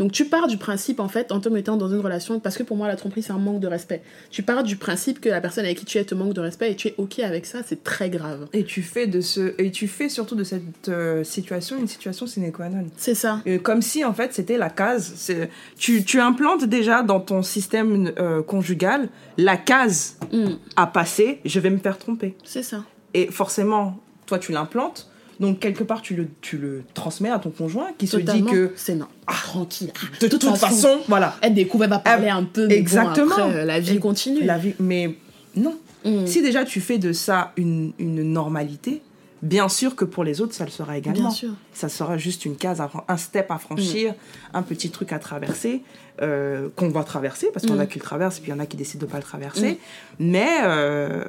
Donc 0.00 0.10
tu 0.10 0.24
pars 0.24 0.48
du 0.48 0.56
principe, 0.56 0.98
en 0.98 1.08
fait, 1.08 1.30
en 1.30 1.38
te 1.38 1.48
mettant 1.48 1.76
dans 1.76 1.88
une 1.88 2.00
relation, 2.00 2.40
parce 2.40 2.56
que 2.56 2.64
pour 2.64 2.76
moi, 2.76 2.88
la 2.88 2.96
tromperie, 2.96 3.22
c'est 3.22 3.32
un 3.32 3.38
manque 3.38 3.60
de 3.60 3.68
respect. 3.68 4.02
Tu 4.30 4.42
pars 4.42 4.64
du 4.64 4.76
principe 4.76 5.20
que 5.20 5.28
la 5.28 5.40
personne 5.40 5.64
avec 5.64 5.78
qui 5.78 5.84
tu 5.84 5.98
es 5.98 6.04
te 6.04 6.14
manque 6.16 6.32
de 6.32 6.40
respect 6.40 6.72
et 6.72 6.74
tu 6.74 6.88
es 6.88 6.94
OK 6.96 7.18
avec 7.20 7.46
ça, 7.46 7.58
c'est 7.64 7.84
très 7.84 8.10
grave. 8.10 8.48
Et 8.52 8.64
tu 8.64 8.82
fais 8.82 9.06
de 9.06 9.20
ce 9.20 9.54
et 9.58 9.70
tu 9.70 9.86
fais 9.86 10.08
surtout 10.08 10.34
de 10.34 10.44
cette 10.44 10.88
euh, 10.88 11.22
situation 11.22 11.76
une 11.78 11.86
situation 11.86 12.26
sine 12.26 12.50
qua 12.50 12.68
non. 12.68 12.86
C'est 12.96 13.14
ça. 13.14 13.42
Euh, 13.46 13.58
comme 13.58 13.82
si 13.82 14.04
en 14.04 14.14
fait 14.14 14.32
c'était 14.34 14.58
la 14.58 14.70
case. 14.70 15.30
Tu, 15.78 16.02
tu 16.04 16.18
implantes 16.18 16.64
déjà 16.64 17.02
dans 17.02 17.20
ton 17.20 17.42
système 17.42 18.12
euh, 18.18 18.42
conjugal 18.42 19.08
la 19.36 19.56
case 19.56 20.16
Mm, 20.32 20.54
à 20.76 20.86
passer, 20.86 21.40
je 21.44 21.58
vais 21.60 21.70
me 21.70 21.78
faire 21.78 21.98
tromper. 21.98 22.36
c'est 22.44 22.62
ça. 22.62 22.84
Et 23.14 23.26
forcément, 23.26 23.98
toi 24.26 24.38
tu 24.38 24.52
l'implantes, 24.52 25.09
donc 25.40 25.58
quelque 25.58 25.82
part 25.82 26.02
tu 26.02 26.14
le, 26.14 26.28
tu 26.42 26.58
le 26.58 26.82
transmets 26.94 27.30
à 27.30 27.38
ton 27.38 27.50
conjoint 27.50 27.88
qui 27.98 28.06
se 28.06 28.16
dit 28.18 28.44
que 28.44 28.72
C'est 28.76 28.94
non. 28.94 29.06
tranquille. 29.26 29.92
de 30.20 30.28
toute, 30.28 30.44
façon, 30.56 31.00
voilà, 31.08 31.36
Elle 31.40 31.54
découvre, 31.54 31.84
elle 31.84 31.90
va 31.90 31.98
parler 31.98 32.28
un 32.28 32.44
peu, 32.44 32.66
mais 32.68 32.76
exactement. 32.76 33.26
bon, 33.36 33.42
après, 33.42 33.56
euh, 33.60 33.64
la 33.64 33.80
vie 33.80 33.98
continue. 33.98 34.44
la 34.44 34.58
vie. 34.58 34.74
Mais 34.78 35.16
non, 35.56 35.76
Mm. 36.04 36.26
si 36.26 36.40
déjà 36.40 36.64
tu 36.64 36.80
fais 36.80 36.96
de 36.96 37.12
ça 37.12 37.52
une, 37.58 37.92
une 37.98 38.22
normalité, 38.22 39.02
bien 39.42 39.68
sûr 39.68 39.94
que 39.96 40.06
pour 40.06 40.24
les 40.24 40.40
autres 40.40 40.54
ça 40.54 40.64
le 40.64 40.70
sera 40.70 40.96
également. 40.96 41.20
Bien 41.20 41.30
sûr. 41.30 41.50
ça 41.74 41.90
sera 41.90 42.16
juste 42.16 42.46
une 42.46 42.56
case, 42.56 42.80
à 42.80 42.90
un 43.08 43.16
step 43.18 43.50
à 43.50 43.58
franchir, 43.58 44.14
un 44.54 44.62
petit 44.62 44.88
truc 44.90 45.12
à 45.12 45.18
traverser, 45.18 45.82
euh, 46.22 46.68
qu'on 46.74 46.88
va 46.88 47.04
traverser, 47.04 47.48
parce 47.52 47.66
qu'il 47.66 47.74
y 47.74 47.78
en 47.78 47.80
a 47.80 47.84
Mm. 47.84 47.88
qui 47.88 47.98
le 47.98 48.04
traversent, 48.04 48.38
et 48.38 48.40
puis 48.40 48.50
il 48.50 48.54
y 48.54 48.56
en 48.56 48.60
a 48.60 48.66
qui 48.66 48.78
décident 48.78 49.00
de 49.02 49.06
ne 49.06 49.10
pas 49.10 49.18
le 49.18 49.22
traverser, 49.24 49.78
mais 50.18 50.48
euh, 50.62 51.22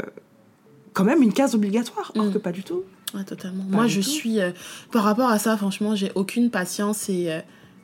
quand 0.94 1.04
même 1.04 1.22
une 1.22 1.34
case 1.34 1.54
obligatoire, 1.56 2.12
or 2.18 2.26
Mm. 2.26 2.32
que 2.34 2.38
pas 2.38 2.52
du 2.54 2.64
tout. 2.64 2.84
Ouais, 3.14 3.24
totalement. 3.24 3.64
Pas 3.66 3.76
Moi, 3.76 3.88
je 3.88 4.02
tout. 4.02 4.08
suis. 4.10 4.40
euh, 4.40 4.52
par 4.92 5.04
rapport 5.04 5.30
à 5.30 5.40
ça, 5.40 5.58
franchement, 5.58 5.96
j'ai 5.96 6.12
aucune 6.16 6.50
patience 6.50 7.10
et. 7.10 7.32
euh, 7.32 7.40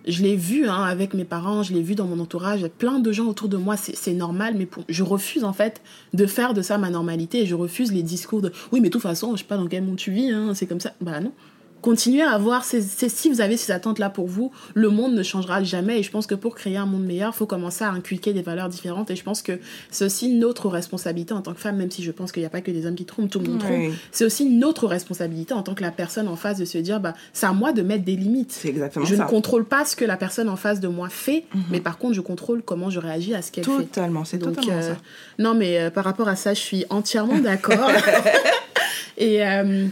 je 0.10 0.24
l'ai 0.24 0.38
vu 0.38 0.70
hein, 0.70 0.84
avec 0.86 1.14
mes 1.14 1.26
parents, 1.26 1.64
je 1.64 1.74
l'ai 1.74 1.82
vu 1.82 1.94
dans 1.94 2.06
mon 2.06 2.22
entourage, 2.22 2.66
plein 2.78 3.00
de 3.00 3.12
gens 3.12 3.26
autour 3.26 3.50
de 3.50 3.58
moi, 3.58 3.76
c'est 3.76 3.94
c'est 3.94 4.14
normal, 4.14 4.54
mais 4.58 4.66
pour, 4.66 4.86
je 4.88 5.04
refuse 5.04 5.44
en 5.44 5.52
fait 5.52 5.82
de 6.14 6.26
faire 6.26 6.54
de 6.54 6.62
ça 6.62 6.78
ma 6.78 6.90
normalité 6.90 7.42
et 7.42 7.46
je 7.46 7.56
refuse 7.56 7.92
les 7.92 8.04
discours 8.04 8.42
de 8.42 8.54
oui, 8.72 8.80
mais 8.80 8.88
de 8.88 8.94
toute 8.94 9.02
façon, 9.02 9.34
je 9.36 9.40
sais 9.40 9.44
pas 9.48 9.58
dans 9.58 9.68
quel 9.68 9.84
monde 9.84 9.98
tu 9.98 10.12
vis, 10.12 10.32
hein, 10.32 10.54
c'est 10.56 10.66
comme 10.66 10.80
ça. 10.80 10.94
Bah 11.02 11.20
non. 11.20 11.34
Continuez 11.82 12.24
à 12.24 12.32
avoir 12.32 12.66
ces, 12.66 12.82
ces- 12.82 13.08
si 13.08 13.30
vous 13.30 13.40
avez 13.40 13.56
ces 13.56 13.72
attentes 13.72 14.00
là 14.00 14.10
pour 14.10 14.28
vous, 14.28 14.52
le 14.74 14.90
monde 14.90 15.14
ne 15.14 15.24
changera 15.24 15.64
jamais 15.64 16.00
et 16.00 16.04
je 16.04 16.10
pense 16.12 16.26
que 16.28 16.36
pour 16.36 16.56
créer 16.56 16.76
un 16.76 16.86
monde 16.86 17.04
meilleur, 17.06 17.32
il 17.34 17.38
faut 17.38 17.46
commencer 17.46 17.86
à 17.86 17.92
inculquer 17.92 18.34
des 18.34 18.42
valeurs 18.42 18.68
différentes 18.68 19.12
et 19.12 19.16
je 19.16 19.24
pense 19.24 19.42
que 19.42 19.60
c'est 19.92 20.04
aussi 20.04 20.30
notre 20.34 20.68
responsabilité 20.70 21.34
en 21.34 21.42
tant 21.42 21.54
que 21.54 21.60
femme, 21.60 21.78
même 21.78 21.92
si 21.92 22.04
je 22.04 22.12
pense 22.12 22.32
qu'il 22.32 22.42
n'y 22.42 22.48
a 22.48 22.50
pas 22.50 22.62
que 22.62 22.72
des 22.72 22.86
hommes 22.88 22.96
qui 22.96 23.06
trompent, 23.06 23.30
tout 23.30 23.40
le 23.40 23.48
monde 23.48 23.60
trompe, 23.60 23.92
c'est 24.12 24.26
aussi 24.26 24.46
notre 24.46 24.88
responsabilité 24.88 25.54
en 25.54 25.62
tant 25.62 25.76
que 25.76 25.84
la 25.84 25.92
personne 25.92 26.28
en 26.28 26.36
face 26.36 26.58
de 26.58 26.66
se 26.66 26.78
dire 26.80 27.00
bah 27.00 27.14
c'est 27.32 27.46
à 27.46 27.54
moi 27.54 27.72
de 27.74 27.84
mettre 27.84 28.04
des 28.04 28.16
limites. 28.16 28.52
c'est 28.52 28.70
exactement 28.70 29.06
Je 29.06 29.16
ça. 29.16 29.24
ne 29.26 29.30
contrôle 29.30 29.64
pas 29.66 29.86
ce 29.86 29.96
que 29.96 30.04
la 30.06 30.18
personne 30.18 30.50
en 30.50 30.56
face 30.58 30.80
de 30.80 30.88
moi 30.88 31.10
fait, 31.10 31.46
Mhm. 31.54 31.62
mais 31.72 31.80
par 31.80 31.98
contre 32.00 32.16
je 32.16 32.22
contrôle 32.22 32.64
comment 32.64 32.90
je 32.90 33.00
réagis 33.00 33.34
à 33.36 33.42
ce 33.42 33.52
qu'elle 33.52 33.64
fait. 33.66 33.72
Totalement, 33.72 34.26
c'est 34.26 34.38
Donc 34.40 34.56
totalement 34.56 34.78
euh, 34.82 34.94
ça. 34.94 34.98
non 35.40 35.54
mais 35.54 35.80
euh, 35.80 35.90
par 35.92 36.04
rapport 36.04 36.28
à 36.28 36.36
ça, 36.36 36.54
je 36.54 36.60
suis 36.60 36.86
entièrement 36.90 37.38
d'accord. 37.40 37.92
Et 39.18 39.46
euh, 39.46 39.88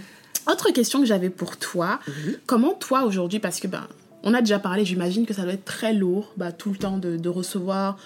autre 0.48 0.72
question 0.72 1.00
que 1.00 1.06
j'avais 1.06 1.30
pour 1.30 1.58
toi, 1.58 2.00
Oui. 2.08 2.38
comment 2.46 2.74
toi 2.74 3.04
aujourd'hui 3.04 3.39
parce 3.39 3.60
que 3.60 3.68
ben 3.68 3.88
on 4.24 4.34
a 4.34 4.41
déjà 4.41 4.58
parlé, 4.60 4.86
j'imagine 4.86 5.26
que 5.28 5.34
ça 5.36 5.43
doit 5.43 5.54
être 5.54 5.66
très 5.66 5.93
lourd, 5.93 6.34
bah, 6.38 6.52
tout 6.52 6.72
le 6.72 6.78
temps 6.78 6.98
de, 6.98 7.16
de 7.18 7.30
recevoir 7.30 7.98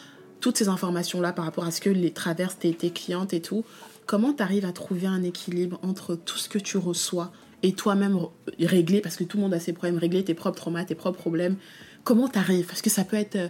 toutes 0.41 0.57
ces 0.57 0.67
informations-là 0.67 1.31
par 1.33 1.45
rapport 1.45 1.65
à 1.65 1.71
ce 1.71 1.79
que 1.81 1.89
les 1.89 2.11
traversent 2.11 2.59
tes, 2.59 2.73
tes 2.73 2.89
clientes 2.89 3.33
et 3.33 3.41
tout. 3.41 3.63
Comment 4.05 4.33
tu 4.33 4.43
arrives 4.43 4.65
à 4.65 4.71
trouver 4.73 5.07
un 5.07 5.23
équilibre 5.23 5.79
entre 5.83 6.15
tout 6.15 6.37
ce 6.37 6.49
que 6.49 6.59
tu 6.59 6.77
reçois 6.77 7.31
et 7.63 7.71
toi-même 7.73 8.17
régler, 8.59 8.99
parce 9.01 9.15
que 9.17 9.23
tout 9.23 9.37
le 9.37 9.43
monde 9.43 9.53
a 9.53 9.59
ses 9.59 9.71
problèmes, 9.73 9.97
régler 9.97 10.23
tes 10.23 10.33
propres 10.33 10.57
traumas, 10.57 10.83
tes 10.85 10.95
propres 10.95 11.19
problèmes. 11.19 11.55
Comment 12.03 12.27
tu 12.29 12.37
arrives 12.39 12.65
Parce 12.65 12.81
que 12.81 12.89
ça 12.89 13.03
peut 13.03 13.17
être... 13.17 13.35
euh, 13.35 13.47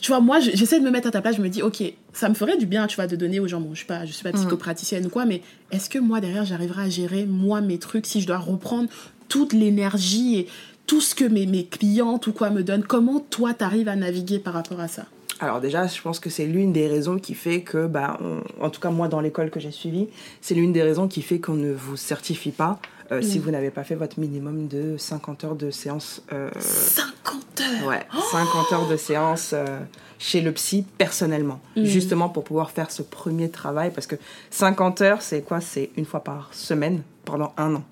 Tu 0.00 0.10
vois, 0.10 0.20
moi, 0.20 0.40
je- 0.40 0.50
j'essaie 0.54 0.78
de 0.80 0.84
me 0.84 0.90
mettre 0.90 1.08
à 1.08 1.10
ta 1.12 1.20
place, 1.20 1.36
je 1.36 1.42
me 1.42 1.48
dis, 1.48 1.62
ok, 1.62 1.82
ça 2.12 2.28
me 2.28 2.34
ferait 2.34 2.56
du 2.56 2.66
bien, 2.66 2.86
tu 2.86 2.96
vois, 2.96 3.06
de 3.06 3.16
donner 3.16 3.40
aux 3.40 3.48
gens, 3.48 3.60
bon, 3.60 3.70
je 3.72 3.78
suis 3.78 3.86
pas, 3.86 4.04
je 4.04 4.12
suis 4.12 4.22
pas 4.22 4.32
psychopraticienne 4.32 5.06
ou 5.06 5.08
quoi, 5.08 5.24
mais 5.24 5.42
est-ce 5.70 5.88
que 5.88 5.98
moi, 5.98 6.20
derrière, 6.20 6.44
j'arriverai 6.44 6.82
à 6.82 6.88
gérer, 6.88 7.24
moi, 7.26 7.60
mes 7.60 7.78
trucs, 7.78 8.06
si 8.06 8.20
je 8.20 8.26
dois 8.26 8.38
reprendre 8.38 8.88
toute 9.28 9.52
l'énergie 9.52 10.36
et 10.36 10.48
tout 10.86 11.00
ce 11.00 11.14
que 11.14 11.24
mes, 11.24 11.46
mes 11.46 11.64
clientes 11.64 12.26
ou 12.26 12.32
quoi 12.32 12.50
me 12.50 12.62
donnent, 12.62 12.84
comment 12.84 13.20
toi, 13.20 13.54
t'arrives 13.54 13.88
à 13.88 13.96
naviguer 13.96 14.38
par 14.38 14.52
rapport 14.54 14.80
à 14.80 14.88
ça? 14.88 15.06
Alors 15.42 15.60
déjà, 15.60 15.86
je 15.88 16.00
pense 16.00 16.20
que 16.20 16.30
c'est 16.30 16.46
l'une 16.46 16.72
des 16.72 16.86
raisons 16.86 17.18
qui 17.18 17.34
fait 17.34 17.62
que, 17.62 17.86
bah, 17.86 18.16
on- 18.22 18.64
en 18.64 18.70
tout 18.70 18.80
cas 18.80 18.90
moi 18.90 19.08
dans 19.08 19.20
l'école 19.20 19.50
que 19.50 19.58
j'ai 19.60 19.72
suivie, 19.72 20.08
c'est 20.40 20.54
l'une 20.54 20.72
des 20.72 20.82
raisons 20.82 21.08
qui 21.08 21.20
fait 21.20 21.40
qu'on 21.40 21.54
ne 21.54 21.72
vous 21.72 21.96
certifie 21.96 22.52
pas 22.52 22.78
euh, 23.10 23.20
si 23.20 23.38
vous 23.38 23.50
n'avez 23.50 23.70
pas 23.70 23.82
fait 23.84 23.96
votre 23.96 24.18
minimum 24.20 24.68
de 24.68 24.96
50 24.96 25.44
heures 25.44 25.56
de 25.56 25.70
séance. 25.70 26.22
euh, 26.32 26.48
50 26.60 27.60
heures 27.60 27.88
ouais, 27.88 28.06
50 28.30 28.72
heures 28.72 28.88
de 28.88 28.96
séance 28.96 29.50
euh, 29.52 29.80
chez 30.18 30.40
le 30.40 30.52
psy 30.52 30.86
personnellement, 30.96 31.60
justement 31.76 32.28
pour 32.28 32.44
pouvoir 32.44 32.70
faire 32.70 32.90
ce 32.92 33.02
premier 33.02 33.50
travail 33.50 33.90
parce 33.92 34.06
que 34.06 34.14
50 34.50 35.00
heures, 35.02 35.22
c'est 35.22 35.42
quoi? 35.42 35.60
C'est 35.60 35.90
une 35.96 36.06
fois 36.06 36.22
par 36.22 36.48
semaine 36.54 37.02
pendant 37.24 37.52
un 37.58 37.74
an. 37.74 37.84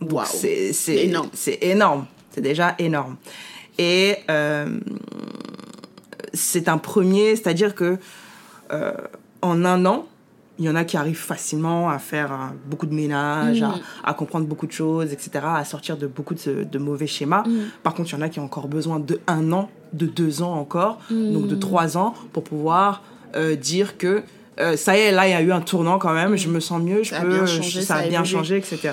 Waouh. 0.00 0.24
c'est 0.30 0.72
Énorme. 1.06 1.28
C'est 1.34 1.58
énorme. 1.62 2.06
C'est 2.30 2.40
déjà 2.40 2.74
énorme. 2.78 3.16
Et 3.78 4.16
euh, 4.30 4.78
c'est 6.34 6.68
un 6.68 6.78
premier, 6.78 7.36
c'est-à-dire 7.36 7.74
que 7.74 7.98
euh, 8.72 8.92
en 9.42 9.64
un 9.64 9.84
an, 9.86 10.06
il 10.58 10.66
y 10.66 10.68
en 10.68 10.76
a 10.76 10.84
qui 10.84 10.96
arrivent 10.96 11.16
facilement 11.16 11.88
à 11.90 11.98
faire 11.98 12.32
euh, 12.32 12.36
beaucoup 12.66 12.86
de 12.86 12.94
ménage, 12.94 13.60
Mm. 13.62 13.64
à, 14.04 14.10
à 14.10 14.14
comprendre 14.14 14.46
beaucoup 14.46 14.66
de 14.66 14.72
choses, 14.72 15.12
etc., 15.12 15.30
à 15.44 15.64
sortir 15.64 15.96
de 15.96 16.06
beaucoup 16.06 16.34
de, 16.34 16.64
de 16.64 16.78
mauvais 16.78 17.06
schémas. 17.06 17.42
Mm. 17.46 17.70
Par 17.82 17.94
contre, 17.94 18.10
il 18.10 18.12
y 18.12 18.18
en 18.18 18.22
a 18.22 18.28
qui 18.28 18.38
ont 18.40 18.44
encore 18.44 18.68
besoin 18.68 19.00
de 19.00 19.18
un 19.26 19.50
an, 19.52 19.70
de 19.92 20.06
deux 20.06 20.42
ans 20.42 20.52
encore, 20.54 20.98
Mm. 21.10 21.32
donc 21.32 21.46
de 21.48 21.54
trois 21.56 21.96
ans 21.96 22.14
pour 22.32 22.44
pouvoir 22.44 23.02
euh, 23.34 23.56
dire 23.56 23.96
que 23.98 24.22
euh, 24.60 24.76
ça 24.76 24.94
y 24.96 25.00
est, 25.00 25.12
là, 25.12 25.26
il 25.26 25.30
y 25.30 25.34
a 25.34 25.40
eu 25.40 25.50
un 25.50 25.62
tournant 25.62 25.98
quand 25.98 26.12
même, 26.12 26.36
je 26.36 26.48
me 26.50 26.60
sens 26.60 26.82
mieux, 26.82 27.02
je 27.02 27.10
Ça 27.10 27.16
a 27.16 27.20
peux, 27.22 27.28
bien 27.28 27.46
je- 27.46 27.56
changé, 27.56 27.80
ça, 27.80 27.86
ça 27.86 27.94
a 27.96 28.04
a 28.04 28.08
bien 28.08 28.22
changé, 28.22 28.58
etc. 28.58 28.90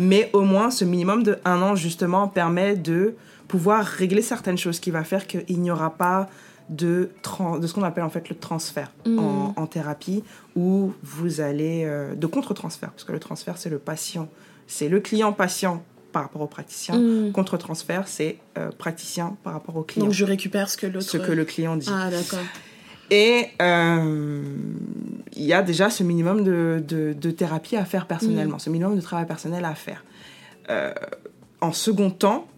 Mais 0.00 0.28
au 0.32 0.40
moins, 0.42 0.70
ce 0.72 0.84
minimum 0.84 1.22
de 1.22 1.38
un 1.44 1.62
an, 1.62 1.76
justement, 1.76 2.26
permet 2.26 2.74
de 2.74 3.14
pouvoir 3.46 3.84
régler 3.84 4.22
certaines 4.22 4.58
choses 4.58 4.80
qui 4.80 4.90
va 4.90 5.04
faire 5.04 5.28
qu'il 5.28 5.60
n'y 5.60 5.70
aura 5.70 5.90
pas 5.90 6.28
de, 6.68 7.10
de 7.60 7.66
ce 7.66 7.72
qu'on 7.74 7.82
appelle 7.82 8.04
en 8.04 8.10
fait 8.10 8.28
le 8.28 8.36
transfert 8.36 8.90
Mm. 9.06 9.18
en, 9.18 9.54
en 9.56 9.66
thérapie, 9.66 10.24
où 10.56 10.92
vous 11.02 11.40
allez... 11.40 11.84
euh, 11.84 12.14
de 12.14 12.26
contre-transfert, 12.26 12.90
parce 12.90 13.04
que 13.04 13.12
le 13.12 13.20
transfert, 13.20 13.56
c'est 13.56 13.70
le 13.70 13.78
patient, 13.78 14.28
c'est 14.66 14.88
le 14.88 15.00
client-patient 15.00 15.82
par 16.12 16.22
rapport 16.22 16.42
au 16.42 16.46
praticien. 16.46 16.98
Mm. 16.98 17.32
Contre-transfert, 17.32 18.08
c'est 18.08 18.38
euh, 18.58 18.70
praticien 18.70 19.36
par 19.44 19.52
rapport 19.52 19.76
au 19.76 19.82
client. 19.82 20.06
Donc 20.06 20.14
je 20.14 20.24
récupère 20.24 20.68
ce 20.68 20.76
que 20.76 20.86
l'autre... 20.86 21.06
ce 21.06 21.18
que 21.18 21.32
le 21.32 21.44
client 21.44 21.76
dit. 21.76 21.88
Ah, 21.92 22.10
d'accord. 22.10 22.44
Et 23.10 23.46
euh, 23.62 24.42
il 25.36 25.44
y 25.44 25.52
a 25.52 25.62
déjà 25.62 25.90
ce 25.90 26.02
minimum 26.02 26.42
de, 26.42 26.82
de, 26.86 27.12
de 27.12 27.30
thérapie 27.30 27.76
à 27.76 27.84
faire 27.84 28.06
personnellement, 28.06 28.58
ce 28.58 28.70
minimum 28.70 28.96
de 28.96 29.00
travail 29.00 29.26
personnel 29.26 29.64
à 29.64 29.74
faire. 29.76 30.04
En 31.60 31.72
second 31.72 32.10
temps, 32.10 32.48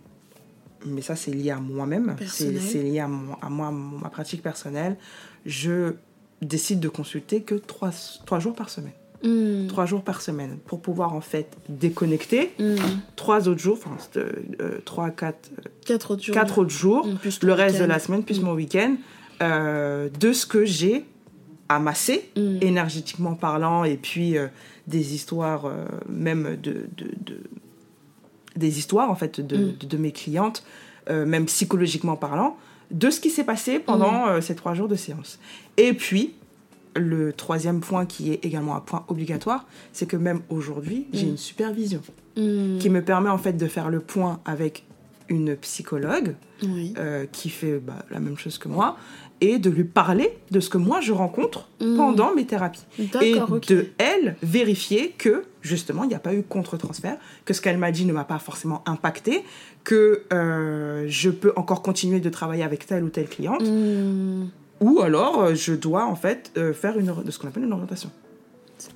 mais 0.86 1.02
ça 1.02 1.16
c'est 1.16 1.30
lié 1.32 1.50
à 1.50 1.58
moi-même, 1.60 2.16
c'est 2.26 2.82
lié 2.82 3.00
à, 3.00 3.08
mon- 3.08 3.34
à 3.42 3.48
moi, 3.48 3.68
à 3.68 3.70
mon- 3.70 3.98
ma 3.98 4.08
pratique 4.08 4.42
personnelle, 4.42 4.96
je 5.46 5.94
décide 6.42 6.80
de 6.80 6.88
consulter 6.88 7.42
que 7.42 7.54
trois, 7.56 7.90
trois 8.26 8.38
jours 8.38 8.54
par 8.54 8.70
semaine. 8.70 8.92
Mm. 9.24 9.66
Trois 9.66 9.84
jours 9.86 10.02
par 10.04 10.22
semaine 10.22 10.58
pour 10.64 10.80
pouvoir 10.80 11.12
en 11.14 11.20
fait 11.20 11.48
déconnecter. 11.68 12.52
Mm. 12.60 12.76
Trois 13.16 13.48
autres 13.48 13.60
jours, 13.60 13.78
enfin 13.84 13.96
euh, 14.16 14.32
euh, 14.60 14.78
trois, 14.84 15.10
quatre, 15.10 15.50
Quatre 15.84 16.12
autres 16.12 16.22
jours. 16.22 16.34
quatre 16.34 16.58
autres 16.58 16.70
jours, 16.70 17.06
Mm, 17.06 17.18
le 17.42 17.52
reste 17.52 17.80
de 17.80 17.84
la 17.84 17.98
semaine, 17.98 18.22
plus 18.22 18.40
Mm. 18.40 18.44
mon 18.44 18.52
week-end, 18.54 18.94
euh, 19.42 20.08
de 20.20 20.32
ce 20.32 20.46
que 20.46 20.64
j'ai 20.64 21.04
amassé, 21.68 22.30
énergétiquement 22.36 23.34
parlant, 23.34 23.82
et 23.84 23.96
puis 23.96 24.38
euh, 24.38 24.46
des 24.86 25.14
histoires, 25.14 25.66
euh, 25.66 25.84
même 26.08 26.56
de, 26.62 26.86
de, 26.96 27.06
de- 27.26 27.40
des 28.58 28.78
histoires 28.78 29.10
en 29.10 29.14
fait 29.14 29.40
de, 29.40 29.56
Mm. 29.56 29.76
de, 29.80 29.86
de 29.86 29.96
mes 29.96 30.12
clientes, 30.12 30.62
euh, 31.10 31.24
même 31.24 31.46
psychologiquement 31.46 32.16
parlant, 32.16 32.56
de 32.90 33.10
ce 33.10 33.20
qui 33.20 33.30
s'est 33.30 33.44
passé 33.44 33.78
pendant 33.78 34.26
Mm. 34.26 34.28
euh, 34.28 34.40
ces 34.40 34.54
trois 34.54 34.74
jours 34.74 34.88
de 34.88 34.94
séance. 34.96 35.38
Et 35.76 35.92
puis, 35.94 36.34
le 36.96 37.32
troisième 37.32 37.80
point 37.80 38.06
qui 38.06 38.32
est 38.32 38.44
également 38.44 38.74
un 38.74 38.80
point 38.80 39.04
obligatoire, 39.08 39.66
c'est 39.92 40.06
que 40.06 40.16
même 40.16 40.40
aujourd'hui, 40.50 41.06
j'ai 41.12 41.26
Mm. 41.26 41.30
une 41.30 41.36
supervision 41.36 42.00
qui 42.34 42.88
me 42.88 43.02
permet 43.02 43.30
en 43.30 43.38
fait 43.38 43.54
de 43.54 43.66
faire 43.66 43.90
le 43.90 43.98
point 43.98 44.38
avec 44.44 44.84
une 45.28 45.56
psychologue 45.56 46.36
Oui. 46.62 46.94
euh, 46.96 47.26
qui 47.32 47.48
fait 47.50 47.78
bah, 47.80 48.04
la 48.10 48.20
même 48.20 48.38
chose 48.38 48.58
que 48.58 48.68
moi 48.68 48.96
et 49.40 49.58
de 49.58 49.68
lui 49.70 49.82
parler 49.84 50.38
de 50.52 50.60
ce 50.60 50.68
que 50.70 50.78
moi 50.78 51.00
je 51.00 51.12
rencontre 51.12 51.68
pendant 51.78 52.34
mes 52.36 52.46
thérapies. 52.46 52.84
Et 53.20 53.34
de 53.34 53.88
elle 53.98 54.36
vérifier 54.42 55.14
que 55.18 55.44
justement 55.68 56.02
il 56.04 56.08
n'y 56.08 56.14
a 56.14 56.18
pas 56.18 56.34
eu 56.34 56.42
contre-transfert, 56.42 57.16
que 57.44 57.52
ce 57.54 57.60
qu'elle 57.60 57.78
m'a 57.78 57.92
dit 57.92 58.04
ne 58.06 58.12
m'a 58.12 58.24
pas 58.24 58.38
forcément 58.38 58.82
impacté, 58.86 59.44
que 59.84 60.22
euh, 60.32 61.04
je 61.08 61.30
peux 61.30 61.52
encore 61.56 61.82
continuer 61.82 62.20
de 62.20 62.30
travailler 62.30 62.64
avec 62.64 62.86
telle 62.86 63.04
ou 63.04 63.10
telle 63.10 63.28
cliente, 63.28 63.62
Mm. 63.62 64.48
ou 64.80 65.00
alors 65.00 65.40
euh, 65.40 65.54
je 65.54 65.74
dois 65.74 66.04
en 66.06 66.16
fait 66.16 66.50
euh, 66.56 66.72
faire 66.72 66.98
une, 66.98 67.12
de 67.24 67.30
ce 67.30 67.38
qu'on 67.38 67.48
appelle 67.48 67.64
une 67.64 67.72
orientation. 67.72 68.10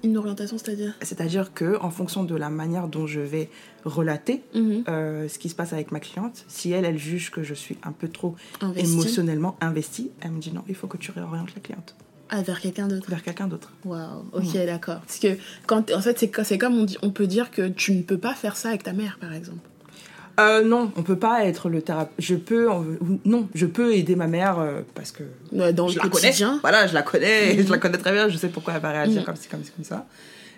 Une 0.04 0.16
orientation, 0.16 0.56
c'est-à-dire? 0.58 0.94
C'est-à-dire 1.02 1.52
que 1.54 1.76
en 1.80 1.90
fonction 1.90 2.22
de 2.22 2.36
la 2.36 2.50
manière 2.50 2.86
dont 2.86 3.08
je 3.08 3.18
vais 3.20 3.50
relater 3.84 4.44
Mhm. 4.54 4.84
euh, 4.88 5.28
ce 5.28 5.40
qui 5.40 5.48
se 5.48 5.56
passe 5.56 5.72
avec 5.72 5.90
ma 5.90 5.98
cliente, 5.98 6.44
si 6.46 6.70
elle, 6.70 6.84
elle 6.84 6.98
juge 6.98 7.32
que 7.32 7.42
je 7.42 7.52
suis 7.54 7.76
un 7.82 7.90
peu 7.90 8.06
trop 8.08 8.36
Investi. 8.60 8.92
émotionnellement 8.92 9.56
investie, 9.60 10.12
elle 10.20 10.30
me 10.32 10.40
dit 10.40 10.52
non, 10.52 10.62
il 10.68 10.76
faut 10.76 10.86
que 10.86 10.98
tu 10.98 11.10
réorientes 11.10 11.52
la 11.56 11.60
cliente 11.60 11.96
Ah, 12.34 12.40
vers 12.40 12.60
quelqu'un 12.60 12.88
d'autre. 12.88 13.10
vers 13.10 13.22
quelqu'un 13.22 13.46
d'autre. 13.46 13.70
Waouh, 13.84 14.24
ok, 14.32 14.54
d'accord. 14.64 15.00
Parce 15.00 15.18
que, 15.18 15.36
quand, 15.66 15.90
en 15.92 16.00
fait, 16.00 16.18
c'est 16.18 16.30
co- 16.30 16.44
c'est 16.44 16.56
comme 16.56 16.78
on, 16.78 16.84
dit, 16.84 16.96
on 17.02 17.10
peut 17.10 17.26
dire 17.26 17.50
que 17.50 17.68
tu 17.68 17.92
ne 17.92 18.00
peux 18.02 18.16
pas 18.16 18.32
faire 18.34 18.56
ça 18.56 18.70
avec 18.70 18.82
ta 18.82 18.94
mère, 18.94 19.18
par 19.20 19.34
exemple. 19.34 19.58
Euh, 20.40 20.64
non, 20.64 20.90
on 20.96 21.02
peut 21.02 21.18
pas 21.18 21.44
être 21.44 21.68
le 21.68 21.82
thérapeute. 21.82 22.14
Je 22.18 22.34
peux, 22.34 22.66
non, 23.26 23.48
je 23.54 23.66
peux 23.66 23.94
aider 23.94 24.16
ma 24.16 24.28
mère 24.28 24.58
euh, 24.60 24.80
parce 24.94 25.12
que 25.12 25.24
Ouais, 25.52 25.74
Dans 25.74 25.88
je 25.88 25.96
le 25.98 26.04
la 26.04 26.08
connais. 26.08 26.28
quotidien. 26.28 26.58
Voilà, 26.62 26.86
je 26.86 26.94
la 26.94 27.02
connais, 27.02 27.54
Mhm. 27.54 27.66
je 27.66 27.70
la 27.70 27.76
connais 27.78 27.98
très 27.98 28.12
bien. 28.12 28.30
Je 28.30 28.38
sais 28.38 28.48
pourquoi 28.48 28.72
elle 28.72 28.80
va 28.80 28.92
réagir 28.92 29.20
Mhm. 29.20 29.26
comme 29.26 29.34
comme 29.50 29.60
comme 29.76 29.84
ça. 29.84 30.06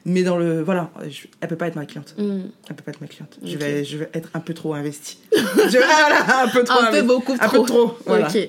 Mais 0.06 0.22
dans 0.22 0.36
le, 0.36 0.62
voilà, 0.62 0.90
je- 1.08 1.26
elle 1.40 1.48
peut 1.48 1.56
pas 1.56 1.66
être 1.66 1.76
ma 1.76 1.86
cliente. 1.86 2.14
Mm. 2.18 2.40
Elle 2.68 2.76
peut 2.76 2.82
pas 2.84 2.90
être 2.90 3.00
ma 3.00 3.06
cliente. 3.06 3.38
Je 3.42 3.56
vais, 3.56 3.84
je 3.84 3.96
vais 3.96 4.10
être 4.12 4.28
un 4.34 4.40
peu 4.40 4.52
trop 4.52 4.74
investie. 4.74 5.18
je, 5.32 5.78
voilà, 5.78 6.42
un 6.42 6.48
peu 6.48 6.62
trop. 6.62 6.78
Un 6.78 6.82
peu 6.82 6.88
investi. 6.98 7.06
beaucoup 7.06 7.32
Un 7.32 7.48
trop. 7.48 7.62
peu 7.62 7.66
trop. 7.66 7.96
Voilà. 8.04 8.28
Ok, 8.28 8.48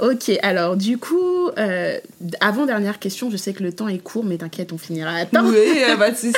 ok. 0.00 0.38
Alors 0.42 0.76
du 0.78 0.96
coup, 0.96 1.48
euh, 1.58 1.98
avant 2.40 2.64
dernière 2.64 2.98
question, 2.98 3.30
je 3.30 3.36
sais 3.36 3.52
que 3.52 3.62
le 3.62 3.72
temps 3.74 3.88
est 3.88 3.98
court, 3.98 4.24
mais 4.24 4.38
t'inquiète, 4.38 4.72
on 4.72 4.78
finira 4.78 5.10
à 5.14 5.26
temps. 5.26 5.44
Oui, 5.46 5.58
pas 5.98 6.10
de 6.10 6.16
souci. 6.16 6.34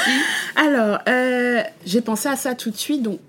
Alors, 0.57 0.99
euh, 1.09 1.63
j'ai 1.85 2.01
pensé 2.01 2.29
à 2.29 2.35
ça 2.35 2.57
tout 2.57 2.71
de 2.71 2.77
suite. 2.77 3.03
Donc, 3.03 3.21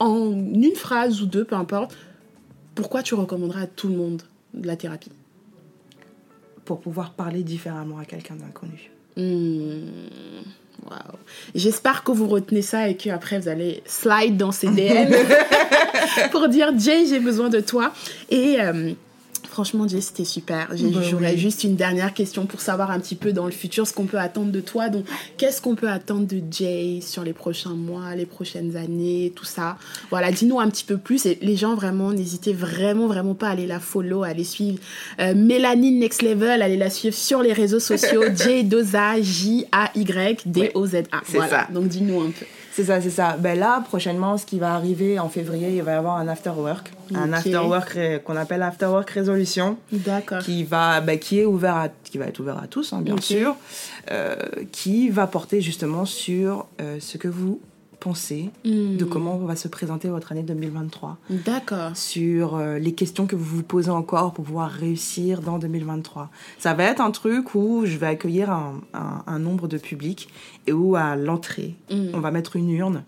en 0.00 0.32
une 0.32 0.74
phrase 0.74 1.22
ou 1.22 1.26
deux, 1.26 1.44
peu 1.44 1.54
importe, 1.54 1.96
pourquoi 2.74 3.04
tu 3.04 3.14
recommanderais 3.14 3.62
à 3.62 3.66
tout 3.68 3.86
le 3.88 3.94
monde 3.94 4.22
de 4.52 4.66
la 4.66 4.74
thérapie? 4.74 5.12
Pour 6.64 6.80
pouvoir 6.80 7.12
parler 7.12 7.44
différemment 7.44 7.98
à 7.98 8.04
quelqu'un 8.04 8.34
d'inconnu. 8.34 8.90
Hmm, 9.16 9.84
J'espère 11.54 12.04
que 12.04 12.12
vous 12.12 12.28
retenez 12.28 12.62
ça 12.62 12.88
et 12.88 12.96
qu'après 12.96 13.38
vous 13.38 13.48
allez 13.48 13.82
slide 13.86 14.36
dans 14.36 14.52
ces 14.52 14.68
DM 14.68 15.12
pour 16.30 16.48
dire 16.48 16.72
Jay, 16.78 17.06
j'ai 17.06 17.20
besoin 17.20 17.48
de 17.48 17.60
toi. 17.60 17.92
Et 18.30 18.60
euh, 18.60 18.92
franchement, 19.52 19.86
Jay, 19.86 20.00
c'était 20.00 20.24
super. 20.24 20.68
Bah 20.70 20.76
J'aurais 21.10 21.32
oui. 21.32 21.38
juste 21.38 21.64
une 21.64 21.76
dernière 21.76 22.14
question 22.14 22.46
pour 22.46 22.60
savoir 22.60 22.90
un 22.90 22.98
petit 22.98 23.14
peu 23.14 23.32
dans 23.32 23.46
le 23.46 23.52
futur 23.52 23.86
ce 23.86 23.92
qu'on 23.92 24.06
peut 24.06 24.18
attendre 24.18 24.50
de 24.50 24.60
toi. 24.60 24.88
Donc, 24.88 25.04
qu'est-ce 25.36 25.60
qu'on 25.60 25.74
peut 25.74 25.90
attendre 25.90 26.26
de 26.26 26.42
Jay 26.50 27.00
sur 27.00 27.22
les 27.22 27.32
prochains 27.32 27.74
mois, 27.74 28.14
les 28.16 28.26
prochaines 28.26 28.76
années, 28.76 29.32
tout 29.36 29.44
ça? 29.44 29.76
Voilà, 30.10 30.32
dis-nous 30.32 30.58
un 30.58 30.68
petit 30.70 30.84
peu 30.84 30.96
plus. 30.96 31.26
Et 31.26 31.38
les 31.42 31.56
gens, 31.56 31.74
vraiment, 31.74 32.12
n'hésitez 32.12 32.52
vraiment, 32.52 33.06
vraiment 33.06 33.34
pas 33.34 33.48
à 33.48 33.52
aller 33.52 33.66
la 33.66 33.80
follow, 33.80 34.24
à 34.24 34.28
aller 34.28 34.44
suivre 34.44 34.78
euh, 35.20 35.34
Mélanie 35.34 35.92
Next 35.92 36.22
Level, 36.22 36.62
allez 36.62 36.76
la 36.76 36.90
suivre 36.90 37.14
sur 37.14 37.42
les 37.42 37.52
réseaux 37.52 37.80
sociaux. 37.80 38.22
J 38.34 38.64
Doza, 38.64 39.20
J-A-Y-D-O-Z-A. 39.20 41.20
c'est 41.26 41.36
Voilà, 41.36 41.66
ça. 41.66 41.72
donc 41.72 41.88
dis-nous 41.88 42.20
un 42.20 42.30
peu. 42.30 42.46
C'est 42.74 42.84
ça, 42.84 43.00
c'est 43.02 43.10
ça. 43.10 43.36
Ben 43.38 43.58
là, 43.58 43.84
prochainement, 43.86 44.38
ce 44.38 44.46
qui 44.46 44.58
va 44.58 44.74
arriver 44.74 45.18
en 45.18 45.28
février, 45.28 45.76
il 45.76 45.82
va 45.82 45.92
y 45.92 45.94
avoir 45.94 46.16
un 46.16 46.26
after 46.26 46.52
work. 46.56 46.90
Un 47.14 47.32
after 47.34 47.58
work 47.58 47.98
qu'on 48.24 48.36
appelle 48.36 48.62
after 48.62 48.86
work 48.86 49.10
résolution, 49.10 49.76
D'accord. 49.92 50.38
qui 50.38 50.64
va, 50.64 51.02
ben, 51.02 51.18
qui 51.18 51.40
est 51.40 51.44
ouvert 51.44 51.76
à, 51.76 51.88
qui 52.04 52.16
va 52.16 52.26
être 52.26 52.40
ouvert 52.40 52.56
à 52.56 52.66
tous, 52.66 52.94
hein, 52.94 53.02
bien 53.02 53.20
sûr, 53.20 53.56
euh, 54.10 54.36
qui 54.72 55.10
va 55.10 55.26
porter 55.26 55.60
justement 55.60 56.06
sur 56.06 56.66
euh, 56.80 56.96
ce 57.00 57.18
que 57.18 57.28
vous 57.28 57.60
pensée 58.02 58.50
Hmm. 58.64 58.96
de 58.96 59.04
comment 59.04 59.36
va 59.38 59.54
se 59.56 59.68
présenter 59.68 60.08
votre 60.08 60.32
année 60.32 60.42
2023, 60.42 61.18
D'accord. 61.30 61.96
sur 61.96 62.56
euh, 62.56 62.78
les 62.78 62.92
questions 62.94 63.26
que 63.26 63.36
vous 63.36 63.56
vous 63.56 63.62
posez 63.62 63.90
encore 63.90 64.32
pour 64.32 64.44
pouvoir 64.44 64.70
réussir 64.70 65.40
dans 65.40 65.58
2023. 65.58 66.28
Ça 66.58 66.74
va 66.74 66.84
être 66.84 67.00
un 67.00 67.10
truc 67.12 67.54
où 67.54 67.82
je 67.86 67.96
vais 67.96 68.06
accueillir 68.08 68.50
un, 68.50 68.80
un- 68.94 69.22
un 69.26 69.38
nombre 69.38 69.68
de 69.68 69.78
publics 69.78 70.28
et 70.66 70.72
où 70.72 70.96
à 70.96 71.14
l'entrée, 71.16 71.76
Hmm. 71.90 72.08
on 72.14 72.20
va 72.20 72.30
mettre 72.30 72.56
une 72.56 72.70
urne. 72.70 73.04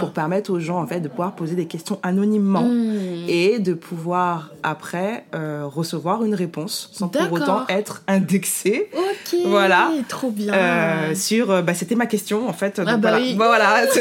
Pour 0.00 0.12
permettre 0.12 0.50
aux 0.50 0.58
gens 0.60 0.80
en 0.82 0.86
fait 0.86 1.00
de 1.00 1.08
pouvoir 1.08 1.34
poser 1.34 1.54
des 1.54 1.66
questions 1.66 1.98
anonymement 2.02 2.62
Hmm. 2.62 3.24
et 3.28 3.58
de 3.58 3.74
pouvoir 3.74 4.50
après 4.62 5.24
euh, 5.34 5.64
recevoir 5.66 6.24
une 6.24 6.34
réponse 6.34 6.90
sans 6.92 7.08
pour 7.08 7.32
autant 7.32 7.64
être 7.68 8.02
indexé 8.08 8.88
Ok. 8.94 9.36
Voilà. 9.46 9.90
Trop 10.08 10.30
bien. 10.30 10.52
euh, 10.54 11.14
sur 11.14 11.50
euh, 11.50 11.62
bah, 11.62 11.74
c'était 11.74 11.94
ma 11.94 12.06
question 12.06 12.48
en 12.48 12.52
fait 12.52 12.78
donc 12.78 12.86
Ah 12.88 12.96
bah 12.96 13.10
voilà, 13.10 13.24
oui. 13.24 13.34
Bah, 13.34 13.46
voilà. 13.46 13.86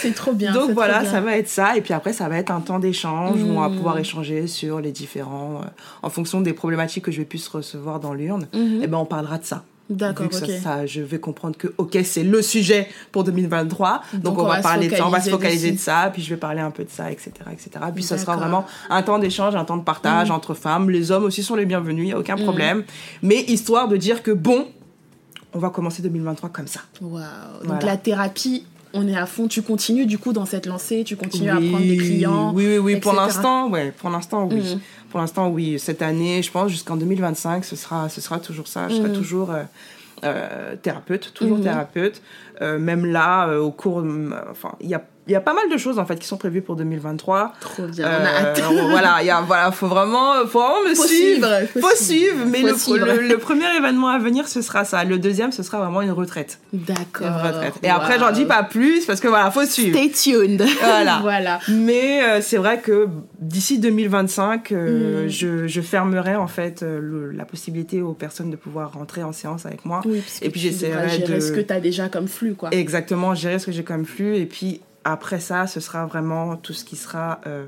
C'est 0.00 0.14
trop 0.14 0.32
bien. 0.32 0.52
donc 0.52 0.72
voilà 0.72 1.00
bien. 1.00 1.10
ça 1.10 1.20
va 1.22 1.36
être 1.38 1.48
ça 1.48 1.76
et 1.76 1.80
puis 1.80 1.94
après 1.94 2.12
ça 2.12 2.28
va 2.28 2.36
être 2.36 2.50
un 2.50 2.60
temps 2.60 2.78
d'échange 2.78 3.42
où 3.42 3.46
on 3.56 3.60
va 3.60 3.68
Mm. 3.70 3.76
pouvoir 3.76 3.98
échanger 3.98 4.46
sur 4.46 4.80
les 4.80 4.92
différents 4.92 5.60
euh, 5.62 5.66
en 6.02 6.10
fonction 6.10 6.40
des 6.42 6.52
problématiques 6.52 7.04
que 7.04 7.10
je 7.12 7.18
vais 7.18 7.24
plus 7.24 7.46
recevoir 7.48 8.00
dans 8.00 8.12
l'urne 8.12 8.46
Mhm. 8.52 8.82
et 8.82 8.86
ben 8.86 8.98
on 8.98 9.06
parlera 9.06 9.38
de 9.38 9.44
ça 9.44 9.64
D'accord, 9.90 10.32
ça- 10.32 10.46
ok. 10.46 10.50
ça, 10.62 10.86
je 10.86 11.02
vais 11.02 11.18
comprendre 11.20 11.56
que 11.58 11.68
ok 11.76 11.98
c'est 12.04 12.22
le 12.24 12.40
sujet 12.40 12.88
pour 13.12 13.22
2023 13.24 14.00
donc, 14.14 14.22
Donc, 14.22 14.38
on, 14.38 14.42
on 14.44 14.48
va 14.48 14.60
parler 14.62 14.88
de 14.88 14.96
ça 14.96 15.06
on 15.06 15.10
va 15.10 15.20
se 15.20 15.28
focaliser 15.28 15.72
de 15.72 15.78
ça 15.78 16.08
puis 16.10 16.22
je 16.22 16.30
vais 16.30 16.38
parler 16.38 16.60
un 16.62 16.70
peu 16.70 16.84
de 16.84 16.90
ça 16.90 17.12
etc 17.12 17.32
etc 17.52 17.70
puis 17.94 18.02
ça 18.02 18.16
sera 18.16 18.34
vraiment 18.36 18.64
un 18.88 19.02
temps 19.02 19.18
d'échange 19.18 19.54
un 19.54 19.64
temps 19.66 19.76
de 19.76 19.82
partage 19.84 20.30
Mm. 20.30 20.32
entre 20.32 20.54
femmes 20.54 20.88
les 20.88 21.10
hommes 21.10 21.24
aussi 21.24 21.42
sont 21.42 21.54
les 21.54 21.66
bienvenus 21.66 22.06
il 22.06 22.10
y 22.10 22.12
a 22.12 22.18
aucun 22.18 22.36
Mm. 22.36 22.42
problème 22.44 22.84
mais 23.22 23.40
histoire 23.42 23.86
de 23.88 23.96
dire 23.98 24.22
que 24.22 24.30
bon 24.30 24.68
on 25.52 25.58
va 25.58 25.68
commencer 25.70 26.00
2023 26.02 26.48
comme 26.48 26.66
ça 26.66 26.80
Waouh. 27.02 27.20
Donc 27.60 27.64
Voilà. 27.66 27.84
la 27.86 27.96
thérapie, 27.98 28.66
on 28.94 29.06
est 29.06 29.16
à 29.16 29.26
fond. 29.26 29.46
Tu 29.48 29.60
continues 29.62 30.06
du 30.06 30.16
coup 30.18 30.32
dans 30.32 30.46
cette 30.46 30.66
lancée. 30.66 31.04
Tu 31.04 31.16
continues 31.16 31.50
à 31.50 31.56
prendre 31.56 31.80
des 31.80 31.96
clients. 31.96 32.52
Oui, 32.54 32.66
oui, 32.66 32.78
oui. 32.78 32.96
Pour 33.00 33.12
l'instant, 33.12 33.68
ouais. 33.68 33.92
Pour 33.96 34.08
l'instant, 34.10 34.48
oui. 34.50 34.60
Mhm. 34.60 34.80
Pour 35.10 35.20
l'instant, 35.20 35.48
oui. 35.50 35.78
Cette 35.78 36.00
année, 36.02 36.42
je 36.42 36.50
pense, 36.50 36.70
jusqu'en 36.70 36.96
2025, 36.96 37.64
ce 37.64 37.76
sera, 37.76 38.08
ce 38.08 38.20
sera 38.20 38.38
toujours 38.40 38.66
ça. 38.68 38.88
Je 38.88 38.94
serai 38.96 39.08
Mhm. 39.10 39.14
toujours 39.16 39.50
euh, 39.50 39.62
euh, 40.24 40.76
thérapeute, 40.80 41.32
toujours 41.34 41.58
Mhm. 41.58 41.64
thérapeute. 41.64 42.22
Euh, 42.62 42.78
même 42.78 43.04
là, 43.04 43.58
au 43.60 43.70
cours, 43.70 44.00
euh, 44.00 44.30
enfin, 44.50 44.72
il 44.80 44.88
y 44.88 44.94
a, 44.94 45.02
il 45.26 45.32
y 45.32 45.36
a 45.36 45.40
pas 45.40 45.54
mal 45.54 45.70
de 45.70 45.76
choses 45.78 45.98
en 45.98 46.04
fait 46.06 46.16
qui 46.16 46.26
sont 46.26 46.36
prévues 46.36 46.60
pour 46.62 46.76
2023. 46.76 47.52
Trop 47.60 47.86
bien. 47.86 48.06
on 48.06 48.24
a 48.24 48.28
Euh, 48.28 48.50
hâte. 48.50 48.62
voilà, 48.90 49.16
il 49.22 49.26
y 49.26 49.30
a, 49.30 49.40
voilà, 49.40 49.72
faut 49.72 49.86
vraiment, 49.86 50.34
faut 50.46 50.58
vraiment 50.60 50.88
me 50.88 50.94
Faut 50.94 51.04
suivre. 51.06 51.46
suivre, 51.66 51.80
faut 51.88 51.96
suivre. 51.96 52.44
mais 52.46 52.60
Faut 52.60 52.66
le, 52.66 52.74
suivre. 52.76 53.06
le- 53.22 53.28
le 53.28 53.38
premier 53.38 53.74
événement 53.76 54.08
à 54.08 54.18
venir, 54.18 54.48
ce 54.48 54.60
sera 54.62 54.84
ça. 54.84 55.02
Le 55.04 55.18
deuxième, 55.18 55.50
ce 55.52 55.62
sera 55.62 55.78
vraiment 55.78 56.02
une 56.02 56.10
retraite. 56.10 56.58
D'accord. 56.72 57.26
Une 57.26 57.46
retraite. 57.46 57.74
Et 57.82 57.88
après, 57.88 58.18
j'en 58.18 58.32
dis 58.32 58.44
pas 58.44 58.62
plus 58.64 59.06
parce 59.06 59.20
que 59.20 59.28
voilà, 59.28 59.50
faut 59.50 59.64
suivre. 59.64 59.96
Stay 59.96 60.10
tuned. 60.10 60.62
Voilà. 60.82 61.18
voilà. 61.22 61.58
Mais 61.68 62.22
euh, 62.22 62.40
c'est 62.42 62.58
vrai 62.58 62.80
que 62.80 63.08
d'ici 63.40 63.78
2025, 63.78 64.72
euh, 64.72 65.24
Mm. 65.24 65.28
je, 65.28 65.66
je 65.66 65.80
fermerai 65.80 66.36
en 66.36 66.46
fait 66.46 66.82
euh, 66.82 66.98
le- 67.00 67.30
la 67.30 67.44
possibilité 67.44 68.02
aux 68.02 68.12
personnes 68.12 68.50
de 68.50 68.56
pouvoir 68.56 68.92
rentrer 68.92 69.22
en 69.22 69.32
séance 69.32 69.64
avec 69.66 69.84
moi. 69.84 70.02
Oui, 70.04 70.20
parce 70.20 70.40
que 70.40 70.44
Et 70.44 70.50
puis 70.50 70.60
j'essaierai 70.60 70.92
devras 71.02 71.08
gérer 71.08 71.34
de- 71.36 71.40
ce 71.40 71.52
que 71.52 71.60
tu 71.60 71.72
as 71.72 71.80
déjà 71.80 72.08
comme 72.08 72.28
flux, 72.28 72.54
quoi. 72.54 72.68
Exactement, 72.72 73.34
gérer 73.34 73.58
ce 73.58 73.66
que 73.66 73.72
j'ai 73.72 73.84
comme 73.84 74.04
flux. 74.04 74.36
Et 74.36 74.46
puis 74.46 74.80
après 75.04 75.40
ça, 75.40 75.66
ce 75.66 75.80
sera 75.80 76.06
vraiment 76.06 76.56
tout 76.56 76.72
ce 76.72 76.84
qui 76.84 76.96
sera 76.96 77.40
euh, 77.46 77.66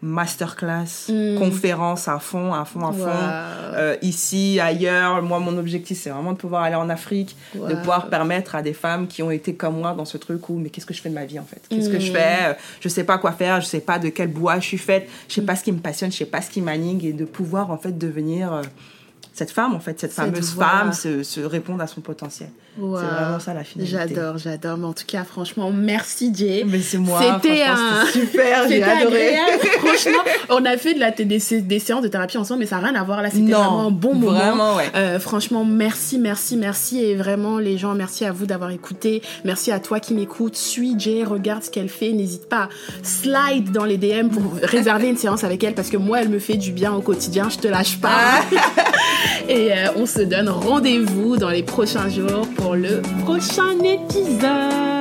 masterclass, 0.00 1.08
Mm. 1.08 1.38
conférence 1.38 2.08
à 2.08 2.18
fond, 2.18 2.54
à 2.54 2.64
fond, 2.64 2.86
à 2.86 2.92
fond. 2.92 3.08
Euh, 3.08 3.96
ici, 4.02 4.58
ailleurs, 4.60 5.22
moi 5.22 5.38
mon 5.40 5.56
objectif 5.58 5.98
c'est 6.00 6.10
vraiment 6.10 6.32
de 6.32 6.36
pouvoir 6.38 6.62
aller 6.62 6.76
en 6.76 6.88
Afrique, 6.88 7.36
de 7.54 7.74
pouvoir 7.74 8.08
permettre 8.08 8.54
à 8.54 8.62
des 8.62 8.72
femmes 8.72 9.06
qui 9.08 9.22
ont 9.22 9.30
été 9.30 9.54
comme 9.54 9.78
moi 9.80 9.94
dans 9.94 10.04
ce 10.04 10.16
truc 10.16 10.48
où 10.48 10.58
mais 10.58 10.70
qu'est-ce 10.70 10.86
que 10.86 10.94
je 10.94 11.00
fais 11.02 11.08
de 11.10 11.14
ma 11.14 11.24
vie 11.24 11.38
en 11.38 11.44
fait? 11.44 11.60
Qu'est-ce 11.68 11.88
que 11.90 11.98
je 11.98 12.10
Mm. 12.10 12.14
fais? 12.14 12.36
Euh, 12.50 12.54
Je 12.80 12.88
sais 12.88 13.04
pas 13.04 13.18
quoi 13.18 13.32
faire, 13.32 13.60
je 13.60 13.66
sais 13.66 13.80
pas 13.80 13.98
de 13.98 14.08
quel 14.08 14.28
bois 14.28 14.60
je 14.60 14.66
suis 14.66 14.78
faite, 14.78 15.08
je 15.28 15.34
sais 15.34 15.42
pas 15.42 15.56
ce 15.56 15.64
qui 15.64 15.72
me 15.72 15.78
passionne, 15.80 16.12
je 16.12 16.16
sais 16.18 16.24
pas 16.26 16.40
ce 16.42 16.50
qui 16.50 16.60
m'anime 16.60 17.00
et 17.02 17.12
de 17.12 17.24
pouvoir 17.24 17.70
en 17.70 17.78
fait 17.78 17.96
devenir 17.98 18.52
euh, 18.52 18.62
cette 19.34 19.50
femme 19.50 19.74
en 19.74 19.80
fait, 19.80 19.98
cette, 20.00 20.12
fameuse 20.12 20.54
femme, 20.54 20.92
se, 20.92 21.22
se 21.22 21.40
répondre 21.40 21.82
à 21.82 21.86
son 21.86 22.00
potentiel. 22.00 22.50
C'est 22.78 23.14
vraiment 23.24 23.40
ça 23.40 23.54
la 23.54 23.64
finalité. 23.64 23.96
J'adore, 23.96 24.38
j'adore. 24.38 24.76
Mais 24.78 24.86
en 24.86 24.92
tout 24.92 25.04
cas, 25.06 25.24
franchement, 25.24 25.70
merci 25.72 26.32
Jay. 26.34 26.64
Mais 26.66 26.80
c'est 26.80 26.98
moi, 26.98 27.20
C'était 27.42 27.62
un- 27.62 28.06
super, 28.12 28.68
j'ai 28.68 28.82
adoré. 28.82 29.34
Franchement, 29.78 30.22
on 30.50 30.64
a 30.64 30.76
fait 30.76 30.94
de 30.94 31.00
la, 31.00 31.10
des, 31.10 31.24
des 31.24 31.78
séances 31.78 32.02
de 32.02 32.08
thérapie 32.08 32.38
ensemble, 32.38 32.60
mais 32.60 32.66
ça 32.66 32.78
n'a 32.80 32.88
rien 32.88 33.00
à 33.00 33.02
voir. 33.04 33.22
Là, 33.22 33.30
c'était 33.30 33.50
vraiment 33.52 33.86
un 33.86 33.90
bon 33.90 34.14
moment. 34.14 34.32
vraiment, 34.38 34.76
ouais. 34.76 34.84
Euh, 34.94 35.18
franchement, 35.18 35.64
merci, 35.64 36.18
merci, 36.18 36.56
merci. 36.56 37.02
Et 37.02 37.14
vraiment, 37.16 37.58
les 37.58 37.78
gens, 37.78 37.94
merci 37.94 38.24
à 38.24 38.32
vous 38.32 38.46
d'avoir 38.46 38.70
écouté. 38.70 39.22
Merci 39.44 39.72
à 39.72 39.80
toi 39.80 39.98
qui 40.00 40.14
m'écoute. 40.14 40.56
Suis 40.56 40.98
Jay, 40.98 41.24
regarde 41.24 41.62
ce 41.64 41.70
qu'elle 41.70 41.88
fait. 41.88 42.12
N'hésite 42.12 42.48
pas 42.48 42.64
à 42.64 42.68
slide 43.02 43.72
dans 43.72 43.84
les 43.84 43.96
DM 43.98 44.28
pour 44.28 44.42
réserver 44.62 45.08
une 45.08 45.16
séance 45.16 45.44
avec 45.44 45.62
elle 45.64 45.74
parce 45.74 45.88
que 45.90 45.96
moi, 45.96 46.20
elle 46.20 46.28
me 46.28 46.38
fait 46.38 46.56
du 46.56 46.72
bien 46.72 46.92
au 46.92 47.00
quotidien. 47.00 47.48
Je 47.48 47.58
te 47.58 47.68
lâche 47.68 47.98
pas. 48.00 48.40
Et 49.48 49.72
euh, 49.72 49.86
on 49.96 50.06
se 50.06 50.20
donne 50.20 50.48
rendez-vous 50.48 51.36
dans 51.36 51.48
les 51.50 51.62
prochains 51.62 52.08
jours 52.08 52.46
le 52.74 53.02
prochain 53.24 53.78
épisode. 53.80 54.97